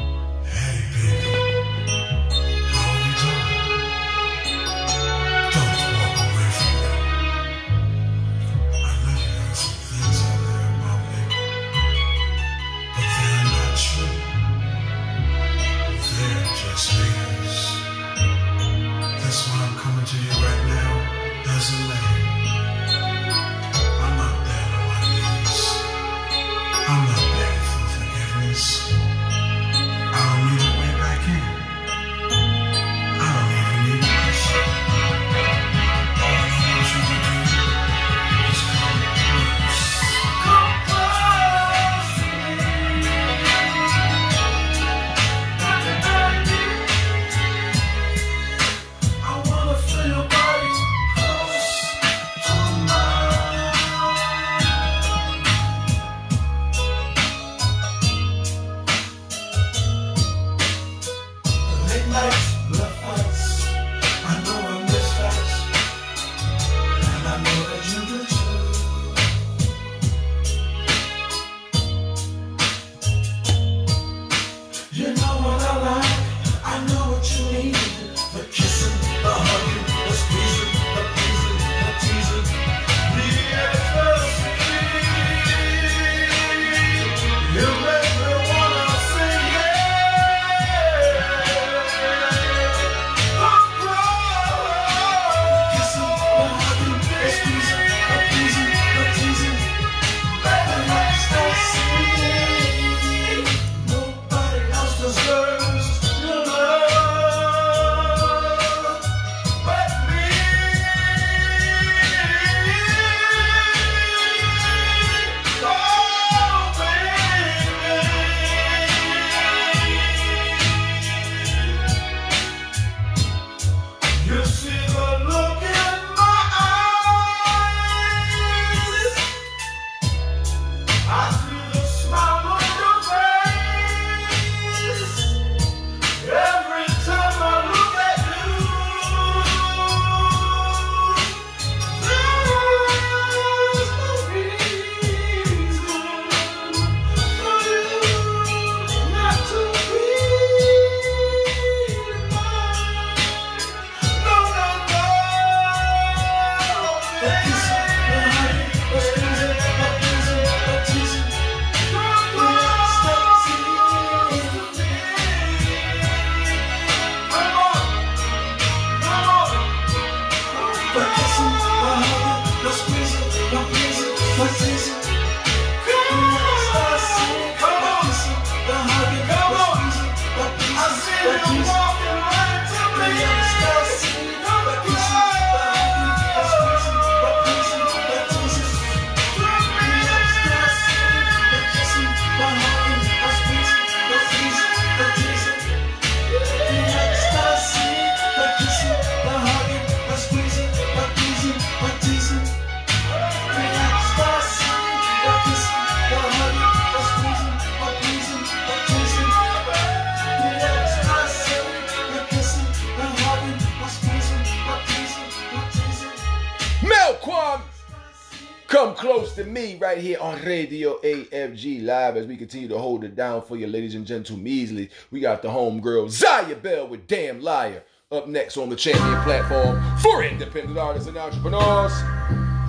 Right 219.91 219.99
here 219.99 220.19
on 220.21 220.41
Radio 220.45 221.01
AFG 221.01 221.85
Live 221.85 222.17
as 222.17 222.25
we 222.25 222.37
continue 222.37 222.69
to 222.69 222.79
hold 222.79 223.03
it 223.03 223.17
down 223.17 223.43
for 223.43 223.57
you, 223.57 223.67
ladies 223.67 223.97
and 223.97 224.07
gentlemen. 224.07 224.47
Easily, 224.47 224.89
we 225.11 225.19
got 225.19 225.43
the 225.43 225.49
homegirl 225.49 226.09
Zaya 226.09 226.55
Bell 226.55 226.87
with 226.87 227.09
Damn 227.09 227.41
Liar 227.41 227.83
up 228.13 228.29
next 228.29 228.57
on 228.57 228.69
the 228.69 228.77
champion 228.77 229.21
platform 229.23 229.83
for 229.99 230.23
independent 230.23 230.79
artists 230.79 231.09
and 231.09 231.17
entrepreneurs. 231.17 231.93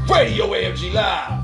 Radio 0.09 0.48
AFG 0.48 0.91
Live. 0.95 1.41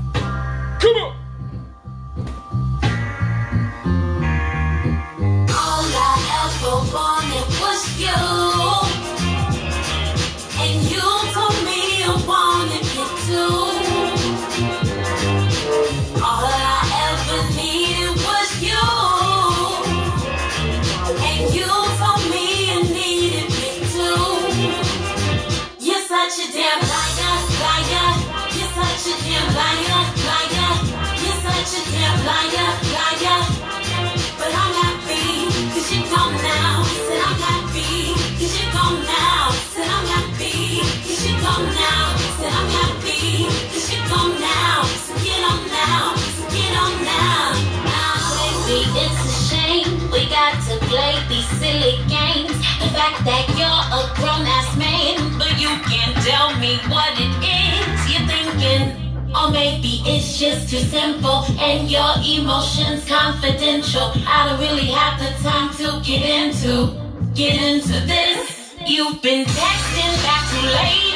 Silly 51.78 51.96
games. 52.08 52.56
The 52.80 52.90
fact 52.94 53.24
that 53.24 53.46
you're 53.58 53.82
a 53.98 54.02
grown 54.16 54.46
ass 54.46 54.76
man, 54.76 55.38
but 55.38 55.60
you 55.60 55.68
can't 55.86 56.16
tell 56.26 56.56
me 56.58 56.78
what 56.90 57.12
it 57.14 57.32
is 57.42 57.98
you're 58.10 58.26
thinking. 58.26 59.06
Or 59.34 59.50
maybe 59.50 60.02
it's 60.06 60.38
just 60.38 60.70
too 60.70 60.78
simple 60.78 61.44
and 61.60 61.90
your 61.90 62.12
emotions 62.24 63.04
confidential. 63.06 64.12
I 64.26 64.48
don't 64.48 64.60
really 64.60 64.86
have 64.86 65.18
the 65.20 65.30
time 65.42 65.70
to 65.78 66.00
get 66.02 66.22
into, 66.22 66.96
get 67.34 67.60
into 67.60 68.00
this. 68.06 68.74
You've 68.86 69.20
been 69.22 69.44
texting 69.44 70.14
back 70.24 70.42
too 70.50 70.66
late. 70.66 71.14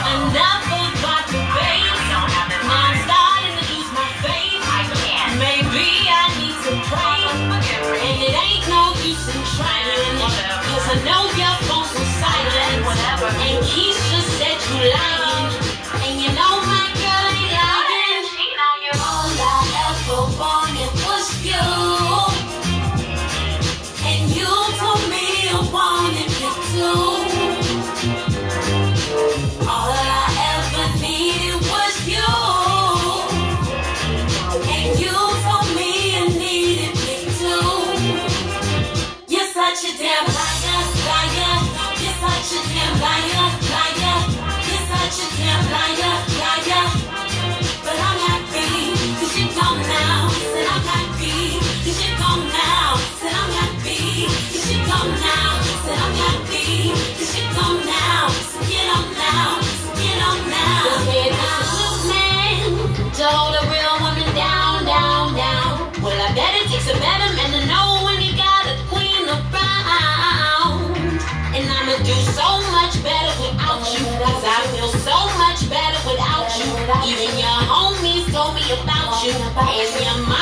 Enough 0.00 0.59
use 9.20 9.36
in 9.36 9.42
trying. 9.56 10.18
Cause 10.18 10.88
I 10.88 10.96
know 11.04 11.22
your 11.36 11.56
phone's 11.68 11.94
on 11.96 12.06
silent. 12.20 12.86
And 13.40 13.64
Keisha 13.64 14.20
said 14.38 14.58
you 14.68 14.92
lying. 14.92 15.19
About 78.72 79.24
you. 79.24 79.32
And 79.32 80.04
your 80.04 80.26
mama 80.26 80.39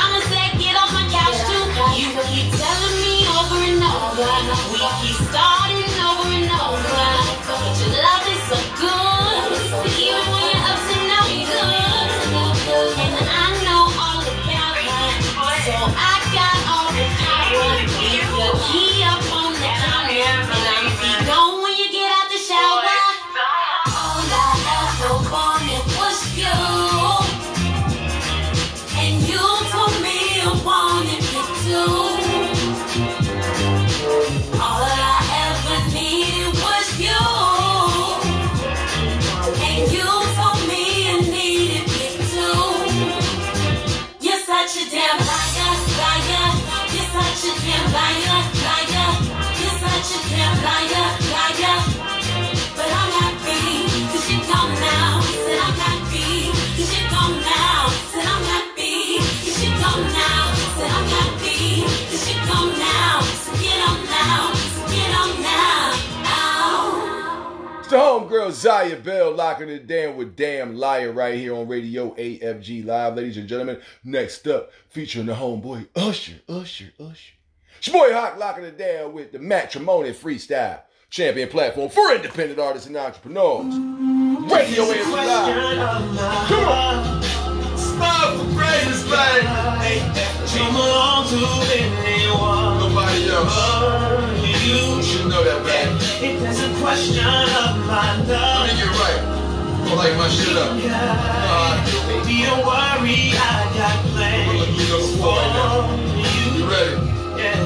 It's 68.31 68.57
Zaya 68.59 68.95
Bell 68.95 69.31
locking 69.33 69.69
it 69.69 69.87
down 69.87 70.15
with 70.15 70.35
Damn 70.35 70.75
Liar 70.75 71.11
right 71.11 71.33
here 71.33 71.55
on 71.55 71.67
Radio 71.67 72.13
AFG 72.13 72.85
Live. 72.85 73.15
Ladies 73.15 73.37
and 73.37 73.49
gentlemen, 73.49 73.81
next 74.03 74.47
up, 74.47 74.69
featuring 74.87 75.25
the 75.25 75.33
homeboy 75.33 75.87
Usher, 75.95 76.35
Usher, 76.47 76.91
Usher. 76.99 77.91
Boy 77.91 78.13
Hawk 78.13 78.37
locking 78.37 78.65
it 78.65 78.77
down 78.77 79.13
with 79.13 79.31
the 79.31 79.39
Matrimony 79.39 80.11
Freestyle. 80.11 80.81
Champion 81.09 81.49
platform 81.49 81.89
for 81.89 82.13
independent 82.13 82.59
artists 82.59 82.87
and 82.87 82.97
entrepreneurs. 82.97 83.73
Radio 84.51 84.83
AFG 84.83 85.11
Live. 85.11 86.47
Come 86.47 86.67
on. 86.69 87.23
Stop 87.77 88.37
the 88.37 88.43
greatest 88.53 89.07
thing. 89.07 89.43
Come 90.55 90.75
along 90.75 91.27
to 91.29 91.35
anyone. 92.05 92.77
Nobody 92.79 93.29
else. 93.29 94.58
You. 94.69 95.01
Should 95.01 95.25
know 95.25 95.41
that, 95.43 95.65
man. 95.65 95.97
If 96.21 96.45
there's 96.45 96.61
a 96.61 96.69
question 96.77 97.25
of 97.25 97.73
my 97.89 98.21
love. 98.29 98.61
Let 98.61 98.69
me 98.69 98.77
get 98.77 98.93
right. 99.01 99.17
Don't 99.81 99.97
like 99.97 100.13
my 100.13 100.29
shit 100.29 100.53
up. 100.53 100.77
Baby, 100.77 102.45
don't 102.45 102.61
worry, 102.61 103.33
I 103.33 103.65
got 103.73 103.97
plans 104.13 104.69
for 105.17 105.41
you. 106.13 106.53
You 106.53 106.69
ready? 106.69 107.01
Yeah. 107.33 107.57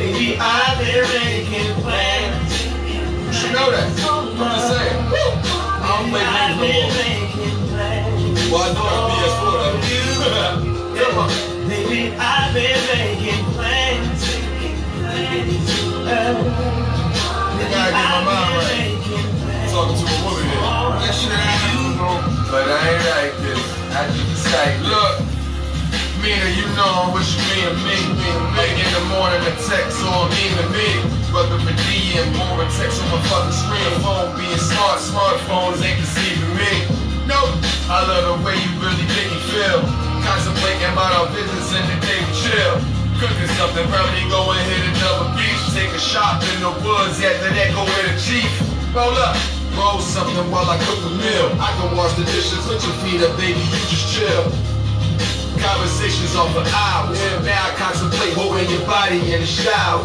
Baby, 0.00 0.40
I've 0.40 0.80
been 0.80 1.04
making 1.12 1.76
plans. 1.84 2.48
You 2.88 3.36
should 3.36 3.52
know 3.52 3.68
that. 3.76 3.92
I'm 4.00 4.32
just 4.40 4.72
saying. 4.72 5.12
I 5.12 5.92
don't 5.92 6.08
play 6.08 6.24
games 6.24 6.56
no 6.56 6.72
more. 6.72 6.88
Well, 8.48 8.64
I 8.64 8.72
know 8.72 8.88
I'm 8.96 9.12
PS4 9.12 9.60
though. 9.60 11.04
Come 11.04 11.20
on. 11.20 11.28
Baby, 11.68 12.16
I've 12.16 12.48
been 12.54 12.80
making 12.96 13.44
plans. 13.52 14.24
I 16.06 17.66
gotta 17.66 17.90
get 17.90 18.06
my 18.14 18.22
mind 18.22 18.54
right. 18.62 18.94
I'm 18.94 19.66
talking 19.74 19.98
to 19.98 20.06
a 20.06 20.16
woman 20.22 20.46
here. 20.46 20.62
That 21.02 21.10
shit 21.10 21.34
ain't, 21.34 21.98
but 22.46 22.62
I 22.62 22.78
ain't 22.94 23.02
like 23.10 23.34
this. 23.42 23.58
I 23.90 24.06
say, 24.38 24.78
look, 24.86 25.18
Mina, 26.22 26.46
you 26.54 26.62
know 26.78 27.10
what 27.10 27.26
you 27.26 27.42
mean 27.50 27.66
to 27.66 27.74
me. 27.82 27.98
Late 28.54 28.78
in 28.78 28.90
the 28.94 29.02
morning, 29.18 29.42
a 29.50 29.52
text 29.66 29.98
on 30.06 30.30
me 30.30 30.54
to 30.54 30.66
me. 30.70 30.86
Brother 31.34 31.58
D 31.58 32.14
and 32.22 32.30
more 32.38 32.62
text 32.78 33.02
on 33.02 33.10
my 33.10 33.18
fucking 33.26 33.58
screen. 33.58 33.90
Phone 33.98 34.30
being 34.38 34.62
smart, 34.62 35.02
smartphones 35.02 35.82
ain't 35.82 35.98
deceiving 35.98 36.54
me. 36.54 36.86
Nope, 37.26 37.50
I 37.90 38.06
love 38.06 38.30
the 38.30 38.46
way 38.46 38.54
you 38.54 38.70
really 38.78 39.02
make 39.10 39.26
me 39.26 39.42
feel. 39.50 39.82
Contemplating 40.22 40.86
about 40.94 41.10
our 41.18 41.26
business 41.34 41.74
and 41.74 41.82
the 41.90 41.98
day 42.06 42.22
we 42.22 42.30
chill. 42.46 43.05
Cooking 43.16 43.48
something, 43.56 43.88
probably 43.88 44.28
go 44.28 44.52
and 44.52 44.60
hit 44.68 44.84
another 44.92 45.32
beach. 45.40 45.62
Take 45.72 45.88
a 45.88 45.98
shot 45.98 46.44
in 46.52 46.60
the 46.60 46.68
woods, 46.84 47.16
after 47.24 47.48
that 47.48 47.72
go 47.72 47.88
with 47.88 48.12
a 48.12 48.16
chief. 48.20 48.44
Roll 48.92 49.16
up, 49.16 49.32
roll 49.72 50.04
something 50.04 50.44
while 50.52 50.68
I 50.68 50.76
cook 50.84 51.00
a 51.00 51.12
meal. 51.16 51.48
I 51.56 51.72
can 51.80 51.96
wash 51.96 52.12
the 52.20 52.28
dishes, 52.28 52.60
put 52.68 52.76
your 52.84 52.92
feet 53.00 53.24
up, 53.24 53.32
baby, 53.40 53.56
you 53.56 53.80
just 53.88 54.12
chill. 54.12 54.52
Conversations 55.56 56.36
off 56.36 56.52
for 56.52 56.60
hours. 56.68 57.16
Now 57.40 57.56
I 57.56 57.72
contemplate 57.80 58.36
holding 58.36 58.68
your 58.68 58.84
body 58.84 59.16
in 59.32 59.40
the 59.40 59.48
shower. 59.48 60.04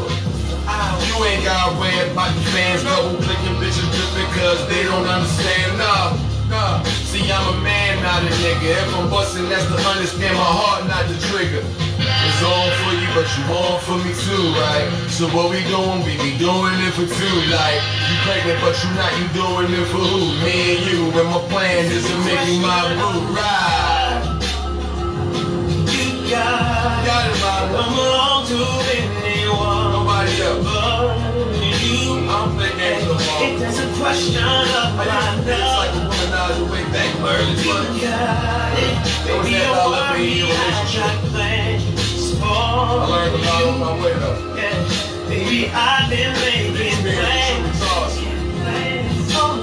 You 1.03 1.15
ain't 1.27 1.43
gotta 1.43 1.75
worry 1.75 1.99
about 2.15 2.31
the 2.31 2.43
fans 2.55 2.87
double 2.87 3.19
clicking 3.19 3.59
bitches 3.59 3.91
just 3.91 4.11
because 4.15 4.63
they 4.71 4.87
don't 4.87 5.03
understand. 5.03 5.75
Nah, 5.75 6.15
nah. 6.51 6.83
See, 7.07 7.31
I'm 7.31 7.47
a 7.47 7.55
man, 7.63 8.03
not 8.03 8.21
a 8.23 8.31
nigga. 8.43 8.75
If 8.75 8.95
I'm 8.95 9.09
busting, 9.09 9.47
that's 9.47 9.65
to 9.71 9.79
understand 9.89 10.35
my 10.35 10.43
heart, 10.43 10.85
not 10.85 11.07
the 11.07 11.15
trigger. 11.31 11.63
It's 11.63 12.41
on 12.43 12.67
for 12.83 12.93
you, 12.99 13.09
but 13.15 13.27
you 13.33 13.43
on 13.55 13.79
for 13.87 13.97
me 14.03 14.11
too, 14.11 14.45
right? 14.59 14.85
So 15.07 15.31
what 15.31 15.49
we 15.49 15.63
doing? 15.71 16.03
We 16.03 16.19
be 16.19 16.35
doing 16.37 16.75
it 16.83 16.93
for 16.93 17.07
two, 17.07 17.37
like 17.49 17.79
you 18.11 18.15
pregnant, 18.27 18.59
but 18.59 18.75
you 18.83 18.89
not. 18.99 19.11
You 19.17 19.27
doing 19.31 19.71
it 19.71 19.87
for 19.89 20.03
who? 20.03 20.35
Me 20.43 20.75
and 20.75 20.81
you. 20.91 20.99
And 21.15 21.29
my 21.31 21.41
plan 21.47 21.87
is 21.87 22.03
to 22.03 22.15
make 22.27 22.43
you 22.51 22.59
my 22.59 22.91
boo, 22.99 23.31
right? 23.33 24.27
God, 26.31 27.05
Got 27.05 27.27
it, 27.27 27.73
don't 27.75 27.91
belong 27.91 28.47
to 28.47 28.55
anyone 29.27 29.91
Nobody 29.91 30.41
else. 30.41 30.63
but 30.63 31.19
you. 31.83 32.23
I'm 32.31 32.55
thinking 32.55 33.09
of 33.11 33.19
It 33.43 33.61
is 33.67 33.79
a 33.79 33.87
question 33.99 34.43
of 34.43 34.95
my 34.95 35.05
love. 35.43 36.10
Way 36.49 36.83
back 36.89 37.13
early 37.21 37.53
20s. 37.53 38.01
got 38.01 38.73
it. 38.73 38.97
Baby, 39.29 39.53
that 39.53 39.69
don't 39.69 39.91
love 39.93 40.17
in 40.17 40.25
worry, 40.25 40.41
your 40.41 40.49
I 40.49 40.49
relationship. 40.49 41.21
I 42.41 43.05
learned 43.05 43.35
a 43.35 43.37
lot 43.45 43.61
on 43.69 43.77
my 43.79 43.93
way 44.01 44.13
though. 44.17 44.37
Baby, 45.29 45.69
I've 45.69 46.09
been 46.09 46.33
making 46.41 46.97
plans. 47.05 47.61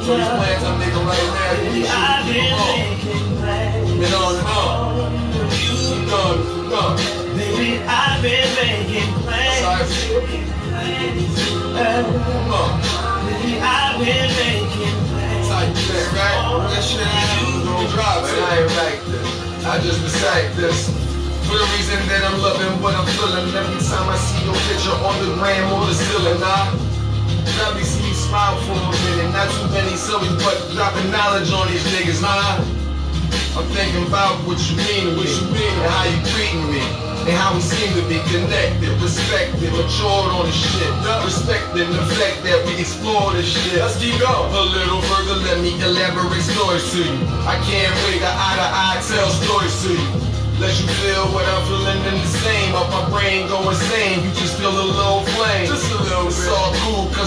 These 0.09 0.25
plans 0.25 0.65
I'm 0.65 0.79
making 0.79 1.05
right 1.05 1.29
now, 1.35 1.53
Baby, 1.59 1.83
I've 1.89 2.25
been 2.25 2.57
making 2.63 3.37
plans. 3.39 3.91
Been 3.99 4.15
on 4.15 4.39
and 4.39 4.47
on. 6.73 6.97
Baby, 7.37 7.83
I've 7.87 8.23
been 8.23 8.49
making 8.55 9.11
plans. 9.27 9.61
Sorry. 9.61 9.85
Baby, 13.29 13.59
I've 13.61 13.99
been 13.99 14.31
making 14.37 14.58
you 15.67 15.75
think, 15.75 16.13
right? 16.13 16.83
Shit 16.83 17.03
gonna 17.65 17.89
drop 17.91 18.23
it. 18.23 18.39
I 18.39 18.63
ain't 18.63 18.75
like 18.79 19.01
this. 19.11 19.67
I 19.67 19.81
just 19.83 19.99
recite 20.03 20.55
this. 20.55 20.91
For 21.49 21.57
the 21.57 21.67
reason 21.75 21.99
that 22.13 22.23
I'm 22.29 22.39
loving 22.45 22.77
what 22.85 22.95
I'm 22.95 23.09
feeling 23.17 23.49
every 23.57 23.81
time 23.83 24.07
I 24.07 24.17
see 24.21 24.45
your 24.45 24.55
picture 24.69 24.93
on 24.93 25.17
the 25.25 25.35
gram 25.41 25.73
or 25.73 25.87
the 25.89 25.95
ceiling. 25.97 26.39
Let 26.39 27.75
me 27.75 27.83
see 27.83 28.07
you 28.07 28.15
smile 28.15 28.61
for 28.69 28.77
a 28.77 28.93
minute. 29.09 29.33
Not 29.33 29.49
too 29.51 29.67
many 29.73 29.97
silly, 29.97 30.29
but 30.45 30.55
dropping 30.77 31.11
knowledge 31.11 31.51
on 31.51 31.67
these 31.73 31.83
niggas, 31.91 32.21
nah. 32.21 32.61
I'm 33.57 33.67
thinking 33.75 34.07
about 34.07 34.39
what 34.47 34.61
you 34.71 34.77
mean 34.77 35.17
to 35.17 35.45
me, 35.51 35.65
and 35.67 35.91
how 35.91 36.05
you 36.05 36.21
treating 36.31 36.69
me, 36.71 36.85
and 37.29 37.37
how 37.37 37.53
we 37.53 37.61
seem 37.61 37.93
to 37.93 38.01
be 38.09 38.17
connected, 38.33 38.89
respected, 39.05 39.69
matured 39.77 40.33
on 40.33 40.49
the 40.49 40.53
shit, 40.53 40.89
respecting 41.21 41.93
the 41.93 42.05
fact 42.17 42.41
that 42.41 42.57
we 42.65 42.81
explore 42.81 43.37
this 43.37 43.45
shit. 43.45 43.77
Let's 43.77 44.01
keep 44.01 44.17
going. 44.17 44.49
A 44.49 44.65
little 44.65 45.03
further, 45.13 45.37
let 45.45 45.61
me 45.61 45.77
elaborate 45.77 46.41
stories 46.41 46.89
to 46.97 47.05
you. 47.05 47.21
I 47.45 47.61
can't 47.69 47.93
wait 48.09 48.25
to 48.25 48.33
eye 48.33 48.57
to 48.57 48.69
eye 48.73 48.99
tell 49.05 49.29
stories 49.45 49.77
to 49.85 49.93
you. 49.93 50.09
Let 50.57 50.73
you 50.81 50.89
feel 51.05 51.29
what 51.37 51.45
I'm 51.45 51.63
feeling 51.69 52.01
in 52.09 52.17
the 52.17 52.31
same. 52.41 52.75
Up 52.75 52.89
my 52.91 53.05
brain 53.13 53.47
go 53.47 53.61
insane. 53.69 54.25
You 54.25 54.33
just 54.33 54.57
feel 54.57 54.73
a 54.73 54.89
little 54.89 55.23
flame. 55.37 55.69
Just 55.69 55.87
a 55.93 56.01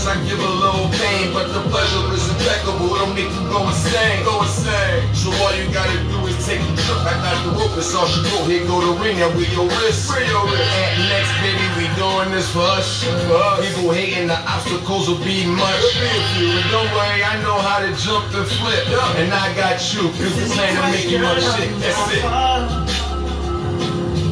cause 0.01 0.17
I 0.17 0.17
give 0.25 0.39
a 0.39 0.49
little 0.49 0.89
pain. 0.97 1.30
But 1.33 1.53
the 1.53 1.61
pleasure 1.69 2.13
is 2.13 2.25
impeccable. 2.30 2.89
It'll 2.97 3.13
make 3.13 3.30
you 3.30 3.45
go 3.53 3.69
insane. 3.69 4.25
Go 4.25 4.41
insane. 4.41 5.13
So 5.13 5.30
all 5.30 5.53
you 5.53 5.69
gotta 5.69 5.93
do 6.09 6.25
is 6.25 6.38
take 6.45 6.61
a 6.61 6.73
trip. 6.81 7.05
I 7.05 7.13
got 7.21 7.38
the 7.45 7.51
rope. 7.53 7.77
It's 7.77 7.93
all 7.93 8.07
she 8.09 8.21
go. 8.33 8.45
Here 8.49 8.65
go 8.65 8.81
the 8.81 8.97
ring 8.97 9.21
and 9.21 9.35
with 9.38 9.53
your 9.53 9.69
wrist. 9.69 10.09
Where 10.09 10.25
your 10.25 10.41
wrist. 10.49 10.65
At 10.65 10.97
next, 11.05 11.33
baby, 11.45 11.65
we 11.77 11.85
doing 12.01 12.33
this 12.33 12.49
for 12.49 12.65
us. 12.65 13.05
For 13.30 13.38
us. 13.38 13.61
People 13.61 13.93
hating 13.93 14.27
the 14.27 14.39
obstacles 14.49 15.07
will 15.07 15.21
be 15.21 15.45
much. 15.45 15.85
But 16.01 16.65
don't 16.73 16.89
worry, 16.97 17.21
I 17.21 17.38
know 17.45 17.61
how 17.61 17.85
to 17.85 17.93
jump 18.01 18.33
and 18.33 18.47
flip. 18.57 18.81
And 19.21 19.30
I 19.30 19.53
got 19.53 19.77
you. 19.93 20.09
Cause 20.17 20.33
we 20.33 20.49
plan 20.49 20.73
to 20.81 20.83
make 20.89 21.09
you 21.09 21.21
my 21.21 21.38
shit. 21.38 21.69
That's 21.77 22.09
it. 22.17 22.25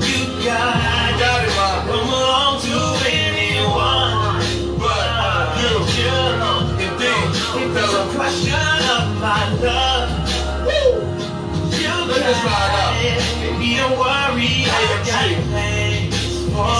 You 0.10 0.46
got 0.46 0.99
my 9.30 9.46
love. 9.62 10.10
You 11.80 11.94
Let 12.10 12.22
this 12.26 12.42
ride 12.44 12.98
it. 13.06 13.22
Baby, 13.40 13.70
don't 13.78 13.94
worry, 13.94 14.66
I 14.66 14.82
got 14.90 15.06
AMG. 15.06 15.38
plans 15.50 16.18
for 16.50 16.74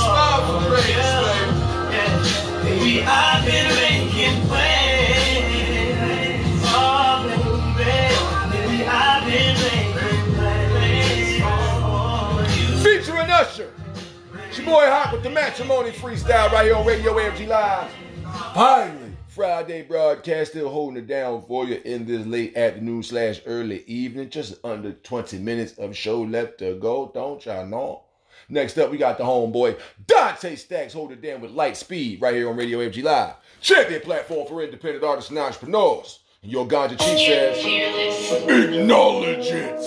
baby. 2.64 2.94
I've 3.06 3.46
been 3.46 3.70
making 3.78 4.38
plans. 4.48 5.50
Baby, 8.52 8.78
I've 8.86 9.24
been 9.30 9.56
making 9.62 9.94
plans 10.34 11.38
for 11.44 12.42
you. 12.58 12.70
Featuring 12.82 13.30
Usher. 13.30 13.72
Your 14.56 14.66
boy 14.66 14.86
Hot 14.90 15.14
with 15.14 15.22
the 15.22 15.30
matrimony 15.30 15.92
freestyle 15.92 16.52
right 16.52 16.66
here 16.66 16.76
on 16.76 16.84
Radio 16.84 17.14
AFG 17.14 17.48
Live. 17.48 17.92
Finally, 18.56 19.09
Friday 19.40 19.84
broadcast 19.84 20.52
still 20.52 20.68
holding 20.68 20.98
it 20.98 21.08
down 21.08 21.42
for 21.48 21.64
you 21.64 21.80
in 21.86 22.06
this 22.06 22.28
late 22.28 22.58
afternoon 22.58 23.02
slash 23.02 23.40
early 23.46 23.86
evening. 23.86 24.30
Just 24.30 24.56
under 24.66 24.92
20 24.92 25.40
minutes 25.40 25.78
of 25.78 25.96
show 25.96 26.24
left 26.24 26.58
to 26.58 26.78
go. 26.78 27.10
Don't 27.14 27.46
y'all 27.46 27.66
know? 27.66 28.04
Next 28.50 28.78
up, 28.78 28.92
we 28.92 28.98
got 28.98 29.18
the 29.18 29.24
homeboy 29.24 29.80
Dante 30.06 30.58
Stacks 30.58 30.92
holding 30.92 31.20
it 31.20 31.22
down 31.22 31.40
with 31.40 31.52
light 31.52 31.78
speed 31.78 32.22
right 32.22 32.36
here 32.36 32.50
on 32.50 32.58
Radio 32.58 32.80
AFG 32.80 33.02
Live. 33.02 33.36
Champion 33.62 34.02
platform 34.02 34.46
for 34.46 34.62
independent 34.62 35.06
artists 35.06 35.30
and 35.30 35.40
entrepreneurs. 35.40 36.20
And 36.44 36.52
your 36.52 36.68
Ganja 36.68 37.00
Chief 37.00 37.18
says, 37.20 37.64
acknowledge 38.44 39.48
it. 39.48 39.80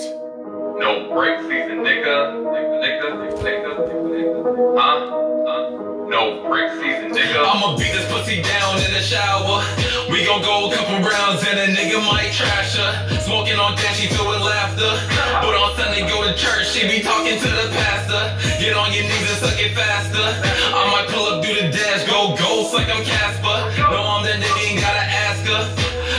No 0.79 1.13
break 1.13 1.41
season, 1.41 1.83
nigga. 1.83 2.41
Nigga, 2.41 2.81
nigga, 2.81 3.35
nigga, 3.37 3.87
nigga. 4.01 4.79
Huh? 4.79 5.19
Huh? 5.45 5.92
No 6.03 6.43
break 6.43 6.67
season, 6.83 7.15
nigga. 7.15 7.39
I'ma 7.39 7.79
beat 7.79 7.95
this 7.95 8.03
pussy 8.11 8.43
down 8.43 8.75
in 8.83 8.91
the 8.91 8.99
shower. 8.99 9.63
We 10.11 10.27
gon' 10.27 10.43
go 10.43 10.67
a 10.67 10.75
couple 10.75 10.99
rounds 10.99 11.47
and 11.47 11.55
a 11.55 11.67
nigga 11.71 12.03
might 12.03 12.35
trash 12.35 12.75
her. 12.75 12.91
Smoking 13.23 13.55
on 13.55 13.79
that, 13.79 13.95
she 13.95 14.11
filled 14.11 14.27
with 14.27 14.43
laughter. 14.43 14.91
But 15.39 15.55
on 15.55 15.71
Sunday, 15.79 16.03
go 16.03 16.27
to 16.27 16.35
church, 16.35 16.75
she 16.75 16.83
be 16.91 16.99
talking 16.99 17.39
to 17.39 17.49
the 17.55 17.71
pastor. 17.71 18.35
Get 18.59 18.75
on 18.75 18.91
your 18.91 19.07
knees 19.07 19.31
and 19.31 19.39
suck 19.47 19.55
it 19.55 19.71
faster. 19.71 20.27
I 20.75 20.83
might 20.91 21.07
pull 21.07 21.23
up, 21.31 21.39
do 21.39 21.55
the 21.55 21.71
dash, 21.71 22.03
go 22.03 22.35
ghost 22.35 22.75
like 22.75 22.91
I'm 22.91 23.07
Casper. 23.07 23.71
No, 23.87 24.03
I'm 24.03 24.27
that 24.27 24.43
nigga, 24.43 24.75
ain't 24.75 24.83
gotta 24.83 25.07
ask 25.07 25.47
her. 25.47 25.63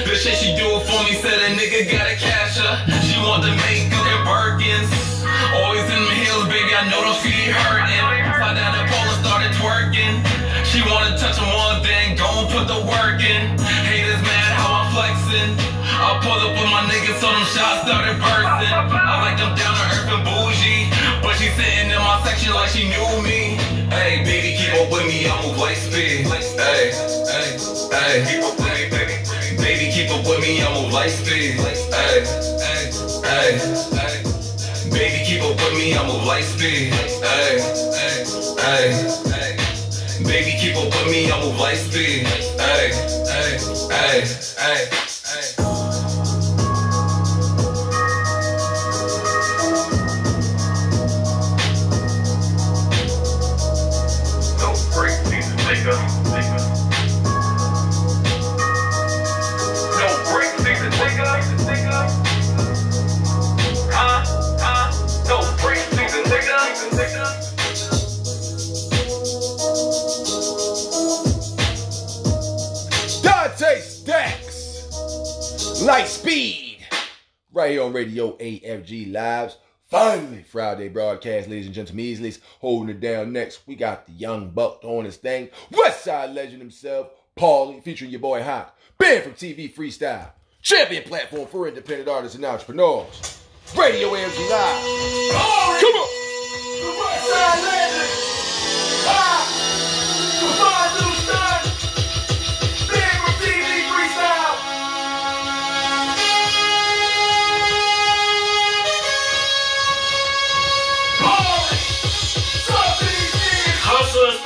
The 0.09 0.17
shit 0.17 0.41
she 0.41 0.57
do 0.57 0.81
it 0.81 0.83
for 0.89 1.01
me, 1.05 1.13
said 1.21 1.37
a 1.45 1.53
nigga 1.61 1.93
gotta 1.93 2.17
cash 2.17 2.57
her. 2.57 2.73
She 3.05 3.21
want 3.21 3.45
the 3.45 3.53
makeup 3.69 4.01
and 4.01 4.25
Birkins. 4.25 4.89
Always 5.61 5.85
in 5.93 6.03
the 6.09 6.17
hills, 6.25 6.49
baby, 6.49 6.73
I 6.73 6.89
know 6.89 7.05
those 7.05 7.21
feet 7.21 7.53
hurting. 7.53 7.84
Started. 17.95 18.23
I 18.23 19.23
like 19.23 19.39
down 19.39 19.55
to 19.55 19.85
earth 19.95 20.11
and 20.11 20.25
bougie. 20.27 20.91
But 21.23 21.37
sitting 21.39 21.91
in 21.91 21.99
my 21.99 22.21
section 22.25 22.53
like 22.55 22.71
she 22.71 22.89
knew 22.91 23.23
me. 23.23 23.55
Hey, 23.91 24.25
baby, 24.25 24.57
keep 24.59 24.75
up 24.75 24.91
with 24.91 25.07
me, 25.07 25.29
I 25.29 25.35
move 25.47 25.59
like 25.59 25.77
speed. 25.77 26.27
Hey, 26.27 26.91
hey, 27.31 27.55
hey, 27.95 28.15
keep 28.27 28.43
up 28.43 28.59
with 28.59 28.75
me, 28.75 28.91
baby. 28.91 29.15
Baby, 29.63 29.87
keep 29.95 30.11
up 30.11 30.27
with 30.27 30.41
me, 30.41 30.63
I 30.63 30.69
move 30.75 30.93
like 30.93 31.11
speed. 31.11 31.61
Hey, 31.95 32.25
hey, 32.65 32.91
hey. 33.23 34.23
Baby, 34.91 35.19
keep 35.25 35.43
up 35.43 35.55
with 35.55 35.75
me, 35.79 35.95
I 35.95 36.07
move 36.07 36.25
like 36.27 36.45
speed. 36.45 36.93
Hey, 37.23 37.63
hey, 37.95 38.27
hey. 38.59 39.57
Baby, 40.25 40.53
keep 40.59 40.77
up 40.77 40.91
with 40.91 41.07
me, 41.11 41.31
I 41.31 41.41
move 41.43 41.59
like 41.61 41.77
speed. 41.77 42.27
Hey, 42.59 42.91
hey, 43.31 43.59
hey, 43.91 44.25
hey. 44.59 45.74
Speed. 76.25 76.79
Right 77.53 77.73
here 77.73 77.83
on 77.83 77.93
Radio 77.93 78.37
AFG 78.39 79.13
Lives. 79.13 79.59
Finally, 79.91 80.43
Friday 80.43 80.89
broadcast, 80.89 81.51
ladies 81.51 81.67
and 81.67 81.75
gentlemen. 81.75 82.07
Easily 82.07 82.35
holding 82.61 82.89
it 82.89 83.01
down 83.01 83.33
next. 83.33 83.61
We 83.67 83.75
got 83.75 84.07
the 84.07 84.13
young 84.13 84.49
buck 84.51 84.81
doing 84.81 85.05
his 85.05 85.19
thing. 85.19 85.51
West 85.71 86.03
Side 86.03 86.31
legend 86.31 86.63
himself, 86.63 87.11
Paulie, 87.37 87.83
featuring 87.85 88.11
your 88.11 88.21
boy 88.21 88.43
Hawk. 88.43 88.75
Banned 88.99 89.25
from 89.25 89.33
TV 89.35 89.73
Freestyle. 89.73 90.31
Champion 90.63 91.05
platform 91.05 91.47
for 91.47 91.69
independent 91.69 92.09
artists 92.09 92.37
and 92.37 92.45
entrepreneurs. 92.47 93.43
Radio 93.77 94.09
AFG 94.09 94.51
Live. 94.51 95.81
Come 95.81 95.95
on. 95.95 96.09
West 97.01 97.29
Side 97.29 97.65
legend. 97.65 98.11
Ah, 99.07 100.41
the 100.41 100.47
five. 100.63 101.74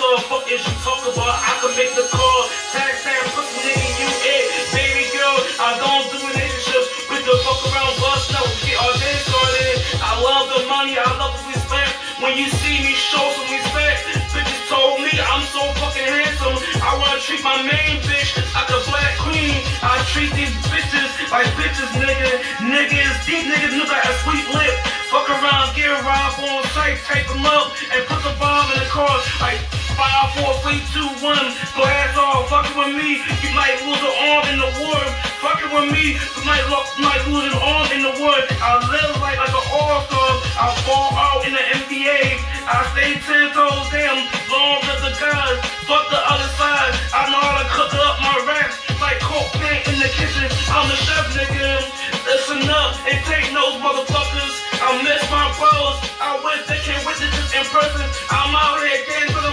Is 0.08 0.64
you 0.64 0.72
talk 0.80 1.04
about? 1.04 1.36
I 1.36 1.52
can 1.60 1.76
make 1.76 1.92
the 1.92 2.08
call. 2.08 2.40
Tax 2.72 3.04
time, 3.04 3.28
pussy 3.36 3.60
nigga, 3.60 3.88
you 4.00 4.08
it. 4.08 4.44
Baby 4.72 5.04
girl, 5.12 5.36
I 5.60 5.76
don't 5.76 6.08
do 6.08 6.16
relationships 6.24 7.12
with 7.12 7.28
the 7.28 7.36
fuck 7.44 7.60
around 7.68 7.92
bust. 8.00 8.32
No, 8.32 8.40
get 8.64 8.80
all 8.80 8.96
day 8.96 9.16
started. 9.28 9.76
I 10.00 10.16
love 10.16 10.48
the 10.48 10.64
money, 10.64 10.96
I 10.96 11.04
love 11.20 11.36
the 11.36 11.52
respect. 11.52 11.92
When 12.24 12.40
you 12.40 12.48
see 12.48 12.88
me, 12.88 12.96
show 12.96 13.20
some 13.36 13.52
respect. 13.52 14.32
Bitches 14.32 14.64
told 14.72 15.04
me 15.04 15.12
I'm 15.12 15.44
so 15.44 15.60
fucking 15.76 16.08
handsome. 16.08 16.56
I 16.80 16.96
wanna 16.96 17.20
treat 17.20 17.44
my 17.44 17.60
main 17.68 18.00
bitch 18.08 18.32
like 18.56 18.72
a 18.72 18.80
black 18.88 19.12
queen. 19.20 19.60
I 19.84 20.00
treat 20.08 20.32
these 20.32 20.56
bitches 20.72 21.12
like 21.28 21.52
bitches, 21.60 21.92
nigga. 22.00 22.32
Niggas, 22.64 23.28
these 23.28 23.44
niggas 23.44 23.76
look 23.76 23.92
like 23.92 24.08
a 24.08 24.14
sweet 24.24 24.48
lip. 24.56 24.72
Fuck 25.12 25.28
around, 25.28 25.76
get 25.76 25.92
around, 25.92 26.32
on 26.40 26.64
site, 26.72 26.96
take 27.04 27.28
them 27.28 27.44
up, 27.44 27.76
and 27.92 28.00
put 28.08 28.24
the 28.24 28.32
bomb 28.40 28.72
in 28.72 28.80
the 28.80 28.88
car. 28.88 29.12
Like 29.44 29.60
five, 29.98 30.30
four, 30.38 30.54
three, 30.62 30.80
two, 30.94 31.08
one. 31.20 31.50
Blast 31.74 32.16
off, 32.16 32.48
fucking 32.48 32.76
with 32.78 32.94
me, 32.94 33.20
you 33.42 33.50
might 33.52 33.76
lose 33.82 34.00
an 34.00 34.14
arm 34.30 34.44
in 34.54 34.58
the 34.62 34.70
war. 34.86 35.00
Fucking 35.42 35.70
with 35.74 35.90
me, 35.92 36.14
you 36.16 36.42
might, 36.46 36.64
lo- 36.70 36.86
might 37.02 37.22
lose 37.26 37.50
an 37.50 37.58
arm 37.58 37.88
in 37.92 38.02
the 38.06 38.14
war. 38.22 38.38
I 38.62 38.78
live 38.88 39.12
like 39.20 39.38
like 39.38 39.54
an 39.54 39.66
all-star. 39.74 40.30
I 40.58 40.66
fall 40.86 41.10
out 41.14 41.42
in 41.46 41.52
the 41.54 41.64
NBA. 41.82 42.38
I 42.66 42.78
stay 42.94 43.18
ten 43.26 43.50
toes 43.54 43.86
down, 43.90 44.18
long 44.50 44.80
as 44.86 45.00
the 45.02 45.12
guys. 45.18 45.58
Fuck 45.86 46.06
the 46.10 46.20
other 46.20 46.50
side. 46.58 46.92
I 47.14 47.30
know 47.30 47.40
how 47.42 47.62
to 47.62 47.68
cook 47.74 47.92
up 47.94 48.14
my 48.22 48.36
raps 48.46 48.76
like 49.00 49.18
coke 49.20 49.50
paint 49.62 49.86
in 49.88 49.98
the 50.02 50.10
kitchen. 50.14 50.46
I'm 50.70 50.86
the 50.90 50.98
chef, 50.98 51.26
nigga. 51.34 51.82
Listen 52.26 52.62
up 52.68 52.98
and 53.08 53.18
take 53.24 53.48
notes, 53.54 53.78
motherfuckers. 53.80 54.54
I 54.84 55.00
miss 55.02 55.22
my 55.32 55.48
bros. 55.56 55.96
I 56.20 56.36
wish 56.44 56.66
they 56.68 56.80
can 56.84 56.98
witness 57.06 57.32
this 57.34 57.50
in 57.56 57.64
person. 57.72 58.04
I'm 58.28 58.52
out 58.54 58.82
here 58.84 59.00
getting 59.08 59.32
to 59.32 59.40
the 59.40 59.47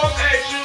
off 0.00 0.16
at 0.16 0.40
you. 0.48 0.62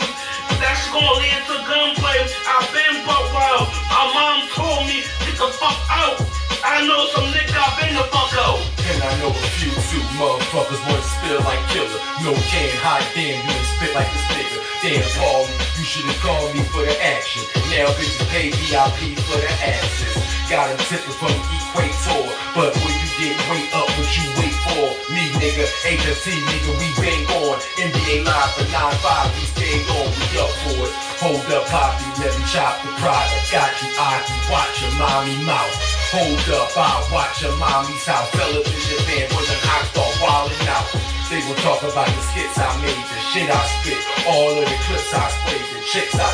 That's 0.62 0.86
gonna 0.90 1.20
lead 1.20 1.42
to 1.52 1.58
gunplay. 1.68 2.20
I've 2.48 2.68
been 2.72 3.04
buck 3.04 3.26
wild. 3.36 3.68
My 3.92 4.06
mom 4.16 4.38
told 4.56 4.88
me, 4.88 5.04
get 5.26 5.36
the 5.36 5.50
fuck 5.52 5.78
out. 5.92 6.18
I 6.64 6.86
know 6.88 7.08
some 7.14 7.28
nigga 7.32 7.56
I've 7.56 7.76
been 7.80 7.96
the 7.96 8.06
fuck 8.08 8.32
out. 8.40 8.60
And 8.88 9.04
I 9.04 9.12
know 9.20 9.32
a 9.32 9.48
few 9.60 9.72
two 9.92 10.04
motherfuckers 10.16 10.82
want 10.88 11.02
to 11.02 11.08
spill 11.08 11.42
like 11.44 11.62
killer. 11.74 12.02
No 12.24 12.34
can 12.48 12.72
hot 12.80 13.04
damn, 13.14 13.36
you 13.36 13.52
ain't 13.52 13.68
spit 13.76 13.92
like 13.96 14.10
this 14.14 14.26
nigga. 14.32 14.58
Damn, 14.82 15.08
Paul, 15.20 15.44
you 15.78 15.84
should've 15.84 16.20
called 16.22 16.54
me 16.56 16.64
for 16.72 16.86
the 16.86 16.96
action. 17.04 17.44
Now 17.74 17.92
bitches 17.98 18.22
pay 18.30 18.50
VIP 18.52 19.18
for 19.26 19.38
the 19.38 19.52
asses. 19.66 20.37
Got 20.48 20.72
him 20.72 20.80
tipping 20.88 21.12
from 21.20 21.36
the 21.36 21.44
equator. 21.60 22.24
But 22.56 22.72
when 22.80 22.96
you 23.04 23.10
get 23.20 23.36
way 23.52 23.68
up, 23.76 23.84
what 24.00 24.08
you 24.16 24.32
wait 24.40 24.56
for? 24.64 24.96
Me, 25.12 25.28
nigga, 25.44 25.68
HFT, 25.84 26.40
nigga, 26.40 26.72
we 26.80 26.88
bang 26.96 27.28
on. 27.36 27.60
NBA 27.76 28.24
live 28.24 28.52
for 28.56 28.64
9-5, 28.72 29.36
we 29.36 29.44
stay 29.44 29.76
on, 29.92 30.08
we 30.08 30.26
up 30.40 30.52
for 30.64 30.88
it. 30.88 30.94
Hold 31.20 31.44
up, 31.52 31.68
Poppy, 31.68 32.08
let 32.24 32.32
me 32.32 32.44
chop 32.48 32.80
the 32.80 32.96
product. 32.96 33.52
Got 33.52 33.76
you, 33.84 33.92
Aki, 34.00 34.36
watch 34.48 34.76
your 34.80 34.96
mommy 34.96 35.36
mouth. 35.44 35.76
Hold 36.16 36.40
up, 36.56 36.72
I'll 36.80 37.04
watch 37.12 37.44
your 37.44 37.52
mommy's 37.60 38.08
house. 38.08 38.32
Television 38.32 39.00
fan 39.04 39.28
when 39.36 39.44
the 39.44 39.58
I 39.68 39.84
start 39.92 40.16
wilding 40.24 40.68
out. 40.72 40.88
They 41.28 41.44
will 41.44 41.60
talk 41.60 41.84
about 41.84 42.08
the 42.08 42.24
skits 42.24 42.56
I 42.56 42.72
made, 42.80 42.96
the 42.96 43.20
shit 43.36 43.52
I 43.52 43.60
spit, 43.84 44.00
all 44.32 44.56
of 44.56 44.64
the 44.64 44.78
clips 44.88 45.12
I 45.12 45.28
sprayed, 45.28 45.68
the 45.76 45.84
chicks 45.84 46.16
I 46.16 46.27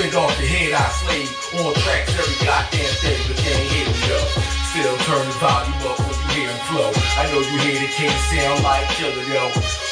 spit 0.00 0.16
off 0.16 0.32
the 0.40 0.46
head 0.48 0.72
I 0.72 0.88
slayed, 1.04 1.28
on 1.60 1.76
tracks 1.84 2.16
every 2.16 2.38
goddamn 2.40 2.94
day, 3.04 3.20
but 3.28 3.36
they 3.36 3.52
ain't 3.52 3.68
hit 3.68 3.84
me 3.84 4.00
up. 4.16 4.28
Still 4.72 4.96
turn 5.04 5.28
the 5.28 5.36
volume 5.36 5.76
up 5.84 6.00
when 6.00 6.16
you 6.16 6.28
hear 6.32 6.48
him 6.48 6.60
flow. 6.72 6.88
I 7.20 7.28
know 7.28 7.44
you 7.44 7.56
hear 7.68 7.84
the 7.84 7.90
king 7.92 8.16
sound 8.32 8.64
like 8.64 8.88
killer, 8.96 9.20
yo. 9.28 9.44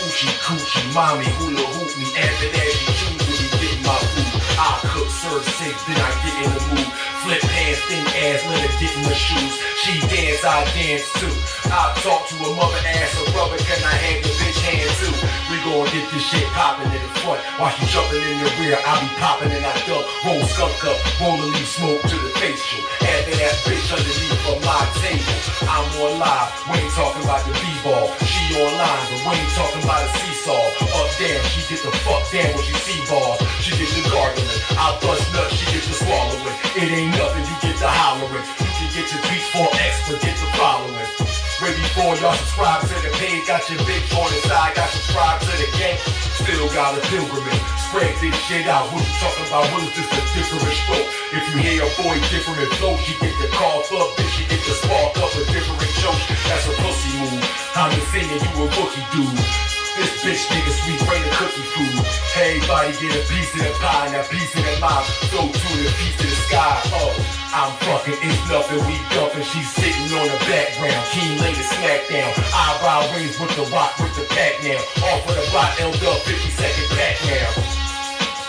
Oochie 0.09 0.33
coochie, 0.41 0.89
mommy, 0.97 1.29
hula 1.37 1.61
hoop 1.77 1.93
me, 2.01 2.09
after 2.17 2.49
that 2.57 2.69
she 2.73 2.89
choose 2.97 3.21
when 3.21 3.37
you 3.37 3.51
get 3.61 3.77
my 3.85 4.01
food. 4.01 4.33
I 4.57 4.81
cook, 4.89 5.09
serve, 5.13 5.45
sing, 5.45 5.77
then 5.85 6.01
I 6.01 6.09
get 6.25 6.37
in 6.41 6.51
the 6.57 6.63
mood. 6.73 6.89
Flip 7.29 7.43
pants, 7.45 7.81
thin 7.93 8.05
ass, 8.25 8.41
let 8.49 8.65
her 8.65 8.73
get 8.81 8.93
in 8.97 9.05
the 9.05 9.13
shoes. 9.13 9.55
She 9.85 9.93
dance, 10.09 10.41
I 10.41 10.65
dance 10.73 11.05
too. 11.21 11.35
I 11.69 11.93
talk 12.01 12.25
to 12.33 12.35
a 12.49 12.51
mother 12.57 12.81
ass 12.97 13.13
a 13.13 13.29
rubber, 13.37 13.61
can 13.61 13.77
I 13.85 13.93
have 13.93 14.25
the 14.25 14.33
bitch 14.41 14.57
hand 14.65 14.89
too? 15.05 15.48
We 15.59 15.75
gon' 15.75 15.91
get 15.91 16.07
this 16.15 16.23
shit 16.23 16.47
poppin' 16.55 16.87
in 16.87 17.03
the 17.03 17.11
front. 17.19 17.43
While 17.59 17.75
she 17.75 17.83
jumping 17.91 18.23
in 18.23 18.39
the 18.39 18.47
rear, 18.63 18.79
I 18.79 18.93
be 19.03 19.11
popping 19.19 19.51
and 19.51 19.67
I 19.67 19.75
duck. 19.91 20.07
Roll 20.23 20.39
skunk 20.47 20.79
up, 20.87 20.95
roll 21.19 21.35
a 21.35 21.47
leaf 21.51 21.67
smoke 21.67 21.99
to 21.99 22.15
the 22.15 22.31
facial. 22.39 22.79
After 23.03 23.35
that 23.43 23.59
bitch 23.67 23.91
underneath 23.91 24.39
of 24.47 24.63
my 24.63 24.79
table. 25.03 25.35
I'm 25.67 25.83
on 25.99 26.23
live, 26.23 26.55
we 26.71 26.79
ain't 26.79 26.95
talking 26.95 27.27
about 27.27 27.43
the 27.43 27.59
B-ball. 27.59 28.07
She 28.23 28.55
online, 28.55 29.03
but 29.11 29.21
we 29.27 29.35
ain't 29.35 29.55
talking 29.59 29.83
about 29.83 30.07
a 30.07 30.11
seesaw. 30.23 30.63
Up 30.95 31.11
down, 31.19 31.43
she 31.51 31.61
get 31.67 31.83
the 31.83 31.91
fuck 32.07 32.23
down 32.31 32.55
when 32.55 32.63
she 32.63 32.75
see 32.87 33.03
balls. 33.11 33.43
She 33.59 33.75
get 33.75 33.91
the 33.99 34.07
gargling. 34.15 34.63
I 34.79 34.95
bust 35.03 35.27
nuts, 35.35 35.59
she 35.59 35.67
get 35.75 35.83
the 35.83 35.95
swallowing. 36.07 36.55
It 36.79 36.87
ain't 36.87 37.19
nothing, 37.19 37.43
you 37.43 37.57
get 37.67 37.75
the 37.83 37.91
hollering. 37.91 38.47
You 38.63 38.71
can 38.79 38.89
get 38.95 39.07
your 39.11 39.23
tweets 39.27 39.49
for 39.51 39.67
X, 39.75 40.07
but 40.07 40.23
get 40.23 40.39
the 40.39 40.49
following. 40.55 41.38
Way 41.59 41.75
before 41.75 42.15
y'all 42.23 42.39
subscribe 42.39 42.87
to 42.87 42.95
the 43.03 43.11
page, 43.19 43.43
got 43.51 43.67
your 43.67 43.83
bitch 43.83 44.15
on 44.15 44.31
the 44.31 44.39
side, 44.47 44.77
got 44.79 44.89
subscribed 44.91 45.43
to 45.43 45.51
the 45.59 45.67
gang. 45.75 45.99
Still 46.39 46.71
got 46.71 46.95
a 46.95 47.03
pilgrimage. 47.11 47.67
Spread 47.91 48.15
this 48.23 48.37
shit 48.47 48.69
out. 48.69 48.87
What 48.95 49.03
you 49.03 49.15
talking 49.19 49.47
about? 49.51 49.67
What 49.75 49.83
is 49.83 49.91
this 49.99 50.07
a 50.07 50.23
different 50.39 50.71
stroke? 50.71 51.09
If 51.35 51.43
you 51.51 51.59
hear 51.59 51.83
a 51.83 51.91
boy 51.99 52.15
different 52.31 52.71
flow, 52.79 52.95
she 53.03 53.19
get 53.19 53.35
the 53.43 53.49
cough 53.51 53.91
up, 53.91 54.15
bitch, 54.15 54.39
she 54.39 54.47
get 54.47 54.63
the 54.63 54.75
spark 54.79 55.19
up 55.19 55.35
a 55.35 55.43
different 55.51 55.91
choke. 55.99 56.23
That's 56.47 56.71
a 56.71 56.75
pussy 56.79 57.11
move. 57.19 57.43
I'm 57.75 57.91
just 57.91 58.07
saying 58.15 58.31
you 58.31 58.51
a 58.55 58.67
rookie 58.79 59.03
dude. 59.11 59.78
This 59.99 60.15
bitch 60.23 60.47
nigga 60.47 60.71
sweet 60.79 61.03
brain 61.11 61.27
of 61.27 61.35
cookie 61.43 61.67
food. 61.75 62.07
Everybody 62.39 62.95
get 63.03 63.19
a 63.19 63.23
piece 63.27 63.51
of 63.59 63.67
the 63.67 63.75
pie, 63.83 64.07
now 64.15 64.23
piece 64.31 64.55
of 64.55 64.63
the 64.63 64.79
mouth. 64.79 65.03
So 65.27 65.43
to 65.43 65.71
the 65.75 65.91
piece 65.99 66.15
of 66.23 66.31
the 66.31 66.39
sky. 66.47 66.79
Oh, 66.95 67.11
I'm 67.51 67.75
fucking, 67.83 68.15
it's 68.23 68.39
nothing, 68.47 68.79
we 68.87 68.95
dumping. 69.11 69.43
She's 69.43 69.67
sitting 69.75 70.07
on 70.15 70.23
the 70.23 70.39
background. 70.47 71.03
Keen 71.11 71.35
lady 71.43 71.67
smackdown. 71.67 72.31
Eyebrow 72.31 73.11
raised 73.19 73.43
with 73.43 73.51
the 73.59 73.67
rock 73.75 73.99
with 73.99 74.15
the 74.15 74.23
pack 74.31 74.63
now. 74.63 74.79
Off 75.03 75.27
of 75.27 75.35
the 75.35 75.43
block, 75.51 75.75
L 75.83 75.91
up 75.91 76.23
50 76.23 76.47
second 76.47 76.89
pack 76.95 77.19
now. 77.27 77.51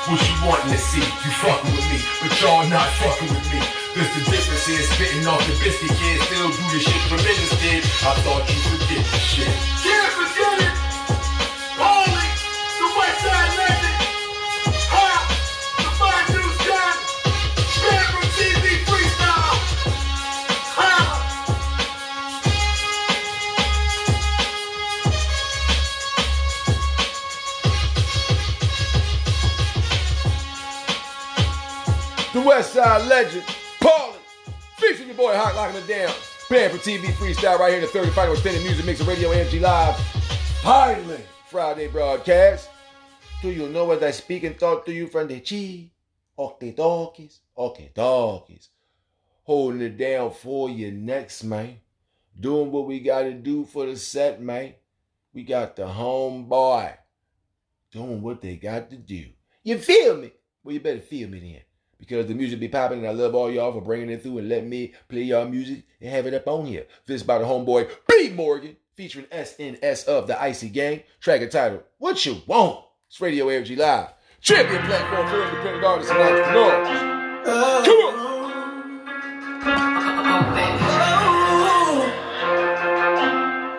What 0.05 0.21
you 0.21 0.37
wanting 0.45 0.69
to 0.69 0.77
see? 0.77 1.01
You 1.01 1.31
fucking 1.41 1.73
with 1.73 1.89
me, 1.89 1.97
but 2.21 2.29
y'all 2.45 2.61
not 2.69 2.93
fucking 3.01 3.25
with 3.25 3.49
me. 3.49 3.57
This 3.97 4.05
the 4.13 4.21
difference 4.29 4.69
is 4.69 4.85
spitting 4.85 5.25
off 5.25 5.41
the 5.49 5.57
biscuit 5.65 5.97
kids 5.97 6.21
still 6.29 6.45
do 6.53 6.65
the 6.69 6.77
shit 6.77 7.01
tremendous 7.09 7.57
did. 7.57 7.81
I 8.05 8.13
thought 8.21 8.45
you 8.45 8.57
forget 8.69 9.01
the 9.01 9.17
shit. 9.17 9.49
Can't 9.81 10.13
forget 10.13 10.61
it. 10.61 10.68
The 32.39 32.45
West 32.45 32.71
Side 32.71 33.05
legend, 33.09 33.43
Paulie. 33.81 34.15
Featuring 34.77 35.09
your 35.09 35.17
boy 35.17 35.35
Hot 35.35 35.55
locking 35.55 35.81
it 35.81 35.87
down. 35.87 36.13
Banned 36.49 36.71
for 36.71 36.77
TV 36.77 37.07
freestyle 37.07 37.59
right 37.59 37.73
here 37.73 37.79
in 37.79 37.81
the 37.81 37.87
30 37.89 38.11
final 38.11 38.31
extended 38.31 38.63
music 38.63 38.85
mix 38.85 39.01
of 39.01 39.09
Radio 39.09 39.31
AFG 39.31 39.59
Live. 39.59 39.97
Finally, 40.63 41.19
Friday 41.49 41.87
broadcast. 41.87 42.69
Do 43.41 43.49
you 43.49 43.67
know 43.67 43.83
what 43.83 44.01
I 44.01 44.11
speak 44.11 44.45
and 44.45 44.57
talk 44.57 44.85
to 44.85 44.93
you 44.93 45.07
from 45.07 45.27
the 45.27 45.41
chi? 45.41 45.91
Okay, 46.41 46.71
doggies. 46.71 47.41
Okay, 47.57 47.91
doggies. 47.93 48.69
Holding 49.43 49.81
it 49.81 49.97
down 49.97 50.31
for 50.31 50.69
you 50.69 50.93
next, 50.93 51.43
man. 51.43 51.81
Doing 52.39 52.71
what 52.71 52.87
we 52.87 53.01
got 53.01 53.23
to 53.23 53.33
do 53.33 53.65
for 53.65 53.85
the 53.85 53.97
set, 53.97 54.41
man. 54.41 54.75
We 55.33 55.43
got 55.43 55.75
the 55.75 55.87
homeboy 55.87 56.93
doing 57.91 58.21
what 58.21 58.41
they 58.41 58.55
got 58.55 58.89
to 58.91 58.95
do. 58.95 59.25
You 59.61 59.77
feel 59.77 60.15
me? 60.15 60.31
well, 60.63 60.73
you 60.73 60.79
better 60.79 61.01
feel 61.01 61.27
me 61.27 61.39
then. 61.39 61.61
Because 61.99 62.27
the 62.27 62.33
music 62.33 62.59
be 62.59 62.67
popping 62.69 62.99
and 62.99 63.07
I 63.07 63.11
love 63.11 63.35
all 63.35 63.51
y'all 63.51 63.73
for 63.73 63.81
bringing 63.81 64.09
it 64.09 64.23
through 64.23 64.37
and 64.39 64.49
letting 64.49 64.69
me 64.69 64.93
play 65.09 65.21
y'all 65.23 65.47
music 65.47 65.83
and 66.01 66.09
have 66.09 66.25
it 66.27 66.33
up 66.33 66.47
on 66.47 66.65
here. 66.65 66.87
This 67.05 67.23
by 67.23 67.37
the 67.39 67.45
homeboy 67.45 67.89
B 68.07 68.29
Morgan 68.29 68.77
featuring 68.95 69.25
SNS 69.25 70.05
of 70.05 70.27
the 70.27 70.41
Icy 70.41 70.69
Gang. 70.69 71.03
Track 71.19 71.41
and 71.41 71.51
title, 71.51 71.83
What 71.97 72.25
You 72.25 72.41
Want. 72.47 72.85
It's 73.07 73.19
Radio 73.19 73.47
AFG 73.47 73.77
Live. 73.77 74.09
Champion 74.41 74.81
platform 74.83 75.27
for 75.27 75.43
independent 75.43 75.83
artists 75.83 76.11
and 76.11 76.21
entrepreneurs. 76.21 76.87
Come 77.85 77.97
on. 77.97 78.19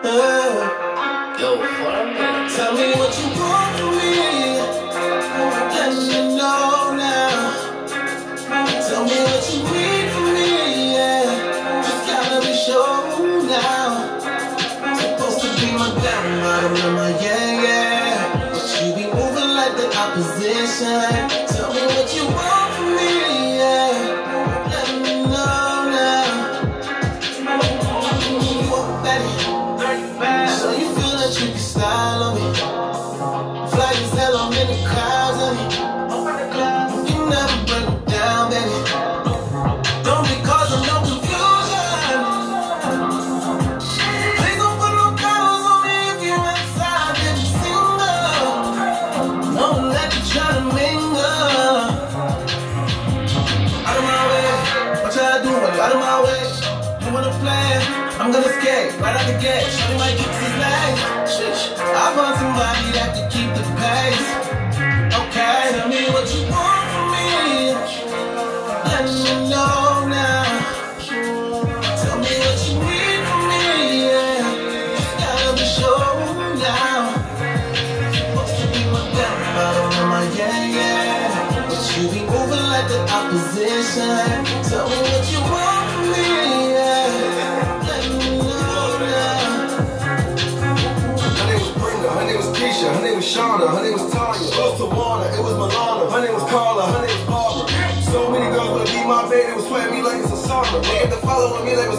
Oh, 0.03 0.40
Tell 0.40 0.40
opposition. 20.83 21.30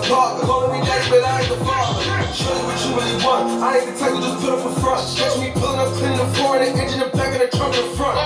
Me 0.03 0.11
like 0.11 0.43
calling 0.43 0.73
me 0.73 0.87
daddy, 0.87 1.11
but 1.11 1.23
I 1.23 1.41
ain't 1.41 1.49
the 1.49 1.57
father. 1.65 2.03
Show 2.35 2.51
you 2.51 2.65
what 2.67 2.79
you 2.83 2.91
really 2.97 3.17
want. 3.25 3.63
I 3.63 3.79
ain't 3.79 3.87
the 3.87 3.95
type 3.99 4.15
to 4.15 4.21
just 4.21 4.41
put 4.43 4.51
up 4.51 4.67
a 4.67 4.73
front. 4.81 5.03
Catch 5.15 5.39
me 5.39 5.53
pulling 5.55 5.79
up, 5.79 5.93
cleaning 5.95 6.19
the 6.19 6.27
floor, 6.35 6.57
and 6.57 6.65
the 6.67 6.83
engine, 6.83 7.01
the 7.01 7.09
back, 7.17 7.33
and 7.33 7.43
the 7.43 7.49
trunk, 7.57 7.77
in 7.77 7.87
front. 7.95 8.19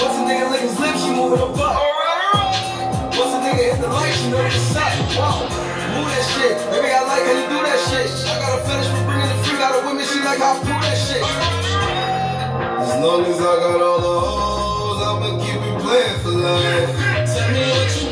Once 0.00 0.16
a 0.16 0.22
nigga 0.24 0.50
lick 0.50 0.62
his 0.62 0.78
lips, 0.80 1.04
she 1.04 1.10
moving 1.12 1.38
her 1.38 1.52
butt. 1.52 1.76
Once 3.18 3.34
a 3.34 3.40
nigga 3.44 3.64
hit 3.72 3.80
the 3.80 3.88
light, 3.88 4.14
she 4.14 4.30
know 4.30 4.44
it's. 4.46 4.68
Wow. 5.18 5.42
Move 5.98 6.06
that 6.14 6.24
shit. 6.38 6.54
Baby, 6.70 6.94
I 6.94 7.02
like 7.02 7.24
how 7.26 7.34
you 7.34 7.46
do 7.50 7.58
that 7.66 7.80
shit. 7.90 8.06
I 8.06 8.38
got 8.38 8.54
a 8.54 8.62
fetish 8.62 8.88
for 8.92 9.02
bringing 9.04 9.28
the 9.28 9.38
freak 9.42 9.60
out 9.60 9.74
of 9.74 9.82
women. 9.84 10.04
She 10.06 10.18
like 10.22 10.38
how 10.38 10.54
I 10.54 10.62
pull 10.62 10.78
that 10.78 10.94
shit. 10.94 11.22
As 12.86 12.94
long 13.02 13.24
as 13.26 13.40
I 13.40 13.42
got 13.42 13.82
all 13.82 13.98
the 13.98 14.14
hoes, 14.22 15.02
I'ma 15.02 15.28
keep 15.42 15.58
it 15.58 15.76
playing 15.82 16.18
for 16.22 16.30
life. 16.38 16.94
Tell 17.26 17.50
me 17.50 17.66
what 17.74 17.90
you 17.98 18.07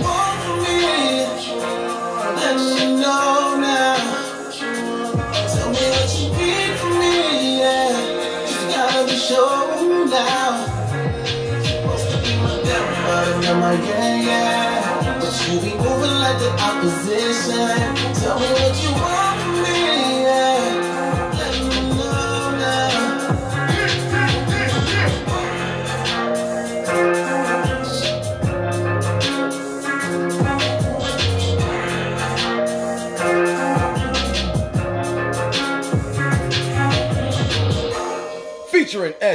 yeah. 13.84 14.26
Yeah, 14.26 15.18
but 15.20 15.34
you 15.48 15.60
be 15.60 15.74
moving 15.76 16.16
like 16.22 16.38
the 16.38 16.50
opposition. 16.62 17.68
Tell 18.14 18.38
me 18.38 18.46
what 18.46 18.74
you 18.82 18.92
want 18.92 19.35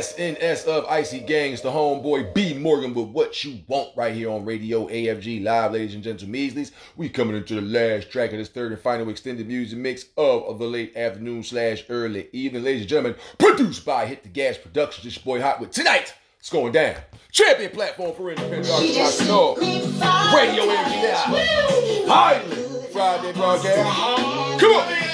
SNS 0.01 0.65
of 0.65 0.85
Icy 0.85 1.19
Gangs, 1.19 1.61
the 1.61 1.69
homeboy 1.69 2.33
B 2.33 2.55
Morgan 2.55 2.95
with 2.95 3.09
What 3.09 3.43
You 3.43 3.59
Want 3.67 3.95
right 3.95 4.11
here 4.11 4.31
on 4.31 4.43
Radio 4.45 4.87
AFG 4.87 5.43
Live, 5.43 5.73
ladies 5.73 5.93
and 5.93 6.03
gentlemen. 6.03 6.33
Measleys. 6.33 6.71
We 6.97 7.07
coming 7.07 7.35
into 7.35 7.53
the 7.53 7.61
last 7.61 8.09
track 8.09 8.31
of 8.31 8.39
this 8.39 8.49
third 8.49 8.71
and 8.71 8.81
final 8.81 9.09
extended 9.09 9.47
music 9.47 9.77
mix 9.77 10.05
of, 10.17 10.41
of 10.45 10.57
the 10.57 10.65
late 10.65 10.97
afternoon 10.97 11.43
slash 11.43 11.83
early 11.87 12.29
evening. 12.31 12.63
Ladies 12.63 12.81
and 12.81 12.89
gentlemen, 12.89 13.19
produced 13.37 13.85
by 13.85 14.07
Hit 14.07 14.23
the 14.23 14.29
Gas 14.29 14.57
Productions. 14.57 15.03
This 15.03 15.23
your 15.23 15.23
boy 15.23 15.39
Hot 15.39 15.59
with 15.59 15.69
tonight. 15.69 16.15
It's 16.39 16.49
going 16.49 16.71
down. 16.71 16.95
Champion 17.31 17.69
platform 17.69 18.15
for 18.15 18.31
independent 18.31 18.71
artists. 18.71 19.21
Radio 19.21 20.63
AFG 20.63 21.29
Live. 21.29 22.07
Finally 22.07 22.87
Friday 22.91 23.33
broadcast. 23.33 24.59
Come 24.59 24.71
on. 24.71 25.11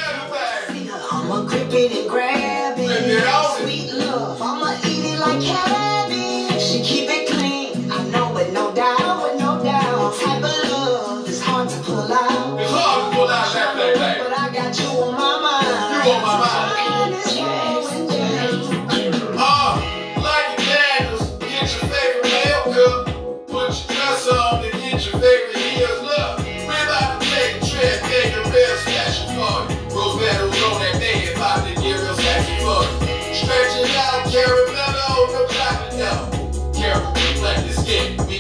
I'ma 1.10 1.42
and 1.42 2.10
grab 2.10 2.78
it. 2.78 2.88
Sweet 2.88 3.26
love, 3.26 3.87
I'ma 4.20 4.80
eat 4.86 5.06
it 5.06 5.20
like 5.20 5.42
cabbage. 5.42 5.87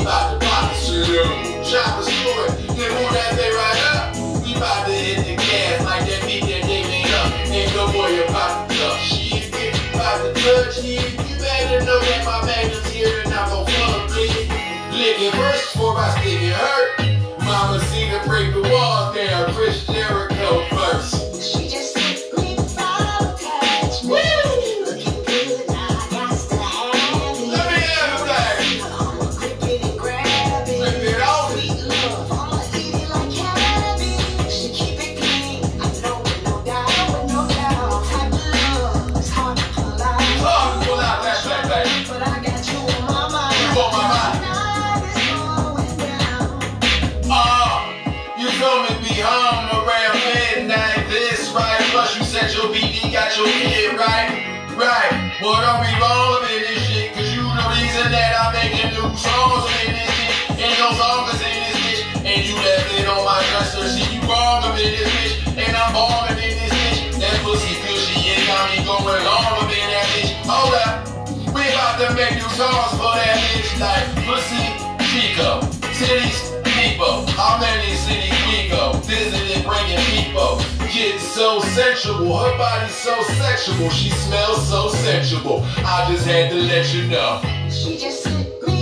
About 0.07 0.39
to 0.39 0.47
pop 0.47 0.71
it. 0.71 0.79
Shit 0.79 1.03
up. 1.19 1.65
Shop 1.67 1.99
the 1.99 2.03
store, 2.07 2.47
then 2.79 2.89
move 2.95 3.11
that 3.11 3.35
thing 3.35 3.51
right 3.51 3.79
up. 3.91 4.15
We 4.41 4.55
about 4.55 4.87
to 4.87 4.93
hit 4.93 5.19
the 5.27 5.35
gas 5.35 5.83
like 5.83 6.07
that 6.07 6.23
beat 6.23 6.47
that 6.47 6.63
they 6.63 6.83
made 6.87 7.11
up. 7.11 7.27
Ain't 7.51 7.75
no 7.75 7.91
boy 7.91 8.23
about 8.23 8.69
to 8.69 8.77
touch. 8.77 9.03
She 9.03 9.51
about 9.91 10.23
to 10.23 10.31
touch 10.39 10.79
you. 10.79 11.03
You 11.27 11.35
better 11.43 11.83
know 11.83 11.99
that 11.99 12.23
my 12.23 12.39
magnum's 12.47 12.87
here 12.87 13.19
and 13.25 13.33
I'm 13.33 13.49
gon' 13.51 13.65
fuck 13.67 14.15
it. 14.15 14.47
Lick 14.95 15.19
it 15.19 15.35
first 15.35 15.73
before 15.73 15.97
I 15.99 16.15
stick 16.21 16.39
it 16.39 16.55
hurt. 16.55 17.43
Mama 17.43 17.83
see 17.91 18.09
the 18.09 18.23
break 18.25 18.53
the 18.53 18.63
walls 18.71 19.13
down. 19.13 19.51
Chris 19.53 19.85
Jericho 19.87 20.63
first. 20.71 21.16
Make 72.17 72.33
new 72.33 72.49
songs 72.57 72.91
for 72.97 73.13
that 73.13 73.37
bitch, 73.53 73.77
like 73.77 74.05
pussy, 74.25 74.65
Chico, 75.05 75.61
titties, 75.93 76.49
people. 76.65 77.27
How 77.37 77.61
many 77.61 77.93
cities 77.93 78.33
we 78.49 78.67
go? 78.69 78.99
Bringing 79.67 80.01
people. 80.09 80.57
Getting 80.91 81.19
so 81.19 81.59
sensual, 81.59 82.35
her 82.37 82.57
body's 82.57 82.95
so 82.95 83.13
sexual. 83.37 83.89
She 83.91 84.09
smells 84.09 84.67
so 84.67 84.89
sensual. 84.89 85.61
I 85.85 86.07
just 86.09 86.25
had 86.25 86.49
to 86.49 86.55
let 86.55 86.91
you 86.91 87.07
know. 87.07 87.39
She 87.69 87.97
just 87.97 88.23
slipped 88.23 88.67
me 88.67 88.76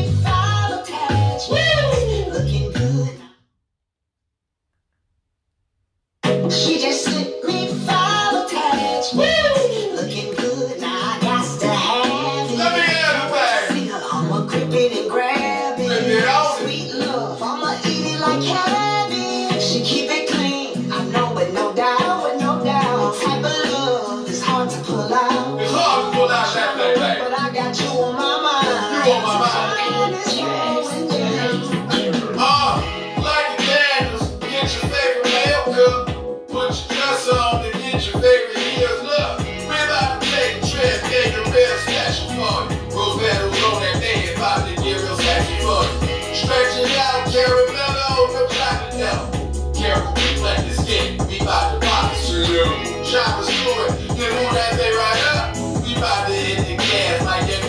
store, 54.36 54.54
then 54.54 54.78
move 54.78 54.78
that 54.78 55.18
up. 55.32 55.56
We 55.84 55.96
about 55.96 56.28
to 56.28 56.34
the 56.68 56.76
gas 56.76 57.26
like 57.26 57.48
that 57.48 57.64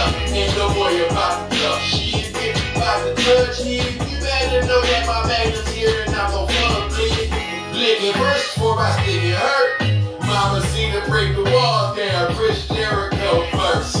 up. 0.00 0.14
Ain't 0.32 0.56
no 0.56 0.68
about 1.06 1.50
to 1.50 1.56
about 2.76 3.04
to 3.04 3.12
touch 3.22 3.64
you. 3.64 3.82
Better 4.20 4.66
know 4.66 4.80
that 4.80 5.06
my 5.06 5.26
magnum's 5.28 5.68
here 5.68 6.04
and 6.06 6.14
I'm 6.14 6.30
gon' 6.30 6.48
it. 7.12 8.16
I 8.78 8.92
stick 9.02 9.22
it 9.22 9.36
hurt. 9.36 10.26
Mama 10.26 10.60
see 10.68 10.90
to 10.92 11.00
break 11.08 11.34
the 11.36 11.44
walls 11.44 11.96
down. 11.96 12.34
Chris 12.34 12.66
Jericho 12.68 13.46
first. 13.52 13.95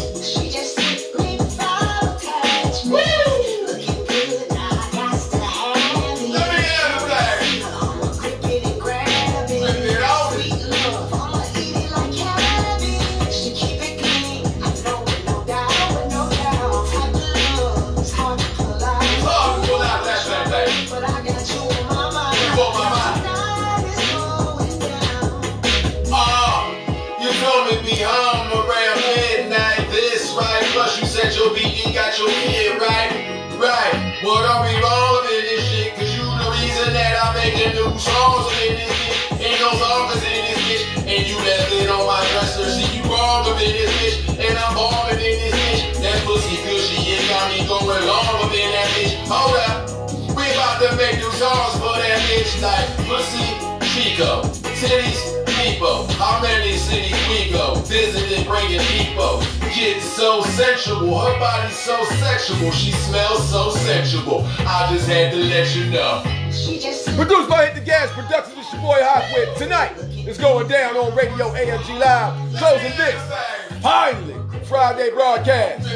Hold 49.28 49.58
up. 49.58 49.90
We 50.36 50.46
about 50.54 50.78
to 50.82 50.94
make 50.96 51.18
new 51.18 51.30
songs 51.32 51.74
for 51.82 51.98
that 51.98 52.22
bitch 52.30 52.62
like 52.62 52.86
Pussy, 53.10 53.42
Chico, 53.90 54.42
Titties, 54.78 55.18
People. 55.58 56.06
How 56.14 56.40
many 56.40 56.76
cities 56.76 57.16
we 57.28 57.50
go? 57.50 57.74
Visiting, 57.86 58.46
bringing 58.46 58.78
people. 58.94 59.42
Getting 59.74 60.00
so 60.00 60.42
sensual, 60.42 61.18
her 61.18 61.38
body's 61.40 61.76
so 61.76 62.04
sexual. 62.22 62.70
She 62.70 62.92
smells 62.92 63.50
so 63.50 63.70
sexual. 63.70 64.44
I 64.60 64.86
just 64.92 65.08
had 65.08 65.32
to 65.32 65.38
let 65.38 65.74
you 65.74 65.90
know. 65.90 66.22
She 66.52 66.78
just 66.78 67.08
Produced 67.16 67.48
by 67.48 67.66
Hit 67.66 67.74
the 67.74 67.80
Gas 67.80 68.12
Productions, 68.12 68.58
it's 68.58 68.72
your 68.72 68.82
boy 68.82 69.00
Hot 69.00 69.24
Whip. 69.34 69.56
Tonight 69.56 69.96
is 70.28 70.38
going 70.38 70.68
down 70.68 70.96
on 70.96 71.12
Radio 71.16 71.50
AFG 71.50 71.98
Live. 71.98 72.58
Closing 72.58 72.96
this, 72.96 73.82
finally, 73.82 74.34
Friday 74.68 75.10
broadcast. 75.10 75.88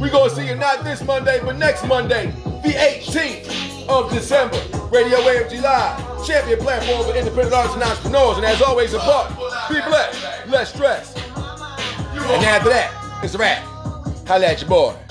We're 0.00 0.10
going 0.10 0.30
to 0.30 0.36
see 0.36 0.46
you 0.46 0.54
not 0.54 0.84
this 0.84 1.02
Monday, 1.02 1.40
but 1.42 1.56
next 1.56 1.84
Monday, 1.84 2.26
the 2.62 2.74
18th 2.74 3.88
of 3.88 4.10
December. 4.10 4.56
Radio 4.92 5.16
AFG 5.18 5.62
Live, 5.62 6.26
champion 6.26 6.58
platform 6.60 7.04
for 7.04 7.16
independent 7.16 7.54
artists 7.54 7.74
and 7.74 7.82
entrepreneurs. 7.82 8.36
And 8.36 8.46
as 8.46 8.62
always, 8.62 8.94
a 8.94 8.98
buck, 8.98 9.30
be 9.68 9.80
blessed, 9.80 10.48
less 10.48 10.72
stress. 10.72 11.16
And 11.16 12.44
after 12.44 12.68
that, 12.68 13.20
it's 13.24 13.34
a 13.34 13.38
wrap. 13.38 13.64
Holla 14.26 14.46
at 14.46 14.60
your 14.60 14.68
boy. 14.68 15.01